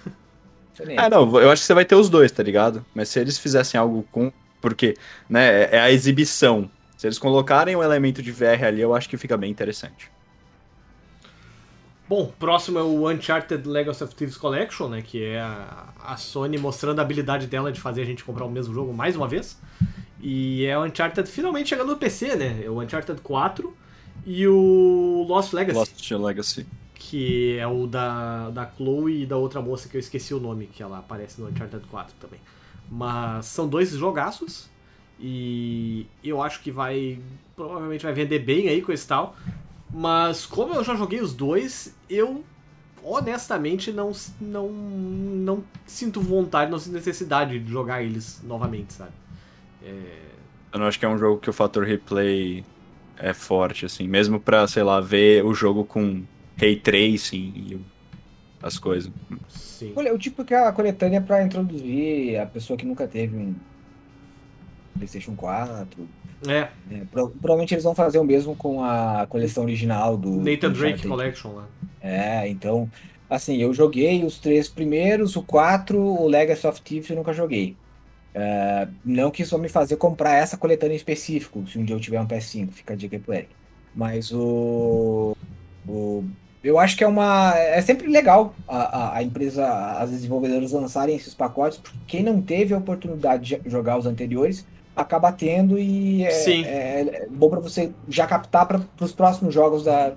Ah, 0.98 1.08
não, 1.08 1.40
eu 1.40 1.50
acho 1.50 1.62
que 1.62 1.66
você 1.66 1.72
vai 1.72 1.86
ter 1.86 1.94
os 1.94 2.10
dois, 2.10 2.30
tá 2.30 2.42
ligado? 2.42 2.84
Mas 2.94 3.08
se 3.08 3.18
eles 3.18 3.38
fizessem 3.38 3.80
algo 3.80 4.06
com. 4.12 4.30
Porque, 4.60 4.94
né, 5.28 5.64
é- 5.64 5.76
é 5.76 5.80
a 5.80 5.90
exibição. 5.92 6.70
Se 6.96 7.06
eles 7.06 7.18
colocarem 7.18 7.76
um 7.76 7.82
elemento 7.82 8.22
de 8.22 8.32
VR 8.32 8.64
ali, 8.66 8.80
eu 8.80 8.94
acho 8.94 9.08
que 9.08 9.16
fica 9.18 9.36
bem 9.36 9.50
interessante. 9.50 10.10
Bom, 12.08 12.32
próximo 12.38 12.78
é 12.78 12.82
o 12.82 13.08
Uncharted 13.10 13.66
Legacy 13.68 14.04
of 14.04 14.14
Thieves 14.14 14.36
Collection, 14.36 14.88
né? 14.88 15.02
Que 15.02 15.24
é 15.24 15.40
a, 15.40 15.92
a 15.98 16.16
Sony 16.16 16.56
mostrando 16.56 17.00
a 17.00 17.02
habilidade 17.02 17.48
dela 17.48 17.72
de 17.72 17.80
fazer 17.80 18.02
a 18.02 18.04
gente 18.04 18.22
comprar 18.24 18.44
o 18.44 18.50
mesmo 18.50 18.72
jogo 18.72 18.92
mais 18.94 19.16
uma 19.16 19.26
vez. 19.26 19.60
E 20.20 20.64
é 20.66 20.78
o 20.78 20.84
Uncharted 20.84 21.28
finalmente 21.28 21.70
chegando 21.70 21.88
no 21.90 21.96
PC, 21.96 22.36
né? 22.36 22.62
É 22.64 22.70
o 22.70 22.80
Uncharted 22.80 23.20
4 23.22 23.76
e 24.24 24.46
o 24.46 25.26
Lost 25.28 25.52
Legacy, 25.52 25.78
Lost 25.78 26.10
Legacy. 26.12 26.66
que 26.94 27.58
é 27.58 27.66
o 27.66 27.86
da, 27.86 28.50
da 28.50 28.66
Chloe 28.76 29.22
e 29.22 29.26
da 29.26 29.36
outra 29.36 29.60
moça 29.60 29.88
que 29.88 29.96
eu 29.96 30.00
esqueci 30.00 30.32
o 30.34 30.40
nome, 30.40 30.66
que 30.68 30.82
ela 30.82 30.98
aparece 30.98 31.40
no 31.40 31.48
Uncharted 31.48 31.86
4 31.88 32.14
também. 32.20 32.40
Mas 32.90 33.46
são 33.46 33.68
dois 33.68 33.90
jogaços 33.90 34.68
e 35.18 36.06
eu 36.22 36.42
acho 36.42 36.62
que 36.62 36.70
vai. 36.70 37.18
Provavelmente 37.54 38.04
vai 38.04 38.12
vender 38.12 38.40
bem 38.40 38.68
aí 38.68 38.82
com 38.82 38.92
esse 38.92 39.06
tal. 39.06 39.36
Mas 39.92 40.44
como 40.46 40.74
eu 40.74 40.84
já 40.84 40.94
joguei 40.94 41.20
os 41.20 41.32
dois, 41.32 41.94
eu 42.08 42.44
honestamente 43.02 43.92
não, 43.92 44.12
não, 44.40 44.68
não 44.68 45.64
sinto 45.86 46.20
vontade, 46.20 46.70
não 46.70 46.78
sinto 46.78 46.94
necessidade 46.94 47.58
de 47.58 47.70
jogar 47.70 48.02
eles 48.02 48.42
novamente, 48.44 48.92
sabe? 48.92 49.12
É, 49.82 50.18
Eu 50.72 50.80
não 50.80 50.86
acho 50.86 50.98
que 50.98 51.06
é 51.06 51.08
um 51.08 51.16
jogo 51.16 51.40
que 51.40 51.48
o 51.48 51.52
fator 51.52 51.84
replay 51.84 52.64
é 53.16 53.32
forte, 53.32 53.86
assim. 53.86 54.06
Mesmo 54.08 54.40
pra, 54.40 54.66
sei 54.66 54.82
lá, 54.82 55.00
ver 55.00 55.44
o 55.44 55.54
jogo 55.54 55.84
com 55.84 56.24
ray 56.58 56.76
tracing 56.76 57.52
e 57.56 57.80
as 58.62 58.78
coisas. 58.78 59.10
Sim. 59.76 59.92
Olha, 59.94 60.14
o 60.14 60.18
tipo 60.18 60.44
que 60.44 60.54
é 60.54 60.58
a 60.66 60.72
coletânea 60.72 61.20
pra 61.20 61.42
introduzir 61.42 62.38
a 62.40 62.46
pessoa 62.46 62.76
que 62.76 62.86
nunca 62.86 63.06
teve 63.06 63.36
um 63.36 63.54
PlayStation 64.94 65.34
4. 65.34 66.08
É, 66.46 66.68
né? 66.90 67.06
Pro- 67.10 67.30
provavelmente 67.30 67.74
eles 67.74 67.84
vão 67.84 67.94
fazer 67.94 68.18
o 68.18 68.24
mesmo 68.24 68.54
com 68.54 68.82
a 68.84 69.26
coleção 69.28 69.64
original 69.64 70.16
do. 70.16 70.30
Nathan 70.40 70.70
do 70.70 70.78
Drake. 70.78 71.06
Collection 71.08 71.52
lá. 71.54 71.66
É, 72.00 72.48
então, 72.48 72.90
assim, 73.28 73.56
eu 73.56 73.72
joguei 73.74 74.24
os 74.24 74.38
três 74.38 74.68
primeiros, 74.68 75.34
o 75.36 75.42
4, 75.42 75.98
o 75.98 76.28
Legacy 76.28 76.66
of 76.66 76.80
Thieves 76.82 77.10
eu 77.10 77.16
nunca 77.16 77.32
joguei. 77.32 77.76
É, 78.34 78.86
não 79.04 79.30
que 79.30 79.42
isso 79.42 79.52
vai 79.52 79.62
me 79.62 79.68
fazer 79.68 79.96
comprar 79.96 80.34
essa 80.34 80.56
coletânea 80.58 80.94
em 80.94 80.96
específico, 80.98 81.66
se 81.66 81.78
um 81.78 81.84
dia 81.84 81.96
eu 81.96 82.00
tiver 82.00 82.20
um 82.20 82.26
PS5, 82.26 82.70
fica 82.70 82.92
a 82.92 82.96
dica 82.96 83.18
pro 83.18 83.32
Eric. 83.32 83.48
Mas 83.94 84.30
o, 84.30 85.34
o- 85.88 86.22
Eu 86.66 86.78
acho 86.78 86.96
que 86.96 87.04
é 87.04 87.06
uma. 87.06 87.54
É 87.56 87.80
sempre 87.80 88.08
legal 88.08 88.54
a, 88.66 88.76
a, 88.76 89.16
a 89.18 89.22
empresa, 89.22 89.64
as 89.98 90.10
desenvolvedoras 90.10 90.72
lançarem 90.72 91.14
esses 91.14 91.34
pacotes, 91.34 91.78
porque 91.78 91.98
quem 92.06 92.22
não 92.22 92.40
teve 92.42 92.74
a 92.74 92.78
oportunidade 92.78 93.56
de 93.62 93.70
jogar 93.70 93.96
os 93.98 94.06
anteriores 94.06 94.66
acaba 94.94 95.30
tendo 95.30 95.78
e 95.78 96.24
é, 96.24 96.30
é- 96.64 97.00
é 97.24 97.26
bom 97.30 97.50
para 97.50 97.60
você 97.60 97.92
já 98.08 98.26
captar 98.26 98.66
para 98.66 98.80
os 99.00 99.12
próximos 99.12 99.52
jogos 99.54 99.84
da, 99.84 100.14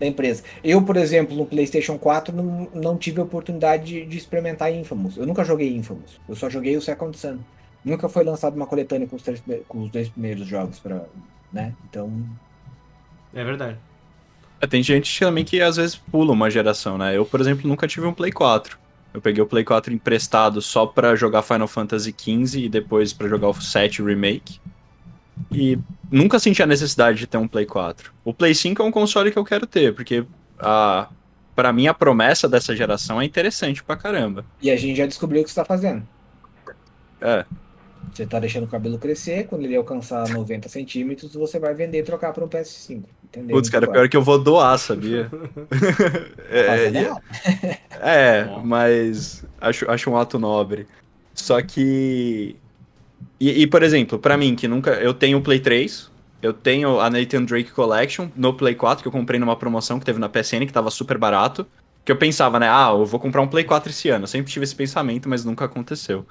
da 0.00 0.06
empresa. 0.06 0.42
Eu, 0.64 0.82
por 0.82 0.96
exemplo, 0.96 1.36
no 1.36 1.46
PlayStation 1.46 1.98
4 1.98 2.34
não, 2.34 2.68
não 2.74 2.96
tive 2.96 3.20
a 3.20 3.24
oportunidade 3.24 3.84
de, 3.84 4.06
de 4.06 4.16
experimentar 4.18 4.72
Infamous. 4.72 5.16
Eu 5.16 5.26
nunca 5.26 5.44
joguei 5.44 5.76
Infamous. 5.76 6.18
Eu 6.28 6.34
só 6.34 6.48
joguei 6.50 6.76
o 6.76 6.80
Second 6.82 7.16
Son. 7.16 7.36
Nunca 7.84 8.08
foi 8.08 8.24
lançado 8.24 8.56
uma 8.56 8.66
coletânea 8.66 9.06
com 9.06 9.14
os, 9.16 9.22
três, 9.22 9.42
com 9.68 9.82
os 9.82 9.90
dois 9.90 10.08
primeiros 10.08 10.46
jogos 10.46 10.78
para, 10.78 11.04
né? 11.52 11.74
Então, 11.88 12.10
É 13.34 13.44
verdade. 13.44 13.76
É, 14.64 14.66
tem 14.66 14.82
gente 14.82 15.20
também 15.20 15.44
que 15.44 15.60
às 15.60 15.76
vezes 15.76 15.94
pula 15.94 16.32
uma 16.32 16.50
geração, 16.50 16.96
né? 16.96 17.16
Eu, 17.16 17.26
por 17.26 17.38
exemplo, 17.40 17.68
nunca 17.68 17.86
tive 17.86 18.06
um 18.06 18.14
Play 18.14 18.32
4. 18.32 18.78
Eu 19.12 19.20
peguei 19.20 19.42
o 19.42 19.46
Play 19.46 19.62
4 19.62 19.92
emprestado 19.92 20.60
só 20.62 20.86
pra 20.86 21.14
jogar 21.14 21.42
Final 21.42 21.68
Fantasy 21.68 22.14
XV 22.16 22.60
e 22.64 22.68
depois 22.68 23.12
pra 23.12 23.28
jogar 23.28 23.48
o 23.48 23.54
7 23.54 24.02
Remake. 24.02 24.58
E 25.52 25.78
nunca 26.10 26.38
senti 26.38 26.62
a 26.62 26.66
necessidade 26.66 27.18
de 27.18 27.26
ter 27.26 27.36
um 27.36 27.46
Play 27.46 27.66
4. 27.66 28.12
O 28.24 28.32
Play 28.32 28.54
5 28.54 28.82
é 28.82 28.84
um 28.84 28.90
console 28.90 29.30
que 29.30 29.38
eu 29.38 29.44
quero 29.44 29.66
ter, 29.66 29.94
porque 29.94 30.24
a, 30.58 31.08
pra 31.54 31.72
mim 31.72 31.86
a 31.86 31.94
promessa 31.94 32.48
dessa 32.48 32.74
geração 32.74 33.20
é 33.20 33.24
interessante 33.24 33.84
pra 33.84 33.96
caramba. 33.96 34.44
e 34.62 34.70
a 34.70 34.76
gente 34.76 34.96
já 34.96 35.06
descobriu 35.06 35.42
o 35.42 35.44
que 35.44 35.50
você 35.50 35.56
tá 35.56 35.64
fazendo. 35.64 36.02
É, 37.20 37.44
Você 38.12 38.26
tá 38.26 38.38
deixando 38.38 38.64
o 38.64 38.68
cabelo 38.68 38.98
crescer, 38.98 39.46
quando 39.46 39.64
ele 39.64 39.76
alcançar 39.76 40.28
90 40.28 40.68
centímetros, 40.68 41.34
você 41.34 41.58
vai 41.58 41.74
vender 41.74 41.98
e 41.98 42.02
trocar 42.02 42.32
para 42.32 42.44
um 42.44 42.48
PS5. 42.48 43.04
Entendeu? 43.36 43.56
putz, 43.56 43.68
cara, 43.68 43.84
Então, 43.84 43.92
pior 43.92 44.08
que 44.08 44.16
eu 44.16 44.22
vou 44.22 44.38
doar, 44.38 44.78
sabia? 44.78 45.30
é. 46.48 47.10
É, 48.00 48.48
Ó. 48.50 48.60
mas 48.60 49.44
acho, 49.60 49.90
acho 49.90 50.10
um 50.10 50.16
ato 50.16 50.38
nobre. 50.38 50.86
Só 51.34 51.60
que. 51.60 52.56
E, 53.40 53.62
e, 53.62 53.66
por 53.66 53.82
exemplo, 53.82 54.18
pra 54.18 54.36
mim, 54.36 54.54
que 54.54 54.68
nunca. 54.68 54.92
Eu 54.92 55.12
tenho 55.12 55.38
o 55.38 55.42
Play 55.42 55.58
3, 55.58 56.10
eu 56.40 56.52
tenho 56.52 57.00
a 57.00 57.10
Nathan 57.10 57.44
Drake 57.44 57.72
Collection 57.72 58.28
no 58.36 58.54
Play 58.54 58.74
4, 58.74 59.02
que 59.02 59.08
eu 59.08 59.12
comprei 59.12 59.40
numa 59.40 59.56
promoção 59.56 59.98
que 59.98 60.04
teve 60.04 60.18
na 60.18 60.28
PSN, 60.28 60.66
que 60.66 60.72
tava 60.72 60.90
super 60.90 61.18
barato. 61.18 61.66
Que 62.04 62.12
eu 62.12 62.16
pensava, 62.16 62.60
né? 62.60 62.68
Ah, 62.68 62.90
eu 62.92 63.06
vou 63.06 63.18
comprar 63.18 63.40
um 63.40 63.48
Play 63.48 63.64
4 63.64 63.90
esse 63.90 64.10
ano. 64.10 64.24
Eu 64.24 64.28
sempre 64.28 64.52
tive 64.52 64.64
esse 64.64 64.74
pensamento, 64.76 65.28
mas 65.28 65.44
nunca 65.44 65.64
aconteceu. 65.64 66.26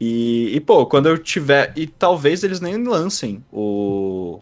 E, 0.00 0.54
e, 0.54 0.60
pô, 0.60 0.86
quando 0.86 1.08
eu 1.08 1.18
tiver. 1.18 1.72
E 1.76 1.86
talvez 1.86 2.44
eles 2.44 2.60
nem 2.60 2.76
lancem 2.84 3.42
o. 3.52 4.40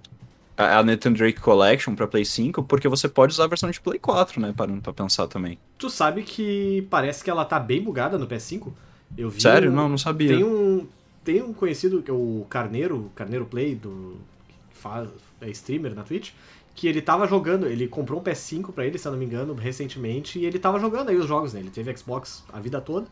A 0.78 0.82
Nathan 0.82 1.12
Drake 1.12 1.40
Collection 1.40 1.94
pra 1.94 2.06
Play 2.06 2.24
5, 2.24 2.62
porque 2.64 2.88
você 2.88 3.08
pode 3.08 3.32
usar 3.32 3.44
a 3.44 3.48
versão 3.48 3.70
de 3.70 3.80
Play 3.80 3.98
4, 3.98 4.40
né? 4.40 4.52
Parando 4.56 4.80
pra 4.80 4.92
pensar 4.92 5.26
também. 5.26 5.58
Tu 5.78 5.88
sabe 5.90 6.22
que 6.22 6.86
parece 6.90 7.22
que 7.24 7.30
ela 7.30 7.44
tá 7.44 7.58
bem 7.58 7.82
bugada 7.82 8.18
no 8.18 8.26
PS5? 8.26 8.72
Eu 9.16 9.28
vi 9.30 9.40
Sério? 9.42 9.70
um- 9.70 9.74
Não, 9.74 9.88
não 9.88 9.98
sabia. 9.98 10.28
Tem 10.28 10.44
um, 10.44 10.86
tem 11.24 11.42
um 11.42 11.52
conhecido, 11.52 12.02
que 12.02 12.10
é 12.10 12.14
o 12.14 12.46
Carneiro, 12.48 13.10
Carneiro 13.14 13.44
Play, 13.46 13.74
do, 13.74 14.16
que 14.48 14.78
faz, 14.78 15.08
é 15.40 15.48
streamer 15.50 15.94
na 15.94 16.02
Twitch, 16.02 16.30
que 16.74 16.88
ele 16.88 17.02
tava 17.02 17.26
jogando, 17.26 17.66
ele 17.66 17.86
comprou 17.86 18.18
um 18.20 18.22
PS5 18.24 18.72
pra 18.72 18.86
ele, 18.86 18.96
se 18.98 19.06
eu 19.06 19.12
não 19.12 19.18
me 19.18 19.26
engano, 19.26 19.52
recentemente, 19.54 20.38
e 20.38 20.46
ele 20.46 20.58
tava 20.58 20.78
jogando 20.80 21.10
aí 21.10 21.16
os 21.16 21.26
jogos, 21.26 21.52
né? 21.52 21.60
Ele 21.60 21.68
teve 21.70 21.94
Xbox 21.96 22.42
a 22.52 22.58
vida 22.58 22.80
toda, 22.80 23.06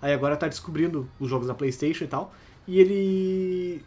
aí 0.00 0.14
agora 0.14 0.36
tá 0.36 0.48
descobrindo 0.48 1.06
os 1.20 1.28
jogos 1.28 1.46
na 1.46 1.54
Playstation 1.54 2.04
e 2.04 2.08
tal, 2.08 2.32
e 2.66 2.80
ele 2.80 3.82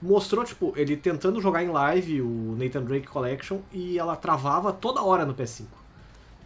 mostrou, 0.00 0.44
tipo, 0.44 0.72
ele 0.76 0.96
tentando 0.96 1.40
jogar 1.40 1.62
em 1.62 1.68
live 1.68 2.20
o 2.22 2.56
Nathan 2.58 2.82
Drake 2.82 3.06
Collection, 3.06 3.58
e 3.72 3.98
ela 3.98 4.14
travava 4.16 4.72
toda 4.72 5.02
hora 5.02 5.24
no 5.24 5.34
PS5 5.34 5.64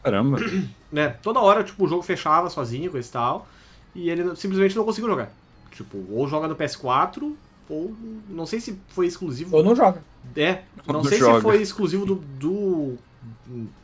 Caramba. 0.02 0.38
né? 0.90 1.08
Toda 1.22 1.40
hora, 1.40 1.62
tipo, 1.64 1.84
o 1.84 1.88
jogo 1.88 2.02
fechava 2.02 2.48
sozinho, 2.48 2.90
coisa 2.90 3.08
e 3.08 3.12
tal. 3.12 3.46
e 3.94 4.08
ele 4.10 4.34
simplesmente 4.36 4.76
não 4.76 4.84
conseguiu 4.84 5.10
jogar. 5.10 5.30
Tipo, 5.72 5.98
ou 6.10 6.26
joga 6.28 6.48
no 6.48 6.56
PS4, 6.56 7.32
ou 7.68 7.94
não 8.28 8.44
sei 8.46 8.60
se 8.60 8.78
foi 8.88 9.06
exclusivo. 9.06 9.56
Ou 9.56 9.62
não 9.62 9.74
joga. 9.76 10.02
É, 10.36 10.62
não, 10.86 10.94
Não 10.94 11.04
sei 11.04 11.18
joga. 11.18 11.36
se 11.36 11.42
foi 11.42 11.60
exclusivo 11.62 12.04
do. 12.06 12.14
do- 12.16 12.98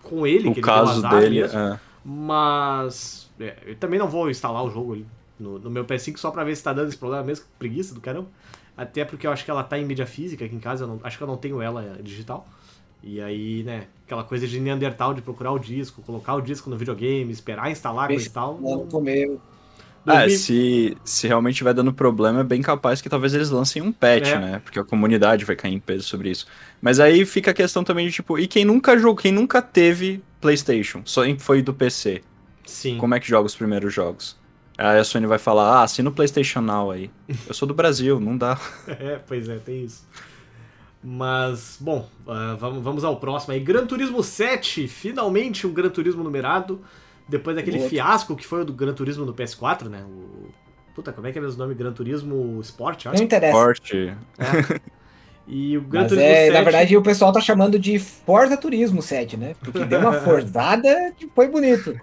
com 0.03 0.27
ele, 0.27 0.45
que 0.45 0.49
O 0.49 0.53
ele 0.53 0.62
caso 0.62 1.01
deu 1.01 1.09
azar 1.09 1.21
dele. 1.21 1.41
mesmo, 1.43 1.59
é. 1.59 1.81
mas. 2.05 3.29
é, 3.39 3.57
eu 3.67 3.77
também 3.77 3.99
não 3.99 4.09
vou 4.09 4.31
instalar 4.31 4.64
o 4.64 4.71
jogo 4.71 4.95
ali 4.95 5.07
no, 5.39 5.59
no 5.59 5.71
meu 5.71 5.85
PS5 5.85 6.17
só 6.17 6.31
pra 6.31 6.45
ver 6.45 6.57
se 6.57 6.62
tá 6.62 6.73
dando 6.73 6.89
esse 6.89 6.97
problema 6.97 7.23
mesmo, 7.25 7.45
que 7.45 7.51
preguiça 7.59 7.95
do 7.95 8.01
caramba. 8.01 8.29
Até 8.77 9.05
porque 9.05 9.27
eu 9.27 9.31
acho 9.33 9.45
que 9.45 9.51
ela 9.51 9.64
tá 9.64 9.79
em 9.79 9.85
mídia 9.85 10.07
física 10.07 10.45
aqui 10.45 10.55
em 10.55 10.61
casa, 10.61 10.85
eu 10.85 10.89
não- 10.89 11.01
acho 11.03 11.16
que 11.16 11.22
eu 11.22 11.27
não 11.29 11.37
tenho 11.37 11.62
ela 11.62 11.99
digital. 12.03 12.47
E 13.03 13.20
aí, 13.20 13.62
né, 13.62 13.87
aquela 14.05 14.24
coisa 14.24 14.47
de 14.47 14.59
Neandertal 14.59 15.14
de 15.14 15.22
procurar 15.22 15.53
o 15.53 15.59
disco, 15.59 16.03
colocar 16.03 16.35
o 16.35 16.41
disco 16.41 16.68
no 16.68 16.77
videogame, 16.77 17.33
esperar 17.33 17.70
instalar 17.70 18.09
coisa 18.09 18.27
e 18.27 18.31
tal. 18.31 18.59
Não. 18.61 18.87
É, 20.09 20.18
2000 20.27 20.39
se, 20.39 20.97
se 21.05 21.27
realmente 21.27 21.55
estiver 21.55 21.74
dando 21.74 21.93
problema, 21.93 22.41
é 22.41 22.45
bem 22.45 22.62
capaz 22.62 23.01
que 23.01 23.09
talvez 23.09 23.35
eles 23.35 23.51
lancem 23.51 23.83
um 23.83 23.91
patch, 23.93 24.29
É. 24.29 24.39
né? 24.39 24.61
Porque 24.62 24.79
a 24.79 24.85
comunidade 24.85 25.45
vai 25.45 25.57
cair 25.57 25.74
em 25.74 25.81
peso 25.81 26.05
sobre 26.05 26.31
isso. 26.31 26.47
Mas 26.81 27.01
aí 27.01 27.24
fica 27.27 27.51
a 27.51 27.55
questão 27.55 27.83
também 27.83 28.07
de, 28.07 28.12
tipo, 28.12 28.39
e 28.39 28.47
quem 28.47 28.64
nunca 28.64 28.97
jogou, 28.97 29.16
quem 29.16 29.33
nunca 29.33 29.61
teve 29.61 30.22
PlayStation, 30.41 31.03
só 31.05 31.22
foi 31.39 31.61
do 31.61 31.74
PC, 31.74 32.22
Sim. 32.64 32.99
como 32.99 33.14
é 33.16 33.20
que 33.20 33.29
joga 33.29 33.47
os 33.47 33.57
primeiros 33.57 33.93
jogos? 33.93 34.37
Aí 34.79 34.99
a 34.99 35.05
Sony 35.05 35.27
vai 35.27 35.39
falar, 35.39 35.79
ah, 35.79 35.83
assina 35.83 36.11
o 36.11 36.12
PlayStation 36.12 36.61
Now 36.61 36.91
aí. 36.91 37.11
Eu 37.47 37.55
sou 37.55 37.66
do 37.66 37.74
Brasil, 37.74 38.20
não 38.20 38.37
dá. 38.37 38.59
É, 38.87 39.18
pois 39.27 39.49
é, 39.49 39.57
tem 39.57 39.85
isso. 39.85 40.07
Mas, 41.03 41.79
bom, 41.81 42.09
ah, 42.27 42.57
vamos, 42.59 42.83
vamos 42.83 43.05
ao 43.05 43.16
próximo 43.16 43.55
aí. 43.55 43.61
Gran 43.61 43.87
Turismo 43.87 44.22
7, 44.22 44.89
finalmente 44.89 45.66
um 45.66 45.72
Gran 45.72 45.89
Turismo 45.89 46.22
numerado. 46.22 46.81
Depois 47.29 47.57
daquele 47.57 47.79
Outro. 47.79 47.91
fiasco 47.91 48.37
que 48.37 48.47
foi 48.47 48.62
o 48.62 48.64
do 48.64 48.72
Gran 48.72 48.93
Turismo 48.93 49.24
no 49.24 49.35
PS4, 49.35 49.89
né? 49.89 50.05
O... 50.05 50.49
Puta, 50.95 51.12
como 51.12 51.27
é 51.27 51.33
que 51.33 51.39
é 51.39 51.43
mesmo 51.43 51.57
o 51.57 51.59
nome? 51.59 51.74
Gran 51.74 51.93
Turismo 51.93 52.61
Sport, 52.62 53.05
eu 53.05 53.11
Não 53.11 53.14
acho. 53.14 53.24
interessa. 53.24 53.53
Forte. 53.53 54.14
E 55.49 55.77
o 55.77 55.81
Gran 55.81 56.03
Mas 56.03 56.09
Turismo 56.09 56.29
é, 56.29 56.45
7... 56.47 56.53
na 56.53 56.62
verdade, 56.62 56.97
o 56.97 57.03
pessoal 57.03 57.33
tá 57.33 57.41
chamando 57.41 57.79
de 57.79 57.99
Forza 57.99 58.57
Turismo 58.57 59.01
7, 59.01 59.37
né? 59.37 59.55
Porque 59.61 59.85
deu 59.85 60.01
uma 60.01 60.14
forzada 60.20 61.12
que 61.16 61.29
foi 61.35 61.49
bonito. 61.49 61.99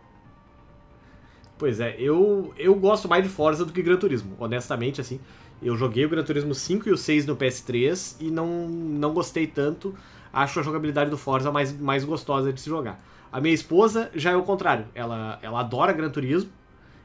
Pois 1.57 1.79
é, 1.79 1.95
eu, 1.99 2.53
eu 2.57 2.75
gosto 2.75 3.07
mais 3.07 3.23
de 3.23 3.29
Forza 3.29 3.63
do 3.63 3.71
que 3.71 3.81
Gran 3.81 3.97
Turismo, 3.97 4.35
honestamente, 4.39 4.99
assim. 4.99 5.19
Eu 5.61 5.77
joguei 5.77 6.05
o 6.05 6.09
Gran 6.09 6.23
Turismo 6.23 6.53
5 6.53 6.89
e 6.89 6.91
o 6.91 6.97
6 6.97 7.25
no 7.25 7.37
PS3 7.37 8.17
e 8.19 8.29
não, 8.29 8.67
não 8.67 9.13
gostei 9.13 9.47
tanto. 9.47 9.95
Acho 10.31 10.59
a 10.59 10.63
jogabilidade 10.63 11.09
do 11.09 11.17
Forza 11.17 11.51
mais, 11.51 11.71
mais 11.79 12.03
gostosa 12.03 12.51
de 12.51 12.59
se 12.59 12.69
jogar. 12.69 12.99
A 13.31 13.39
minha 13.39 13.53
esposa 13.53 14.11
já 14.13 14.31
é 14.31 14.35
o 14.35 14.43
contrário. 14.43 14.85
Ela, 14.93 15.39
ela 15.41 15.61
adora 15.61 15.93
Gran 15.93 16.09
Turismo. 16.09 16.51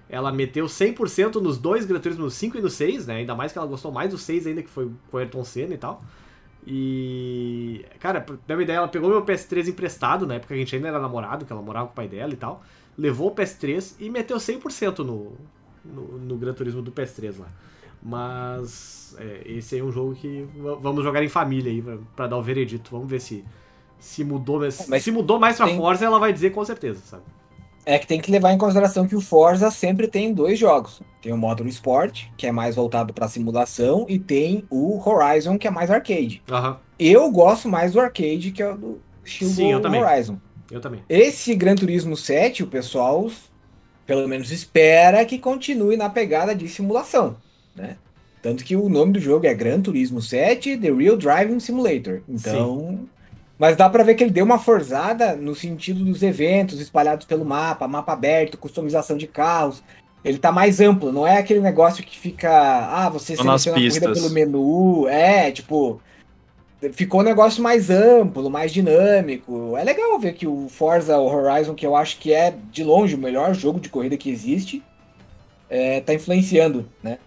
Ela 0.08 0.32
meteu 0.32 0.66
100% 0.66 1.36
nos 1.36 1.58
dois 1.58 1.84
Gran 1.84 2.00
Turismo, 2.00 2.24
no 2.24 2.30
5 2.30 2.58
e 2.58 2.60
no 2.60 2.70
6, 2.70 3.06
né? 3.06 3.16
Ainda 3.16 3.34
mais 3.34 3.52
que 3.52 3.58
ela 3.58 3.66
gostou 3.66 3.92
mais 3.92 4.10
do 4.10 4.18
6 4.18 4.46
ainda, 4.46 4.62
que 4.62 4.70
foi 4.70 4.90
com 5.10 5.18
Ayrton 5.18 5.44
Senna 5.44 5.74
e 5.74 5.78
tal. 5.78 6.02
E. 6.66 7.84
Cara, 8.00 8.20
pra 8.20 8.36
ter 8.46 8.54
uma 8.54 8.62
ideia, 8.62 8.78
ela 8.78 8.88
pegou 8.88 9.08
meu 9.08 9.22
PS3 9.22 9.68
emprestado, 9.68 10.26
na 10.26 10.34
época 10.34 10.48
que 10.48 10.54
a 10.54 10.56
gente 10.56 10.74
ainda 10.74 10.88
era 10.88 10.98
namorado, 10.98 11.44
que 11.44 11.52
ela 11.52 11.62
morava 11.62 11.86
com 11.86 11.92
o 11.92 11.96
pai 11.96 12.08
dela 12.08 12.32
e 12.32 12.36
tal. 12.36 12.62
Levou 12.98 13.28
o 13.28 13.34
PS3 13.34 13.94
e 14.00 14.10
meteu 14.10 14.36
100% 14.38 14.98
no, 14.98 15.32
no, 15.84 16.18
no 16.18 16.36
Gran 16.36 16.52
Turismo 16.52 16.82
do 16.82 16.90
PS3 16.90 17.38
lá. 17.38 17.46
Mas 18.02 19.14
é, 19.18 19.42
esse 19.46 19.74
aí 19.76 19.80
é 19.80 19.84
um 19.84 19.92
jogo 19.92 20.14
que 20.14 20.46
va- 20.56 20.74
vamos 20.74 21.04
jogar 21.04 21.22
em 21.22 21.28
família 21.28 21.70
aí, 21.70 21.80
pra, 21.80 21.98
pra 22.16 22.26
dar 22.26 22.36
o 22.36 22.42
veredito. 22.42 22.90
Vamos 22.90 23.08
ver 23.08 23.20
se, 23.20 23.44
se 23.98 24.24
mudou. 24.24 24.60
Mas, 24.60 24.86
Mas 24.88 25.02
se 25.04 25.10
mudou 25.12 25.38
mais 25.38 25.56
pra 25.56 25.66
tem- 25.66 25.76
Forza, 25.76 26.04
ela 26.04 26.18
vai 26.18 26.32
dizer 26.32 26.50
com 26.50 26.64
certeza, 26.64 27.00
sabe? 27.04 27.22
É 27.86 27.98
que 27.98 28.06
tem 28.06 28.20
que 28.20 28.30
levar 28.30 28.52
em 28.52 28.58
consideração 28.58 29.06
que 29.08 29.16
o 29.16 29.20
Forza 29.20 29.70
sempre 29.70 30.08
tem 30.08 30.34
dois 30.34 30.58
jogos. 30.58 31.00
Tem 31.22 31.32
o 31.32 31.38
módulo 31.38 31.68
Sport, 31.70 32.24
que 32.36 32.46
é 32.46 32.52
mais 32.52 32.76
voltado 32.76 33.14
para 33.14 33.28
simulação, 33.28 34.04
e 34.08 34.18
tem 34.18 34.64
o 34.68 35.00
Horizon, 35.08 35.56
que 35.56 35.66
é 35.66 35.70
mais 35.70 35.90
arcade. 35.90 36.42
Aham, 36.50 36.78
Eu 36.98 37.30
gosto 37.30 37.66
mais 37.68 37.92
do 37.92 38.00
arcade, 38.00 38.50
que 38.52 38.62
é 38.62 38.70
o 38.72 38.76
do 38.76 39.00
estilo 39.24 39.50
Sim, 39.50 39.72
eu 39.72 39.78
do 39.78 39.82
também. 39.84 40.02
Horizon. 40.04 40.38
Eu 40.70 40.80
também. 40.80 41.02
Esse 41.08 41.54
Gran 41.54 41.74
Turismo 41.74 42.16
7, 42.16 42.62
o 42.62 42.66
pessoal 42.66 43.30
pelo 44.08 44.26
menos 44.26 44.50
espera 44.50 45.22
que 45.26 45.38
continue 45.38 45.94
na 45.94 46.08
pegada 46.08 46.54
de 46.54 46.66
simulação, 46.66 47.36
né? 47.76 47.98
Tanto 48.40 48.64
que 48.64 48.74
o 48.74 48.88
nome 48.88 49.12
do 49.12 49.20
jogo 49.20 49.46
é 49.46 49.52
Gran 49.52 49.82
Turismo 49.82 50.22
7 50.22 50.78
The 50.78 50.90
Real 50.90 51.16
Driving 51.16 51.60
Simulator. 51.60 52.22
Então, 52.26 53.06
mas 53.58 53.76
dá 53.76 53.90
pra 53.90 54.02
ver 54.02 54.14
que 54.14 54.24
ele 54.24 54.30
deu 54.30 54.46
uma 54.46 54.58
forzada 54.58 55.36
no 55.36 55.54
sentido 55.54 56.02
dos 56.02 56.22
eventos 56.22 56.80
espalhados 56.80 57.26
pelo 57.26 57.44
mapa, 57.44 57.86
mapa 57.86 58.14
aberto, 58.14 58.56
customização 58.56 59.18
de 59.18 59.26
carros. 59.26 59.82
Ele 60.24 60.38
tá 60.38 60.50
mais 60.50 60.80
amplo, 60.80 61.12
não 61.12 61.26
é 61.26 61.36
aquele 61.36 61.60
negócio 61.60 62.02
que 62.02 62.18
fica, 62.18 62.50
ah, 62.50 63.10
você 63.10 63.36
seleciona 63.36 63.76
a 63.76 63.80
corrida 63.80 64.12
pelo 64.12 64.30
menu, 64.30 65.06
é, 65.08 65.50
tipo, 65.50 66.00
ficou 66.92 67.20
um 67.20 67.24
negócio 67.24 67.62
mais 67.62 67.90
amplo, 67.90 68.48
mais 68.48 68.72
dinâmico. 68.72 69.76
É 69.76 69.82
legal 69.82 70.18
ver 70.18 70.34
que 70.34 70.46
o 70.46 70.68
Forza 70.68 71.18
Horizon, 71.18 71.74
que 71.74 71.86
eu 71.86 71.96
acho 71.96 72.18
que 72.18 72.32
é 72.32 72.54
de 72.70 72.84
longe 72.84 73.14
o 73.14 73.18
melhor 73.18 73.54
jogo 73.54 73.80
de 73.80 73.88
corrida 73.88 74.16
que 74.16 74.30
existe, 74.30 74.82
é, 75.68 76.00
tá 76.00 76.14
influenciando, 76.14 76.88
né? 77.02 77.18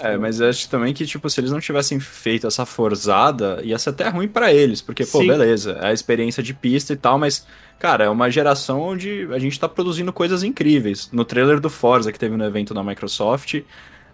É, 0.00 0.16
mas 0.16 0.40
eu 0.40 0.48
acho 0.48 0.68
também 0.68 0.92
que, 0.92 1.06
tipo, 1.06 1.30
se 1.30 1.38
eles 1.38 1.52
não 1.52 1.60
tivessem 1.60 2.00
feito 2.00 2.46
essa 2.46 2.66
forzada, 2.66 3.60
ia 3.62 3.78
ser 3.78 3.90
até 3.90 4.08
ruim 4.08 4.26
pra 4.26 4.52
eles, 4.52 4.82
porque, 4.82 5.06
pô, 5.06 5.20
Sim. 5.20 5.28
beleza, 5.28 5.78
é 5.80 5.88
a 5.88 5.92
experiência 5.92 6.42
de 6.42 6.52
pista 6.52 6.92
e 6.92 6.96
tal, 6.96 7.18
mas, 7.18 7.46
cara, 7.78 8.04
é 8.04 8.08
uma 8.08 8.28
geração 8.28 8.80
onde 8.80 9.28
a 9.32 9.38
gente 9.38 9.58
tá 9.60 9.68
produzindo 9.68 10.12
coisas 10.12 10.42
incríveis. 10.42 11.08
No 11.12 11.24
trailer 11.24 11.60
do 11.60 11.70
Forza 11.70 12.10
que 12.10 12.18
teve 12.18 12.36
no 12.36 12.44
evento 12.44 12.74
da 12.74 12.82
Microsoft, 12.82 13.62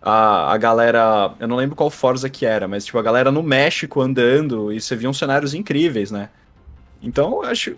a, 0.02 0.52
a 0.52 0.56
galera, 0.58 1.32
eu 1.38 1.46
não 1.46 1.56
lembro 1.56 1.76
qual 1.76 1.88
Forza 1.90 2.28
que 2.28 2.44
era, 2.44 2.66
mas, 2.66 2.84
tipo, 2.84 2.98
a 2.98 3.02
galera 3.02 3.30
no 3.30 3.42
México 3.42 4.00
andando 4.00 4.72
e 4.72 4.80
você 4.80 4.96
via 4.96 5.08
uns 5.08 5.18
cenários 5.18 5.54
incríveis, 5.54 6.10
né? 6.10 6.28
Então, 7.02 7.42
eu 7.42 7.42
acho. 7.42 7.76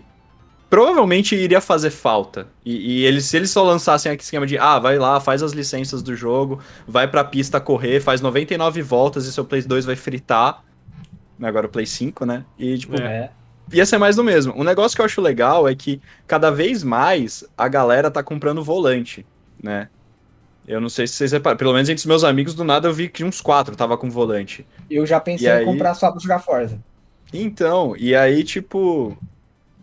Provavelmente 0.69 1.35
iria 1.35 1.61
fazer 1.61 1.91
falta. 1.91 2.47
E, 2.65 3.01
e 3.01 3.05
eles, 3.05 3.25
se 3.25 3.37
eles 3.37 3.51
só 3.51 3.63
lançassem 3.63 4.11
aquele 4.11 4.23
esquema 4.23 4.47
de, 4.47 4.57
ah, 4.57 4.79
vai 4.79 4.97
lá, 4.97 5.19
faz 5.19 5.43
as 5.43 5.53
licenças 5.53 6.01
do 6.01 6.15
jogo, 6.15 6.59
vai 6.87 7.07
pra 7.07 7.23
pista 7.23 7.61
correr, 7.61 8.01
faz 8.01 8.19
99 8.19 8.81
voltas 8.81 9.25
e 9.25 9.31
seu 9.31 9.45
Play 9.45 9.61
2 9.61 9.85
vai 9.85 9.95
fritar. 9.95 10.63
Agora 11.41 11.67
o 11.67 11.69
Play 11.69 11.85
5, 11.85 12.25
né? 12.25 12.43
E, 12.57 12.77
tipo, 12.79 12.99
É. 12.99 13.29
ia 13.71 13.85
ser 13.85 13.99
mais 13.99 14.15
do 14.15 14.23
mesmo. 14.23 14.53
Um 14.57 14.63
negócio 14.63 14.95
que 14.95 15.01
eu 15.01 15.05
acho 15.05 15.21
legal 15.21 15.67
é 15.67 15.75
que 15.75 16.01
cada 16.25 16.49
vez 16.49 16.83
mais 16.83 17.43
a 17.57 17.67
galera 17.67 18.09
tá 18.09 18.23
comprando 18.23 18.63
volante, 18.63 19.25
né? 19.61 19.89
Eu 20.67 20.81
não 20.81 20.89
sei 20.89 21.07
se 21.07 21.13
vocês 21.15 21.31
reparam, 21.31 21.57
pelo 21.57 21.73
menos 21.73 21.89
entre 21.89 21.99
os 22.01 22.05
meus 22.05 22.23
amigos, 22.23 22.53
do 22.55 22.63
nada 22.63 22.87
eu 22.87 22.93
vi 22.93 23.09
que 23.09 23.23
uns 23.23 23.41
quatro 23.41 23.75
tava 23.75 23.97
com 23.97 24.09
volante. 24.09 24.65
Eu 24.89 25.05
já 25.05 25.19
pensei 25.19 25.47
E 25.47 25.47
em 25.53 25.59
aí? 25.59 25.63
comprar 25.63 25.93
só 25.95 26.11
pra 26.11 26.19
jogar 26.19 26.39
Forza. 26.39 26.83
Então, 27.33 27.95
e 27.97 28.15
aí, 28.15 28.43
tipo, 28.43 29.17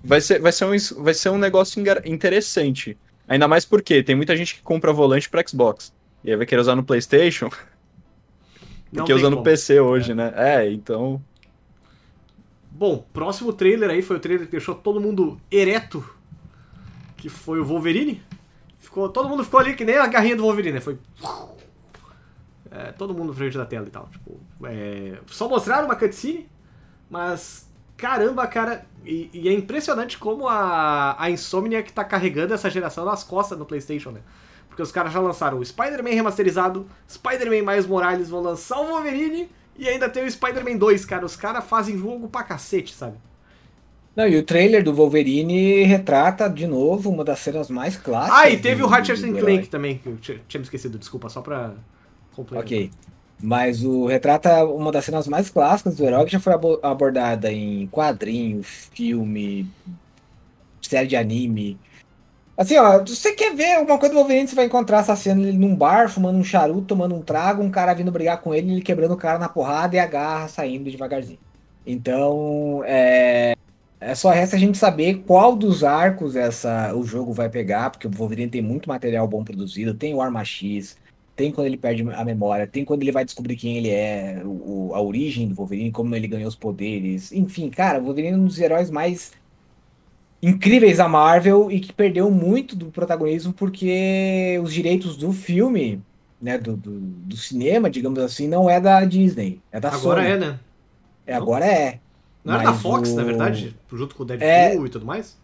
vai 0.02 0.20
ser, 0.20 0.40
vai 0.40 0.52
ser, 0.52 0.66
um, 0.66 1.02
vai 1.04 1.14
ser 1.14 1.30
um 1.30 1.38
negócio 1.38 1.82
interessante. 2.06 2.98
Ainda 3.28 3.48
mais 3.48 3.64
porque 3.66 4.02
tem 4.02 4.16
muita 4.16 4.36
gente 4.36 4.56
que 4.56 4.62
compra 4.62 4.92
volante 4.92 5.30
pra 5.30 5.44
Xbox. 5.46 5.94
E 6.24 6.30
aí 6.30 6.36
vai 6.36 6.46
querer 6.46 6.60
usar 6.62 6.76
no 6.76 6.84
PlayStation, 6.84 7.50
Não 8.92 8.96
porque 8.96 9.12
usa 9.12 9.30
no 9.30 9.38
como. 9.38 9.42
PC 9.42 9.80
hoje, 9.80 10.14
né? 10.14 10.32
É, 10.36 10.70
então. 10.70 11.22
Bom, 12.70 13.04
próximo 13.12 13.52
trailer 13.52 13.90
aí 13.90 14.02
foi 14.02 14.16
o 14.16 14.20
trailer 14.20 14.46
que 14.46 14.52
deixou 14.52 14.74
todo 14.74 15.00
mundo 15.00 15.38
ereto, 15.50 16.04
que 17.16 17.28
foi 17.28 17.60
o 17.60 17.64
Wolverine. 17.64 18.22
Ficou, 18.92 19.08
todo 19.08 19.26
mundo 19.26 19.42
ficou 19.42 19.58
ali 19.58 19.74
que 19.74 19.86
nem 19.86 19.96
a 19.96 20.06
garrinha 20.06 20.36
do 20.36 20.42
Wolverine, 20.42 20.74
né? 20.74 20.80
Foi. 20.80 20.98
É, 22.70 22.92
todo 22.92 23.14
mundo 23.14 23.28
na 23.28 23.34
frente 23.34 23.56
da 23.56 23.64
tela 23.64 23.86
e 23.86 23.90
tal. 23.90 24.06
Tipo, 24.12 24.38
é, 24.64 25.18
só 25.28 25.48
mostraram 25.48 25.86
uma 25.86 25.96
cutscene, 25.96 26.46
mas 27.08 27.66
caramba, 27.96 28.46
cara. 28.46 28.84
E, 29.02 29.30
e 29.32 29.48
é 29.48 29.52
impressionante 29.54 30.18
como 30.18 30.46
a, 30.46 31.16
a 31.18 31.30
Insomniac 31.30 31.90
tá 31.90 32.04
carregando 32.04 32.52
essa 32.52 32.68
geração 32.68 33.06
nas 33.06 33.24
costas 33.24 33.58
no 33.58 33.64
PlayStation, 33.64 34.10
né? 34.10 34.20
Porque 34.68 34.82
os 34.82 34.92
caras 34.92 35.10
já 35.10 35.20
lançaram 35.20 35.58
o 35.58 35.64
Spider-Man 35.64 36.10
remasterizado, 36.10 36.86
Spider-Man 37.10 37.72
Miles 37.72 37.86
Morales 37.86 38.28
vão 38.28 38.42
lançar 38.42 38.78
o 38.78 38.88
Wolverine 38.88 39.50
e 39.74 39.88
ainda 39.88 40.06
tem 40.06 40.26
o 40.26 40.30
Spider-Man 40.30 40.76
2, 40.76 41.06
cara. 41.06 41.24
Os 41.24 41.34
caras 41.34 41.64
fazem 41.64 41.96
jogo 41.96 42.28
pra 42.28 42.42
cacete, 42.42 42.92
sabe? 42.92 43.16
Não, 44.14 44.26
e 44.28 44.36
o 44.36 44.42
trailer 44.42 44.84
do 44.84 44.92
Wolverine 44.92 45.84
retrata 45.84 46.48
de 46.48 46.66
novo 46.66 47.08
uma 47.10 47.24
das 47.24 47.38
cenas 47.38 47.70
mais 47.70 47.96
clássicas. 47.96 48.38
Ah, 48.40 48.50
e 48.50 48.58
teve 48.58 48.80
do- 48.82 48.86
o 48.86 48.88
Ratchet. 48.88 49.20
Clank 49.32 49.68
também, 49.68 49.96
que 49.98 50.06
eu 50.08 50.16
tinha 50.16 50.38
tinha 50.46 50.58
me 50.58 50.64
esquecido, 50.64 50.98
desculpa, 50.98 51.28
só 51.30 51.40
pra 51.40 51.72
complementar. 52.36 52.66
Ok. 52.66 52.90
Mas 53.42 53.82
o 53.82 54.06
retrata 54.06 54.64
uma 54.66 54.92
das 54.92 55.04
cenas 55.04 55.26
mais 55.26 55.48
clássicas 55.50 55.96
do 55.96 56.04
herói 56.04 56.24
que 56.26 56.32
já 56.32 56.38
foi 56.40 56.52
abo- 56.52 56.78
abordada 56.82 57.50
em 57.50 57.86
quadrinho, 57.88 58.62
filme, 58.62 59.66
série 60.80 61.08
de 61.08 61.16
anime. 61.16 61.78
Assim, 62.56 62.76
ó, 62.76 62.98
você 63.04 63.32
quer 63.32 63.54
ver 63.56 63.76
alguma 63.76 63.98
coisa 63.98 64.14
do 64.14 64.18
Wolverine, 64.20 64.46
você 64.46 64.54
vai 64.54 64.66
encontrar 64.66 64.98
essa 64.98 65.16
cena 65.16 65.40
ele 65.40 65.56
num 65.56 65.74
bar, 65.74 66.08
fumando 66.10 66.38
um 66.38 66.44
charuto, 66.44 66.82
tomando 66.82 67.14
um 67.14 67.22
trago, 67.22 67.62
um 67.62 67.70
cara 67.70 67.94
vindo 67.94 68.12
brigar 68.12 68.40
com 68.42 68.54
ele, 68.54 68.72
ele 68.72 68.82
quebrando 68.82 69.14
o 69.14 69.16
cara 69.16 69.38
na 69.38 69.48
porrada 69.48 69.96
e 69.96 69.98
a 69.98 70.06
garra 70.06 70.46
saindo 70.48 70.90
devagarzinho. 70.90 71.38
Então, 71.84 72.82
é, 72.84 73.56
é 74.02 74.14
só 74.14 74.30
resta 74.30 74.56
a 74.56 74.58
gente 74.58 74.76
saber 74.76 75.22
qual 75.26 75.54
dos 75.54 75.84
arcos 75.84 76.36
essa 76.36 76.94
o 76.94 77.04
jogo 77.04 77.32
vai 77.32 77.48
pegar, 77.48 77.90
porque 77.90 78.06
o 78.06 78.10
Wolverine 78.10 78.50
tem 78.50 78.62
muito 78.62 78.88
material 78.88 79.26
bom 79.28 79.44
produzido, 79.44 79.94
tem 79.94 80.14
o 80.14 80.20
Arma 80.20 80.44
X, 80.44 80.96
tem 81.36 81.52
quando 81.52 81.66
ele 81.66 81.76
perde 81.76 82.02
a 82.10 82.24
memória, 82.24 82.66
tem 82.66 82.84
quando 82.84 83.02
ele 83.02 83.12
vai 83.12 83.24
descobrir 83.24 83.56
quem 83.56 83.78
ele 83.78 83.90
é, 83.90 84.42
o, 84.44 84.92
a 84.94 85.00
origem 85.00 85.48
do 85.48 85.54
Wolverine, 85.54 85.90
como 85.90 86.14
ele 86.14 86.26
ganhou 86.26 86.48
os 86.48 86.56
poderes. 86.56 87.32
Enfim, 87.32 87.70
cara, 87.70 88.00
o 88.00 88.04
Wolverine 88.04 88.34
é 88.34 88.36
um 88.38 88.44
dos 88.44 88.58
heróis 88.58 88.90
mais 88.90 89.32
incríveis 90.42 90.98
da 90.98 91.08
Marvel 91.08 91.70
e 91.70 91.78
que 91.78 91.92
perdeu 91.92 92.30
muito 92.30 92.74
do 92.74 92.86
protagonismo 92.86 93.52
porque 93.52 94.60
os 94.62 94.72
direitos 94.72 95.16
do 95.16 95.32
filme, 95.32 96.02
né, 96.40 96.58
do, 96.58 96.76
do, 96.76 96.98
do 97.00 97.36
cinema, 97.36 97.88
digamos 97.88 98.18
assim, 98.18 98.48
não 98.48 98.68
é 98.68 98.80
da 98.80 99.04
Disney, 99.04 99.60
é 99.70 99.78
da 99.78 99.88
Agora 99.88 100.22
Sony. 100.22 100.34
é, 100.34 100.38
né? 100.38 100.60
É, 101.24 101.34
agora 101.34 101.64
é. 101.64 102.00
Não 102.44 102.54
era 102.54 102.64
da 102.64 102.72
Fox, 102.74 103.10
o- 103.10 103.16
na 103.16 103.22
verdade? 103.24 103.76
Junto 103.92 104.14
com 104.14 104.22
o 104.22 104.26
Deadpool 104.26 104.48
É. 104.48 104.74
e 104.74 104.88
tudo 104.88 105.06
mais? 105.06 105.36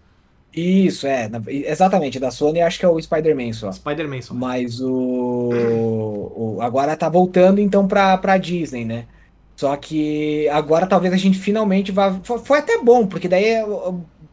Isso, 0.54 1.06
é. 1.06 1.28
na- 1.28 1.42
Exatamente, 1.46 2.18
da 2.18 2.30
Sony 2.30 2.60
acho 2.60 2.78
que 2.78 2.84
é 2.84 2.88
o 2.88 3.00
Spider-Man 3.00 3.52
só. 3.52 3.70
Spider-Man 3.70 4.22
só. 4.22 4.34
Mas 4.34 4.80
o, 4.80 5.50
o- 6.56 6.58
Agora 6.60 6.96
tá 6.96 7.08
voltando 7.08 7.60
então 7.60 7.86
pra, 7.86 8.16
pra 8.18 8.36
Disney, 8.38 8.84
né? 8.84 9.04
Só 9.56 9.76
que 9.76 10.48
agora 10.50 10.86
talvez 10.86 11.12
a 11.12 11.16
gente 11.16 11.38
finalmente 11.38 11.92
vá. 11.92 12.18
fo- 12.22 12.38
Foi 12.38 12.58
até 12.58 12.78
bom, 12.82 13.06
porque 13.06 13.28
daí, 13.28 13.44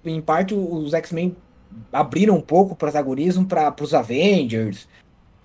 em 0.06 0.22
parte, 0.22 0.54
os 0.54 0.94
X-Men 0.94 1.36
abriram 1.92 2.36
um 2.36 2.42
pouco 2.42 2.74
o 2.74 2.76
protagonismo 2.76 3.46
para 3.46 3.74
os 3.82 3.94
Avengers, 3.94 4.88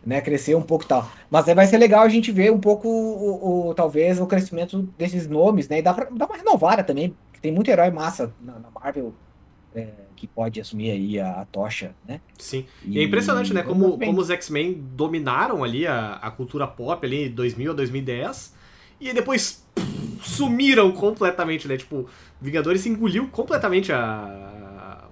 né? 0.04 0.20
Crescer 0.20 0.54
um 0.54 0.62
pouco 0.62 0.84
e 0.84 0.88
tal. 0.88 1.10
Mas 1.30 1.48
aí 1.48 1.54
vai 1.54 1.66
ser 1.66 1.78
legal 1.78 2.02
a 2.02 2.08
gente 2.08 2.32
ver 2.32 2.52
um 2.52 2.58
pouco, 2.60 2.88
o, 2.88 3.68
o- 3.70 3.74
talvez, 3.74 4.20
o 4.20 4.26
crescimento 4.26 4.82
desses 4.98 5.28
nomes, 5.28 5.68
né? 5.68 5.78
E 5.78 5.82
dá 5.82 5.92
pra 5.94 6.06
dar 6.10 6.26
uma 6.26 6.36
renovada 6.36 6.82
também, 6.84 7.14
porque 7.30 7.40
tem 7.40 7.52
muito 7.52 7.70
herói 7.70 7.90
massa 7.90 8.32
na, 8.40 8.58
na 8.58 8.68
Marvel 8.70 9.12
é, 9.74 9.88
que 10.16 10.26
pode 10.26 10.60
assumir 10.60 10.90
aí 10.90 11.20
a, 11.20 11.42
a 11.42 11.44
tocha, 11.46 11.94
né? 12.06 12.20
Sim. 12.38 12.66
E 12.84 12.98
é 12.98 13.02
impressionante, 13.04 13.52
né? 13.54 13.62
Como, 13.62 13.98
como 13.98 14.20
os 14.20 14.30
X-Men 14.30 14.74
dominaram 14.94 15.62
ali 15.62 15.86
a, 15.86 16.14
a 16.14 16.30
cultura 16.30 16.66
pop 16.66 17.04
ali 17.06 17.26
em 17.28 17.30
2000 17.30 17.70
a 17.70 17.74
2010 17.74 18.54
e 19.00 19.12
depois 19.12 19.64
sumiram 20.22 20.90
completamente, 20.92 21.66
né? 21.68 21.76
Tipo, 21.76 22.06
Vingadores 22.40 22.84
engoliu 22.86 23.28
completamente 23.28 23.92
a, 23.92 23.98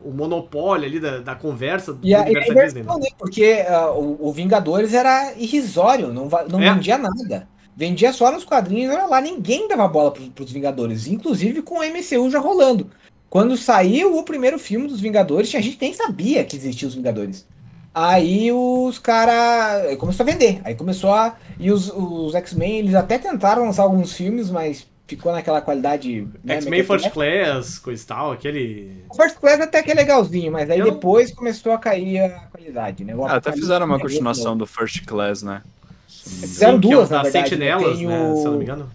o 0.05 0.11
monopólio 0.11 0.87
ali 0.87 1.01
da, 1.01 1.19
da 1.19 1.35
conversa 1.35 1.93
do 1.93 2.07
E 2.07 2.15
a, 2.15 2.23
universo 2.23 2.55
da 2.55 2.65
Disney. 2.65 2.83
Né? 2.83 3.07
Porque 3.19 3.65
ah, 3.69 3.91
o, 3.93 4.29
o 4.29 4.33
Vingadores 4.33 4.95
era 4.95 5.35
irrisório, 5.37 6.13
não, 6.13 6.29
não 6.49 6.61
É. 6.61 6.73
vendia 6.75 6.99
nada. 6.99 7.49
Vendia 7.77 8.13
só 8.13 8.33
nos 8.33 8.45
quadrinhos, 8.45 8.93
olha 8.95 9.07
lá, 9.07 9.21
ninguém 9.21 9.69
dava 9.69 9.87
bola 9.87 10.11
pros, 10.11 10.29
pros 10.29 10.51
Vingadores, 10.51 11.07
inclusive 11.07 11.63
com 11.63 11.77
o 11.79 11.83
MCU 11.85 12.31
já 12.31 12.39
rolando. 12.39 12.91
Quando 13.31 13.57
saiu 13.57 14.19
o 14.19 14.23
primeiro 14.25 14.59
filme 14.59 14.89
dos 14.89 15.01
Vingadores, 15.01 15.55
a 15.55 15.61
gente 15.61 15.79
nem 15.81 15.93
sabia 15.93 16.45
que 16.45 16.57
existiam 16.57 16.89
os 16.89 16.95
Vingadores. 16.95 17.47
Aí 17.95 18.51
os 18.53 18.99
caras 18.99 19.97
começou 19.99 20.25
a 20.25 20.27
vender. 20.31 20.61
Aí 20.65 20.75
começou 20.75 21.13
a. 21.13 21.37
E 21.59 21.71
os, 21.71 21.91
os 21.91 22.35
X-Men, 22.35 22.79
eles 22.79 22.95
até 22.95 23.19
tentaram 23.19 23.65
lançar 23.65 23.83
alguns 23.83 24.13
filmes, 24.13 24.51
mas 24.51 24.87
ficou 25.17 25.33
naquela 25.33 25.61
qualidade. 25.61 26.27
né, 26.45 26.55
X-Men. 26.57 26.83
First 26.85 27.11
Class, 27.11 27.79
coisa 27.79 28.03
e 28.03 28.07
tal, 28.07 28.33
aquele. 28.33 29.05
O 29.11 29.15
First 29.15 29.37
Class 29.39 29.61
até 29.61 29.83
que 29.83 29.91
é 29.91 29.95
legalzinho, 29.95 30.53
mas 30.53 30.69
aí 30.71 30.79
Eu- 30.81 30.93
depois 30.93 31.33
começou 31.33 31.73
a 31.73 31.79
cair 31.79 32.19
a 32.21 32.31
qualidade, 32.51 33.05
né? 33.05 33.15
Ah, 33.27 33.37
até 33.37 33.53
fizeram 33.53 33.87
uma 33.87 33.97
pegou 33.97 34.11
continuação 34.11 34.57
do 34.57 34.67
First 34.67 35.05
Class, 35.07 35.43
né? 35.43 35.63
Fizeram 36.09 36.73
Sim, 36.81 36.89
é 36.89 36.91
duas, 36.93 37.09
da 37.09 37.17
na 37.19 37.23
verdade, 37.25 37.49
Sentinelas, 37.49 37.97
tem 37.99 38.07
né? 38.07 38.31
o- 38.33 38.37
Se 38.37 38.45
eu 38.45 38.51
não 38.51 38.59
me 38.59 38.65
engano. 38.65 38.91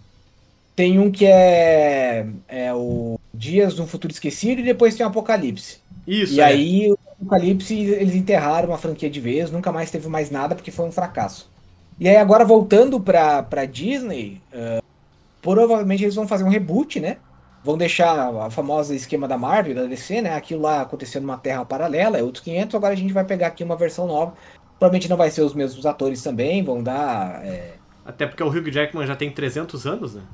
Tem 0.76 0.98
um 1.00 1.12
que 1.12 1.26
é, 1.26 2.26
é 2.48 2.74
o 2.74 3.20
Dias 3.34 3.76
do 3.76 3.86
Futuro 3.86 4.12
Esquecido 4.12 4.60
e 4.62 4.64
depois 4.64 4.96
tem 4.96 5.06
o 5.06 5.10
Apocalipse. 5.10 5.78
Isso, 6.08 6.34
e 6.34 6.40
é. 6.40 6.44
aí 6.44 6.92
o 6.92 6.98
Apocalipse 7.22 7.76
eles 7.76 8.16
enterraram 8.16 8.74
a 8.74 8.78
franquia 8.78 9.10
de 9.10 9.20
vez, 9.20 9.52
nunca 9.52 9.72
mais 9.72 9.92
teve 9.92 10.08
mais 10.08 10.30
nada 10.32 10.56
porque 10.56 10.72
foi 10.72 10.86
um 10.86 10.92
fracasso. 10.92 11.50
E 12.00 12.10
aí 12.10 12.16
agora 12.18 12.44
voltando 12.44 13.00
pra, 13.00 13.44
pra 13.44 13.66
Disney, 13.66 14.42
ah, 14.52 14.82
provavelmente 15.44 16.04
eles 16.04 16.16
vão 16.16 16.28
fazer 16.28 16.46
um 16.46 16.50
reboot, 16.50 17.00
né? 17.02 17.22
Vão 17.64 17.78
deixar 17.78 18.30
a 18.48 18.52
famosa 18.52 18.96
esquema 18.96 19.28
da 19.28 19.38
Marvel, 19.38 19.76
da 19.76 19.86
DC, 19.88 20.22
né? 20.22 20.36
Aquilo 20.36 20.62
lá 20.64 20.82
acontecendo 20.84 21.24
numa 21.26 21.40
terra 21.40 21.66
paralela, 21.66 22.18
é 22.20 22.24
outros 22.24 22.44
500, 22.44 22.76
agora 22.76 22.94
a 22.94 22.98
gente 22.98 23.14
vai 23.14 23.26
pegar 23.26 23.48
aqui 23.50 23.64
uma 23.64 23.78
versão 23.78 24.08
nova. 24.08 24.36
Provavelmente 24.80 25.10
não 25.10 25.18
vai 25.18 25.32
ser 25.32 25.44
os 25.44 25.56
mesmos 25.56 25.86
atores 25.86 26.24
também, 26.24 26.64
vão 26.64 26.84
dar... 26.84 27.46
é, 27.46 27.82
Até 28.06 28.26
porque 28.28 28.42
o 28.44 28.48
Hugh 28.50 28.72
Jackman 28.72 29.06
já 29.08 29.16
tem 29.16 29.34
300 29.34 29.86
anos, 29.86 30.16
né? 30.16 30.30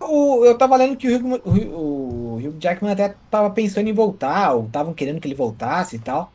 O- 0.00 0.44
eu 0.44 0.58
tava 0.58 0.76
lendo 0.76 0.96
que 0.96 1.08
o 1.08 1.16
Hugh, 1.16 1.40
o 1.44 2.22
o 2.34 2.36
Hugh 2.38 2.58
Jackman 2.58 2.92
até 2.92 3.10
tava 3.30 3.52
pensando 3.52 3.88
em 3.88 3.92
voltar, 3.92 4.52
ou 4.54 4.66
estavam 4.66 4.94
querendo 4.94 5.20
que 5.20 5.28
ele 5.28 5.34
voltasse 5.34 5.96
e 5.96 6.00
tal. 6.02 6.34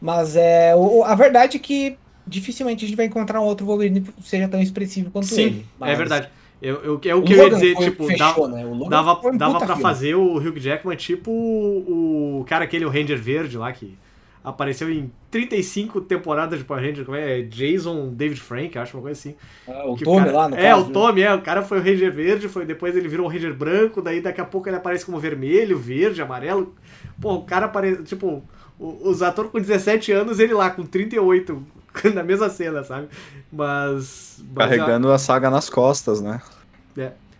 Mas 0.00 0.36
é, 0.36 0.76
o- 0.76 1.04
a 1.04 1.14
verdade 1.14 1.56
é 1.58 1.60
que 1.60 2.00
dificilmente 2.26 2.84
a 2.84 2.88
gente 2.88 2.96
vai 2.96 3.06
encontrar 3.06 3.40
um 3.40 3.44
outro 3.44 3.66
Wolverine 3.66 4.02
que 4.02 4.22
seja 4.22 4.48
tão 4.48 4.60
expressivo 4.62 5.10
quanto 5.12 5.34
Sim, 5.34 5.40
ele. 5.40 5.70
Mas 5.78 5.92
é 5.92 5.94
verdade. 5.96 6.32
Eu, 6.60 6.76
eu, 6.82 7.00
é 7.04 7.14
o 7.14 7.18
O 7.18 7.22
que 7.22 7.32
eu 7.34 7.44
ia 7.44 7.50
dizer, 7.50 7.76
o 7.76 7.80
tipo, 7.80 8.06
que 8.08 8.16
dava, 8.16 8.34
fechou, 8.34 8.48
né? 8.48 8.66
O 8.66 8.88
dava, 8.88 9.20
um 9.28 9.36
dava 9.36 9.58
pra 9.58 9.66
filme. 9.68 9.82
fazer 9.82 10.14
o 10.16 10.36
Hugh 10.36 10.58
Jackman 10.58 10.96
tipo 10.96 11.30
o, 11.30 12.40
o 12.40 12.44
cara 12.44 12.64
aquele, 12.64 12.84
o 12.84 12.88
Ranger 12.88 13.16
Verde 13.18 13.56
lá, 13.56 13.72
que 13.72 13.96
apareceu 14.42 14.90
em 14.90 15.10
35 15.30 16.00
temporadas 16.00 16.58
de 16.58 16.64
Power 16.64 16.82
Ranger, 16.82 17.04
como 17.04 17.16
é? 17.16 17.42
Jason 17.42 18.08
David 18.14 18.40
Frank, 18.40 18.78
acho, 18.78 18.96
uma 18.96 19.02
coisa 19.02 19.18
assim. 19.18 19.34
Ah, 19.68 19.84
o 19.86 19.94
Que 19.96 20.04
Tommy 20.04 20.18
cara- 20.24 20.32
lá 20.36 20.48
no 20.48 20.56
É, 20.56 20.70
caso, 20.70 20.84
o 20.84 20.86
né? 20.88 20.92
Tommy, 20.94 21.20
é. 21.22 21.34
O 21.34 21.42
cara 21.42 21.62
foi 21.62 21.78
o 21.78 21.82
Ranger 21.82 22.12
Verde, 22.12 22.48
foi, 22.48 22.64
depois 22.64 22.96
ele 22.96 23.08
virou 23.08 23.26
o 23.26 23.28
Ranger 23.28 23.54
Branco, 23.54 24.00
daí 24.02 24.20
daqui 24.20 24.40
a 24.40 24.44
pouco 24.44 24.68
ele 24.68 24.76
aparece 24.76 25.04
como 25.04 25.18
vermelho, 25.18 25.78
verde, 25.78 26.22
amarelo. 26.22 26.74
Pô, 27.20 27.34
o 27.34 27.42
cara 27.44 27.66
aparece, 27.66 28.02
tipo, 28.04 28.42
o- 28.78 29.08
os 29.08 29.22
atores 29.22 29.50
com 29.50 29.60
17 29.60 30.10
anos, 30.12 30.38
ele 30.40 30.54
lá 30.54 30.70
com 30.70 30.84
38, 30.84 31.62
na 32.14 32.22
mesma 32.22 32.48
cena, 32.48 32.84
sabe? 32.84 33.08
Mas... 33.50 34.42
mas 34.54 34.68
Carregando 34.68 35.10
a 35.10 35.18
saga 35.18 35.50
nas 35.50 35.68
costas, 35.68 36.20
né? 36.20 36.40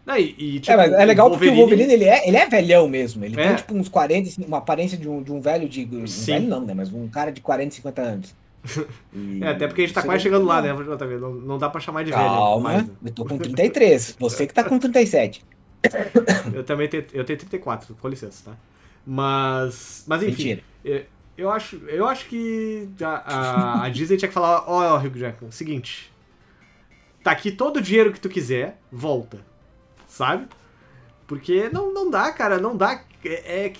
Não, 0.08 0.16
e, 0.16 0.34
e, 0.38 0.60
tipo, 0.60 0.72
É, 0.72 0.76
mas 0.76 0.92
é 0.94 1.04
legal 1.04 1.30
porque 1.30 1.48
o 1.50 1.54
Wolverine 1.54 1.92
ele 1.92 2.04
é, 2.06 2.26
ele 2.26 2.38
é 2.38 2.46
velhão 2.48 2.88
mesmo. 2.88 3.22
Ele 3.26 3.38
É. 3.38 3.48
tem 3.48 3.56
tipo 3.56 3.74
uns 3.74 3.90
40, 3.90 4.26
assim, 4.26 4.42
uma 4.42 4.56
aparência 4.56 4.96
de 4.96 5.06
um, 5.06 5.22
de 5.22 5.30
um 5.30 5.38
velho 5.38 5.68
de. 5.68 5.86
Um 5.92 6.06
Sim. 6.06 6.32
velho 6.32 6.48
não, 6.48 6.60
né? 6.64 6.72
Mas 6.72 6.90
um 6.90 7.06
cara 7.08 7.30
de 7.30 7.42
40, 7.42 7.74
50 7.74 8.00
anos. 8.00 8.34
E- 9.12 9.44
É, 9.44 9.48
até 9.48 9.66
porque 9.66 9.82
a 9.82 9.84
gente 9.86 9.94
tá 9.94 10.02
quase 10.02 10.16
é 10.16 10.20
chegando 10.20 10.46
lá, 10.46 10.62
né, 10.62 10.72
JV? 10.72 11.18
Não, 11.18 11.32
não 11.34 11.58
dá 11.58 11.68
pra 11.68 11.78
chamar 11.78 12.04
de 12.04 12.10
velho. 12.10 12.22
Calma, 12.22 12.70
mais, 12.72 12.86
né? 12.86 12.92
eu 13.04 13.12
tô 13.12 13.24
com 13.26 13.36
33. 13.36 14.16
Você 14.18 14.46
que 14.46 14.54
tá 14.54 14.64
com 14.64 14.78
37. 14.78 15.44
Eu 16.54 16.64
também 16.64 16.88
tenho, 16.88 17.04
eu 17.12 17.24
tenho 17.24 17.38
34, 17.38 17.94
com 18.00 18.08
licença, 18.08 18.50
tá? 18.50 18.56
Mas, 19.06 20.04
mas 20.06 20.22
enfim, 20.22 20.60
Mentira. 20.84 21.06
Eu, 21.38 21.50
acho, 21.50 21.76
eu 21.86 22.06
acho 22.06 22.26
que 22.26 22.88
a, 23.00 23.08
a, 23.08 23.84
a 23.84 23.88
Disney 23.90 24.18
tinha 24.18 24.28
que 24.28 24.34
falar, 24.34 24.64
ó, 24.66 24.96
ó, 24.96 24.98
Hugh 24.98 25.16
Jackman, 25.16 25.50
seguinte, 25.50 26.12
tá 27.22 27.30
aqui 27.30 27.50
todo 27.50 27.78
o 27.78 27.82
dinheiro 27.82 28.12
que 28.12 28.20
tu 28.20 28.28
quiser, 28.28 28.78
volta, 28.92 29.38
sabe? 30.06 30.48
Porque 31.26 31.68
não, 31.70 31.92
não 31.94 32.10
dá, 32.10 32.32
cara, 32.32 32.58
não 32.58 32.76
dá, 32.76 33.00
é, 33.24 33.66
é- 33.66 33.72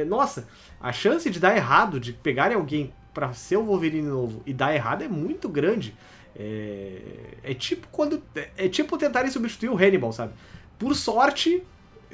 é- 0.00 0.04
nossa, 0.04 0.48
a 0.80 0.92
chance 0.92 1.28
de 1.28 1.40
dar 1.40 1.56
errado, 1.56 1.98
de 1.98 2.12
pegarem 2.12 2.56
alguém 2.56 2.92
pra 3.12 3.32
ser 3.32 3.56
o 3.56 3.64
Wolverine 3.64 4.06
novo 4.08 4.42
e 4.46 4.52
dar 4.54 4.74
errado 4.74 5.02
é 5.02 5.08
muito 5.08 5.48
grande. 5.48 5.96
É, 6.36 7.00
é 7.42 7.54
tipo 7.54 7.88
quando, 7.90 8.22
é 8.56 8.68
tipo 8.68 8.96
tentarem 8.96 9.30
substituir 9.30 9.70
o 9.70 9.76
Hannibal, 9.76 10.12
sabe? 10.12 10.34
Por 10.78 10.94
sorte, 10.94 11.62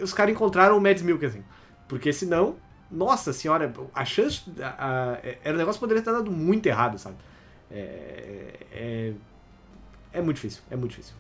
os 0.01 0.15
caras 0.15 0.33
encontraram 0.35 0.79
o 0.79 0.81
Mads 0.81 1.03
Mikkelsen. 1.03 1.45
Porque 1.87 2.11
senão, 2.13 2.57
nossa 2.95 3.33
senhora, 3.33 3.73
a 3.95 4.05
chance. 4.05 4.43
A, 4.61 5.15
a, 5.15 5.19
era 5.45 5.55
um 5.55 5.59
negócio 5.59 5.79
que 5.79 5.87
poderia 5.87 6.03
ter 6.03 6.13
dado 6.13 6.31
muito 6.31 6.67
errado, 6.67 6.99
sabe? 6.99 7.17
É, 7.71 8.55
é, 8.73 9.13
é 10.13 10.23
muito 10.23 10.37
difícil, 10.37 10.63
é 10.71 10.77
muito 10.77 10.91
difícil. 10.93 11.15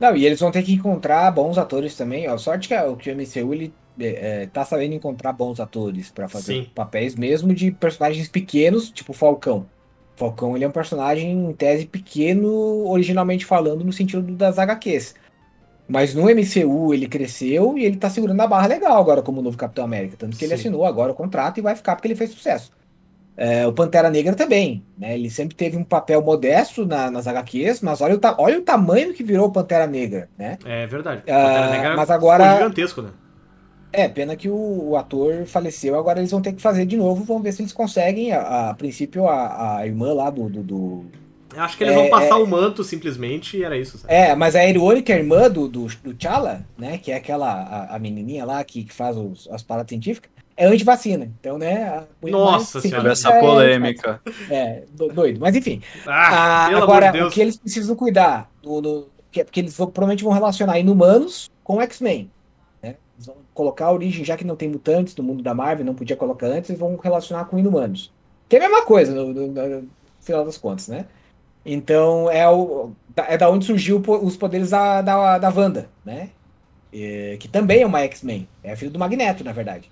Não, 0.00 0.16
e 0.16 0.26
eles 0.26 0.40
vão 0.40 0.50
ter 0.50 0.62
que 0.62 0.72
encontrar 0.72 1.30
bons 1.30 1.58
atores 1.58 1.96
também. 1.96 2.28
Ó, 2.28 2.36
sorte 2.36 2.68
que, 2.68 2.74
a- 2.74 2.94
que 2.96 3.10
o 3.10 3.12
MCU 3.12 3.54
ele, 3.54 3.72
é, 3.98 4.42
é, 4.42 4.46
tá 4.46 4.64
sabendo 4.64 4.94
encontrar 4.94 5.32
bons 5.32 5.60
atores 5.60 6.10
pra 6.10 6.28
fazer 6.28 6.64
Sim. 6.64 6.70
papéis 6.74 7.14
mesmo 7.14 7.54
de 7.54 7.70
personagens 7.70 8.28
pequenos, 8.28 8.90
tipo 8.90 9.12
Falcão. 9.12 9.70
Falcão 10.16 10.56
ele 10.56 10.64
é 10.64 10.68
um 10.68 10.72
personagem 10.72 11.30
em 11.50 11.52
tese 11.54 11.86
pequeno, 11.86 12.50
originalmente 12.88 13.46
falando, 13.46 13.84
no 13.84 13.92
sentido 13.92 14.22
das 14.34 14.58
HQs. 14.58 15.14
Mas 15.92 16.14
no 16.14 16.22
MCU 16.22 16.94
ele 16.94 17.06
cresceu 17.06 17.76
e 17.76 17.84
ele 17.84 17.96
tá 17.98 18.08
segurando 18.08 18.40
a 18.40 18.46
barra 18.46 18.66
legal 18.66 18.98
agora 18.98 19.20
como 19.20 19.42
novo 19.42 19.58
Capitão 19.58 19.84
América. 19.84 20.16
Tanto 20.18 20.36
que 20.38 20.44
ele 20.44 20.54
Sim. 20.56 20.60
assinou 20.60 20.86
agora 20.86 21.12
o 21.12 21.14
contrato 21.14 21.58
e 21.58 21.60
vai 21.60 21.76
ficar 21.76 21.94
porque 21.96 22.08
ele 22.08 22.14
fez 22.16 22.30
sucesso. 22.30 22.72
É, 23.36 23.66
o 23.66 23.72
Pantera 23.74 24.08
Negra 24.10 24.34
também, 24.34 24.82
né? 24.96 25.14
Ele 25.14 25.28
sempre 25.28 25.54
teve 25.54 25.76
um 25.76 25.84
papel 25.84 26.22
modesto 26.22 26.86
na- 26.86 27.10
nas 27.10 27.26
HQs, 27.26 27.80
mas 27.82 28.00
olha 28.00 28.14
o, 28.16 28.20
olha 28.38 28.58
o 28.58 28.62
tamanho 28.62 29.12
que 29.12 29.22
virou 29.22 29.48
o 29.48 29.52
Pantera 29.52 29.86
Negra, 29.86 30.28
né? 30.38 30.58
É 30.64 30.86
verdade. 30.86 31.22
Ah, 31.28 31.44
Pantera 31.44 31.70
Negra 31.70 31.96
mas 31.96 32.10
agora- 32.10 32.54
gigantesco, 32.54 33.02
né? 33.02 33.10
É, 33.92 34.08
pena 34.08 34.34
que 34.34 34.48
o, 34.48 34.88
o 34.90 34.96
ator 34.96 35.44
faleceu, 35.44 35.98
agora 35.98 36.18
eles 36.20 36.30
vão 36.30 36.40
ter 36.40 36.54
que 36.54 36.62
fazer 36.62 36.86
de 36.86 36.96
novo, 36.96 37.24
vamos 37.24 37.42
ver 37.42 37.52
se 37.52 37.60
eles 37.60 37.72
conseguem. 37.74 38.32
A, 38.32 38.70
a 38.70 38.74
princípio, 38.74 39.26
a, 39.28 39.76
a 39.78 39.86
irmã 39.86 40.14
lá 40.14 40.30
do, 40.30 40.48
do, 40.48 40.62
do, 40.62 41.04
acho 41.56 41.76
que 41.76 41.84
eles 41.84 41.94
É, 41.94 41.96
vão 41.98 42.10
passar 42.10 42.34
é- 42.38 42.42
o 42.42 42.46
manto 42.46 42.82
simplesmente 42.84 43.56
e 43.56 43.64
era 43.64 43.76
isso, 43.76 43.98
sabe? 43.98 44.12
É, 44.12 44.34
mas 44.34 44.54
a 44.56 44.64
Erione, 44.66 45.02
que 45.02 45.12
é 45.12 45.18
irmã 45.18 45.50
do, 45.50 45.68
do, 45.68 45.86
do 45.86 46.14
T'Challa, 46.14 46.64
né? 46.78 46.98
Que 46.98 47.12
é 47.12 47.16
aquela, 47.16 47.50
a, 47.52 47.96
a 47.96 47.98
menininha 47.98 48.44
lá 48.44 48.62
que, 48.64 48.84
que 48.84 48.92
faz 48.92 49.16
os, 49.16 49.48
as 49.50 49.62
paradas 49.62 49.88
científicas, 49.90 50.30
é 50.56 50.66
antivacina. 50.66 51.30
Então, 51.40 51.56
né? 51.58 51.84
a 51.84 52.04
Nossa 52.30 52.80
senhora. 52.80 53.10
Essa 53.12 53.30
é 53.30 53.40
polêmica. 53.40 54.20
É, 54.50 54.82
do- 54.92 55.08
doido. 55.08 55.40
Mas 55.40 55.56
enfim. 55.56 55.80
Ah, 56.06 56.66
Ah, 56.66 56.68
pelo 56.68 56.82
agora, 56.82 57.08
amor 57.10 57.18
de 57.22 57.26
o 57.26 57.30
que 57.30 57.40
eles 57.40 57.56
precisam 57.56 57.96
cuidar, 57.96 58.50
do, 58.62 58.80
do- 58.80 59.08
que, 59.30 59.42
porque 59.44 59.60
eles 59.60 59.76
vão- 59.76 59.86
provavelmente 59.90 60.22
vão 60.24 60.32
relacionar 60.32 60.78
Inumanos 60.78 61.50
com 61.64 61.80
X-Men. 61.80 62.30
Né? 62.82 62.96
Eles 63.16 63.26
vão 63.26 63.36
colocar 63.54 63.86
a 63.86 63.92
origem, 63.92 64.24
já 64.24 64.36
que 64.36 64.44
não 64.44 64.54
tem 64.56 64.68
mutantes 64.68 65.16
no 65.16 65.24
mundo 65.24 65.42
da 65.42 65.54
Marvel, 65.54 65.86
não 65.86 65.94
podia 65.94 66.16
colocar 66.16 66.46
antes, 66.48 66.68
eles 66.68 66.78
vão 66.80 66.96
relacionar 67.02 67.46
com 67.46 67.58
Inumanos. 67.58 68.12
Que 68.48 68.56
é 68.56 68.58
a 68.58 68.68
mesma 68.68 68.84
coisa, 68.84 69.14
no, 69.14 69.32
no- 69.32 69.48
no 69.48 69.88
final 70.20 70.44
das 70.44 70.58
contas, 70.58 70.86
né? 70.88 71.06
Então, 71.64 72.30
é, 72.30 72.48
o, 72.48 72.92
da- 73.14 73.26
é 73.28 73.38
da 73.38 73.48
onde 73.50 73.64
surgiu 73.64 74.02
os 74.22 74.36
poderes 74.36 74.70
da, 74.70 75.00
da, 75.02 75.38
da 75.38 75.48
Wanda, 75.50 75.88
né? 76.04 76.30
É, 76.92 77.36
que 77.38 77.48
também 77.48 77.82
é 77.82 77.86
uma 77.86 78.00
X-Men. 78.02 78.48
É 78.62 78.72
a 78.72 78.76
filha 78.76 78.90
do 78.90 78.98
Magneto, 78.98 79.44
na 79.44 79.52
verdade. 79.52 79.90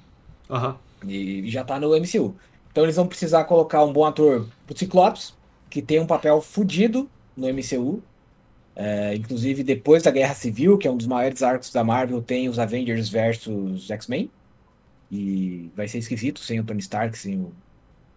Aham. 0.49 0.77
E 1.07 1.49
já 1.51 1.65
tá 1.65 1.79
no 1.81 1.95
MCU. 1.97 2.37
Então 2.71 2.85
eles 2.85 2.97
vão 2.97 3.07
precisar 3.07 3.45
colocar 3.45 3.83
um 3.85 3.93
bom 3.93 4.05
ator 4.05 4.47
pro 4.67 4.77
Ciclopes, 4.77 5.35
que 5.71 5.81
tem 5.81 5.99
um 6.01 6.07
papel 6.07 6.41
fudido 6.41 7.09
no 7.37 7.49
MCU. 7.49 8.03
É, 8.77 9.15
inclusive, 9.15 9.63
depois 9.63 10.03
da 10.03 10.11
Guerra 10.11 10.35
Civil, 10.35 10.79
que 10.79 10.87
é 10.89 10.91
um 10.91 10.97
dos 10.97 11.07
maiores 11.07 11.43
arcos 11.43 11.71
da 11.73 11.83
Marvel, 11.85 12.23
tem 12.23 12.49
os 12.49 12.59
Avengers 12.59 13.09
versus 13.09 13.91
X-Men. 13.91 14.31
E 15.11 15.71
vai 15.75 15.89
ser 15.89 15.99
esquisito 15.99 16.41
sem 16.41 16.61
o 16.61 16.65
Tony 16.65 16.81
Stark, 16.81 17.17
sem 17.19 17.41
o 17.41 17.53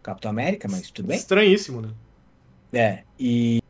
Capitão 0.04 0.30
América, 0.32 0.68
mas 0.70 0.92
tudo 0.92 1.08
bem. 1.08 1.18
Estranhíssimo, 1.18 1.82
né? 1.82 1.90
É, 2.74 3.04
e 3.20 3.62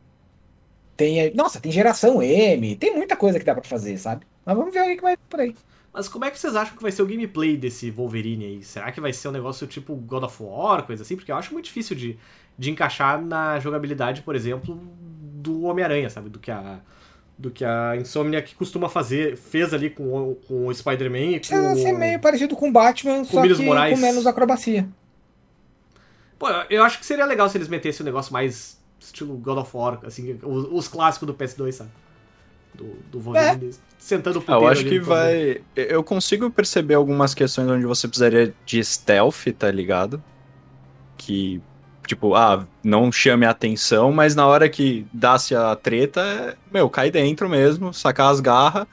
tem. 0.96 1.32
Nossa, 1.34 1.60
tem 1.60 1.70
geração 1.70 2.22
M, 2.22 2.74
tem 2.76 2.94
muita 2.96 3.16
coisa 3.16 3.38
que 3.38 3.44
dá 3.44 3.54
pra 3.54 3.62
fazer, 3.64 3.98
sabe? 3.98 4.26
Mas 4.44 4.56
vamos 4.56 4.72
ver 4.72 4.80
o 4.82 4.84
que 4.86 4.96
que 4.96 5.02
vai 5.02 5.16
por 5.16 5.40
aí. 5.40 5.54
Mas 5.92 6.08
como 6.08 6.24
é 6.24 6.30
que 6.30 6.38
vocês 6.38 6.56
acham 6.56 6.76
que 6.76 6.82
vai 6.82 6.90
ser 6.90 7.02
o 7.02 7.06
gameplay 7.06 7.56
desse 7.56 7.90
Wolverine 7.90 8.44
aí? 8.46 8.62
Será 8.64 8.90
que 8.90 9.00
vai 9.00 9.12
ser 9.12 9.28
um 9.28 9.32
negócio 9.32 9.66
tipo 9.66 9.94
God 9.94 10.24
of 10.24 10.42
War, 10.42 10.82
coisa 10.84 11.02
assim? 11.02 11.14
Porque 11.16 11.30
eu 11.30 11.36
acho 11.36 11.52
muito 11.52 11.66
difícil 11.66 11.94
de, 11.94 12.18
de 12.58 12.70
encaixar 12.70 13.20
na 13.22 13.60
jogabilidade, 13.60 14.22
por 14.22 14.34
exemplo, 14.34 14.76
do 15.36 15.62
Homem-Aranha, 15.64 16.10
sabe? 16.10 16.28
Do 16.28 16.38
que 16.38 16.50
a 16.50 16.80
do 17.36 17.50
que 17.50 17.64
a 17.64 17.96
Insomniac 17.96 18.54
costuma 18.54 18.88
fazer, 18.88 19.36
fez 19.36 19.74
ali 19.74 19.90
com, 19.90 20.04
o- 20.30 20.34
com 20.46 20.66
o 20.68 20.72
Spider-Man 20.74 21.18
e 21.18 21.32
com 21.40 21.48
Precisa 21.48 21.74
ser 21.74 21.92
o- 21.92 21.98
meio 21.98 22.20
parecido 22.20 22.54
com 22.54 22.70
Batman, 22.72 23.24
só 23.24 23.40
Miles 23.42 23.58
que 23.58 23.64
Moraes. 23.64 23.92
com 23.98 24.00
menos 24.06 24.24
acrobacia. 24.24 24.88
Pô, 26.38 26.48
eu- 26.48 26.64
eu 26.70 26.82
acho 26.84 26.98
que 27.00 27.04
seria 27.06 27.24
legal 27.26 27.48
se 27.48 27.56
eles 27.58 27.66
metessem 27.68 28.04
um 28.04 28.06
negócio 28.06 28.32
mais 28.32 28.80
estilo 29.06 29.36
God 29.36 29.58
of 29.58 29.76
War, 29.76 29.98
assim, 30.04 30.38
os, 30.42 30.68
os 30.70 30.88
clássicos 30.88 31.26
do 31.26 31.34
PS2, 31.34 31.72
sabe? 31.72 31.90
Do, 32.74 32.84
do 33.10 33.20
Wolverine 33.20 33.72
sentando 34.04 34.38
o 34.38 34.42
Ah, 34.46 34.52
eu 34.52 34.60
puteiro 34.60 34.72
acho 34.72 34.84
que 34.84 35.00
vai. 35.00 35.62
Eu 35.74 36.04
consigo 36.04 36.50
perceber 36.50 36.94
algumas 36.94 37.32
questões 37.34 37.68
onde 37.68 37.86
você 37.86 38.06
precisaria 38.06 38.54
de 38.66 38.84
stealth, 38.84 39.46
tá 39.58 39.70
ligado? 39.70 40.22
Que, 41.16 41.62
tipo, 42.06 42.34
ah, 42.34 42.66
não 42.82 43.10
chame 43.10 43.46
a 43.46 43.50
atenção, 43.50 44.12
mas 44.12 44.34
na 44.34 44.46
hora 44.46 44.68
que 44.68 45.06
dá-se 45.12 45.54
a 45.54 45.74
treta, 45.74 46.20
é, 46.20 46.54
meu, 46.70 46.90
cai 46.90 47.10
dentro 47.10 47.48
mesmo, 47.48 47.94
sacar 47.94 48.30
as 48.30 48.40
garras, 48.40 48.86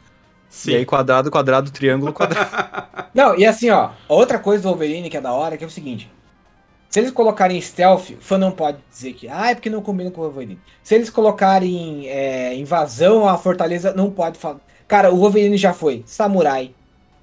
Sim. 0.48 0.72
e 0.72 0.76
aí 0.78 0.86
quadrado, 0.86 1.30
quadrado, 1.30 1.72
triângulo, 1.72 2.14
quadrado. 2.14 2.50
Não, 3.14 3.36
e 3.38 3.46
assim, 3.46 3.70
ó, 3.70 3.90
outra 4.08 4.40
coisa 4.40 4.64
do 4.64 4.70
Wolverine 4.70 5.10
que 5.10 5.18
é 5.18 5.22
da 5.22 5.34
hora 5.34 5.58
que 5.58 5.64
é 5.64 5.68
o 5.68 5.72
seguinte. 5.72 6.10
Se 6.92 7.00
eles 7.00 7.10
colocarem 7.12 7.60
stealth, 7.62 8.10
o 8.12 8.18
fã 8.20 8.38
não 8.38 8.52
pode 8.52 8.78
dizer 8.92 9.14
que, 9.14 9.28
ah, 9.30 9.50
é 9.52 9.56
porque 9.56 9.70
não 9.70 9.82
combina 9.82 10.12
com 10.12 10.20
o 10.20 10.26
Wolverine. 10.26 10.60
Se 10.84 10.94
eles 10.94 11.10
colocarem 11.10 12.08
é, 12.10 12.54
invasão 12.54 13.28
à 13.28 13.38
fortaleza, 13.38 13.94
não 13.94 14.12
pode 14.12 14.38
falar. 14.38 14.60
Cara, 14.90 15.10
o 15.10 15.16
Wolverine 15.18 15.56
já 15.58 15.72
foi 15.74 16.04
samurai, 16.06 16.72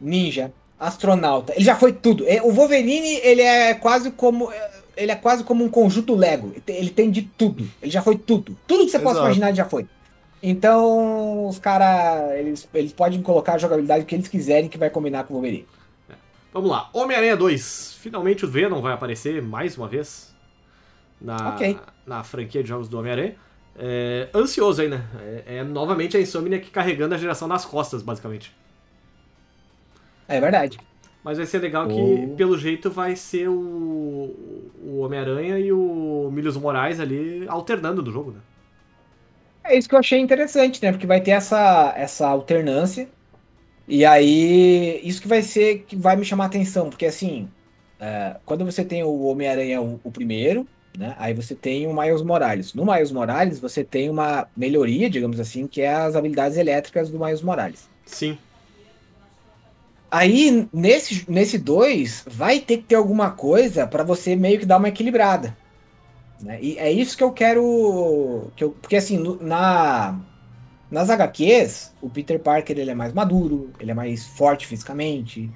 ninja, 0.01 0.51
astronauta, 0.81 1.53
ele 1.55 1.65
já 1.67 1.77
foi 1.77 1.93
tudo. 1.93 2.25
É, 2.27 2.41
O 2.43 2.51
Wolverine, 2.51 3.17
ele 3.23 3.43
é 3.43 3.75
quase 3.75 4.11
como 4.11 4.51
é, 4.51 4.71
ele 4.97 5.13
é 5.13 5.17
quase 5.17 5.45
como 5.45 5.63
um 5.63 5.69
conjunto 5.69 6.15
Lego. 6.15 6.51
Ele 6.67 6.89
tem- 6.91 7.11
de 7.11 7.23
tudo. 7.23 7.69
Ele 7.83 7.91
já 7.91 8.01
foi 8.01 8.17
tudo. 8.17 8.57
Tudo 8.67 8.87
que 8.87 8.91
você 8.91 8.99
possa 8.99 9.17
Exato. 9.17 9.27
imaginar, 9.27 9.49
ele 9.49 9.57
já 9.57 9.67
foi. 9.67 9.87
Então, 10.43 11.47
os 11.47 11.59
caras, 11.59 12.33
eles, 12.39 12.67
eles 12.73 12.93
podem 12.93 13.21
colocar 13.21 13.55
a 13.55 13.59
jogabilidade 13.59 14.05
que 14.07 14.15
eles 14.15 14.29
quiserem 14.29 14.69
que 14.69 14.79
vai 14.79 14.89
combinar 14.89 15.25
com 15.25 15.35
o 15.35 15.37
Wolverine. 15.37 15.67
Vamos 16.53 16.71
lá, 16.71 16.89
Homem-Aranha 16.93 17.37
2. 17.37 17.95
Finalmente 18.01 18.45
o 18.45 18.49
Venom 18.49 18.81
vai 18.81 18.93
aparecer 18.95 19.43
mais 19.43 19.77
uma 19.77 19.87
vez 19.89 20.35
na, 21.21 21.55
Ok. 21.55 21.79
na 22.07 22.25
franquia 22.25 22.63
de 22.63 22.69
jogos 22.69 22.89
do 22.89 22.99
Homem-Aranha. 22.99 23.37
É, 23.77 24.29
ansioso 24.35 24.83
aí, 24.83 24.89
né? 24.89 25.05
É, 25.47 25.59
é 25.59 25.65
novamente 25.65 26.17
a 26.17 26.21
Insomniac 26.21 26.71
carregando 26.71 27.15
a 27.15 27.19
geração 27.19 27.47
nas 27.47 27.65
costas, 27.65 28.03
basicamente. 28.03 28.53
É 30.27 30.41
verdade. 30.41 30.79
Mas 31.23 31.37
vai 31.39 31.47
ser 31.47 31.59
legal 31.59 31.87
que, 31.89 32.01
Oh. 32.01 32.35
pelo 32.37 32.57
jeito, 32.57 32.91
vai 32.91 33.15
ser 33.17 33.49
o, 33.49 33.55
o 33.55 34.99
Homem-Aranha 35.01 35.59
e 35.59 35.73
o 35.73 36.31
Miles 36.33 36.57
Moraes 36.57 37.01
ali 37.01 37.47
alternando 37.49 38.03
no 38.03 38.11
jogo, 38.11 38.33
né? 38.33 38.41
É 39.65 39.77
isso 39.77 39.89
que 39.89 39.95
eu 39.95 39.99
achei 39.99 40.19
interessante, 40.19 40.83
né? 40.83 40.93
Porque 40.93 41.07
vai 41.07 41.21
ter 41.21 41.33
essa, 41.33 41.93
essa 41.97 42.27
alternância. 42.29 43.09
E 43.89 44.05
aí, 44.05 45.01
isso 45.03 45.23
que 45.23 45.29
vai 45.29 45.43
ser, 45.43 45.85
que 45.87 45.97
vai 45.97 46.17
me 46.17 46.25
chamar 46.25 46.45
a 46.45 46.47
atenção. 46.49 46.91
Porque 46.91 47.07
assim, 47.07 47.49
é, 48.01 48.37
quando 48.45 48.65
você 48.65 48.85
tem 48.85 49.03
o 49.05 49.23
Homem-Aranha 49.25 49.81
o, 49.83 50.01
o 50.05 50.11
primeiro, 50.13 50.67
né? 50.97 51.15
Aí 51.19 51.35
você 51.35 51.55
tem 51.55 51.87
o 51.87 51.95
Miles 51.95 52.23
Morales. 52.23 52.75
No 52.75 52.85
Miles 52.85 53.13
Morales, 53.13 53.61
você 53.61 53.85
tem 53.85 54.11
uma 54.11 54.49
melhoria, 54.57 55.09
digamos 55.11 55.41
assim, 55.41 55.67
que 55.67 55.81
é 55.81 55.93
as 55.95 56.17
habilidades 56.17 56.59
elétricas 56.59 57.11
do 57.11 57.19
Miles 57.19 57.43
Morales. 57.43 57.89
Sim. 58.07 58.39
Aí, 60.11 60.69
nesse, 60.73 61.25
nesse 61.31 61.59
2, 61.59 62.25
vai 62.27 62.61
ter 62.61 62.79
que 62.79 62.85
ter 62.85 62.95
alguma 62.95 63.31
coisa 63.31 63.87
pra 63.87 64.03
você 64.03 64.35
meio 64.35 64.59
que 64.59 64.67
dar 64.67 64.79
uma 64.79 64.89
equilibrada. 64.89 65.57
né? 66.41 66.59
E 66.63 66.79
é 66.79 66.91
isso 66.93 67.17
que 67.17 67.25
eu 67.25 67.33
quero. 67.33 68.51
Que 68.57 68.65
eu, 68.65 68.71
porque 68.73 68.97
assim, 68.97 69.19
no- 69.19 69.43
na, 69.43 70.19
nas 70.91 71.11
HQs, 71.11 71.93
o 72.01 72.09
Peter 72.09 72.39
Parker 72.41 72.79
ele 72.79 72.91
é 72.91 72.95
mais 72.95 73.13
maduro, 73.13 73.71
ele 73.79 73.91
é 73.91 73.95
mais 73.95 74.27
forte 74.27 74.67
fisicamente. 74.67 75.51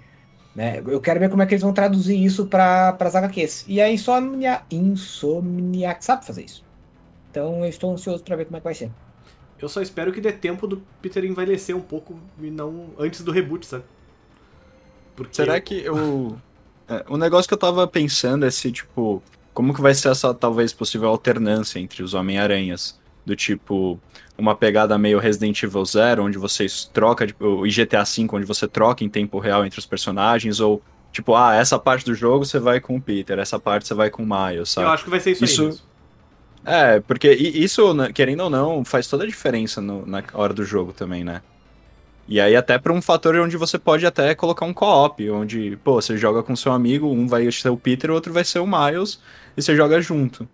Né? 0.55 0.83
Eu 0.87 1.01
quero 1.01 1.19
ver 1.19 1.31
como 1.31 1.43
é 1.43 1.47
que 1.47 1.55
eles 1.55 1.63
vão 1.63 1.73
traduzir 1.73 2.23
isso 2.23 2.47
para 2.47 2.97
as 2.99 3.17
HQs. 3.17 3.65
E 3.67 3.81
a 3.81 3.91
Insomnia, 3.91 4.63
Insomniac 4.71 6.05
sabe 6.05 6.27
fazer 6.27 6.45
isso. 6.45 6.65
Então 7.31 7.61
eu 7.61 7.71
estou 7.71 7.93
ansioso 7.93 8.23
pra 8.23 8.37
ver 8.37 8.45
como 8.45 8.59
é 8.59 8.61
que 8.61 8.65
vai 8.65 8.75
ser. 8.75 8.91
Eu 9.59 9.69
só 9.69 9.81
espero 9.81 10.13
que 10.13 10.21
dê 10.21 10.33
tempo 10.33 10.67
do 10.67 10.83
Peter 11.01 11.25
envelhecer 11.25 11.75
um 11.75 11.81
pouco 11.81 12.19
e 12.41 12.51
não 12.51 12.91
antes 12.99 13.23
do 13.23 13.31
reboot, 13.31 13.65
sabe? 13.65 13.85
Porque 15.17 15.35
Será 15.35 15.61
que 15.61 15.83
eu. 15.83 16.37
É, 16.89 17.05
o 17.09 17.17
negócio 17.17 17.49
que 17.49 17.55
eu 17.55 17.59
tava 17.59 17.87
pensando 17.87 18.45
é 18.45 18.51
se, 18.51 18.73
tipo, 18.73 19.23
como 19.55 19.73
que 19.73 19.81
vai 19.81 19.95
ser 19.95 20.09
essa 20.09 20.35
talvez 20.35 20.73
possível 20.73 21.09
alternância 21.09 21.79
entre 21.79 22.03
os 22.03 22.13
Homem-Aranhas? 22.13 23.01
Do 23.25 23.37
tipo, 23.37 24.01
uma 24.37 24.55
pegada 24.57 24.99
meio 24.99 25.19
Resident 25.21 25.63
Evil 25.63 25.85
Zero, 25.85 26.25
onde 26.25 26.39
vocês 26.39 26.91
trocam, 26.93 27.27
tipo, 27.27 27.65
e 27.67 27.71
GTA 27.71 28.03
V, 28.03 28.27
onde 28.33 28.45
você 28.47 28.67
troca 28.67 29.05
em 29.05 29.09
tempo 29.09 29.39
real 29.39 29.65
entre 29.65 29.79
os 29.79 29.87
personagens, 29.87 30.59
ou 30.59 30.83
tipo, 31.13 31.35
ah, 31.37 31.55
essa 31.55 31.79
parte 31.79 32.05
do 32.05 32.15
jogo 32.15 32.45
você 32.45 32.59
vai 32.59 32.81
com 32.81 32.97
o 32.97 33.01
Peter, 33.01 33.39
essa 33.39 33.61
parte 33.61 33.87
você 33.87 33.95
vai 33.95 34.11
com 34.11 34.25
o 34.25 34.27
Miles, 34.27 34.71
sabe? 34.71 34.89
eu 34.89 34.93
acho 34.93 35.05
que 35.05 35.11
vai 35.11 35.21
ser 35.21 35.33
isso, 35.33 35.45
Isso- 35.45 35.63
aí. 35.67 35.93
É, 36.65 37.01
porque 37.01 37.31
isso, 37.31 37.93
né, 37.93 38.13
querendo 38.13 38.41
ou 38.45 38.51
não, 38.51 38.85
faz 38.85 39.07
toda 39.09 39.25
a 39.25 39.27
diferença 39.27 39.81
no- 39.81 40.07
na 40.07 40.23
hora 40.33 40.53
do 40.55 40.65
jogo 40.65 40.93
também, 40.93 41.23
né? 41.25 41.43
E 42.29 42.41
aí 42.41 42.55
até 42.55 42.79
pra 42.79 42.93
um 42.93 43.03
fator 43.03 43.37
onde 43.37 43.57
você 43.57 43.79
pode 43.79 44.07
até 44.07 44.35
colocar 44.35 44.65
um 44.65 44.73
co-op, 44.73 45.29
onde, 45.31 45.77
pô, 45.83 46.01
você 46.01 46.17
joga 46.17 46.43
com 46.43 46.55
seu 46.55 46.73
amigo, 46.73 47.09
um 47.09 47.27
vai 47.27 47.51
ser 47.51 47.69
o 47.69 47.77
Peter, 47.77 48.11
o 48.11 48.15
outro 48.15 48.33
vai 48.33 48.45
ser 48.45 48.61
o 48.61 48.67
Miles, 48.67 49.21
e 49.57 49.63
você 49.63 49.75
joga 49.77 50.01
junto. 50.01 50.49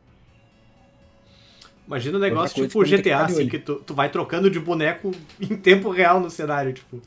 Imagina 1.89 2.19
um 2.19 2.20
negócio 2.20 2.69
tipo 2.69 2.85
que 2.85 2.98
GTA, 2.98 3.24
assim, 3.24 3.48
que 3.48 3.59
tu, 3.59 3.77
tu 3.77 3.94
vai 3.94 4.10
trocando 4.10 4.51
de 4.51 4.60
boneco 4.60 5.10
em 5.40 5.56
tempo 5.56 5.89
real 5.89 6.20
no 6.20 6.28
cenário, 6.28 6.74
tipo. 6.74 7.01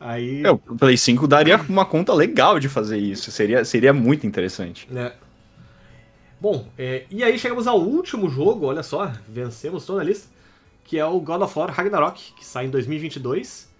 Aí. 0.00 0.42
É, 0.42 0.50
o 0.50 0.58
Play 0.58 0.96
5 0.96 1.28
daria 1.28 1.60
uma 1.68 1.84
conta 1.84 2.14
legal 2.14 2.58
de 2.58 2.66
fazer 2.66 2.96
isso, 2.96 3.30
seria, 3.30 3.66
seria 3.66 3.92
muito 3.92 4.26
interessante. 4.26 4.88
né? 4.90 5.12
Bom, 6.40 6.66
é, 6.76 7.04
e 7.10 7.22
aí 7.22 7.38
chegamos 7.38 7.66
ao 7.66 7.78
último 7.78 8.28
jogo, 8.30 8.66
olha 8.66 8.82
só, 8.82 9.12
vencemos 9.28 9.84
toda 9.84 10.00
a 10.00 10.04
lista, 10.04 10.28
que 10.84 10.98
é 10.98 11.04
o 11.04 11.20
God 11.20 11.42
of 11.42 11.58
War 11.58 11.70
Ragnarok, 11.70 12.32
que 12.32 12.46
sai 12.46 12.64
em 12.64 12.70
2022. 12.70 13.70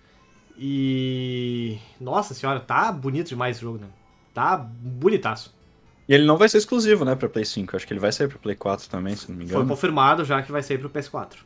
E. 0.58 1.78
Nossa 1.98 2.34
senhora, 2.34 2.60
tá 2.60 2.92
bonito 2.92 3.28
demais 3.28 3.56
esse 3.56 3.62
jogo, 3.62 3.78
né? 3.78 3.88
Tá 4.34 4.56
bonitaço. 4.56 5.54
E 6.08 6.14
ele 6.14 6.24
não 6.24 6.36
vai 6.36 6.48
ser 6.48 6.58
exclusivo, 6.58 7.04
né, 7.04 7.14
pra 7.14 7.28
Play 7.28 7.44
5, 7.44 7.76
acho 7.76 7.86
que 7.86 7.92
ele 7.92 8.00
vai 8.00 8.12
sair 8.12 8.28
pra 8.28 8.38
Play 8.38 8.54
4 8.54 8.88
também, 8.90 9.16
se 9.16 9.30
não 9.30 9.38
me 9.38 9.46
Foi 9.46 9.54
engano. 9.56 9.68
confirmado 9.70 10.24
já 10.24 10.42
que 10.42 10.52
vai 10.52 10.62
sair 10.62 10.78
pro 10.78 10.90
PS4. 10.90 11.36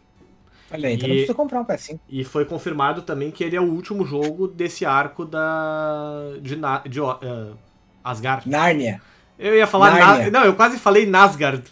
Olha 0.70 0.88
aí, 0.88 0.94
então 0.96 1.06
E- 1.06 1.08
não 1.10 1.16
precisa 1.16 1.34
comprar 1.34 1.60
um 1.60 1.64
PS5. 1.64 1.98
E 2.08 2.24
foi 2.24 2.44
confirmado 2.44 3.02
também 3.02 3.30
que 3.30 3.42
ele 3.44 3.56
é 3.56 3.60
o 3.60 3.64
último 3.64 4.04
jogo 4.04 4.46
desse 4.48 4.84
arco 4.84 5.24
da. 5.24 6.32
de, 6.42 6.56
Na- 6.56 6.82
de 6.86 7.00
eh, 7.00 7.52
Asgard. 8.04 8.48
Nárnia. 8.48 9.00
Eu 9.38 9.54
ia 9.54 9.66
falar. 9.66 9.96
Na- 9.98 10.30
Não, 10.30 10.44
eu 10.44 10.54
quase 10.54 10.78
falei 10.78 11.06
Nasgard. 11.06 11.62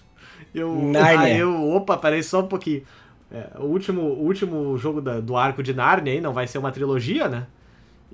Eu, 0.55 0.75
Nárnia. 0.75 1.19
ah, 1.35 1.39
eu, 1.39 1.71
opa, 1.73 1.97
peraí 1.99 2.23
só 2.23 2.41
um 2.41 2.47
pouquinho. 2.47 2.83
É, 3.31 3.49
o, 3.59 3.65
último, 3.65 4.01
o 4.01 4.23
último 4.25 4.79
jogo 4.79 5.03
da- 5.03 5.21
do 5.21 5.37
arco 5.37 5.63
de 5.63 5.75
Narnia 5.75 6.13
aí 6.15 6.21
não 6.21 6.33
vai 6.33 6.47
ser 6.47 6.57
uma 6.59 6.71
trilogia, 6.73 7.29
né? 7.29 7.47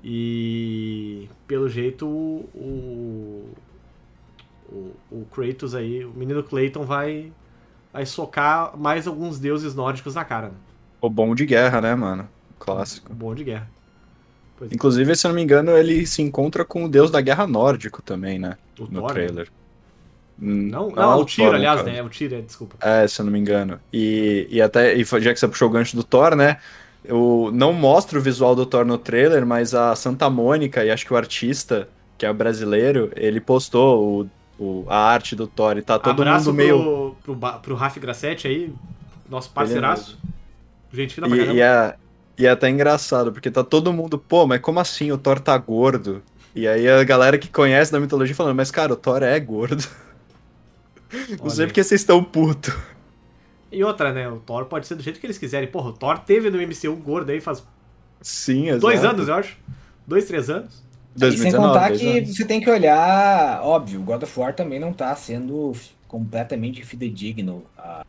E 0.03 1.29
pelo 1.47 1.69
jeito 1.69 2.05
o, 2.05 3.49
o, 4.69 4.91
o 5.11 5.25
Kratos 5.31 5.75
aí, 5.75 6.03
o 6.05 6.11
menino 6.11 6.43
Clayton 6.43 6.83
vai, 6.85 7.31
vai 7.91 8.05
socar 8.05 8.77
mais 8.77 9.07
alguns 9.07 9.39
deuses 9.39 9.75
nórdicos 9.75 10.15
na 10.15 10.25
cara, 10.25 10.47
né? 10.49 10.55
O 11.01 11.09
bom 11.09 11.35
de 11.35 11.45
guerra, 11.45 11.81
né, 11.81 11.95
mano? 11.95 12.27
Clássico. 12.59 13.13
Bom 13.13 13.35
de 13.35 13.43
guerra. 13.43 13.69
Pois 14.57 14.71
é. 14.71 14.75
Inclusive, 14.75 15.15
se 15.15 15.25
eu 15.27 15.29
não 15.29 15.35
me 15.35 15.43
engano, 15.43 15.71
ele 15.71 16.05
se 16.05 16.21
encontra 16.21 16.63
com 16.63 16.85
o 16.85 16.89
deus 16.89 17.11
da 17.11 17.19
guerra 17.21 17.45
nórdico 17.47 18.01
também, 18.01 18.39
né? 18.39 18.57
O 18.79 18.83
No 18.83 19.01
Thor, 19.01 19.07
né? 19.07 19.13
trailer. 19.13 19.51
Hum, 20.41 20.69
Não, 20.69 20.89
é 20.89 20.95
não, 20.95 21.19
o 21.19 21.25
Tyr, 21.25 21.53
aliás, 21.53 21.81
caso. 21.81 21.89
né? 21.91 21.97
É 21.97 22.03
o 22.03 22.09
Tyr, 22.09 22.33
é, 22.33 22.41
desculpa. 22.41 22.75
É, 22.81 23.07
se 23.07 23.21
eu 23.21 23.25
não 23.25 23.31
me 23.31 23.39
engano. 23.39 23.79
E, 23.91 24.47
e 24.49 24.61
até, 24.61 24.95
e 24.95 25.03
já 25.03 25.33
que 25.33 25.39
você 25.39 25.47
puxou 25.47 25.67
o 25.67 25.71
gancho 25.71 25.95
do 25.95 26.03
Thor, 26.03 26.35
né? 26.35 26.57
Eu 27.03 27.51
não 27.53 27.73
mostro 27.73 28.19
o 28.19 28.21
visual 28.21 28.55
do 28.55 28.65
Thor 28.65 28.85
no 28.85 28.97
trailer, 28.97 29.45
mas 29.45 29.73
a 29.75 29.95
Santa 29.95 30.29
Mônica 30.29 30.83
e 30.85 30.89
acho 30.89 31.05
que 31.05 31.13
o 31.13 31.17
artista, 31.17 31.87
que 32.17 32.25
é 32.25 32.31
brasileiro, 32.33 33.11
ele 33.15 33.41
postou 33.41 34.21
o, 34.23 34.29
o- 34.59 34.85
a 34.87 34.97
arte 34.97 35.35
do 35.35 35.47
Thor 35.47 35.77
e 35.77 35.81
tá 35.81 35.97
todo 35.99 36.21
Abraço 36.21 36.47
mundo 36.47 36.55
meio. 36.57 37.15
pro, 37.23 37.35
pro, 37.35 37.59
pro 37.59 37.75
Raf 37.75 37.97
Grassetti 37.99 38.47
aí, 38.47 38.73
nosso 39.29 39.49
parceiraço. 39.51 40.17
Gente 40.91 41.15
fina 41.15 41.27
pra 41.27 41.35
E, 41.35 41.39
caramba. 41.39 41.57
e, 41.57 41.61
é, 41.61 41.95
e 42.39 42.45
é 42.45 42.49
até 42.49 42.69
engraçado, 42.69 43.31
porque 43.31 43.49
tá 43.51 43.63
todo 43.63 43.91
mundo, 43.93 44.17
pô, 44.17 44.45
mas 44.47 44.61
como 44.61 44.79
assim 44.79 45.11
o 45.11 45.17
Thor 45.17 45.39
tá 45.39 45.57
gordo? 45.57 46.21
E 46.55 46.67
aí 46.67 46.87
a 46.87 47.03
galera 47.03 47.37
que 47.37 47.49
conhece 47.49 47.91
da 47.91 47.99
mitologia 47.99 48.35
falando, 48.35 48.55
mas 48.55 48.69
cara, 48.69 48.93
o 48.93 48.95
Thor 48.95 49.23
é 49.23 49.39
gordo. 49.39 49.83
Não 51.39 51.45
Olha 51.45 51.49
sei 51.49 51.65
aí. 51.65 51.67
porque 51.67 51.83
vocês 51.83 52.01
estão 52.01 52.23
puto. 52.23 52.75
E 53.71 53.83
outra, 53.83 54.11
né? 54.13 54.27
O 54.29 54.37
Thor 54.37 54.65
pode 54.65 54.85
ser 54.85 54.95
do 54.95 55.01
jeito 55.03 55.19
que 55.19 55.25
eles 55.25 55.37
quiserem. 55.37 55.67
Porra, 55.67 55.89
o 55.89 55.93
Thor 55.93 56.19
teve 56.19 56.49
no 56.51 56.57
MCU 56.61 56.95
gordo 56.95 57.31
aí 57.31 57.41
faz 57.41 57.63
Sim, 58.21 58.67
exato. 58.67 58.81
dois 58.81 59.03
anos, 59.03 59.27
eu 59.27 59.33
acho. 59.35 59.57
Dois, 60.07 60.25
três 60.25 60.49
anos. 60.49 60.83
E 61.15 61.19
sem 61.19 61.51
2019, 61.51 61.67
contar 61.67 61.91
que 61.91 62.17
anos. 62.17 62.35
você 62.35 62.45
tem 62.45 62.59
que 62.59 62.69
olhar, 62.69 63.61
óbvio, 63.63 63.99
o 63.99 64.03
God 64.03 64.23
of 64.23 64.39
War 64.39 64.53
também 64.55 64.79
não 64.79 64.91
tá 64.91 65.15
sendo 65.15 65.73
completamente 66.07 66.83
fidedigno 66.83 67.63
à 67.77 68.05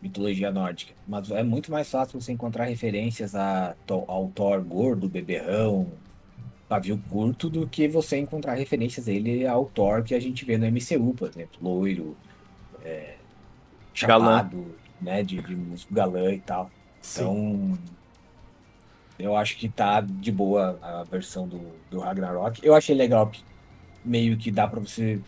mitologia 0.00 0.50
nórdica. 0.50 0.92
Mas 1.06 1.30
é 1.30 1.42
muito 1.42 1.70
mais 1.70 1.90
fácil 1.90 2.20
você 2.20 2.32
encontrar 2.32 2.64
referências 2.64 3.34
a, 3.34 3.74
ao 4.06 4.28
Thor 4.34 4.62
gordo, 4.62 5.08
beberrão, 5.08 5.86
pavio 6.68 7.02
curto, 7.10 7.50
do 7.50 7.66
que 7.66 7.88
você 7.88 8.18
encontrar 8.18 8.54
referências 8.54 9.08
a 9.08 9.12
ele 9.12 9.46
ao 9.46 9.66
Thor 9.66 10.02
que 10.02 10.14
a 10.14 10.20
gente 10.20 10.44
vê 10.44 10.56
no 10.56 10.66
MCU, 10.66 11.14
por 11.14 11.28
exemplo, 11.28 11.58
loiro, 11.60 12.16
é, 12.84 13.14
chapado, 13.92 14.74
né, 15.00 15.22
de, 15.22 15.42
de 15.42 15.56
músico 15.56 15.92
galã 15.92 16.32
e 16.32 16.40
tal. 16.40 16.70
Sim. 17.00 17.22
Então, 17.22 17.78
eu 19.20 19.36
acho 19.36 19.56
que 19.56 19.68
tá 19.68 20.00
de 20.00 20.32
boa 20.32 20.78
a 20.82 21.04
versão 21.04 21.46
do, 21.46 21.60
do 21.90 22.00
Ragnarok. 22.00 22.60
Eu 22.64 22.74
achei 22.74 22.94
legal 22.94 23.28
que 23.28 23.42
meio 24.04 24.36
que 24.36 24.50
dá 24.50 24.66
pra 24.66 24.80
você. 24.80 25.20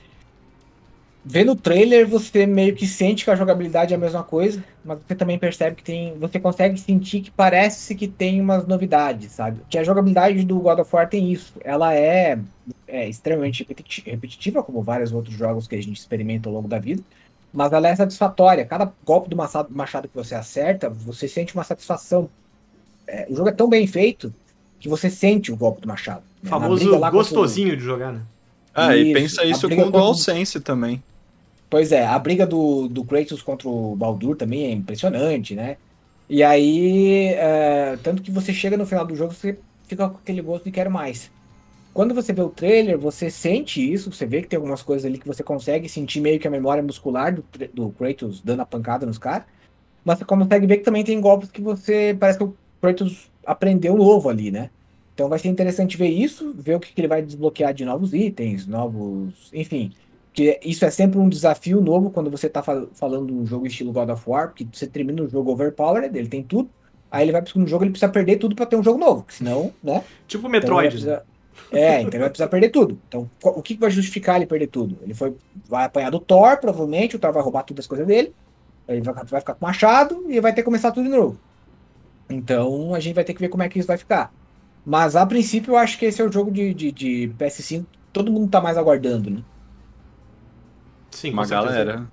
Ver 1.24 1.44
no 1.44 1.54
trailer, 1.54 2.06
você 2.06 2.46
meio 2.46 2.74
que 2.74 2.84
sente 2.84 3.24
que 3.24 3.30
a 3.30 3.36
jogabilidade 3.36 3.94
é 3.94 3.96
a 3.96 4.00
mesma 4.00 4.24
coisa, 4.24 4.64
mas 4.84 4.98
você 5.06 5.14
também 5.14 5.38
percebe 5.38 5.76
que 5.76 5.82
tem. 5.84 6.18
Você 6.18 6.40
consegue 6.40 6.78
sentir 6.80 7.20
que 7.20 7.30
parece 7.30 7.94
que 7.94 8.08
tem 8.08 8.40
umas 8.40 8.66
novidades, 8.66 9.30
sabe? 9.30 9.60
Que 9.70 9.78
a 9.78 9.84
jogabilidade 9.84 10.44
do 10.44 10.58
God 10.58 10.80
of 10.80 10.94
War 10.94 11.08
tem 11.08 11.32
isso. 11.32 11.54
Ela 11.62 11.94
é, 11.94 12.40
é 12.88 13.08
extremamente 13.08 13.64
repeti- 13.68 14.02
repetitiva, 14.04 14.64
como 14.64 14.82
vários 14.82 15.12
outros 15.12 15.36
jogos 15.36 15.68
que 15.68 15.76
a 15.76 15.82
gente 15.82 15.96
experimenta 15.96 16.48
ao 16.48 16.54
longo 16.54 16.66
da 16.66 16.80
vida 16.80 17.04
mas 17.52 17.72
ela 17.72 17.88
é 17.88 17.94
satisfatória. 17.94 18.64
Cada 18.64 18.92
golpe 19.04 19.28
do 19.28 19.36
machado 19.36 20.08
que 20.08 20.14
você 20.14 20.34
acerta, 20.34 20.88
você 20.88 21.28
sente 21.28 21.54
uma 21.54 21.64
satisfação. 21.64 22.30
É, 23.06 23.26
o 23.30 23.34
jogo 23.36 23.48
é 23.48 23.52
tão 23.52 23.68
bem 23.68 23.86
feito 23.86 24.32
que 24.78 24.88
você 24.88 25.08
sente 25.10 25.52
o 25.52 25.56
golpe 25.56 25.80
do 25.80 25.88
machado. 25.88 26.22
né? 26.42 26.50
Famoso 26.50 26.88
contra 26.90 27.08
o- 27.08 27.10
gostosinho 27.12 27.76
de 27.76 27.82
jogar, 27.82 28.12
né? 28.12 28.22
Ah, 28.74 28.96
e 28.96 29.04
Isso, 29.04 29.12
pensa 29.12 29.42
a 29.42 29.44
isso 29.46 29.68
com 29.68 29.74
o 29.74 29.76
contra- 29.84 30.00
DualSense 30.00 30.60
também. 30.60 31.02
Pois 31.68 31.92
é, 31.92 32.04
a 32.06 32.18
briga 32.18 32.46
do, 32.46 32.88
do 32.88 33.04
Kratos 33.04 33.42
contra 33.42 33.68
o 33.68 33.94
Baldur 33.96 34.36
também 34.36 34.66
é 34.66 34.70
impressionante, 34.72 35.54
né? 35.54 35.76
E 36.28 36.42
aí, 36.42 37.28
é, 37.34 37.96
tanto 38.02 38.22
que 38.22 38.30
você 38.30 38.52
chega 38.52 38.76
no 38.76 38.86
final 38.86 39.04
do 39.06 39.14
jogo, 39.14 39.32
você 39.34 39.58
fica 39.86 40.08
com 40.08 40.16
aquele 40.18 40.40
gosto 40.42 40.64
de 40.64 40.70
quero 40.70 40.90
mais. 40.90 41.30
Quando 41.94 42.14
você 42.14 42.32
vê 42.32 42.40
o 42.40 42.48
trailer, 42.48 42.98
você 42.98 43.30
sente 43.30 43.80
isso, 43.92 44.10
você 44.10 44.24
vê 44.24 44.40
que 44.40 44.48
tem 44.48 44.56
algumas 44.56 44.82
coisas 44.82 45.04
ali 45.04 45.18
que 45.18 45.26
você 45.26 45.42
consegue 45.42 45.88
sentir 45.88 46.20
meio 46.20 46.40
que 46.40 46.48
a 46.48 46.50
memória 46.50 46.82
muscular 46.82 47.34
do, 47.34 47.44
do 47.74 47.90
Kratos 47.90 48.40
dando 48.40 48.60
a 48.60 48.66
pancada 48.66 49.04
nos 49.04 49.18
caras, 49.18 49.44
mas 50.04 50.18
você 50.18 50.24
consegue 50.24 50.66
ver 50.66 50.78
que 50.78 50.84
também 50.84 51.04
tem 51.04 51.20
golpes 51.20 51.50
que 51.50 51.60
você, 51.60 52.16
parece 52.18 52.38
que 52.38 52.44
o 52.44 52.56
Kratos 52.82 53.30
aprendeu 53.46 53.96
novo 53.96 54.28
ali, 54.28 54.50
né? 54.50 54.68
Então 55.14 55.28
vai 55.28 55.38
ser 55.38 55.48
interessante 55.48 55.96
ver 55.96 56.08
isso, 56.08 56.52
ver 56.54 56.74
o 56.76 56.80
que, 56.80 56.92
que 56.92 57.00
ele 57.00 57.08
vai 57.08 57.22
desbloquear 57.22 57.72
de 57.72 57.84
novos 57.84 58.12
itens, 58.12 58.66
novos. 58.66 59.48
Enfim. 59.52 59.92
Que 60.32 60.58
isso 60.64 60.84
é 60.84 60.90
sempre 60.90 61.18
um 61.18 61.28
desafio 61.28 61.80
novo 61.80 62.10
quando 62.10 62.30
você 62.30 62.48
tá 62.48 62.62
fal- 62.62 62.88
falando 62.94 63.26
de 63.26 63.32
um 63.34 63.46
jogo 63.46 63.66
estilo 63.66 63.92
God 63.92 64.08
of 64.08 64.22
War, 64.28 64.48
porque 64.48 64.66
você 64.72 64.86
termina 64.86 65.22
o 65.22 65.28
jogo 65.28 65.52
overpowered, 65.52 66.16
ele 66.18 66.28
tem 66.28 66.42
tudo. 66.42 66.68
Aí 67.10 67.24
ele 67.24 67.32
vai 67.32 67.42
pro 67.42 67.52
segundo 67.52 67.68
jogo, 67.68 67.84
ele 67.84 67.90
precisa 67.90 68.10
perder 68.10 68.38
tudo 68.38 68.56
pra 68.56 68.64
ter 68.64 68.74
um 68.76 68.82
jogo 68.82 68.98
novo, 68.98 69.26
senão, 69.28 69.70
né? 69.82 70.02
Tipo 70.26 70.40
Então 70.48 70.50
Metroid. 70.50 70.84
né? 70.84 70.90
precisar- 70.90 71.22
É, 71.70 71.96
então 72.00 72.08
ele 72.08 72.18
vai 72.18 72.30
precisar 72.30 72.48
perder 72.48 72.70
tudo. 72.70 72.98
Então, 73.06 73.30
o 73.42 73.60
que 73.62 73.74
vai 73.76 73.90
justificar 73.90 74.36
ele 74.36 74.46
perder 74.46 74.68
tudo? 74.68 74.96
Ele 75.02 75.12
foi, 75.12 75.36
vai 75.68 75.84
apanhar 75.84 76.10
do 76.10 76.18
Thor, 76.18 76.56
provavelmente, 76.58 77.14
o 77.14 77.18
Thor 77.18 77.30
vai 77.32 77.42
roubar 77.42 77.62
todas 77.64 77.84
as 77.84 77.86
coisas 77.86 78.06
dele, 78.06 78.32
ele 78.88 79.02
vai, 79.02 79.12
vai 79.24 79.40
ficar 79.40 79.54
com 79.54 79.64
machado 79.66 80.24
e 80.30 80.40
vai 80.40 80.52
ter 80.54 80.62
que 80.62 80.64
começar 80.64 80.90
tudo 80.90 81.04
de 81.04 81.10
novo. 81.14 81.38
Então 82.34 82.94
a 82.94 83.00
gente 83.00 83.14
vai 83.14 83.24
ter 83.24 83.34
que 83.34 83.40
ver 83.40 83.48
como 83.48 83.62
é 83.62 83.68
que 83.68 83.78
isso 83.78 83.88
vai 83.88 83.98
ficar. 83.98 84.32
Mas 84.84 85.16
a 85.16 85.26
princípio 85.26 85.72
eu 85.72 85.76
acho 85.78 85.98
que 85.98 86.06
esse 86.06 86.20
é 86.22 86.24
o 86.24 86.32
jogo 86.32 86.50
de, 86.50 86.74
de, 86.74 86.92
de 86.92 87.28
PS5 87.38 87.86
que 87.92 87.98
todo 88.12 88.32
mundo 88.32 88.50
tá 88.50 88.60
mais 88.60 88.76
aguardando, 88.78 89.30
né? 89.30 89.44
Sim, 91.10 91.34
com 91.34 91.42
Uma 91.42 91.44
certeza. 91.44 91.74
galera. 91.74 92.12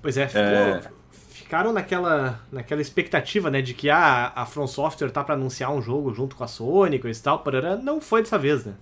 Pois 0.00 0.16
é, 0.16 0.28
ficou- 0.28 0.42
É. 0.42 0.82
ficaram 1.10 1.72
naquela, 1.72 2.40
naquela 2.52 2.80
expectativa, 2.80 3.50
né, 3.50 3.62
de 3.62 3.74
que 3.74 3.90
ah, 3.90 4.32
a 4.34 4.46
From 4.46 4.66
Software 4.66 5.10
tá 5.10 5.24
pra 5.24 5.34
anunciar 5.34 5.72
um 5.72 5.80
jogo 5.82 6.12
junto 6.14 6.36
com 6.36 6.44
a 6.44 6.48
Sony, 6.48 6.98
coisa 6.98 7.18
e 7.18 7.22
tal, 7.22 7.40
parará. 7.40 7.76
não 7.76 8.00
foi 8.00 8.22
dessa 8.22 8.38
vez, 8.38 8.64
né? 8.64 8.74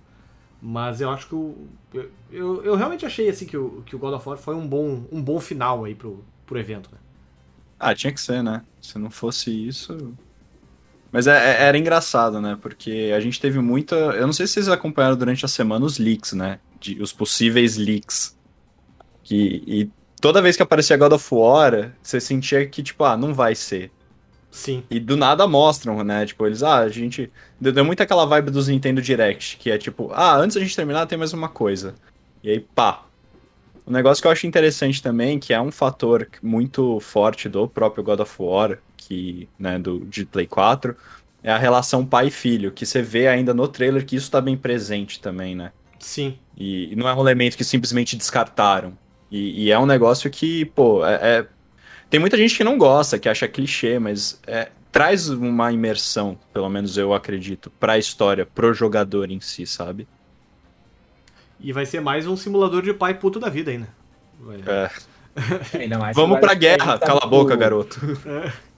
Mas 0.61 1.01
eu 1.01 1.09
acho 1.11 1.27
que 1.29 1.35
o, 1.35 1.67
eu, 1.93 2.11
eu, 2.31 2.63
eu 2.65 2.75
realmente 2.75 3.05
achei 3.05 3.29
assim 3.29 3.45
que 3.45 3.57
o, 3.57 3.83
que 3.85 3.95
o 3.95 3.99
God 3.99 4.15
of 4.15 4.27
War 4.29 4.37
foi 4.37 4.55
um 4.55 4.67
bom, 4.67 5.05
um 5.11 5.21
bom 5.23 5.39
final 5.39 5.85
aí 5.85 5.95
pro, 5.95 6.23
pro 6.45 6.59
evento, 6.59 6.89
né? 6.93 6.97
Ah, 7.79 7.93
tinha 7.93 8.11
que 8.11 8.19
ser, 8.21 8.41
né? 8.43 8.63
Se 8.81 8.97
não 8.97 9.09
fosse 9.11 9.51
isso. 9.51 10.13
Mas 11.11 11.27
é- 11.27 11.31
é- 11.37 11.63
era 11.63 11.77
engraçado, 11.77 12.41
né? 12.41 12.57
Porque 12.61 13.11
a 13.15 13.19
gente 13.19 13.39
teve 13.39 13.59
muita. 13.59 13.95
Eu 13.95 14.25
não 14.25 14.33
sei 14.33 14.47
se 14.47 14.53
vocês 14.53 14.67
acompanharam 14.69 15.15
durante 15.15 15.45
a 15.45 15.47
semana 15.47 15.85
os 15.85 15.97
leaks, 15.97 16.33
né? 16.33 16.59
De, 16.79 17.01
os 17.01 17.13
possíveis 17.13 17.77
leaks. 17.77 18.35
Que, 19.23 19.63
e 19.67 19.89
toda 20.21 20.41
vez 20.41 20.55
que 20.55 20.63
aparecia 20.63 20.97
God 20.97 21.13
of 21.13 21.27
War, 21.33 21.93
você 22.01 22.19
sentia 22.19 22.65
que, 22.67 22.81
tipo, 22.83 23.03
ah, 23.03 23.17
não 23.17 23.33
vai 23.33 23.55
ser. 23.55 23.91
Sim. 24.49 24.83
E 24.89 24.99
do 24.99 25.15
nada 25.17 25.45
mostram, 25.47 26.03
né? 26.03 26.25
Tipo, 26.25 26.45
eles, 26.47 26.63
ah, 26.63 26.79
a 26.79 26.89
gente. 26.89 27.31
Deu, 27.59 27.71
deu 27.73 27.85
muito 27.85 28.01
aquela 28.01 28.25
vibe 28.25 28.49
dos 28.51 28.67
Nintendo 28.67 29.01
Direct, 29.01 29.57
que 29.57 29.69
é 29.69 29.77
tipo, 29.77 30.11
ah, 30.13 30.35
antes 30.35 30.55
da 30.55 30.61
gente 30.61 30.75
terminar 30.75 31.05
tem 31.05 31.17
mais 31.17 31.33
uma 31.33 31.49
coisa. 31.49 31.95
E 32.43 32.49
aí, 32.49 32.59
pá. 32.59 33.03
Um 33.87 33.91
negócio 33.93 34.21
que 34.21 34.27
eu 34.27 34.31
acho 34.31 34.45
interessante 34.45 35.01
também, 35.01 35.39
que 35.39 35.53
é 35.53 35.61
um 35.61 35.71
fator 35.71 36.27
muito 36.43 36.99
forte 36.99 37.47
do 37.47 37.67
próprio 37.69 38.03
God 38.03 38.19
of 38.19 38.35
War, 38.37 38.79
que, 38.97 39.49
né, 39.57 39.79
do, 39.79 40.05
de 40.05 40.25
Play 40.25 40.45
4, 40.45 40.95
é 41.41 41.49
a 41.51 41.57
relação 41.57 42.05
pai 42.05 42.27
e 42.27 42.31
filho, 42.31 42.71
que 42.71 42.85
você 42.85 43.01
vê 43.01 43.27
ainda 43.27 43.53
no 43.53 43.67
trailer 43.67 44.05
que 44.05 44.15
isso 44.17 44.29
tá 44.29 44.41
bem 44.41 44.57
presente 44.57 45.21
também, 45.21 45.55
né? 45.55 45.71
Sim. 45.99 46.37
E, 46.57 46.91
e 46.91 46.95
não 46.97 47.07
é 47.07 47.13
um 47.15 47.21
elemento 47.21 47.55
que 47.57 47.63
simplesmente 47.63 48.17
descartaram. 48.17 48.97
E, 49.31 49.65
e 49.67 49.71
é 49.71 49.79
um 49.79 49.85
negócio 49.85 50.29
que, 50.29 50.65
pô, 50.65 51.05
é, 51.05 51.39
é- 51.39 51.47
Tem 52.09 52.19
muita 52.19 52.37
gente 52.37 52.55
que 52.57 52.63
não 52.63 52.77
gosta, 52.77 53.19
que 53.19 53.29
acha 53.29 53.47
clichê, 53.47 53.99
mas 53.99 54.41
é, 54.47 54.71
traz 54.91 55.29
uma 55.29 55.71
imersão, 55.71 56.39
pelo 56.53 56.69
menos 56.69 56.97
eu 56.97 57.13
acredito, 57.13 57.69
pra 57.79 57.97
história, 57.97 58.45
pro 58.45 58.73
jogador 58.73 59.31
em 59.31 59.39
si, 59.41 59.65
sabe? 59.67 60.07
E 61.59 61.73
vai 61.73 61.85
ser 61.85 61.99
mais 62.01 62.27
um 62.27 62.35
simulador 62.37 62.81
de 62.83 62.93
pai 62.93 63.13
puto 63.15 63.39
da 63.39 63.49
vida 63.49 63.71
ainda. 63.71 63.87
Vai- 64.39 64.61
É. 64.65 64.89
Ainda 65.77 65.99
mais 65.99 66.15
Vamos 66.15 66.39
pra 66.39 66.55
guerra, 66.55 66.97
tá 66.97 67.05
cala 67.05 67.19
a 67.23 67.27
boca, 67.27 67.55
garoto. 67.55 67.99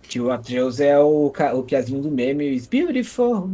Tio 0.02 0.30
Atreus 0.30 0.82
é 0.82 1.00
o, 1.00 1.30
ca- 1.30 1.54
o 1.54 1.64
piazinho 1.64 2.02
do 2.02 2.12
meme, 2.12 2.54
It's 2.54 2.68
beautiful. 2.68 3.50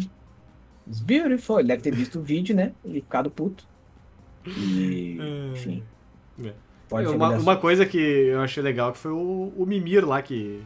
It's 0.88 1.02
beautiful. 1.02 1.60
Ele 1.60 1.68
deve 1.68 1.84
ter 1.84 1.94
visto 1.94 2.18
o 2.20 2.22
vídeo, 2.24 2.56
né? 2.56 2.72
Ele 2.84 3.02
ficado 3.02 3.30
puto. 3.30 3.64
E, 4.48 5.20
enfim. 5.54 5.84
É. 6.44 6.54
Pode 6.90 7.10
ser 7.10 7.16
uma, 7.16 7.30
uma, 7.32 7.56
coisa 7.58 7.86
que 7.86 7.98
eu 7.98 8.42
achei 8.42 8.62
legal 8.64 8.92
que 8.92 8.98
foi 8.98 9.12
o, 9.12 9.54
o 9.56 9.66
Mimir 9.68 10.04
lá, 10.08 10.22
que 10.22 10.62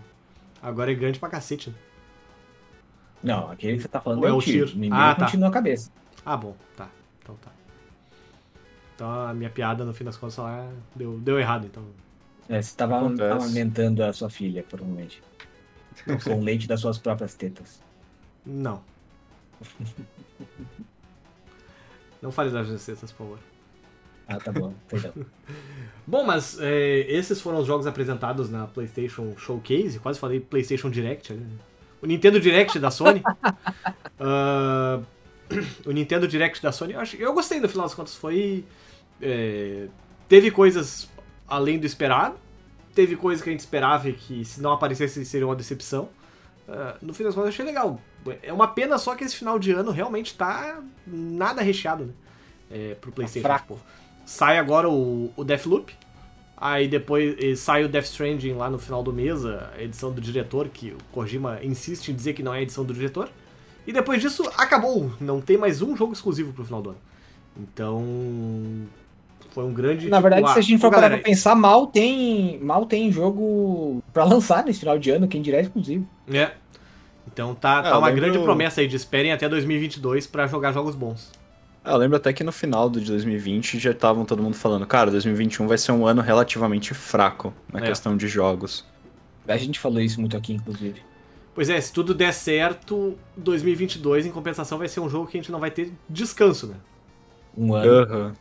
agora 0.62 0.92
é 0.92 0.96
grande 0.96 1.20
pra 1.20 1.28
cacete. 1.30 1.70
né? 1.70 1.76
Não, 3.22 3.52
aquele 3.52 3.76
que 3.78 3.82
você 3.84 3.88
tá 3.90 4.00
falando 4.00 4.20
Ou 4.20 4.26
é 4.28 4.30
é 4.30 4.34
o 4.34 4.38
o 4.38 4.42
tiro. 4.42 4.66
tiro? 4.68 4.78
O 4.78 4.80
meme 4.80 4.94
Ah, 4.96 5.14
tá. 5.16 5.26
continua 5.26 5.50
a 5.50 5.52
cabeça. 5.52 5.92
Ah, 6.26 6.38
bom, 6.38 6.56
tá. 6.78 6.88
Então 7.22 7.36
tá. 7.42 7.52
Então 9.00 9.10
a 9.10 9.34
minha 9.34 9.50
piada, 9.50 9.86
no 9.86 9.94
fim 9.94 10.04
das 10.04 10.18
contas, 10.18 10.36
lá 10.36 10.70
deu, 10.94 11.18
deu 11.20 11.40
errado, 11.40 11.66
então. 11.66 11.86
É, 12.50 12.62
você 12.62 12.68
estava 12.68 12.98
Acontece. 12.98 13.32
amamentando 13.32 14.04
a 14.04 14.12
sua 14.12 14.30
filha, 14.30 14.62
provavelmente. 14.62 15.24
Com 16.26 16.40
leite 16.44 16.68
das 16.68 16.82
suas 16.82 16.98
próprias 16.98 17.34
tetas. 17.34 17.82
Não. 18.46 18.84
Não 22.22 22.30
fale 22.30 22.50
das 22.50 22.68
receitas, 22.68 23.10
por 23.14 23.20
favor. 23.24 23.40
Ah, 24.28 24.38
tá 24.38 24.52
bom, 24.52 24.74
perdão. 24.90 25.14
Bom, 26.06 26.26
mas 26.26 26.60
é, 26.60 27.00
esses 27.08 27.40
foram 27.40 27.60
os 27.60 27.68
jogos 27.68 27.88
apresentados 27.88 28.50
na 28.50 28.68
PlayStation 28.68 29.34
Showcase. 29.38 30.00
Quase 30.00 30.20
falei 30.20 30.40
PlayStation 30.42 30.90
Direct. 30.90 31.32
né? 31.34 31.46
O 32.02 32.06
Nintendo 32.06 32.40
Direct 32.40 32.78
da 32.80 32.92
Sony. 32.92 33.24
Ah, 34.20 35.00
o 35.86 35.92
Nintendo 35.92 36.28
Direct 36.28 36.62
da 36.62 36.72
Sony. 36.72 36.94
Eu, 36.94 37.00
acho, 37.00 37.16
eu 37.16 37.34
gostei, 37.34 37.60
no 37.60 37.70
final 37.70 37.86
das 37.86 37.96
contas. 37.96 38.16
Foi. 38.16 38.66
É, 39.22 39.88
teve 40.28 40.52
coisas 40.52 41.10
além 41.48 41.80
do 41.80 41.86
esperado. 41.86 42.36
Teve 42.94 43.16
coisas 43.16 43.44
que 43.44 43.50
a 43.50 43.52
gente 43.52 43.62
esperava 43.62 44.10
e 44.10 44.14
que, 44.14 44.44
se 44.44 44.62
não 44.62 44.72
aparecesse, 44.72 45.24
seria 45.26 45.48
uma 45.48 45.56
decepção. 45.56 46.10
Ah, 46.68 46.96
no 47.02 47.14
fim 47.14 47.24
das 47.24 47.34
contas, 47.34 47.48
eu 47.48 47.54
achei 47.54 47.66
legal. 47.66 48.00
É 48.44 48.54
uma 48.54 48.68
pena 48.68 48.98
só 48.98 49.16
que 49.16 49.24
esse 49.24 49.36
final 49.36 49.58
de 49.58 49.72
ano 49.72 49.92
realmente 49.92 50.36
tá 50.36 50.82
nada 51.08 51.62
recheado, 51.62 52.06
né? 52.06 52.14
É, 52.72 52.96
pro 52.96 53.12
PlayStation. 53.12 53.48
fraco. 53.48 53.76
Tipo, 53.76 53.86
sai 54.26 54.58
agora 54.58 54.88
o, 54.90 55.32
o 55.36 55.44
Deathloop. 55.44 55.94
Aí 56.56 56.88
depois 56.88 57.58
sai 57.58 57.86
o 57.86 57.90
Death 57.90 58.06
Stranding 58.06 58.54
lá 58.54 58.70
no 58.70 58.78
final 58.78 59.02
do 59.02 59.14
mês, 59.14 59.46
a 59.46 59.72
edição 59.80 60.12
do 60.12 60.20
diretor, 60.20 60.68
que 60.68 60.92
o 60.92 60.98
Kojima 61.14 61.64
insiste 61.64 62.10
em 62.10 62.16
dizer 62.16 62.34
que 62.34 62.44
não 62.44 62.54
é 62.54 62.60
a 62.60 62.62
edição 62.62 62.84
do 62.84 62.94
diretor. 62.94 63.30
E 63.88 63.94
depois 63.94 64.22
disso, 64.22 64.44
acabou. 64.58 65.12
Não 65.22 65.40
tem 65.40 65.58
mais 65.58 65.82
um 65.82 65.96
jogo 65.96 66.12
exclusivo 66.12 66.52
pro 66.52 66.66
final 66.66 66.82
do 66.82 66.90
ano. 66.90 67.00
Então. 67.58 68.04
Foi 69.52 69.64
um 69.64 69.74
grande. 69.74 70.08
Na 70.10 70.18
tipo, 70.18 70.30
verdade, 70.30 70.46
ah, 70.48 70.54
se 70.54 70.60
a 70.60 70.62
gente 70.62 70.80
pô, 70.80 70.88
for 70.88 70.90
parar 70.92 71.02
galera, 71.04 71.22
pra 71.22 71.30
pensar, 71.32 71.56
mal 71.56 71.88
tem, 71.88 72.60
mal 72.60 72.86
tem 72.86 73.12
jogo 73.12 74.04
pra 74.14 74.24
lançar 74.24 74.64
nesse 74.64 74.80
final 74.80 74.98
de 75.00 75.10
ano, 75.10 75.28
quem 75.28 75.42
dirá 75.42 75.60
exclusivo. 75.60 76.08
É. 76.32 76.52
Então 77.32 77.54
tá, 77.56 77.80
É, 77.80 77.90
tá 77.90 77.98
uma 77.98 78.08
lembro- 78.08 78.22
grande 78.22 78.40
promessa 78.40 78.82
aí 78.82 78.88
de 78.88 78.96
esperem 78.96 79.32
até 79.32 79.48
2022 79.50 80.28
pra 80.28 80.48
jogar 80.48 80.72
jogos 80.72 80.96
bons. 80.96 81.32
Ah, 81.84 81.92
Eu 81.94 81.98
lembro 81.98 82.18
até 82.18 82.34
que 82.34 82.44
no 82.44 82.52
final 82.52 82.90
de 82.90 83.00
2020 83.02 83.80
já 83.80 83.92
estavam 83.92 84.26
todo 84.26 84.44
mundo 84.44 84.56
falando, 84.56 84.86
cara, 84.86 85.10
2021 85.10 85.68
vai 85.68 85.78
ser 85.78 85.92
um 85.92 86.06
ano 86.06 86.22
relativamente 86.22 86.94
fraco 86.94 87.54
na 87.72 87.80
É. 87.80 87.84
questão 87.84 88.16
de 88.18 88.28
jogos. 88.28 88.86
A 89.48 89.58
gente 89.58 89.80
falou 89.80 90.00
isso 90.00 90.20
muito 90.20 90.36
aqui, 90.38 90.54
inclusive. 90.54 91.02
Pois 91.56 91.70
é, 91.70 91.80
se 91.82 91.92
tudo 91.92 92.14
der 92.14 92.34
certo, 92.34 93.18
2022 93.36 94.26
em 94.26 94.32
compensação 94.32 94.78
vai 94.78 94.88
ser 94.88 95.00
um 95.00 95.10
jogo 95.10 95.26
que 95.28 95.38
a 95.38 95.42
gente 95.42 95.52
não 95.52 95.60
vai 95.60 95.72
ter 95.72 95.92
descanso, 96.10 96.68
né? 96.68 96.76
Um 97.58 97.74
ano. 97.74 97.92
Aham. 97.92 98.34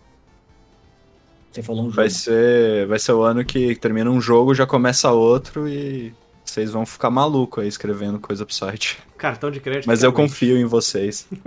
Você 1.50 1.62
falou 1.62 1.82
um 1.82 1.86
jogo. 1.86 1.96
Vai 1.96 2.10
ser, 2.10 2.86
vai 2.86 2.98
ser 2.98 3.12
o 3.12 3.22
ano 3.22 3.44
que 3.44 3.74
termina 3.76 4.10
um 4.10 4.20
jogo, 4.20 4.54
já 4.54 4.66
começa 4.66 5.10
outro 5.10 5.68
e 5.68 6.12
vocês 6.44 6.70
vão 6.70 6.86
ficar 6.86 7.10
maluco 7.10 7.60
aí 7.60 7.68
escrevendo 7.68 8.18
coisa 8.18 8.44
pro 8.44 8.54
site. 8.54 8.98
Cartão 9.16 9.50
de 9.50 9.60
crédito. 9.60 9.86
Mas 9.86 10.02
eu 10.02 10.12
confio 10.12 10.56
em 10.56 10.64
vocês. 10.64 11.28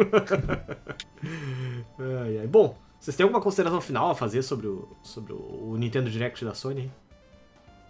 Ai, 2.24 2.40
ai. 2.40 2.48
Bom, 2.48 2.76
vocês 3.00 3.16
têm 3.16 3.24
alguma 3.24 3.42
consideração 3.42 3.80
final 3.80 4.10
a 4.10 4.16
fazer 4.16 4.42
sobre 4.42 4.68
o, 4.68 4.88
sobre 5.04 5.34
o 5.34 5.76
Nintendo 5.78 6.10
Direct 6.10 6.44
da 6.44 6.56
Sony? 6.56 6.92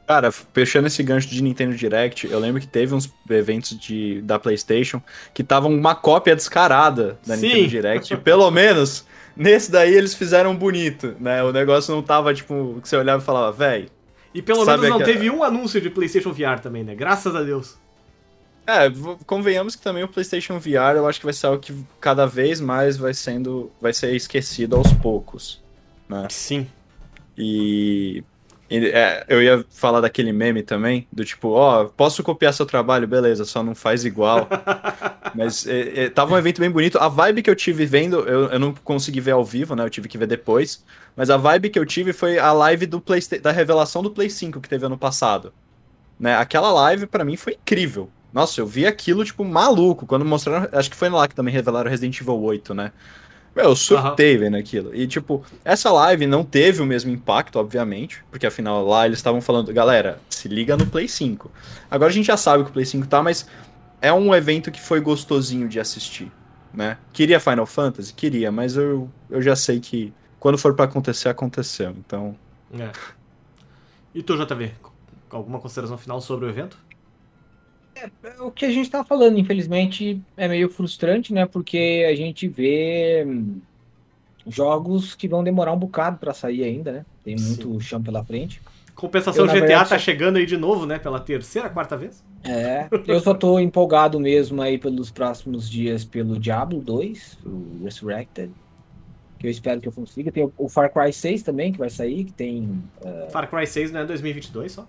Cara, 0.07 0.31
fechando 0.31 0.87
esse 0.87 1.01
gancho 1.03 1.29
de 1.29 1.41
Nintendo 1.41 1.75
Direct, 1.75 2.27
eu 2.27 2.39
lembro 2.39 2.59
que 2.59 2.67
teve 2.67 2.93
uns 2.93 3.09
eventos 3.29 3.77
de, 3.79 4.21
da 4.21 4.37
PlayStation 4.37 5.01
que 5.33 5.41
estavam 5.41 5.73
uma 5.73 5.95
cópia 5.95 6.35
descarada 6.35 7.17
da 7.25 7.37
Sim. 7.37 7.47
Nintendo 7.47 7.67
Direct. 7.69 8.13
E 8.13 8.17
pelo 8.19 8.49
menos 8.51 9.05
nesse 9.35 9.71
daí 9.71 9.93
eles 9.93 10.13
fizeram 10.13 10.55
bonito, 10.55 11.15
né? 11.19 11.43
O 11.43 11.51
negócio 11.51 11.93
não 11.93 12.01
tava 12.01 12.33
tipo 12.33 12.79
que 12.81 12.87
você 12.89 12.95
olhava 12.97 13.21
e 13.21 13.25
falava, 13.25 13.51
véi. 13.51 13.89
E 14.33 14.41
pelo 14.41 14.65
menos 14.65 14.81
não 14.89 14.97
aquela- 14.97 15.03
teve 15.11 15.29
um 15.29 15.43
anúncio 15.43 15.81
de 15.81 15.89
PlayStation 15.89 16.31
VR 16.31 16.59
também, 16.61 16.83
né? 16.83 16.95
Graças 16.95 17.35
a 17.35 17.41
Deus. 17.43 17.77
É, 18.65 18.89
convenhamos 19.25 19.75
que 19.75 19.81
também 19.81 20.03
o 20.03 20.07
PlayStation 20.07 20.59
VR 20.59 20.95
eu 20.95 21.07
acho 21.07 21.19
que 21.19 21.25
vai 21.25 21.33
ser 21.33 21.47
algo 21.47 21.59
que 21.59 21.73
cada 21.99 22.25
vez 22.25 22.61
mais 22.61 22.95
vai 22.95 23.13
sendo, 23.13 23.71
vai 23.81 23.91
ser 23.91 24.15
esquecido 24.15 24.75
aos 24.75 24.93
poucos, 24.93 25.61
né? 26.07 26.27
Sim. 26.29 26.67
E 27.37 28.23
eu 29.27 29.41
ia 29.41 29.65
falar 29.69 29.99
daquele 29.99 30.31
meme 30.31 30.63
também, 30.63 31.05
do 31.11 31.25
tipo, 31.25 31.49
ó, 31.49 31.85
posso 31.85 32.23
copiar 32.23 32.53
seu 32.53 32.65
trabalho, 32.65 33.07
beleza, 33.07 33.43
só 33.43 33.61
não 33.61 33.75
faz 33.75 34.05
igual. 34.05 34.47
Mas 35.35 35.67
é, 35.67 36.05
é, 36.05 36.09
tava 36.09 36.33
um 36.33 36.37
evento 36.37 36.61
bem 36.61 36.69
bonito. 36.69 36.97
A 36.97 37.09
vibe 37.09 37.41
que 37.41 37.49
eu 37.49 37.55
tive 37.55 37.85
vendo, 37.85 38.19
eu, 38.21 38.49
eu 38.49 38.59
não 38.59 38.73
consegui 38.73 39.19
ver 39.19 39.31
ao 39.31 39.43
vivo, 39.43 39.75
né? 39.75 39.83
Eu 39.83 39.89
tive 39.89 40.07
que 40.07 40.17
ver 40.17 40.27
depois. 40.27 40.83
Mas 41.15 41.29
a 41.29 41.37
vibe 41.37 41.69
que 41.69 41.79
eu 41.79 41.85
tive 41.85 42.13
foi 42.13 42.39
a 42.39 42.51
live 42.53 42.85
do 42.85 43.01
Playsta 43.01 43.39
da 43.39 43.51
revelação 43.51 44.01
do 44.01 44.11
Play 44.11 44.29
5 44.29 44.61
que 44.61 44.69
teve 44.69 44.85
ano 44.85 44.97
passado. 44.97 45.53
Né? 46.19 46.35
Aquela 46.35 46.71
live 46.71 47.07
pra 47.07 47.25
mim 47.25 47.35
foi 47.35 47.53
incrível. 47.53 48.09
Nossa, 48.31 48.61
eu 48.61 48.65
vi 48.65 48.85
aquilo, 48.87 49.25
tipo, 49.25 49.43
maluco. 49.43 50.05
Quando 50.05 50.23
mostraram. 50.23 50.69
Acho 50.71 50.89
que 50.89 50.95
foi 50.95 51.09
lá 51.09 51.27
que 51.27 51.35
também 51.35 51.53
revelaram 51.53 51.89
Resident 51.89 52.19
Evil 52.21 52.39
8, 52.39 52.73
né? 52.73 52.91
Meu, 53.55 53.65
eu 53.65 53.75
surtei 53.75 54.37
vendo 54.37 54.55
aquilo. 54.55 54.95
E, 54.95 55.05
tipo, 55.05 55.43
essa 55.63 55.91
live 55.91 56.25
não 56.25 56.43
teve 56.43 56.81
o 56.81 56.85
mesmo 56.85 57.11
impacto, 57.11 57.59
obviamente, 57.59 58.23
porque 58.31 58.47
afinal 58.47 58.85
lá 58.85 59.05
eles 59.05 59.19
estavam 59.19 59.41
falando, 59.41 59.73
galera, 59.73 60.19
se 60.29 60.47
liga 60.47 60.77
no 60.77 60.85
Play 60.85 61.07
5. 61.07 61.51
Agora 61.89 62.09
a 62.09 62.13
gente 62.13 62.27
já 62.27 62.37
sabe 62.37 62.63
que 62.63 62.69
o 62.69 62.73
Play 62.73 62.85
5 62.85 63.07
tá, 63.07 63.21
mas 63.21 63.45
é 64.01 64.11
um 64.13 64.33
evento 64.33 64.71
que 64.71 64.79
foi 64.79 65.01
gostosinho 65.01 65.67
de 65.67 65.79
assistir, 65.79 66.31
né? 66.73 66.97
Queria 67.11 67.39
Final 67.39 67.65
Fantasy? 67.65 68.13
Queria, 68.13 68.51
mas 68.51 68.77
eu, 68.77 69.09
eu 69.29 69.41
já 69.41 69.55
sei 69.55 69.79
que 69.81 70.13
quando 70.39 70.57
for 70.57 70.73
pra 70.73 70.85
acontecer, 70.85 71.29
aconteceu. 71.29 71.91
Então, 71.91 72.35
É. 72.73 72.91
E 74.15 74.23
tu, 74.23 74.35
JV? 74.37 74.71
Alguma 75.29 75.59
consideração 75.59 75.97
final 75.97 76.19
sobre 76.19 76.45
o 76.45 76.49
evento? 76.49 76.77
O 78.39 78.51
que 78.51 78.65
a 78.65 78.71
gente 78.71 78.89
tá 78.89 79.03
falando, 79.03 79.37
infelizmente, 79.37 80.21
é 80.35 80.47
meio 80.47 80.69
frustrante, 80.69 81.33
né? 81.33 81.45
Porque 81.45 82.05
a 82.09 82.15
gente 82.15 82.47
vê 82.47 83.23
hum, 83.27 83.59
jogos 84.47 85.13
que 85.15 85.27
vão 85.27 85.43
demorar 85.43 85.71
um 85.73 85.77
bocado 85.77 86.17
pra 86.17 86.33
sair 86.33 86.63
ainda, 86.63 86.91
né? 86.91 87.05
Tem 87.23 87.35
muito 87.35 87.79
chão 87.79 88.01
pela 88.01 88.23
frente. 88.23 88.61
Compensação 88.95 89.45
Eu, 89.45 89.47
GTA 89.47 89.59
verdade, 89.59 89.89
tá 89.89 89.99
chegando 89.99 90.37
aí 90.37 90.45
de 90.45 90.57
novo, 90.57 90.85
né? 90.85 90.99
Pela 90.99 91.19
terceira, 91.19 91.69
quarta 91.69 91.95
vez? 91.97 92.23
É, 92.43 92.87
eu 93.07 93.19
só 93.19 93.33
tô 93.33 93.59
empolgado 93.59 94.19
mesmo 94.19 94.61
aí 94.61 94.77
pelos 94.77 95.11
próximos 95.11 95.69
dias 95.69 96.03
pelo 96.03 96.39
Diablo 96.39 96.81
2, 96.81 97.37
o 97.45 97.83
Resurrected, 97.83 98.51
que 99.39 99.47
eu 99.47 99.51
espero 99.51 99.79
que 99.79 99.87
eu 99.87 99.91
consiga. 99.91 100.31
Tem 100.31 100.51
o- 100.57 100.69
Far 100.69 100.91
Cry 100.91 101.13
6 101.13 101.43
também, 101.43 101.71
que 101.71 101.77
vai 101.77 101.89
sair, 101.89 102.23
que 102.25 102.33
tem 102.33 102.83
Far 103.31 103.49
Cry 103.49 103.67
6 103.67 103.91
não 103.91 104.01
é 104.01 104.05
2022 104.05 104.71
só? 104.71 104.87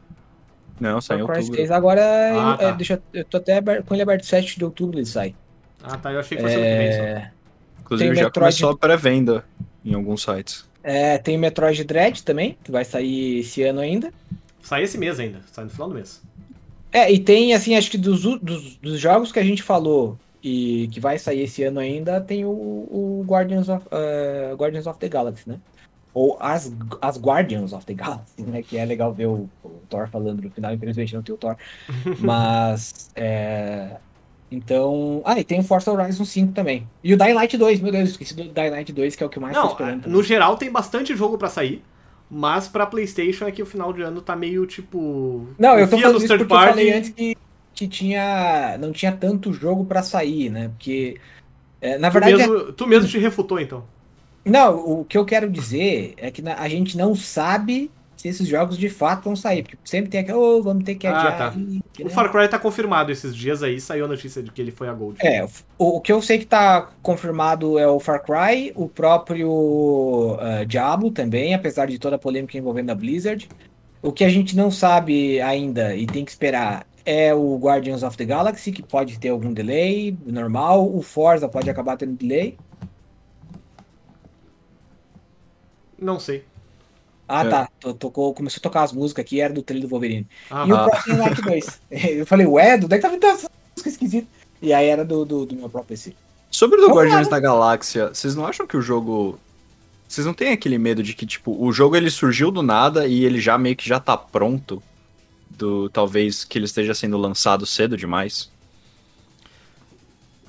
Não, 0.82 1.00
sai 1.00 1.18
em 1.18 1.22
outubro. 1.22 1.54
6 1.54 1.70
agora, 1.70 2.02
Ah, 2.02 2.56
é, 2.60 2.64
tá. 2.66 2.70
deixa, 2.72 2.94
eu- 2.94 3.20
eu 3.20 3.24
tô 3.24 3.36
até 3.38 3.56
aberto- 3.58 3.84
com 3.86 3.94
ele 3.94 4.02
aberto 4.02 4.24
7 4.26 4.58
de 4.58 4.64
outubro 4.64 4.98
ele 4.98 5.06
sai. 5.06 5.34
Ah, 5.82 5.96
tá. 5.96 6.12
Eu 6.12 6.20
achei 6.20 6.36
que 6.36 6.42
fosse 6.42 6.54
ano 6.56 6.64
que 6.64 6.76
vem 6.76 6.92
só. 6.92 7.02
É, 7.02 7.30
Inclusive 7.80 8.10
tem 8.10 8.16
já 8.18 8.24
Metroid- 8.24 8.32
começou 8.54 8.70
a 8.70 8.76
pré-venda 8.76 9.44
em 9.84 9.94
alguns 9.94 10.22
sites. 10.22 10.68
é, 10.84 11.16
tem 11.18 11.36
o 11.36 11.38
Metroid 11.40 11.82
Dread 11.84 12.22
também, 12.22 12.56
que 12.62 12.70
vai 12.70 12.84
sair 12.84 13.38
esse 13.40 13.62
ano 13.62 13.80
ainda. 13.80 14.12
Sai 14.62 14.82
esse 14.82 14.98
mês 14.98 15.18
ainda. 15.18 15.40
Sai 15.52 15.64
no 15.64 15.70
final 15.70 15.88
do 15.88 15.94
mês. 15.94 16.22
É, 16.92 17.10
e 17.10 17.18
tem, 17.18 17.54
assim, 17.54 17.74
acho 17.74 17.90
que 17.90 17.96
dos, 17.98 18.22
dos, 18.22 18.76
dos 18.76 19.00
jogos 19.00 19.32
que 19.32 19.38
a 19.38 19.44
gente 19.44 19.62
falou 19.62 20.18
e 20.42 20.88
que 20.92 21.00
vai 21.00 21.18
sair 21.18 21.42
esse 21.42 21.62
ano 21.62 21.80
ainda, 21.80 22.20
tem 22.20 22.44
o, 22.44 22.50
o 22.50 23.24
Guardians, 23.26 23.68
of, 23.68 23.86
eh, 23.90 24.52
Guardians 24.56 24.86
of 24.86 24.98
the 24.98 25.08
Galaxy, 25.08 25.48
né? 25.48 25.58
Ou 26.12 26.36
as, 26.40 26.70
as 27.00 27.16
Guardians 27.18 27.72
of 27.72 27.86
the 27.86 27.94
Galaxy, 27.94 28.42
né? 28.42 28.62
Que 28.62 28.76
é 28.76 28.84
legal 28.84 29.12
ver 29.14 29.26
o 29.26 29.48
Thor 29.92 30.08
falando 30.08 30.40
no 30.42 30.50
final, 30.50 30.72
infelizmente 30.74 31.14
não 31.14 31.22
tem 31.22 31.34
o 31.34 31.38
Thor. 31.38 31.56
Mas, 32.18 33.10
é... 33.16 33.96
Então... 34.50 35.22
Ah, 35.24 35.38
e 35.38 35.44
tem 35.44 35.60
o 35.60 35.62
Forza 35.62 35.90
Horizon 35.92 36.24
5 36.24 36.52
também. 36.52 36.86
E 37.02 37.14
o 37.14 37.16
Dying 37.16 37.32
Light 37.34 37.56
2, 37.56 37.80
meu 37.80 37.90
Deus, 37.92 38.10
esqueci 38.10 38.34
do 38.34 38.44
Dying 38.48 38.70
Light 38.70 38.92
2, 38.92 39.16
que 39.16 39.22
é 39.22 39.26
o 39.26 39.28
que 39.30 39.38
eu 39.38 39.42
mais 39.42 39.54
tô 39.54 39.62
Não, 39.62 39.70
esperando. 39.70 40.06
no 40.08 40.22
geral 40.22 40.56
tem 40.56 40.70
bastante 40.70 41.16
jogo 41.16 41.38
pra 41.38 41.48
sair. 41.48 41.82
Mas 42.30 42.66
pra 42.68 42.86
PlayStation 42.86 43.46
é 43.46 43.52
que 43.52 43.62
o 43.62 43.66
final 43.66 43.92
de 43.92 44.00
ano 44.02 44.22
tá 44.22 44.34
meio 44.34 44.64
tipo. 44.66 45.46
Não, 45.58 45.78
eu 45.78 45.88
tô 45.88 45.98
falando 45.98 46.16
isso 46.16 46.26
porque 46.28 46.42
eu 46.44 46.48
party. 46.48 46.68
falei 46.70 46.92
antes 46.92 47.10
que, 47.10 47.36
que 47.74 47.86
tinha, 47.88 48.78
não 48.78 48.90
tinha 48.92 49.12
tanto 49.12 49.52
jogo 49.52 49.84
pra 49.84 50.02
sair, 50.02 50.48
né? 50.48 50.68
Porque, 50.68 51.18
é, 51.80 51.98
na 51.98 52.08
Tu 52.10 52.12
verdade, 52.14 52.36
mesmo, 52.36 52.72
tu 52.72 52.86
mesmo 52.86 53.06
te 53.08 53.18
refutou, 53.18 53.60
então. 53.60 53.84
não, 54.46 54.76
o 55.00 55.04
que 55.04 55.18
eu 55.18 55.26
quero 55.26 55.50
dizer 55.50 56.14
é 56.16 56.30
que 56.30 56.42
a 56.48 56.68
gente 56.68 56.96
não 56.96 57.14
sabe 57.14 57.90
se 58.22 58.28
esses 58.28 58.46
jogos 58.46 58.78
de 58.78 58.88
fato 58.88 59.24
vão 59.24 59.34
sair, 59.34 59.64
porque 59.64 59.76
sempre 59.84 60.08
tem 60.08 60.20
aquele, 60.20 60.38
oh, 60.38 60.62
vamos 60.62 60.84
ter 60.84 60.94
que 60.94 61.08
Ah, 61.08 61.18
adiar. 61.18 61.36
tá. 61.38 61.48
aí", 61.56 61.82
O? 62.04 62.08
Far 62.08 62.30
Cry 62.30 62.46
tá 62.46 62.56
confirmado 62.56 63.10
esses 63.10 63.34
dias 63.34 63.64
aí, 63.64 63.80
saiu 63.80 64.04
a 64.04 64.08
notícia 64.08 64.40
de 64.40 64.48
que 64.52 64.62
ele 64.62 64.70
foi 64.70 64.88
a 64.88 64.92
Gold. 64.92 65.18
É, 65.20 65.44
o, 65.76 65.96
o 65.96 66.00
que 66.00 66.12
eu 66.12 66.22
sei 66.22 66.38
que 66.38 66.46
tá 66.46 66.88
confirmado 67.02 67.80
é 67.80 67.88
o 67.88 67.98
Far 67.98 68.22
Cry, 68.22 68.72
o 68.76 68.88
próprio 68.88 70.36
ah, 70.38 70.62
Diablo 70.62 71.10
também, 71.10 71.52
apesar 71.52 71.86
de 71.86 71.98
toda 71.98 72.14
a 72.14 72.18
polêmica 72.18 72.56
envolvendo 72.56 72.90
a 72.90 72.94
Blizzard. 72.94 73.48
O 74.00 74.12
que 74.12 74.22
a 74.22 74.28
gente 74.28 74.56
não 74.56 74.70
sabe 74.70 75.40
ainda 75.40 75.96
e 75.96 76.06
tem 76.06 76.24
que 76.24 76.30
esperar 76.30 76.86
é 77.04 77.34
o 77.34 77.56
Guardians 77.56 78.04
of 78.04 78.16
the 78.16 78.24
Galaxy, 78.24 78.70
que 78.70 78.84
pode 78.84 79.18
ter 79.18 79.30
algum 79.30 79.52
delay 79.52 80.16
normal. 80.24 80.88
O 80.94 81.02
Forza 81.02 81.48
pode 81.48 81.68
acabar 81.68 81.96
tendo 81.96 82.12
delay. 82.14 82.56
Não 85.98 86.20
sei. 86.20 86.44
Ah, 87.34 87.44
É. 87.46 87.48
tá. 87.48 87.68
To- 87.80 87.94
Tocou, 87.94 88.34
começou 88.34 88.58
a 88.58 88.62
tocar 88.62 88.82
as 88.82 88.92
músicas 88.92 89.24
aqui, 89.24 89.40
era 89.40 89.52
do 89.54 89.62
trailer 89.62 89.86
do 89.88 89.90
Wolverine. 89.90 90.26
Ah, 90.50 90.64
E 90.66 90.72
o 90.72 90.76
Ah. 90.76 90.90
Crossing 90.90 91.12
Night 91.16 91.40
2. 91.42 91.80
Eu 92.18 92.26
falei, 92.26 92.46
ué, 92.46 92.76
do 92.76 92.86
é 92.92 92.96
que 92.96 93.02
tá 93.02 93.08
vindo 93.08 93.24
essa 93.24 93.50
música 93.74 93.88
esquisita? 93.88 94.26
E 94.60 94.72
aí 94.72 94.86
era 94.86 95.04
do, 95.04 95.24
do, 95.24 95.46
do 95.46 95.54
meu 95.56 95.68
próprio 95.70 95.88
PC. 95.96 96.14
Sobre 96.50 96.78
o 96.78 96.86
do 96.88 96.94
Guardiões 96.94 97.26
né? 97.26 97.30
da 97.30 97.40
Galáxia, 97.40 98.08
vocês 98.12 98.36
não 98.36 98.46
acham 98.46 98.66
que 98.66 98.76
o 98.76 98.82
jogo. 98.82 99.38
Vocês 100.06 100.26
não 100.26 100.34
têm 100.34 100.52
aquele 100.52 100.76
medo 100.76 101.02
de 101.02 101.14
que, 101.14 101.24
tipo, 101.24 101.56
o 101.58 101.72
jogo 101.72 101.96
ele 101.96 102.10
surgiu 102.10 102.50
do 102.50 102.62
nada 102.62 103.06
e 103.06 103.24
ele 103.24 103.40
já 103.40 103.56
meio 103.56 103.74
que 103.74 103.88
já 103.88 103.98
tá 103.98 104.14
pronto? 104.16 104.82
Do 105.48 105.88
talvez 105.88 106.44
que 106.44 106.58
ele 106.58 106.66
esteja 106.66 106.92
sendo 106.92 107.16
lançado 107.16 107.64
cedo 107.64 107.96
demais? 107.96 108.50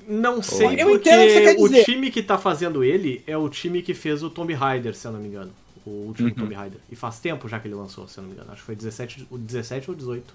Não 0.06 0.42
sei, 0.42 0.66
Eu 0.78 0.90
entendo 0.90 0.96
o 0.96 1.00
que 1.00 1.08
você 1.10 1.40
porque 1.54 1.62
o 1.62 1.68
dizer. 1.68 1.84
time 1.84 2.10
que 2.10 2.22
tá 2.22 2.36
fazendo 2.36 2.84
ele 2.84 3.22
é 3.26 3.36
o 3.38 3.48
time 3.48 3.80
que 3.80 3.94
fez 3.94 4.22
o 4.22 4.28
Tomb 4.28 4.52
Raider, 4.52 4.94
se 4.94 5.06
eu 5.06 5.12
não 5.12 5.20
me 5.20 5.28
engano. 5.28 5.50
O 5.84 5.90
último 5.90 6.34
Uhum. 6.34 6.34
Tomb 6.34 6.54
Raider. 6.54 6.80
E 6.90 6.96
faz 6.96 7.20
tempo 7.20 7.48
já 7.48 7.60
que 7.60 7.68
ele 7.68 7.74
lançou, 7.74 8.08
se 8.08 8.18
eu 8.18 8.22
não 8.22 8.28
me 8.30 8.34
engano. 8.36 8.52
Acho 8.52 8.62
que 8.62 8.66
foi 8.66 8.76
17, 8.76 9.26
o 9.30 9.38
17 9.38 9.90
ou 9.90 9.96
18 9.96 10.34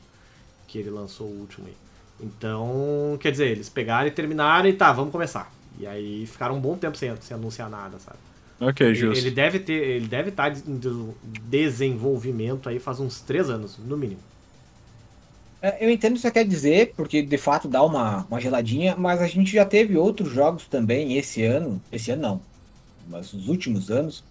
que 0.67 0.77
ele 0.77 0.89
lançou 0.91 1.27
o 1.27 1.39
último 1.39 1.67
aí. 1.67 1.77
Então, 2.19 3.17
quer 3.21 3.31
dizer, 3.31 3.47
eles 3.49 3.69
pegaram 3.69 4.07
e 4.07 4.11
terminaram 4.11 4.69
e 4.69 4.73
tá, 4.73 4.91
vamos 4.93 5.11
começar. 5.11 5.51
E 5.77 5.87
aí 5.87 6.25
ficaram 6.27 6.55
um 6.57 6.61
bom 6.61 6.77
tempo 6.77 6.97
sem, 6.97 7.15
sem 7.21 7.35
anunciar 7.35 7.69
nada, 7.69 7.99
sabe? 7.99 8.19
Ok, 8.59 8.81
Ele, 8.91 8.95
justo. 8.95 9.15
ele 9.15 9.31
deve 9.31 9.59
ter, 9.59 9.73
ele 9.73 10.07
deve 10.07 10.29
estar 10.29 10.51
em 10.67 10.77
de- 10.79 11.15
desenvolvimento 11.23 12.69
aí 12.69 12.79
faz 12.79 12.99
uns 12.99 13.21
3 13.21 13.49
anos, 13.49 13.77
no 13.77 13.97
mínimo. 13.97 14.21
É, 15.61 15.83
Eu 15.85 15.89
entendo 15.91 16.13
o 16.13 16.15
que 16.15 16.21
você 16.21 16.31
quer 16.31 16.45
dizer, 16.47 16.93
porque 16.95 17.21
de 17.21 17.37
fato 17.37 17.67
dá 17.67 17.83
uma, 17.83 18.25
uma 18.27 18.39
geladinha, 18.39 18.95
mas 18.97 19.21
a 19.21 19.27
gente 19.27 19.51
já 19.51 19.65
teve 19.65 19.97
outros 19.97 20.31
jogos 20.31 20.67
também 20.67 21.17
esse 21.17 21.43
ano. 21.43 21.85
Esse 21.91 22.11
ano 22.11 22.21
não, 22.21 22.47
mas 23.03 23.33
nos 23.33 23.47
últimos 23.47 23.91
anos, 23.91 24.28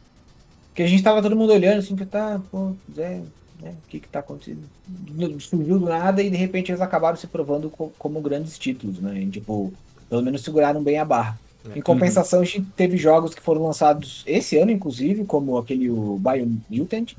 que 0.78 0.82
a 0.84 0.86
gente 0.86 1.02
tava 1.02 1.20
todo 1.20 1.34
mundo 1.34 1.52
olhando 1.52 1.80
assim, 1.80 1.96
que 1.96 2.06
tá, 2.06 2.40
pô, 2.52 2.72
Zé, 2.94 3.20
né, 3.60 3.74
o 3.84 3.88
que 3.88 3.98
que 3.98 4.06
tá 4.09 4.20
acontecendo? 4.20 4.62
Não- 5.10 5.40
Surgiu 5.40 5.76
do 5.76 5.86
nada 5.86 6.22
e 6.22 6.30
de 6.30 6.36
repente 6.36 6.70
eles 6.70 6.80
acabaram 6.80 7.16
se 7.16 7.26
provando 7.26 7.68
co- 7.68 7.92
como 7.98 8.20
grandes 8.20 8.56
títulos, 8.56 9.00
né? 9.00 9.20
E, 9.20 9.26
tipo, 9.28 9.72
pelo 10.09 10.22
menos 10.22 10.42
seguraram 10.42 10.80
bem 10.80 10.96
a 11.00 11.05
barra. 11.05 11.36
É. 11.74 11.80
Em 11.80 11.82
compensação, 11.82 12.42
a 12.42 12.44
gente 12.44 12.60
teve 12.76 12.96
jogos 12.96 13.34
que 13.34 13.42
foram 13.42 13.64
lançados 13.64 14.22
esse 14.24 14.56
ano, 14.56 14.70
inclusive, 14.70 15.24
como 15.24 15.59
aquele 15.59 15.90
o 15.90 16.16
Biomutant, 16.20 17.14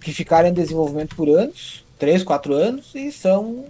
que 0.00 0.10
ficaram 0.14 0.48
em 0.48 0.54
desenvolvimento 0.54 1.14
por 1.14 1.28
anos, 1.28 1.84
3, 1.98 2.22
4 2.24 2.54
anos, 2.54 2.94
e 2.94 3.12
são 3.12 3.66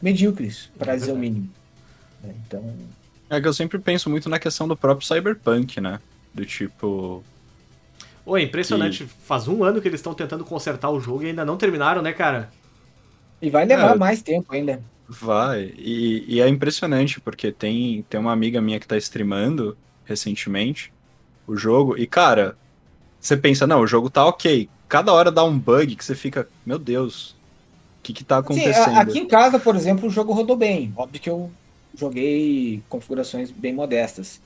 medíocres, 0.00 0.70
para 0.78 0.92
É 0.92 0.96
dizer 0.96 1.10
o 1.10 1.16
mínimo. 1.18 1.48
É, 2.22 2.28
Então, 2.46 2.72
É 3.28 3.40
que 3.40 3.48
eu 3.48 3.52
sempre 3.52 3.80
penso 3.80 4.08
muito 4.08 4.28
na 4.28 4.38
questão 4.38 4.68
do 4.68 4.76
próprio 4.76 5.04
Cyberpunk, 5.06 5.80
né? 5.80 5.98
Do 6.32 6.46
tipo. 6.46 7.24
Ô, 8.28 8.36
é 8.36 8.42
impressionante. 8.42 9.06
Faz 9.24 9.48
um 9.48 9.64
ano 9.64 9.80
que 9.80 9.88
eles 9.88 10.00
estão 10.00 10.12
tentando 10.12 10.44
consertar 10.44 10.90
o 10.90 11.00
jogo 11.00 11.22
e 11.22 11.28
ainda 11.28 11.44
não 11.44 11.56
terminaram, 11.56 12.02
né, 12.02 12.12
cara? 12.12 12.50
e 13.40 13.48
vai 13.50 13.64
levar 13.64 13.94
É. 13.94 13.98
mais 13.98 14.20
tempo 14.20 14.52
ainda. 14.52 14.82
Vai. 15.08 15.72
E, 15.78 16.24
e 16.26 16.40
é 16.40 16.48
impressionante, 16.48 17.20
porque 17.20 17.52
tem, 17.52 18.04
tem 18.10 18.18
uma 18.18 18.32
amiga 18.32 18.60
minha 18.60 18.80
que 18.80 18.86
tá 18.86 18.96
streamando 18.96 19.76
recentemente 20.04 20.92
o 21.46 21.56
jogo, 21.56 21.96
e 21.96 22.04
cara, 22.06 22.56
você 23.20 23.36
pensa, 23.36 23.64
não, 23.66 23.80
o 23.80 23.86
jogo 23.86 24.10
tá 24.10 24.26
ok. 24.26 24.68
Cada 24.88 25.12
hora 25.12 25.30
dá 25.30 25.44
um 25.44 25.56
bug 25.56 25.94
que 25.94 26.04
você 26.04 26.14
fica, 26.16 26.48
meu 26.66 26.78
Deus, 26.80 27.30
o 27.30 28.02
que 28.02 28.12
que 28.12 28.24
tá 28.24 28.36
Sim, 28.36 28.40
acontecendo? 28.40 28.96
a- 28.96 29.00
aqui 29.02 29.18
em 29.20 29.26
casa, 29.28 29.58
por 29.58 29.76
exemplo, 29.76 30.08
o 30.08 30.10
jogo 30.10 30.32
rodou 30.32 30.56
bem. 30.56 30.92
Óbvio 30.96 31.20
que 31.20 31.30
eu 31.30 31.48
joguei 31.96 32.82
configurações 32.88 33.50
bem 33.52 33.72
modestas. 33.72 34.40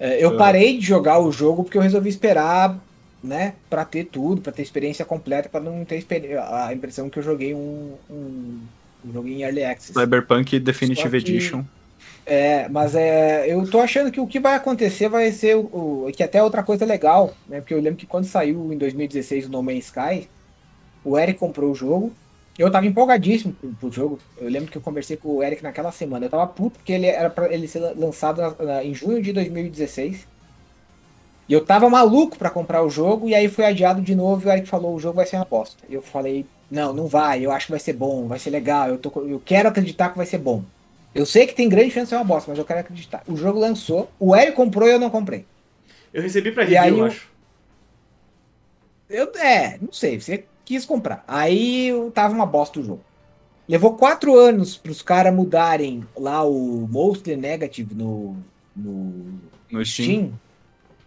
É, 0.00 0.24
eu 0.24 0.30
Ah. 0.30 0.36
parei 0.38 0.78
de 0.78 0.86
jogar 0.86 1.18
o 1.18 1.30
jogo 1.30 1.62
porque 1.64 1.76
eu 1.76 1.82
resolvi 1.82 2.08
esperar, 2.08 2.78
né, 3.22 3.54
para 3.68 3.84
ter 3.84 4.04
tudo, 4.04 4.40
para 4.40 4.52
ter 4.52 4.62
experiência 4.62 5.04
completa, 5.04 5.48
para 5.48 5.60
não 5.60 5.84
ter 5.84 6.04
a 6.50 6.72
impressão 6.72 7.08
que 7.10 7.18
eu 7.18 7.22
joguei 7.22 7.54
um, 7.54 7.94
um, 8.10 8.60
um 9.04 9.12
jogo 9.12 9.26
em 9.28 9.42
early 9.42 9.64
access. 9.64 9.92
Cyberpunk 9.98 10.58
Definitive 10.60 11.10
que- 11.10 11.16
Edition. 11.16 11.64
É, 12.28 12.68
mas 12.68 12.94
é, 12.94 13.46
eu 13.52 13.68
tô 13.70 13.78
achando 13.80 14.10
que 14.10 14.20
o 14.20 14.26
que 14.26 14.40
vai 14.40 14.54
acontecer 14.56 15.08
vai 15.08 15.30
ser 15.30 15.56
o, 15.56 15.60
o- 16.06 16.12
que 16.14 16.22
até 16.22 16.38
é 16.38 16.42
outra 16.42 16.62
coisa 16.62 16.84
legal, 16.84 17.32
né? 17.48 17.60
Porque 17.60 17.72
eu 17.72 17.80
lembro 17.80 17.98
que 17.98 18.06
quando 18.06 18.24
saiu 18.24 18.72
em 18.72 18.76
2016 18.76 19.46
o 19.46 19.48
No 19.48 19.62
Man's 19.62 19.86
Sky, 19.86 20.28
o 21.04 21.16
Eric 21.18 21.38
comprou 21.38 21.70
o 21.70 21.74
jogo. 21.74 22.12
Eu 22.58 22.70
tava 22.70 22.86
empolgadíssimo 22.86 23.52
pro, 23.52 23.68
pro 23.74 23.92
jogo. 23.92 24.18
Eu 24.40 24.48
lembro 24.48 24.70
que 24.72 24.76
eu 24.78 24.82
conversei 24.82 25.16
com 25.16 25.36
o 25.36 25.42
Eric 25.42 25.62
naquela 25.62 25.92
semana. 25.92 26.26
Eu 26.26 26.30
tava 26.30 26.46
puto 26.48 26.78
porque 26.78 26.92
ele 26.92 27.06
era 27.06 27.30
para 27.30 27.52
ele 27.52 27.68
ser 27.68 27.78
lançado 27.96 28.40
na- 28.40 28.64
na- 28.64 28.84
em 28.84 28.92
junho 28.94 29.22
de 29.22 29.32
2016. 29.32 30.26
E 31.48 31.52
eu 31.52 31.64
tava 31.64 31.88
maluco 31.88 32.36
pra 32.36 32.50
comprar 32.50 32.82
o 32.82 32.90
jogo 32.90 33.28
e 33.28 33.34
aí 33.34 33.48
foi 33.48 33.64
adiado 33.66 34.02
de 34.02 34.14
novo 34.14 34.44
e 34.44 34.48
o 34.48 34.52
Eric 34.52 34.68
falou 34.68 34.94
o 34.94 34.98
jogo 34.98 35.16
vai 35.16 35.26
ser 35.26 35.36
uma 35.36 35.42
aposta. 35.42 35.84
E 35.88 35.94
eu 35.94 36.02
falei, 36.02 36.44
não, 36.70 36.92
não 36.92 37.06
vai, 37.06 37.44
eu 37.44 37.52
acho 37.52 37.66
que 37.66 37.72
vai 37.72 37.80
ser 37.80 37.92
bom, 37.92 38.26
vai 38.26 38.38
ser 38.38 38.50
legal, 38.50 38.88
eu, 38.88 38.98
tô, 38.98 39.10
eu 39.22 39.40
quero 39.44 39.68
acreditar 39.68 40.10
que 40.10 40.16
vai 40.16 40.26
ser 40.26 40.38
bom. 40.38 40.64
Eu 41.14 41.24
sei 41.24 41.46
que 41.46 41.54
tem 41.54 41.68
grande 41.68 41.92
chance 41.92 42.06
de 42.06 42.08
ser 42.10 42.16
uma 42.16 42.24
bosta, 42.24 42.50
mas 42.50 42.58
eu 42.58 42.64
quero 42.64 42.80
acreditar. 42.80 43.22
O 43.26 43.36
jogo 43.36 43.58
lançou, 43.58 44.10
o 44.18 44.34
Eric 44.34 44.56
comprou 44.56 44.88
e 44.88 44.92
eu 44.92 44.98
não 44.98 45.08
comprei. 45.08 45.46
Eu 46.12 46.22
recebi 46.22 46.50
pra 46.50 46.64
review, 46.64 46.82
aí 46.82 46.98
eu 46.98 47.04
acho. 47.04 47.30
Eu, 49.08 49.32
é, 49.36 49.78
não 49.80 49.92
sei, 49.92 50.20
você 50.20 50.44
quis 50.64 50.84
comprar. 50.84 51.24
Aí 51.28 51.88
eu 51.88 52.10
tava 52.10 52.34
uma 52.34 52.44
bosta 52.44 52.80
o 52.80 52.84
jogo. 52.84 53.00
Levou 53.68 53.94
quatro 53.94 54.36
anos 54.36 54.76
pros 54.76 55.00
caras 55.00 55.34
mudarem 55.34 56.04
lá 56.16 56.42
o 56.44 56.88
Mostly 56.90 57.36
Negative 57.36 57.94
no, 57.94 58.36
no 58.74 59.40
No 59.70 59.84
Steam. 59.84 60.06
Steam 60.06 60.32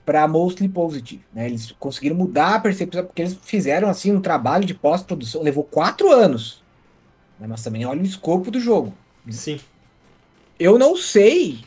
para 0.09 0.27
Mostly 0.27 0.67
Positive. 0.67 1.21
Né? 1.31 1.45
Eles 1.45 1.71
conseguiram 1.73 2.15
mudar 2.15 2.55
a 2.55 2.59
percepção, 2.59 3.05
porque 3.05 3.21
eles 3.21 3.37
fizeram 3.43 3.87
assim 3.87 4.11
um 4.11 4.19
trabalho 4.19 4.65
de 4.65 4.73
pós-produção. 4.73 5.43
Levou 5.43 5.63
quatro 5.63 6.11
anos. 6.11 6.63
Né? 7.39 7.45
Mas 7.45 7.63
também 7.63 7.85
olha 7.85 8.01
o 8.01 8.05
escopo 8.05 8.49
do 8.49 8.59
jogo. 8.59 8.91
Sim. 9.29 9.59
Eu 10.59 10.79
não 10.79 10.97
sei 10.97 11.59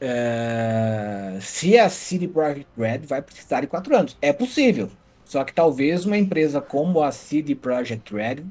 é, 0.00 1.38
se 1.40 1.78
a 1.78 1.88
CD 1.88 2.26
Projekt 2.26 2.66
Red 2.76 2.98
vai 3.06 3.22
precisar 3.22 3.60
de 3.60 3.68
quatro 3.68 3.96
anos. 3.96 4.16
É 4.20 4.32
possível. 4.32 4.90
Só 5.24 5.44
que 5.44 5.52
talvez 5.54 6.04
uma 6.04 6.18
empresa 6.18 6.60
como 6.60 7.00
a 7.00 7.12
CD 7.12 7.54
Projekt 7.54 8.12
Red 8.12 8.42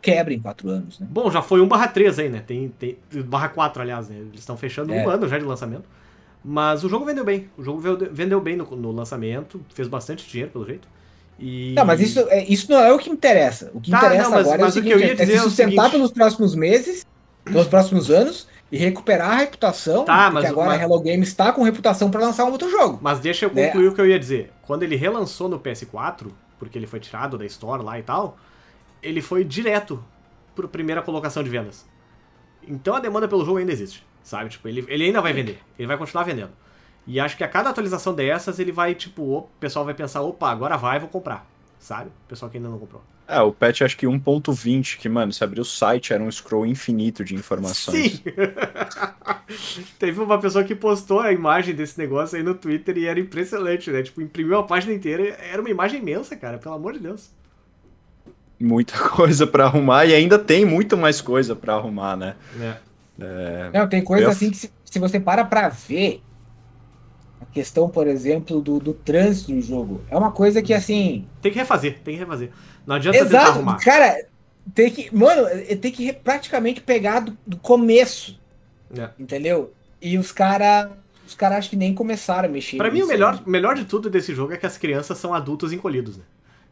quebre 0.00 0.36
em 0.36 0.40
quatro 0.40 0.70
anos. 0.70 0.98
Né? 0.98 1.06
Bom, 1.10 1.30
já 1.30 1.42
foi 1.42 1.60
1 1.60 1.68
barra 1.68 1.88
3 1.88 2.18
aí, 2.18 2.28
né? 2.30 2.42
Tem, 2.46 2.70
tem 2.78 2.96
barra 3.26 3.50
4, 3.50 3.82
aliás, 3.82 4.08
né? 4.08 4.16
Eles 4.16 4.40
estão 4.40 4.56
fechando 4.56 4.94
É. 4.94 5.04
um 5.04 5.10
ano 5.10 5.28
já 5.28 5.38
de 5.38 5.44
lançamento. 5.44 5.84
Mas 6.48 6.84
o 6.84 6.88
jogo 6.88 7.04
vendeu 7.04 7.24
bem. 7.24 7.50
O 7.58 7.62
jogo 7.64 7.80
vendeu- 8.12 8.40
bem 8.40 8.54
no, 8.56 8.64
no 8.76 8.92
lançamento, 8.92 9.60
fez 9.74 9.88
bastante 9.88 10.28
dinheiro, 10.28 10.52
pelo 10.52 10.64
jeito. 10.64 10.86
E... 11.40 11.74
Não, 11.74 11.84
mas 11.84 12.00
isso, 12.00 12.20
é, 12.28 12.44
isso 12.44 12.70
não 12.70 12.78
é 12.78 12.92
o 12.92 12.98
que 12.98 13.10
interessa. 13.10 13.68
O 13.74 13.80
que 13.80 13.90
Tá, 13.90 13.98
interessa 13.98 14.22
não, 14.24 14.30
mas- 14.30 14.46
agora 14.46 14.62
mas 14.62 14.76
é 14.76 14.78
o 14.78 14.82
o 14.82 14.84
que 14.84 14.90
eu 14.90 14.98
seguinte: 14.98 15.08
ia 15.08 15.12
é 15.12 15.24
dizer 15.26 15.32
se 15.32 15.38
é 15.38 15.40
o 15.40 15.44
sustentar 15.48 15.70
seguinte- 15.70 15.90
pelos 15.90 16.12
próximos 16.12 16.54
meses, 16.54 17.04
pelos 17.44 17.66
próximos 17.66 18.10
anos, 18.12 18.46
e 18.70 18.76
recuperar 18.78 19.32
a 19.32 19.34
reputação. 19.38 20.04
Tá, 20.04 20.30
porque 20.30 20.34
mas- 20.34 20.44
agora 20.50 20.68
mas- 20.68 20.80
a 20.80 20.84
Hello 20.84 21.00
Games 21.00 21.28
está 21.28 21.52
com 21.52 21.62
reputação 21.64 22.10
para 22.12 22.20
lançar 22.20 22.44
um 22.44 22.52
outro 22.52 22.70
jogo. 22.70 23.00
Mas 23.02 23.18
deixa 23.18 23.46
eu 23.46 23.52
Né? 23.52 23.66
concluir 23.66 23.88
o 23.88 23.94
que 23.94 24.00
eu 24.00 24.06
ia 24.06 24.18
dizer. 24.18 24.52
Quando 24.62 24.84
ele 24.84 24.94
relançou 24.94 25.48
no 25.48 25.58
PS4, 25.58 26.28
porque 26.60 26.78
ele 26.78 26.86
foi 26.86 27.00
tirado 27.00 27.36
da 27.36 27.44
Store 27.44 27.82
lá 27.82 27.98
e 27.98 28.02
tal, 28.04 28.38
ele 29.02 29.20
foi 29.20 29.42
direto 29.44 30.02
pra 30.54 30.66
primeira 30.68 31.02
colocação 31.02 31.42
de 31.42 31.50
vendas. 31.50 31.84
Então 32.66 32.94
a 32.94 33.00
demanda 33.00 33.26
pelo 33.28 33.44
jogo 33.44 33.58
ainda 33.58 33.72
existe, 33.72 34.04
sabe? 34.26 34.50
Tipo, 34.50 34.66
ele, 34.66 34.84
ele 34.88 35.04
ainda 35.04 35.22
vai 35.22 35.32
vender, 35.32 35.60
ele 35.78 35.86
vai 35.86 35.96
continuar 35.96 36.24
vendendo. 36.24 36.50
E 37.06 37.20
acho 37.20 37.36
que 37.36 37.44
a 37.44 37.48
cada 37.48 37.70
atualização 37.70 38.12
dessas, 38.12 38.58
ele 38.58 38.72
vai, 38.72 38.92
tipo, 38.92 39.22
o 39.22 39.42
pessoal 39.60 39.84
vai 39.84 39.94
pensar, 39.94 40.22
opa, 40.22 40.50
agora 40.50 40.76
vai, 40.76 40.98
vou 40.98 41.08
comprar, 41.08 41.48
sabe? 41.78 42.08
O 42.08 42.28
pessoal 42.28 42.50
que 42.50 42.56
ainda 42.56 42.68
não 42.68 42.78
comprou. 42.78 43.02
É, 43.28 43.40
o 43.40 43.52
patch 43.52 43.82
acho 43.82 43.96
que 43.96 44.06
1.20, 44.06 44.98
que, 44.98 45.08
mano, 45.08 45.32
se 45.32 45.42
abrir 45.42 45.60
o 45.60 45.64
site 45.64 46.12
era 46.12 46.22
um 46.22 46.30
scroll 46.30 46.66
infinito 46.66 47.24
de 47.24 47.36
informações. 47.36 48.14
Sim! 48.14 48.22
Teve 49.98 50.20
uma 50.20 50.40
pessoa 50.40 50.64
que 50.64 50.74
postou 50.74 51.20
a 51.20 51.32
imagem 51.32 51.74
desse 51.74 51.96
negócio 51.96 52.36
aí 52.36 52.42
no 52.42 52.54
Twitter 52.54 52.98
e 52.98 53.06
era 53.06 53.18
impressionante, 53.18 53.90
né? 53.90 54.02
Tipo, 54.02 54.20
imprimiu 54.20 54.58
a 54.58 54.64
página 54.64 54.92
inteira, 54.92 55.36
era 55.40 55.60
uma 55.60 55.70
imagem 55.70 56.00
imensa, 56.00 56.36
cara, 56.36 56.58
pelo 56.58 56.74
amor 56.74 56.94
de 56.94 57.00
Deus. 57.00 57.30
Muita 58.58 58.98
coisa 59.10 59.46
pra 59.46 59.66
arrumar 59.66 60.06
e 60.06 60.14
ainda 60.14 60.38
tem 60.38 60.64
muito 60.64 60.96
mais 60.96 61.20
coisa 61.20 61.54
pra 61.54 61.74
arrumar, 61.74 62.16
né? 62.16 62.34
É. 62.60 62.76
Não, 63.72 63.88
tem 63.88 64.02
coisa 64.02 64.24
Eu- 64.24 64.30
assim 64.30 64.50
que 64.50 64.56
se, 64.56 64.70
se 64.84 64.98
você 64.98 65.18
para 65.18 65.44
pra 65.44 65.68
ver, 65.68 66.22
a 67.40 67.44
questão, 67.46 67.88
por 67.88 68.06
exemplo, 68.06 68.60
do, 68.60 68.78
do 68.78 68.92
trânsito 68.92 69.52
do 69.52 69.60
jogo, 69.60 70.00
é 70.10 70.16
uma 70.16 70.32
coisa 70.32 70.62
que 70.62 70.72
assim. 70.74 71.26
Tem 71.40 71.52
que 71.52 71.58
refazer, 71.58 71.98
tem 72.04 72.14
que 72.14 72.20
refazer. 72.20 72.50
Não 72.86 72.96
adianta 72.96 73.18
tentar 73.18 73.28
Exato, 73.28 73.50
arrumar. 73.58 73.76
cara, 73.78 74.26
tem 74.74 74.90
que. 74.90 75.14
Mano, 75.14 75.46
tem 75.80 75.92
que 75.92 76.12
praticamente 76.12 76.80
pegar 76.80 77.20
do, 77.20 77.36
do 77.46 77.56
começo, 77.56 78.38
É. 78.96 79.10
entendeu? 79.18 79.72
E 80.00 80.18
os 80.18 80.32
caras. 80.32 80.90
Os 81.26 81.34
caras 81.34 81.58
acho 81.58 81.70
que 81.70 81.76
nem 81.76 81.92
começaram 81.92 82.48
a 82.48 82.52
mexer. 82.52 82.76
Pra 82.76 82.88
mim, 82.88 83.02
o 83.02 83.06
melhor, 83.08 83.42
melhor 83.44 83.74
de 83.74 83.84
tudo 83.84 84.08
desse 84.08 84.32
jogo 84.32 84.52
é 84.52 84.56
que 84.56 84.64
as 84.64 84.78
crianças 84.78 85.18
são 85.18 85.34
adultos 85.34 85.72
encolhidos, 85.72 86.16
né? 86.16 86.22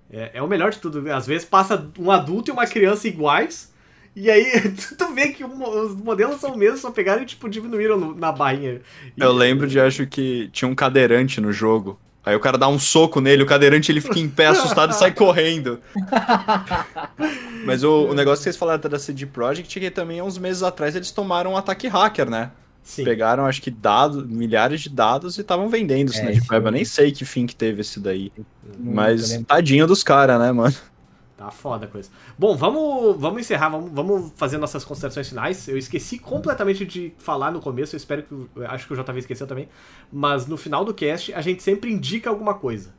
É, 0.08 0.30
é 0.34 0.42
o 0.42 0.46
melhor 0.46 0.70
de 0.70 0.78
tudo. 0.78 1.10
Às 1.12 1.26
vezes 1.26 1.44
passa 1.44 1.90
um 1.98 2.08
adulto 2.08 2.50
e 2.50 2.52
uma 2.52 2.64
criança 2.64 3.08
iguais, 3.08 3.72
e 4.16 4.30
aí 4.30 4.44
tu 4.98 5.12
vê 5.14 5.28
que 5.28 5.44
os 5.44 5.94
modelos 5.96 6.40
são 6.40 6.52
os 6.52 6.56
mesmos, 6.56 6.80
só 6.80 6.90
pegaram 6.90 7.22
e 7.22 7.26
tipo, 7.26 7.48
diminuíram 7.48 7.98
no- 7.98 8.14
na 8.14 8.30
barrinha. 8.32 8.80
E- 9.16 9.20
Eu 9.22 9.32
lembro 9.32 9.66
de, 9.66 9.78
acho 9.80 10.06
que 10.06 10.48
tinha 10.52 10.68
um 10.68 10.74
cadeirante 10.74 11.40
no 11.40 11.52
jogo. 11.52 11.98
Aí 12.26 12.34
o 12.34 12.40
cara 12.40 12.56
dá 12.56 12.66
um 12.68 12.78
soco 12.78 13.20
nele, 13.20 13.42
o 13.42 13.46
cadeirante 13.46 13.92
ele 13.92 14.00
fica 14.00 14.18
em 14.18 14.28
pé 14.28 14.46
assustado 14.46 14.92
e 14.92 14.94
sai 14.96 15.12
correndo. 15.14 15.78
Mas 17.66 17.82
o, 17.84 18.06
o 18.08 18.14
negócio 18.14 18.38
que 18.38 18.44
vocês 18.44 18.56
falaram 18.56 18.80
da 18.88 18.98
CD 18.98 19.26
Projekt 19.26 19.78
é 19.78 19.80
que 19.82 19.90
também 19.90 20.20
há 20.20 20.24
uns 20.24 20.38
meses 20.38 20.62
atrás 20.62 20.94
eles 20.96 21.10
tomaram 21.10 21.52
um 21.52 21.56
ataque 21.56 21.86
hacker, 21.88 22.30
né? 22.30 22.50
Sim. 22.82 23.04
Pegaram, 23.04 23.46
acho 23.46 23.62
que 23.62 23.70
dados, 23.70 24.26
milhares 24.26 24.82
de 24.82 24.90
dados 24.90 25.38
e 25.38 25.40
estavam 25.40 25.68
vendendo 25.70 26.10
isso 26.10 26.20
É, 26.20 26.24
na 26.24 26.30
Deep 26.32 26.46
Web. 26.50 26.66
Eu 26.66 26.72
nem 26.72 26.84
sei 26.84 27.12
que 27.12 27.24
fim 27.24 27.46
que 27.46 27.56
teve 27.56 27.80
esse 27.80 27.98
daí. 27.98 28.30
Mas 28.78 29.38
tadinho 29.46 29.86
dos 29.86 30.02
caras, 30.02 30.38
né, 30.38 30.52
mano? 30.52 30.74
Tá 31.36 31.50
foda 31.50 31.86
a 31.86 31.88
coisa. 31.88 32.10
Bom, 32.38 32.56
vamos, 32.56 33.16
vamos 33.20 33.40
encerrar, 33.40 33.68
vamos, 33.68 33.90
vamos 33.90 34.32
fazer 34.36 34.56
nossas 34.56 34.84
considerações 34.84 35.28
finais. 35.28 35.66
Eu 35.66 35.76
esqueci 35.76 36.18
completamente 36.18 36.86
de 36.86 37.12
falar 37.18 37.50
no 37.50 37.60
começo, 37.60 37.94
eu 37.94 37.96
espero 37.96 38.22
que. 38.22 38.32
eu 38.32 38.70
Acho 38.70 38.86
que 38.86 38.92
o 38.92 38.96
JV 38.96 39.18
esqueceu 39.18 39.46
também. 39.46 39.68
Mas 40.12 40.46
no 40.46 40.56
final 40.56 40.84
do 40.84 40.94
cast, 40.94 41.34
a 41.34 41.40
gente 41.40 41.62
sempre 41.62 41.92
indica 41.92 42.30
alguma 42.30 42.54
coisa. 42.54 42.94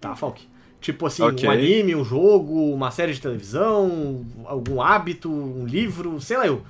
Tá, 0.00 0.16
Falk? 0.16 0.48
Tipo 0.80 1.06
assim, 1.06 1.22
Ok. 1.22 1.48
um 1.48 1.52
anime, 1.52 1.94
um 1.94 2.04
jogo, 2.04 2.72
uma 2.72 2.90
série 2.90 3.12
de 3.12 3.20
televisão, 3.20 4.24
algum 4.44 4.80
hábito, 4.80 5.30
um 5.30 5.64
livro, 5.64 6.20
sei 6.20 6.36
lá 6.36 6.46
eu. 6.46 6.62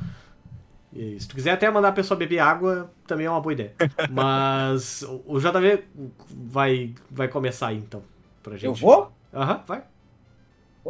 E 0.93 1.19
se 1.21 1.29
tu 1.29 1.35
quiser 1.35 1.53
até 1.53 1.71
mandar 1.71 1.89
a 1.89 1.93
pessoa 1.93 2.17
beber 2.17 2.39
água, 2.39 2.91
também 3.07 3.27
é 3.27 3.31
uma 3.31 3.41
boa 3.41 3.53
ideia. 3.53 3.75
Mas 4.11 5.03
o 5.27 5.39
JV 5.39 5.85
vai, 6.31 6.95
vai 7.11 7.29
começar 7.29 7.69
aí, 7.69 7.77
então. 7.79 8.03
Pra 8.43 8.55
gente. 8.55 8.65
Eu 8.65 8.75
vou? 8.75 9.13
Aham, 9.33 9.63
vai. 9.67 9.83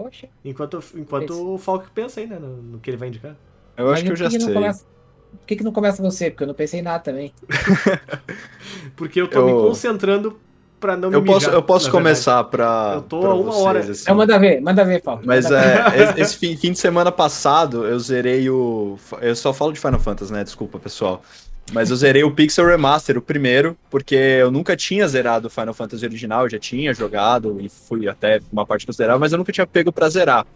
Poxa. 0.03 0.29
Enquanto, 0.45 0.83
enquanto 0.95 1.33
Esse. 1.33 1.43
o 1.43 1.59
Falk 1.59 1.91
pensa 1.95 2.21
aí, 2.21 2.27
né? 2.27 2.39
No, 2.39 2.49
no 2.57 2.79
que 2.79 2.91
ele 2.91 2.97
vai 2.97 3.09
indicar. 3.09 3.35
Eu 3.77 3.87
Mas 3.87 3.95
acho 3.95 4.05
que 4.05 4.13
eu 4.13 4.17
já 4.17 4.29
que 4.29 4.39
não 4.39 4.45
sei. 4.47 4.55
começa- 4.55 4.85
Por 5.33 5.47
que, 5.47 5.57
que 5.57 5.65
não 5.65 5.73
começa 5.73 6.03
você? 6.03 6.31
Porque 6.31 6.45
eu 6.45 6.47
não 6.49 6.55
pensei 6.55 6.81
em 6.81 6.83
nada 6.83 7.01
também. 7.01 7.33
Porque 8.97 9.21
eu 9.21 9.29
tô 9.29 9.41
Eu- 9.41 9.47
me 9.47 9.53
concentrando 9.53 10.39
pra 10.81 10.97
não 10.97 11.11
me 11.11 11.17
Eu 11.17 11.25
posso, 11.25 11.39
mijar, 11.41 11.55
eu 11.55 11.63
posso 11.63 11.91
começar 11.91 12.43
pra. 12.45 12.93
Eu 12.97 13.03
tô 13.03 13.21
pra 13.21 13.31
a 13.31 13.35
uma 13.35 13.45
vocês, 13.53 13.65
hora. 13.67 13.79
assim. 13.81 14.03
Então 14.03 14.15
manda 14.15 14.39
ver, 14.39 14.61
manda 14.61 14.85
ver, 14.85 15.03
Paulo. 15.03 15.23
Mas 15.25 15.51
é, 15.51 15.85
esse- 16.03 16.21
esse 16.21 16.37
fim, 16.37 16.57
fim 16.57 16.73
de 16.73 16.79
semana 16.79 17.11
passado 17.13 17.85
eu 17.85 17.99
zerei 17.99 18.49
o. 18.49 18.97
Eu 19.21 19.35
só 19.37 19.53
falo 19.53 19.73
de 19.73 19.81
Final 19.81 20.01
Fantasy, 20.01 20.33
né? 20.33 20.45
Desculpa, 20.45 20.79
pessoal. 20.79 21.23
Mas 21.73 21.91
eu 21.91 21.97
zerei 21.97 22.25
o 22.25 22.31
Pixel 22.31 22.67
Remaster, 22.67 23.19
o 23.19 23.23
primeiro, 23.23 23.77
porque 23.91 24.15
eu 24.15 24.51
nunca 24.51 24.77
tinha 24.77 25.07
zerado 25.07 25.49
o 25.49 25.51
Final 25.51 25.75
Fantasy 25.75 26.05
original, 26.05 26.45
eu 26.45 26.51
já 26.51 26.59
tinha 26.59 26.95
jogado 26.95 27.59
e 27.61 27.69
fui 27.69 28.09
até 28.09 28.41
uma 28.51 28.65
parte 28.65 28.87
considerável, 28.87 29.21
mas 29.21 29.33
eu 29.33 29.39
nunca 29.39 29.53
tinha 29.53 29.67
pego 29.67 29.93
pra 29.93 30.09
zerar. 30.09 30.47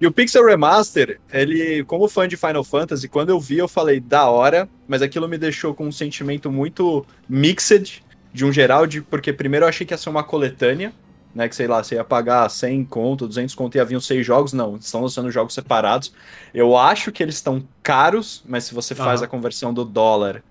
E 0.00 0.06
o 0.06 0.12
Pixel 0.12 0.44
Remaster, 0.44 1.18
ele, 1.32 1.82
como 1.84 2.06
fã 2.06 2.28
de 2.28 2.36
Final 2.36 2.62
Fantasy, 2.62 3.08
quando 3.08 3.30
eu 3.30 3.40
vi, 3.40 3.58
eu 3.58 3.66
falei, 3.66 3.98
da 3.98 4.28
hora, 4.28 4.68
mas 4.86 5.00
aquilo 5.00 5.26
me 5.26 5.38
deixou 5.38 5.74
com 5.74 5.86
um 5.86 5.92
sentimento 5.92 6.52
muito 6.52 7.04
mixed, 7.28 8.04
de 8.32 8.44
um 8.44 8.52
geral, 8.52 8.86
de, 8.86 9.00
porque 9.00 9.32
primeiro 9.32 9.64
eu 9.64 9.68
achei 9.68 9.86
que 9.86 9.94
ia 9.94 9.98
ser 9.98 10.10
uma 10.10 10.22
coletânea, 10.22 10.92
né, 11.36 11.50
que 11.50 11.54
sei 11.54 11.66
lá, 11.66 11.84
você 11.84 11.96
ia 11.96 12.02
pagar 12.02 12.48
100 12.48 12.86
conto, 12.86 13.28
200 13.28 13.54
conto 13.54 13.76
e 13.76 13.78
haviam 13.80 14.00
seis 14.00 14.24
jogos, 14.24 14.54
não, 14.54 14.76
estão 14.76 15.02
lançando 15.02 15.30
jogos 15.30 15.52
separados. 15.52 16.10
Eu 16.54 16.74
acho 16.78 17.12
que 17.12 17.22
eles 17.22 17.34
estão 17.34 17.62
caros, 17.82 18.42
mas 18.48 18.64
se 18.64 18.72
você 18.74 18.94
faz 18.94 19.22
a 19.22 19.26
conversão 19.26 19.74
do 19.74 19.84
dólar, 19.84 20.42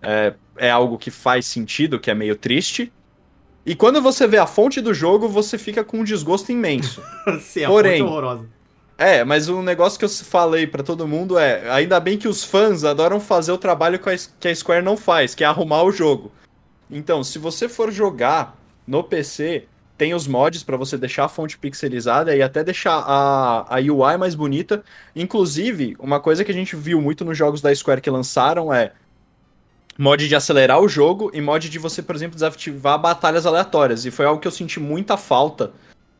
é, 0.00 0.32
é 0.56 0.70
algo 0.70 0.96
que 0.96 1.10
faz 1.10 1.44
sentido, 1.44 2.00
que 2.00 2.10
é 2.10 2.14
meio 2.14 2.34
triste. 2.34 2.90
E 3.66 3.74
quando 3.76 4.00
você 4.00 4.26
vê 4.26 4.38
a 4.38 4.46
fonte 4.46 4.80
do 4.80 4.94
jogo, 4.94 5.28
você 5.28 5.58
fica 5.58 5.84
com 5.84 5.98
um 5.98 6.04
desgosto 6.04 6.50
imenso. 6.50 7.02
Sim, 7.42 7.64
a 7.64 7.68
Porém- 7.68 7.98
fonte 7.98 8.08
é 8.08 8.12
horrorosa. 8.12 8.46
É, 8.98 9.22
mas 9.22 9.50
um 9.50 9.60
negócio 9.60 9.98
que 9.98 10.04
eu 10.06 10.08
falei 10.08 10.66
pra 10.66 10.82
todo 10.82 11.06
mundo 11.06 11.38
é: 11.38 11.68
ainda 11.70 12.00
bem 12.00 12.16
que 12.16 12.26
os 12.26 12.42
fãs 12.42 12.84
adoram 12.84 13.20
fazer 13.20 13.52
o 13.52 13.58
trabalho 13.58 13.98
que 13.98 14.08
a, 14.08 14.16
que 14.40 14.48
a 14.48 14.54
Square 14.54 14.82
não 14.82 14.96
faz, 14.96 15.34
que 15.34 15.44
é 15.44 15.46
arrumar 15.46 15.82
o 15.82 15.92
jogo. 15.92 16.32
Então, 16.90 17.22
se 17.22 17.38
você 17.38 17.68
for 17.68 17.92
jogar 17.92 18.56
no 18.86 19.04
PC, 19.04 19.66
tem 19.96 20.14
os 20.14 20.26
mods 20.26 20.62
pra 20.62 20.76
você 20.76 20.98
deixar 20.98 21.24
a 21.24 21.28
fonte 21.28 21.56
pixelizada 21.56 22.34
e 22.36 22.42
até 22.42 22.62
deixar 22.62 22.98
a, 22.98 23.66
a 23.68 23.78
UI 23.78 24.16
mais 24.18 24.34
bonita. 24.34 24.84
Inclusive, 25.14 25.96
uma 25.98 26.20
coisa 26.20 26.44
que 26.44 26.50
a 26.50 26.54
gente 26.54 26.76
viu 26.76 27.00
muito 27.00 27.24
nos 27.24 27.36
jogos 27.36 27.60
da 27.62 27.74
Square 27.74 28.00
que 28.00 28.10
lançaram 28.10 28.72
é 28.72 28.92
mod 29.98 30.28
de 30.28 30.36
acelerar 30.36 30.80
o 30.80 30.88
jogo 30.88 31.30
e 31.32 31.40
mod 31.40 31.68
de 31.68 31.78
você, 31.78 32.02
por 32.02 32.14
exemplo, 32.14 32.34
desativar 32.34 32.98
batalhas 32.98 33.46
aleatórias. 33.46 34.04
E 34.04 34.10
foi 34.10 34.26
algo 34.26 34.40
que 34.40 34.46
eu 34.46 34.52
senti 34.52 34.78
muita 34.78 35.16
falta 35.16 35.72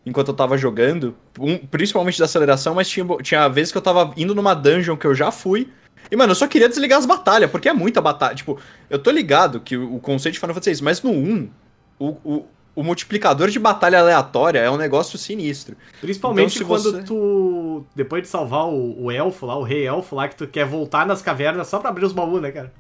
enquanto 0.06 0.28
eu 0.28 0.34
tava 0.34 0.56
jogando, 0.56 1.14
um- 1.38 1.58
principalmente 1.58 2.18
da 2.18 2.24
aceleração, 2.24 2.74
mas 2.74 2.88
tinha, 2.88 3.04
tinha 3.22 3.48
vezes 3.48 3.72
que 3.72 3.78
eu 3.78 3.82
tava 3.82 4.14
indo 4.16 4.34
numa 4.34 4.54
dungeon 4.54 4.96
que 4.96 5.06
eu 5.06 5.14
já 5.14 5.30
fui. 5.30 5.68
E, 6.10 6.16
mano, 6.16 6.30
eu 6.30 6.36
só 6.36 6.46
queria 6.46 6.68
desligar 6.68 6.98
as 6.98 7.04
batalhas, 7.04 7.50
porque 7.50 7.68
é 7.68 7.72
muita 7.72 8.00
batalha. 8.00 8.34
Tipo, 8.36 8.58
eu 8.88 8.98
tô 8.98 9.10
ligado 9.10 9.60
que 9.60 9.76
o, 9.76 9.96
o 9.96 10.00
conceito 10.00 10.34
de 10.34 10.40
Final 10.40 10.54
Fantasy 10.54 10.70
isso, 10.70 10.84
mas 10.84 11.02
no 11.02 11.10
1, 11.10 11.50
o, 11.98 12.06
o, 12.24 12.46
o 12.76 12.82
multiplicador 12.84 13.48
de 13.48 13.58
batalha 13.58 13.98
aleatória 13.98 14.58
é 14.60 14.70
um 14.70 14.76
negócio 14.76 15.18
sinistro. 15.18 15.76
Principalmente 16.00 16.56
Então, 16.56 16.68
quando 16.68 16.92
você- 16.92 17.02
tu. 17.02 17.84
Depois 17.96 18.22
de 18.22 18.28
salvar 18.28 18.66
o, 18.68 19.04
o 19.06 19.10
elfo 19.10 19.46
lá, 19.46 19.56
o 19.56 19.62
rei 19.62 19.86
elfo 19.86 20.14
lá, 20.14 20.28
que 20.28 20.36
tu 20.36 20.46
quer 20.46 20.66
voltar 20.66 21.06
nas 21.06 21.22
cavernas 21.22 21.66
só 21.66 21.78
pra 21.78 21.88
abrir 21.88 22.04
os 22.04 22.12
baús, 22.12 22.40
né, 22.42 22.52
cara? 22.52 22.72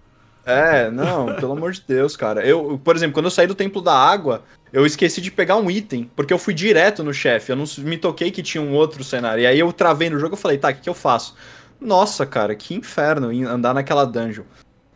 É, 0.44 0.90
não, 0.90 1.34
pelo 1.40 1.52
amor 1.52 1.72
de 1.72 1.82
Deus, 1.88 2.14
cara. 2.16 2.46
Eu, 2.46 2.78
por 2.84 2.94
exemplo, 2.94 3.14
quando 3.14 3.24
eu 3.26 3.30
saí 3.30 3.46
do 3.46 3.54
Templo 3.54 3.80
da 3.80 3.94
Água, 3.94 4.44
eu 4.72 4.84
esqueci 4.84 5.20
de 5.20 5.30
pegar 5.30 5.56
um 5.56 5.70
item, 5.70 6.10
porque 6.14 6.32
eu 6.32 6.38
fui 6.38 6.52
direto 6.52 7.02
no 7.02 7.12
chefe, 7.14 7.50
eu 7.50 7.56
não 7.56 7.64
me 7.78 7.96
toquei 7.96 8.30
que 8.30 8.42
tinha 8.42 8.62
um 8.62 8.74
outro 8.74 9.02
cenário. 9.02 9.42
E 9.42 9.46
aí 9.46 9.58
eu 9.58 9.72
travei 9.72 10.10
no 10.10 10.18
jogo 10.20 10.34
e 10.36 10.38
falei, 10.38 10.58
tá, 10.58 10.68
o 10.68 10.74
que, 10.74 10.82
que 10.82 10.88
eu 10.90 10.94
faço? 10.94 11.34
Nossa, 11.80 12.24
cara, 12.26 12.54
que 12.54 12.74
inferno 12.74 13.28
andar 13.48 13.74
naquela 13.74 14.04
dungeon. 14.04 14.44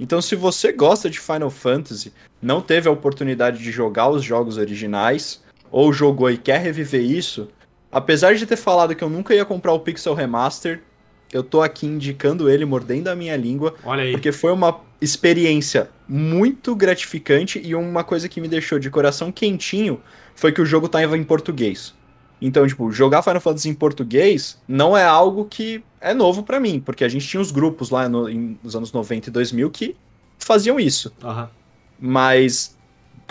Então, 0.00 0.22
se 0.22 0.34
você 0.34 0.72
gosta 0.72 1.10
de 1.10 1.20
Final 1.20 1.50
Fantasy, 1.50 2.10
não 2.40 2.62
teve 2.62 2.88
a 2.88 2.92
oportunidade 2.92 3.62
de 3.62 3.70
jogar 3.70 4.08
os 4.08 4.24
jogos 4.24 4.56
originais, 4.56 5.42
ou 5.70 5.92
jogou 5.92 6.30
e 6.30 6.38
quer 6.38 6.58
reviver 6.60 7.02
isso, 7.02 7.48
apesar 7.92 8.34
de 8.34 8.46
ter 8.46 8.56
falado 8.56 8.94
que 8.94 9.04
eu 9.04 9.10
nunca 9.10 9.34
ia 9.34 9.44
comprar 9.44 9.74
o 9.74 9.80
Pixel 9.80 10.14
Remaster, 10.14 10.80
eu 11.30 11.42
tô 11.42 11.60
aqui 11.60 11.86
indicando 11.86 12.48
ele, 12.48 12.64
mordendo 12.64 13.08
a 13.08 13.14
minha 13.14 13.36
língua, 13.36 13.74
Olha 13.84 14.02
aí. 14.02 14.12
porque 14.12 14.32
foi 14.32 14.52
uma 14.52 14.80
experiência 15.00 15.90
muito 16.08 16.74
gratificante 16.74 17.60
e 17.62 17.74
uma 17.74 18.02
coisa 18.02 18.28
que 18.28 18.40
me 18.40 18.48
deixou 18.48 18.78
de 18.78 18.90
coração 18.90 19.30
quentinho 19.30 20.00
foi 20.34 20.50
que 20.50 20.62
o 20.62 20.66
jogo 20.66 20.88
tava 20.88 21.16
em 21.16 21.22
português. 21.22 21.94
Então, 22.40 22.66
tipo, 22.66 22.90
jogar 22.90 23.22
Final 23.22 23.40
Fantasy 23.40 23.68
em 23.68 23.74
português 23.74 24.58
não 24.66 24.96
é 24.96 25.04
algo 25.04 25.44
que 25.44 25.82
é 26.00 26.14
novo 26.14 26.42
pra 26.42 26.58
mim, 26.58 26.80
porque 26.80 27.04
a 27.04 27.08
gente 27.08 27.26
tinha 27.28 27.40
os 27.40 27.50
grupos 27.50 27.90
lá 27.90 28.08
no- 28.08 28.28
em- 28.28 28.58
nos 28.62 28.74
anos 28.74 28.92
90 28.92 29.28
e 29.28 29.32
2000 29.32 29.70
que 29.70 29.94
faziam 30.38 30.80
isso. 30.80 31.12
Aham. 31.22 31.50
Mas 31.98 32.76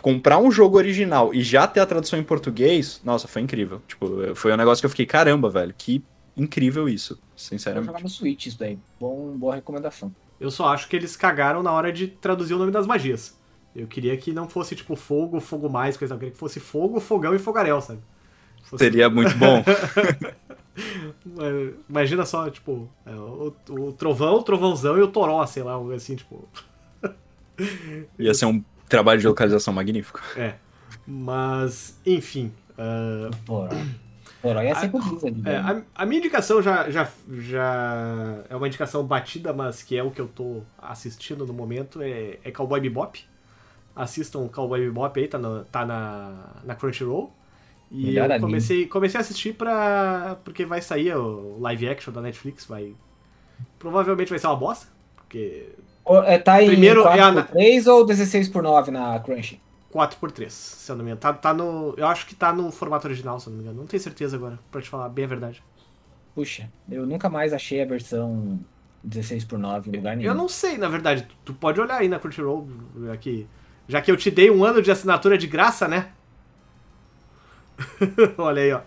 comprar 0.02 0.38
um 0.38 0.52
jogo 0.52 0.78
original 0.78 1.34
e 1.34 1.42
já 1.42 1.66
ter 1.68 1.80
a 1.80 1.86
tradução 1.86 2.18
em 2.20 2.24
português, 2.24 3.02
nossa, 3.04 3.28
foi 3.28 3.42
incrível. 3.42 3.82
Tipo, 3.88 4.36
foi 4.36 4.54
um 4.54 4.58
negócio 4.58 4.82
que 4.82 4.86
eu 4.86 4.90
fiquei, 4.92 5.06
caramba, 5.06 5.50
velho, 5.50 5.74
que 5.78 6.04
incrível 6.38 6.88
isso, 6.88 7.16
Vou 7.16 7.22
sinceramente. 7.36 7.88
jogar 7.88 8.02
no 8.02 8.08
Switch 8.10 8.46
isso 8.46 8.60
daí. 8.60 8.78
Bom, 9.00 9.36
boa 9.36 9.56
recomendação. 9.56 10.14
Eu 10.40 10.50
só 10.52 10.70
acho 10.70 10.88
que 10.88 10.96
eles 10.96 11.18
cagaram 11.18 11.62
na 11.64 11.72
hora 11.72 11.92
de 11.92 12.08
traduzir 12.08 12.54
o 12.54 12.58
nome 12.60 12.72
das 12.72 12.88
magias. 12.88 13.38
Eu 13.76 13.88
queria 13.88 14.16
que 14.16 14.32
não 14.32 14.48
fosse 14.48 14.74
tipo 14.76 14.96
fogo, 14.96 15.40
fogo 15.42 15.68
mais, 15.70 15.98
coisa. 15.98 16.14
Eu 16.14 16.18
queria 16.20 16.32
que 16.32 16.40
fosse 16.40 16.60
fogo, 16.60 17.00
fogão 17.02 17.36
e 17.36 17.40
fogaréu, 17.40 17.82
sabe? 17.82 18.00
Seria 18.78 19.10
muito 19.10 19.36
bom. 19.38 19.64
É, 21.40 21.74
Imagina 21.90 22.26
só, 22.26 22.50
tipo, 22.50 22.90
é, 23.06 23.12
o, 23.12 23.54
o 23.70 23.92
trovão, 23.92 24.36
o 24.36 24.44
trovãozão 24.44 24.98
e 24.98 25.02
o 25.02 25.08
toró, 25.10 25.46
sei 25.46 25.62
lá, 25.62 25.74
algo 25.74 25.92
assim, 25.94 26.16
tipo. 26.16 26.48
Ia 28.18 28.34
ser 28.34 28.46
um 28.46 28.64
trabalho 28.88 29.20
de 29.20 29.28
localização 29.28 29.74
magnífico. 29.74 30.22
É. 30.38 30.56
Mas, 31.06 32.00
enfim. 32.06 32.52
ah, 32.78 33.30
Poró. 33.46 33.70
Poró 34.42 34.62
ia 34.62 34.74
ser 34.76 34.90
com 34.90 35.02
Blizzard. 35.02 35.42
é, 35.42 35.62
né? 35.62 35.84
a, 35.94 36.04
a 36.04 36.06
minha 36.06 36.20
indicação 36.20 36.62
já, 36.62 36.90
já, 36.90 37.10
já 37.30 38.44
é 38.50 38.56
uma 38.56 38.68
indicação 38.68 39.04
batida, 39.04 39.52
mas 39.52 39.84
que 39.84 39.98
é 39.98 40.04
o 40.04 40.12
que 40.12 40.22
eu 40.22 40.30
tô 40.30 40.62
assistindo 40.82 41.46
no 41.46 41.52
momento, 41.54 42.02
é, 42.02 42.38
é 42.42 42.52
Cowboy 42.52 42.80
Bebop. 42.80 43.22
Assistam 43.94 44.48
Cowboy 44.48 44.80
Bebop 44.80 45.20
aí, 45.20 45.28
tá, 45.28 45.38
no- 45.38 45.66
tá 45.66 45.86
na, 45.86 46.36
na 46.64 46.74
Crunchyroll. 46.76 47.34
E 47.92 48.06
Melhor 48.06 48.26
eu 48.30 48.36
anime. 48.36 48.40
comecei, 48.42 48.86
comecei 48.88 49.18
a 49.18 49.22
assistir 49.22 49.54
pra. 49.54 50.38
porque 50.44 50.64
vai 50.66 50.82
sair 50.82 51.16
o 51.16 51.58
live 51.60 51.90
action 51.90 52.14
da 52.14 52.22
Netflix, 52.22 52.66
vai. 52.66 52.94
Provavelmente 53.78 54.30
vai 54.30 54.38
ser 54.40 54.48
uma 54.48 54.56
bosta, 54.56 54.88
porque 55.16 55.70
é, 56.26 56.38
Tá 56.38 56.62
em 56.62 56.68
Primeiro 56.68 57.02
é 57.08 57.20
a- 57.20 57.34
4x3 57.34 57.88
ou 57.88 58.06
16 58.06 58.48
por 58.50 58.62
9 58.64 58.92
na 58.92 59.20
Crunchy? 59.20 59.60
4x3, 59.94 60.50
se 60.52 60.92
eu 60.92 60.96
não 60.96 61.04
me 61.04 61.10
engano. 61.12 61.20
Tá, 61.22 61.34
tá 61.34 61.54
no. 61.54 61.94
Eu 61.98 62.06
acho 62.08 62.28
que 62.28 62.36
tá 62.36 62.54
no 62.54 62.72
formato 62.72 63.08
original, 63.08 63.40
se 63.40 63.48
eu 63.48 63.52
não 63.52 63.58
me 63.58 63.64
engano. 63.64 63.80
Não 63.80 63.88
tenho 63.88 64.02
certeza 64.02 64.36
agora, 64.38 64.60
pra 64.72 64.82
te 64.82 64.90
falar 64.90 65.10
bem 65.10 65.26
a 65.26 65.28
verdade. 65.28 65.64
Puxa, 66.36 66.70
eu 66.92 67.06
nunca 67.08 67.28
mais 67.28 67.54
achei 67.54 67.82
a 67.82 67.86
versão 67.86 68.60
16 69.04 69.46
por 69.46 69.58
9 69.58 69.90
em 69.90 69.96
lugar 69.96 70.16
nenhum. 70.16 70.30
Eu 70.30 70.36
não 70.36 70.48
sei, 70.48 70.78
na 70.78 70.88
verdade. 70.88 71.24
Tu, 71.24 71.36
tu 71.46 71.54
pode 71.56 71.82
olhar 71.82 71.98
aí 71.98 72.08
na 72.08 72.20
Crunchyroll, 72.20 72.68
aqui. 73.12 73.48
Já 73.88 74.00
que 74.00 74.12
eu 74.12 74.16
te 74.18 74.30
dei 74.30 74.52
um 74.52 74.64
ano 74.64 74.80
de 74.82 74.92
assinatura 74.92 75.36
de 75.40 75.48
graça, 75.48 75.88
né? 75.88 76.10
Olha 78.38 78.62
aí, 78.62 78.72
ó. 78.72 78.82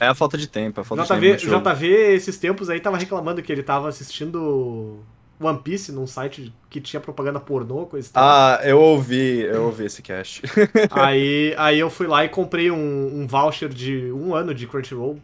É 0.00 0.08
a 0.08 0.14
falta 0.14 0.36
de 0.36 0.48
tempo, 0.48 0.80
é 0.80 0.82
a 0.82 0.84
falta 0.84 1.02
de 1.04 1.08
JV, 1.08 1.30
tempo. 1.30 1.44
no 1.44 1.50
jogo. 1.50 1.70
JV, 1.70 1.86
esses 2.14 2.38
tempos 2.38 2.68
aí, 2.68 2.80
tava 2.80 2.96
reclamando 2.96 3.42
que 3.42 3.52
ele 3.52 3.62
tava 3.62 3.88
assistindo 3.88 5.00
One 5.40 5.58
Piece 5.62 5.92
num 5.92 6.06
site 6.06 6.52
que 6.68 6.80
tinha 6.80 7.00
propaganda 7.00 7.40
pornô, 7.40 7.86
coisa 7.86 8.08
e 8.08 8.10
tal. 8.10 8.24
Ah, 8.24 8.60
eu 8.64 8.80
ouvi, 8.80 9.40
eu 9.40 9.64
ouvi 9.64 9.86
esse 9.86 10.02
cast. 10.02 10.42
Aí, 10.90 11.54
aí 11.56 11.78
eu 11.78 11.90
fui 11.90 12.06
lá 12.06 12.24
e 12.24 12.28
comprei 12.28 12.70
um, 12.70 13.20
um 13.20 13.26
voucher 13.26 13.68
de 13.68 14.10
um 14.12 14.34
ano 14.34 14.54
de 14.54 14.66
Crunchyroll. 14.66 15.18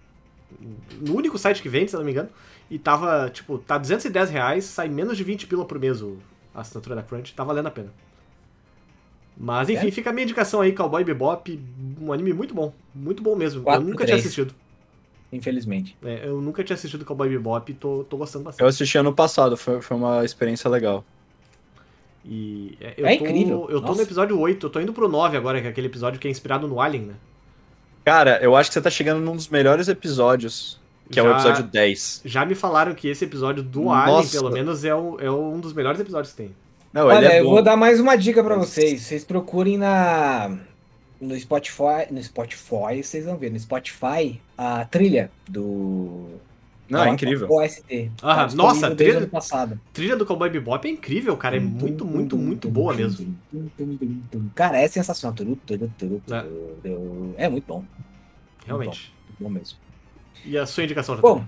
No 1.00 1.16
único 1.16 1.38
site 1.38 1.62
que 1.62 1.68
vende, 1.68 1.90
se 1.90 1.96
não 1.96 2.04
me 2.04 2.10
engano. 2.10 2.28
E 2.70 2.78
tava, 2.78 3.30
tipo, 3.30 3.58
tá 3.58 3.78
210 3.78 4.30
reais, 4.30 4.64
sai 4.64 4.88
menos 4.88 5.16
de 5.16 5.24
20 5.24 5.46
pila 5.46 5.64
por 5.64 5.78
mês 5.78 6.02
a 6.54 6.60
assinatura 6.60 6.94
da 6.96 7.02
Crunch. 7.02 7.34
Tá 7.34 7.42
valendo 7.44 7.66
a 7.66 7.70
pena. 7.70 7.92
Mas 9.42 9.70
enfim, 9.70 9.88
É? 9.88 9.90
fica 9.90 10.10
a 10.10 10.12
minha 10.12 10.24
indicação 10.24 10.60
aí, 10.60 10.70
Cowboy 10.72 11.02
Bebop. 11.02 11.58
Um 11.98 12.12
anime 12.12 12.34
muito 12.34 12.54
bom. 12.54 12.74
Muito 12.94 13.22
bom 13.22 13.34
mesmo. 13.34 13.62
Quatro 13.62 13.80
eu 13.82 13.86
nunca 13.86 13.98
por 13.98 14.04
tinha 14.04 14.16
três. 14.16 14.20
assistido. 14.26 14.54
Infelizmente. 15.32 15.96
É, 16.04 16.26
eu 16.28 16.42
nunca 16.42 16.62
tinha 16.62 16.74
assistido 16.74 17.04
Cowboy 17.06 17.28
Bebop 17.28 17.72
e 17.72 17.74
tô, 17.74 18.04
tô 18.04 18.16
gostando 18.18 18.44
bastante. 18.44 18.60
Eu 18.62 18.68
assisti 18.68 18.98
ano 18.98 19.14
passado, 19.14 19.56
foi, 19.56 19.80
foi 19.80 19.96
uma 19.96 20.24
experiência 20.24 20.68
legal. 20.68 21.02
E 22.24 22.76
é, 22.80 22.94
eu 22.98 23.06
É 23.06 23.16
tô, 23.16 23.24
incrível. 23.24 23.66
Eu 23.70 23.80
tô 23.80 23.86
Nossa. 23.88 23.94
no 23.94 24.02
episódio 24.02 24.38
8, 24.38 24.66
eu 24.66 24.70
tô 24.70 24.80
indo 24.80 24.92
pro 24.92 25.08
9 25.08 25.36
agora, 25.36 25.60
que 25.60 25.66
é 25.66 25.70
aquele 25.70 25.86
episódio 25.86 26.20
que 26.20 26.28
é 26.28 26.30
inspirado 26.30 26.68
no 26.68 26.80
Alien, 26.80 27.04
né? 27.04 27.14
Cara, 28.04 28.38
eu 28.42 28.54
acho 28.56 28.68
que 28.70 28.74
você 28.74 28.80
tá 28.80 28.90
chegando 28.90 29.20
num 29.20 29.34
dos 29.36 29.48
melhores 29.48 29.88
episódios, 29.88 30.78
que 31.10 31.18
é 31.18 31.22
o 31.22 31.26
Já- 31.26 31.32
episódio 31.32 31.64
10. 31.64 32.20
Já 32.24 32.44
me 32.44 32.54
falaram 32.54 32.94
que 32.94 33.08
esse 33.08 33.24
episódio 33.24 33.62
do 33.62 33.82
Nossa. 33.84 34.10
Alien, 34.18 34.30
pelo 34.30 34.50
menos, 34.50 34.84
é, 34.84 34.94
o- 34.94 35.18
é 35.18 35.30
um 35.30 35.58
dos 35.60 35.72
melhores 35.72 35.98
episódios 36.00 36.32
que 36.32 36.36
tem. 36.36 36.54
Não, 36.92 37.08
ele 37.08 37.18
Olha, 37.18 37.32
é 37.34 37.40
eu 37.40 37.44
bom. 37.44 37.50
vou 37.50 37.62
dar 37.62 37.76
mais 37.76 38.00
uma 38.00 38.16
dica 38.16 38.42
pra 38.42 38.56
vocês. 38.56 39.02
Vocês 39.02 39.24
procurem 39.24 39.78
na 39.78 40.58
no 41.20 41.38
Spotify, 41.38 42.10
no 42.10 42.22
Spotify, 42.22 43.02
vocês 43.02 43.26
vão 43.26 43.36
ver 43.36 43.50
no 43.50 43.60
Spotify 43.60 44.40
a 44.56 44.86
trilha 44.86 45.30
do 45.46 46.30
Não, 46.88 47.04
é 47.04 47.10
incrível. 47.10 47.46
OST. 47.50 48.10
Ah, 48.22 48.34
Tá 48.36 48.44
disponível 48.46 48.74
nossa, 48.74 48.94
desde 48.94 49.16
trilha- 49.18 49.30
passado. 49.30 49.80
trilha 49.92 50.16
do 50.16 50.24
Cowboy 50.26 50.48
Bebop 50.50 50.88
é 50.88 50.90
incrível, 50.90 51.36
cara. 51.36 51.58
É 51.58 51.60
muito, 51.60 52.04
muito, 52.06 52.36
muito 52.38 52.68
boa 52.70 52.94
mesmo. 52.94 53.36
Cara, 54.54 54.80
é 54.80 54.88
sensacional. 54.88 55.36
É. 57.36 57.44
É 57.44 57.48
muito 57.48 57.64
bom. 57.66 57.84
Realmente. 58.66 59.12
Muito 59.28 59.42
bom 59.42 59.50
mesmo. 59.50 59.78
E 60.44 60.56
a 60.56 60.64
sua 60.66 60.84
indicação? 60.84 61.16
Bom, 61.20 61.44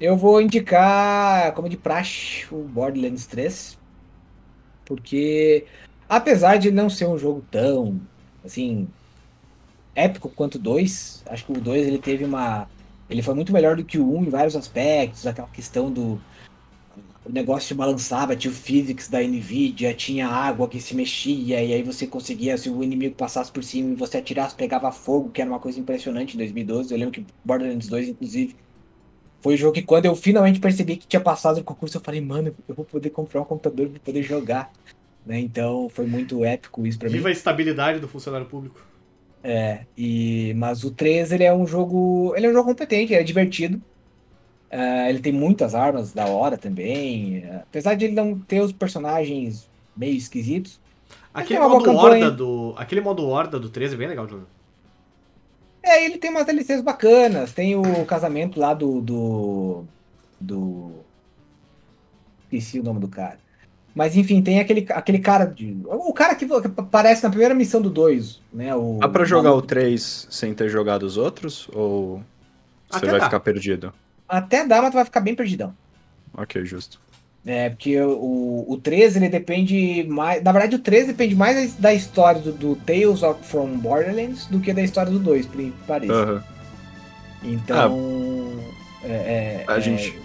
eu 0.00 0.16
vou 0.16 0.40
indicar, 0.40 1.52
como 1.52 1.68
de 1.68 1.76
praxe, 1.76 2.46
o 2.50 2.62
Borderlands 2.64 3.26
3. 3.26 3.78
Porque, 4.84 5.64
apesar 6.08 6.56
de 6.56 6.70
não 6.70 6.90
ser 6.90 7.06
um 7.06 7.18
jogo 7.18 7.44
tão, 7.50 8.00
assim, 8.44 8.86
épico 9.94 10.28
quanto 10.28 10.56
o 10.56 10.58
2, 10.58 11.24
acho 11.26 11.44
que 11.44 11.52
o 11.52 11.60
2 11.60 11.86
ele 11.86 11.98
teve 11.98 12.24
uma. 12.24 12.68
Ele 13.08 13.22
foi 13.22 13.34
muito 13.34 13.52
melhor 13.52 13.76
do 13.76 13.84
que 13.84 13.98
o 13.98 14.16
1 14.18 14.24
em 14.24 14.30
vários 14.30 14.56
aspectos, 14.56 15.26
aquela 15.26 15.48
questão 15.48 15.90
do. 15.90 16.20
O 17.24 17.32
negócio 17.32 17.68
se 17.68 17.74
balançava, 17.74 18.36
tinha 18.36 18.50
o 18.50 18.54
physics 18.54 19.08
da 19.08 19.18
Nvidia, 19.20 19.94
tinha 19.94 20.28
água 20.28 20.68
que 20.68 20.78
se 20.78 20.94
mexia, 20.94 21.62
e 21.62 21.72
aí 21.72 21.82
você 21.82 22.06
conseguia, 22.06 22.58
se 22.58 22.68
o 22.68 22.82
inimigo 22.82 23.14
passasse 23.14 23.50
por 23.50 23.64
cima 23.64 23.92
e 23.92 23.94
você 23.94 24.18
atirasse, 24.18 24.54
pegava 24.54 24.92
fogo, 24.92 25.30
que 25.30 25.40
era 25.40 25.50
uma 25.50 25.58
coisa 25.58 25.80
impressionante 25.80 26.34
em 26.34 26.38
2012. 26.38 26.92
Eu 26.92 26.98
lembro 26.98 27.12
que 27.12 27.26
Borderlands 27.42 27.88
2, 27.88 28.10
inclusive, 28.10 28.54
foi 29.44 29.56
o 29.56 29.58
jogo 29.58 29.74
que 29.74 29.82
quando 29.82 30.06
eu 30.06 30.16
finalmente 30.16 30.58
percebi 30.58 30.96
que 30.96 31.06
tinha 31.06 31.20
passado 31.20 31.58
no 31.58 31.64
concurso, 31.64 31.98
eu 31.98 32.00
falei, 32.00 32.18
mano, 32.18 32.54
eu 32.66 32.74
vou 32.74 32.82
poder 32.82 33.10
comprar 33.10 33.42
um 33.42 33.44
computador 33.44 33.90
pra 33.90 34.00
poder 34.02 34.22
jogar. 34.22 34.72
Né? 35.26 35.38
Então 35.38 35.86
foi 35.90 36.06
muito 36.06 36.42
épico 36.42 36.86
isso 36.86 36.98
pra 36.98 37.10
mim. 37.10 37.16
Viva 37.16 37.28
a 37.28 37.32
estabilidade 37.32 38.00
do 38.00 38.08
funcionário 38.08 38.46
público. 38.46 38.80
É, 39.42 39.80
e, 39.98 40.54
mas 40.56 40.82
o 40.82 40.90
3 40.90 41.30
ele 41.30 41.44
é 41.44 41.52
um 41.52 41.66
jogo. 41.66 42.32
Ele 42.34 42.46
é 42.46 42.48
um 42.48 42.54
jogo 42.54 42.70
competente, 42.70 43.12
ele 43.12 43.20
é 43.20 43.22
divertido. 43.22 43.82
É, 44.70 45.10
ele 45.10 45.18
tem 45.18 45.30
muitas 45.30 45.74
armas 45.74 46.14
da 46.14 46.24
hora 46.24 46.56
também. 46.56 47.44
é, 47.44 47.56
apesar 47.56 47.96
de 47.96 48.06
ele 48.06 48.14
não 48.14 48.38
ter 48.38 48.60
os 48.60 48.72
personagens 48.72 49.68
meio 49.94 50.16
esquisitos. 50.16 50.80
Aquele 51.34 51.60
modo, 51.60 51.84
campanha. 51.84 52.24
horda 52.24 52.30
do, 52.30 52.74
aquele 52.78 53.02
modo 53.02 53.28
horda 53.28 53.60
do 53.60 53.68
13 53.68 53.94
é 53.94 53.98
bem 53.98 54.08
legal 54.08 54.24
de 54.24 54.32
jogar. 54.32 54.46
É, 55.84 56.04
ele 56.04 56.16
tem 56.16 56.30
umas 56.30 56.46
DLCs 56.46 56.80
bacanas. 56.80 57.52
Tem 57.52 57.76
o 57.76 58.04
casamento 58.06 58.58
lá 58.58 58.72
do. 58.72 59.00
do. 59.02 59.84
do. 60.40 60.92
Esqueci 62.44 62.80
o 62.80 62.82
nome 62.82 63.00
do 63.00 63.08
cara. 63.08 63.38
Mas 63.94 64.16
enfim, 64.16 64.42
tem 64.42 64.58
aquele, 64.58 64.86
aquele 64.90 65.18
cara 65.18 65.44
de. 65.44 65.76
O 65.84 66.12
cara 66.12 66.34
que, 66.34 66.46
que 66.46 66.70
aparece 66.78 67.22
na 67.22 67.28
primeira 67.28 67.54
missão 67.54 67.80
do 67.82 67.90
2, 67.90 68.40
né? 68.52 68.74
O, 68.74 68.98
Dá 69.00 69.08
pra 69.08 69.24
jogar 69.24 69.50
o 69.50 69.52
maluco. 69.52 69.68
3 69.68 70.26
sem 70.30 70.54
ter 70.54 70.68
jogado 70.68 71.04
os 71.04 71.16
outros? 71.16 71.68
Ou 71.72 72.22
você 72.90 72.96
Até 72.96 73.06
vai 73.10 73.20
dá. 73.20 73.26
ficar 73.26 73.40
perdido? 73.40 73.92
Até 74.28 74.66
dá, 74.66 74.80
mas 74.80 74.90
tu 74.90 74.94
vai 74.94 75.04
ficar 75.04 75.20
bem 75.20 75.34
perdidão. 75.34 75.74
Ok, 76.36 76.64
justo. 76.64 76.98
É, 77.46 77.68
porque 77.68 78.00
o, 78.00 78.64
o 78.66 78.78
13 78.82 79.18
ele 79.18 79.28
depende 79.28 80.04
mais. 80.08 80.42
Na 80.42 80.50
verdade, 80.50 80.76
o 80.76 80.78
13 80.78 81.08
depende 81.08 81.34
mais 81.34 81.74
da 81.74 81.92
história 81.92 82.40
do, 82.40 82.52
do 82.52 82.74
Tales 82.76 83.22
of 83.22 83.42
from 83.44 83.76
Borderlands 83.78 84.46
do 84.46 84.60
que 84.60 84.72
da 84.72 84.80
história 84.82 85.12
do 85.12 85.18
2, 85.18 85.44
por 85.46 85.56
que 85.58 85.72
pareça. 85.86 86.12
Aham. 86.14 86.44
Então. 87.42 88.50
é, 89.02 89.08
é, 89.12 89.64
A 89.66 89.76
é, 89.76 89.80
gente- 89.80 90.18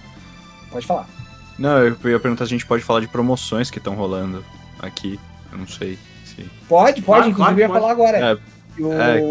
Pode 0.71 0.85
falar. 0.85 1.09
Não, 1.57 1.79
eu 1.79 1.97
ia 2.05 2.19
perguntar 2.19 2.45
se 2.45 2.53
a 2.53 2.57
gente 2.57 2.65
pode 2.65 2.83
falar 2.83 3.01
de 3.01 3.07
promoções 3.07 3.69
que 3.69 3.79
estão 3.79 3.95
rolando 3.95 4.45
aqui. 4.79 5.19
Eu 5.51 5.57
não 5.57 5.67
sei 5.67 5.97
se. 6.23 6.43
Pode, 6.69 7.01
pode, 7.01 7.03
Claro, 7.03 7.29
inclusive 7.29 7.35
claro 7.35 7.55
eu 7.55 7.59
ia 7.59 7.67
pode. 7.67 7.79
falar 7.81 7.91
agora. 7.91 8.17
É, 8.17 8.81
o, 8.81 8.93
é. 8.93 9.21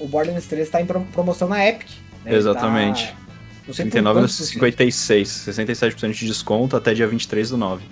o 0.00 0.08
Borderlands 0.08 0.48
3 0.48 0.66
está 0.66 0.80
em 0.80 0.86
pro- 0.86 1.02
promoção 1.12 1.46
na 1.46 1.64
Epic. 1.64 1.88
né? 2.24 2.32
Ele 2.32 2.36
Exatamente. 2.36 3.06
Tá, 3.12 3.27
não 3.68 3.74
sei 3.74 3.84
por 3.84 3.90
39 3.92 4.20
quantos 4.20 4.36
por 4.36 4.44
cento. 4.44 4.52
56. 4.54 5.28
67% 5.28 6.12
de 6.12 6.26
desconto 6.26 6.76
até 6.76 6.92
dia 6.94 7.06
23 7.06 7.50
do 7.50 7.56
9. 7.56 7.84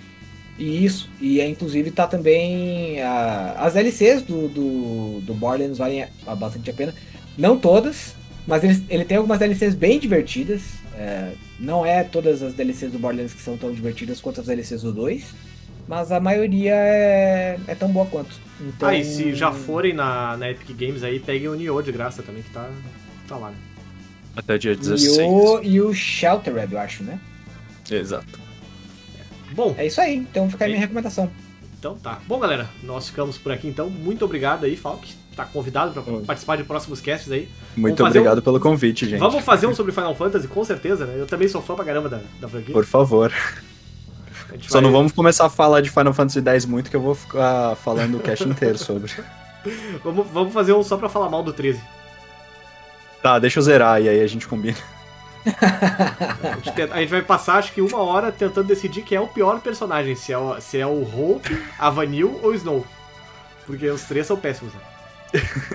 Isso, 0.59 1.07
e 1.21 1.39
é, 1.39 1.47
inclusive 1.47 1.91
tá 1.91 2.07
também 2.07 2.99
a- 3.01 3.53
as 3.59 3.73
DLCs 3.75 4.23
do, 4.23 4.47
do, 4.47 5.21
do 5.21 5.33
Borderlands 5.35 5.77
valem 5.77 6.03
a- 6.25 6.35
bastante 6.35 6.69
a 6.69 6.73
pena. 6.73 6.93
Não 7.37 7.57
todas, 7.59 8.15
mas 8.47 8.63
ele, 8.63 8.83
ele 8.89 9.05
tem 9.05 9.17
algumas 9.17 9.37
DLCs 9.37 9.75
bem 9.75 9.99
divertidas. 9.99 10.61
É, 10.95 11.33
não 11.59 11.85
é 11.85 12.03
todas 12.03 12.41
as 12.41 12.55
DLCs 12.55 12.91
do 12.91 12.97
Borderlands 12.97 13.35
que 13.35 13.41
são 13.41 13.55
tão 13.55 13.71
divertidas 13.71 14.19
quanto 14.19 14.41
as 14.41 14.47
DLCs 14.47 14.81
do 14.81 14.91
2, 14.91 15.25
mas 15.87 16.11
a 16.11 16.19
maioria 16.19 16.73
é, 16.73 17.59
é 17.67 17.75
tão 17.75 17.89
boa 17.91 18.07
quanto. 18.07 18.35
Então, 18.59 18.89
Ah, 18.89 18.95
e 18.97 19.05
se 19.05 19.35
já 19.35 19.51
forem 19.51 19.93
na, 19.93 20.35
na 20.37 20.49
Epic 20.49 20.75
Games 20.75 21.03
aí, 21.03 21.19
peguem 21.19 21.49
o 21.49 21.53
Nioh 21.55 21.83
de 21.83 21.91
graça 21.91 22.23
também, 22.23 22.41
que 22.41 22.49
tá, 22.49 22.67
tá 23.27 23.37
lá, 23.37 23.51
né? 23.51 23.57
Até 24.37 24.57
dia 24.57 24.71
E 24.73 24.75
16. 24.75 25.17
o, 25.27 25.59
e 25.63 25.81
o 25.81 25.93
Sheltered, 25.93 26.71
eu 26.71 26.79
acho, 26.79 27.03
né? 27.03 27.19
Exato. 27.91 28.39
Bom, 29.53 29.73
É 29.77 29.85
isso 29.87 29.99
aí, 29.99 30.15
então 30.17 30.49
fica 30.49 30.65
aí 30.65 30.71
minha 30.71 30.81
recomendação. 30.81 31.29
então 31.79 31.95
tá. 31.97 32.19
Bom, 32.27 32.39
galera, 32.39 32.69
nós 32.83 33.07
ficamos 33.09 33.37
por 33.37 33.51
aqui 33.51 33.67
então. 33.67 33.89
Muito 33.89 34.23
obrigado 34.23 34.65
aí, 34.65 34.75
Falk. 34.77 35.11
Tá 35.35 35.45
convidado 35.45 35.91
pra 36.01 36.01
Hum. 36.13 36.23
participar 36.25 36.55
de 36.57 36.63
próximos 36.63 36.99
casts 37.01 37.31
aí. 37.31 37.47
Muito 37.75 38.03
obrigado 38.05 38.41
pelo 38.41 38.59
convite, 38.59 39.07
gente. 39.07 39.19
Vamos 39.19 39.43
fazer 39.43 39.67
um 39.67 39.73
sobre 39.75 39.91
Final 39.91 40.15
Fantasy, 40.15 40.47
com 40.47 40.63
certeza, 40.63 41.05
né? 41.05 41.15
Eu 41.19 41.25
também 41.27 41.47
sou 41.47 41.61
fã 41.61 41.75
pra 41.75 41.85
caramba 41.85 42.09
da, 42.09 42.19
da 42.39 42.47
franquia. 42.47 42.73
Por 42.73 42.85
favor. 42.85 43.31
Só 44.67 44.73
vai- 44.75 44.81
não 44.81 44.91
vamos 44.91 45.11
começar 45.11 45.45
a 45.45 45.49
falar 45.49 45.81
de 45.81 45.89
Final 45.89 46.13
Fantasy 46.13 46.39
X 46.41 46.65
muito, 46.65 46.89
que 46.89 46.95
eu 46.95 47.01
vou 47.01 47.13
ficar 47.15 47.75
falando 47.77 48.17
o 48.17 48.19
cast 48.19 48.47
inteiro 48.47 48.77
sobre. 48.77 49.11
vamos, 50.03 50.27
vamos 50.31 50.53
fazer 50.53 50.73
um 50.73 50.81
só 50.83 50.97
pra 50.97 51.09
falar 51.09 51.29
mal 51.29 51.43
do 51.43 51.53
13. 51.53 51.79
Tá, 53.27 53.39
deixa 53.39 53.59
eu 53.59 53.63
zerar 53.63 54.01
e 54.01 54.07
aí 54.07 54.21
a 54.21 54.27
gente 54.27 54.47
combina. 54.47 54.77
A 56.93 56.99
gente, 57.01 57.09
vai 57.09 57.21
passar, 57.21 57.57
acho 57.57 57.73
que 57.73 57.81
uma 57.81 57.97
hora 57.97 58.31
tentando 58.31 58.65
decidir 58.67 59.01
quem 59.01 59.17
é 59.17 59.19
o 59.19 59.27
pior 59.27 59.59
personagem, 59.59 60.15
se 60.15 60.31
é 60.31 60.37
o, 60.37 60.61
se 60.61 60.79
é 60.79 60.87
o 60.87 61.01
Hope, 61.01 61.61
a 61.77 61.89
Vanille 61.89 62.23
ou 62.23 62.51
o 62.51 62.55
Snow. 62.55 62.87
Porque 63.65 63.85
os 63.89 64.03
três 64.03 64.25
são 64.25 64.37
péssimos, 64.37 64.73
né? 64.73 64.79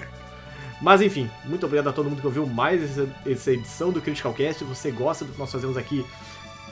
Mas 0.80 1.02
enfim, 1.02 1.28
muito 1.44 1.66
obrigado 1.66 1.90
a 1.90 1.92
todo 1.92 2.08
mundo 2.08 2.22
que 2.22 2.26
ouviu 2.26 2.46
mais 2.46 2.82
essa, 2.82 3.06
essa 3.26 3.52
edição 3.52 3.92
do 3.92 4.00
Critical 4.00 4.32
Cast. 4.32 4.60
Se 4.60 4.64
você 4.64 4.90
gosta 4.90 5.26
do 5.26 5.32
que 5.32 5.38
nós 5.38 5.52
fazemos 5.52 5.76
aqui, 5.76 6.06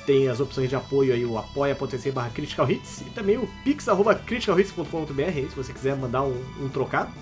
tem 0.06 0.30
as 0.30 0.40
opções 0.40 0.70
de 0.70 0.76
apoio 0.76 1.12
aí, 1.12 1.26
o 1.26 1.36
apoia.se 1.36 2.10
barra 2.10 2.30
Critical 2.30 2.70
Hits 2.70 3.02
e 3.02 3.10
também 3.10 3.36
o 3.36 3.46
pix 3.64 3.86
arroba 3.86 4.14
criticalhits.com.br 4.14 5.20
aí, 5.20 5.46
se 5.46 5.54
você 5.54 5.74
quiser 5.74 5.94
mandar 5.94 6.22
um, 6.22 6.42
um 6.58 6.70
trocado. 6.70 7.12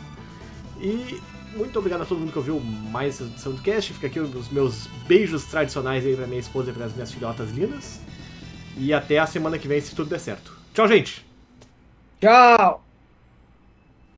E 0.80 1.20
muito 1.59 1.76
obrigado 1.78 2.02
a 2.02 2.06
todo 2.06 2.20
mundo 2.20 2.30
que 2.30 2.39
ouviu 2.39 2.60
mais 2.60 3.16
essa 3.16 3.24
edição 3.24 3.52
do 3.52 3.60
cast. 3.60 3.93
Fica 3.93 4.06
aqui 4.06 4.20
os 4.20 4.48
meus 4.48 4.86
beijos 5.09 5.44
tradicionais 5.44 6.06
aí 6.06 6.14
pra 6.14 6.26
minha 6.26 6.40
esposa 6.40 6.70
e 6.70 6.72
para 6.72 6.86
as 6.86 6.94
minhas 6.94 7.12
filhotas 7.12 7.51
lindas. 7.51 8.01
E 8.76 8.94
até 8.94 9.18
a 9.18 9.26
semana 9.26 9.59
que 9.59 9.66
vem, 9.66 9.80
se 9.80 9.94
tudo 9.94 10.09
der 10.09 10.20
certo. 10.20 10.56
Tchau, 10.72 10.86
gente! 10.86 11.26
Tchau! 12.20 12.88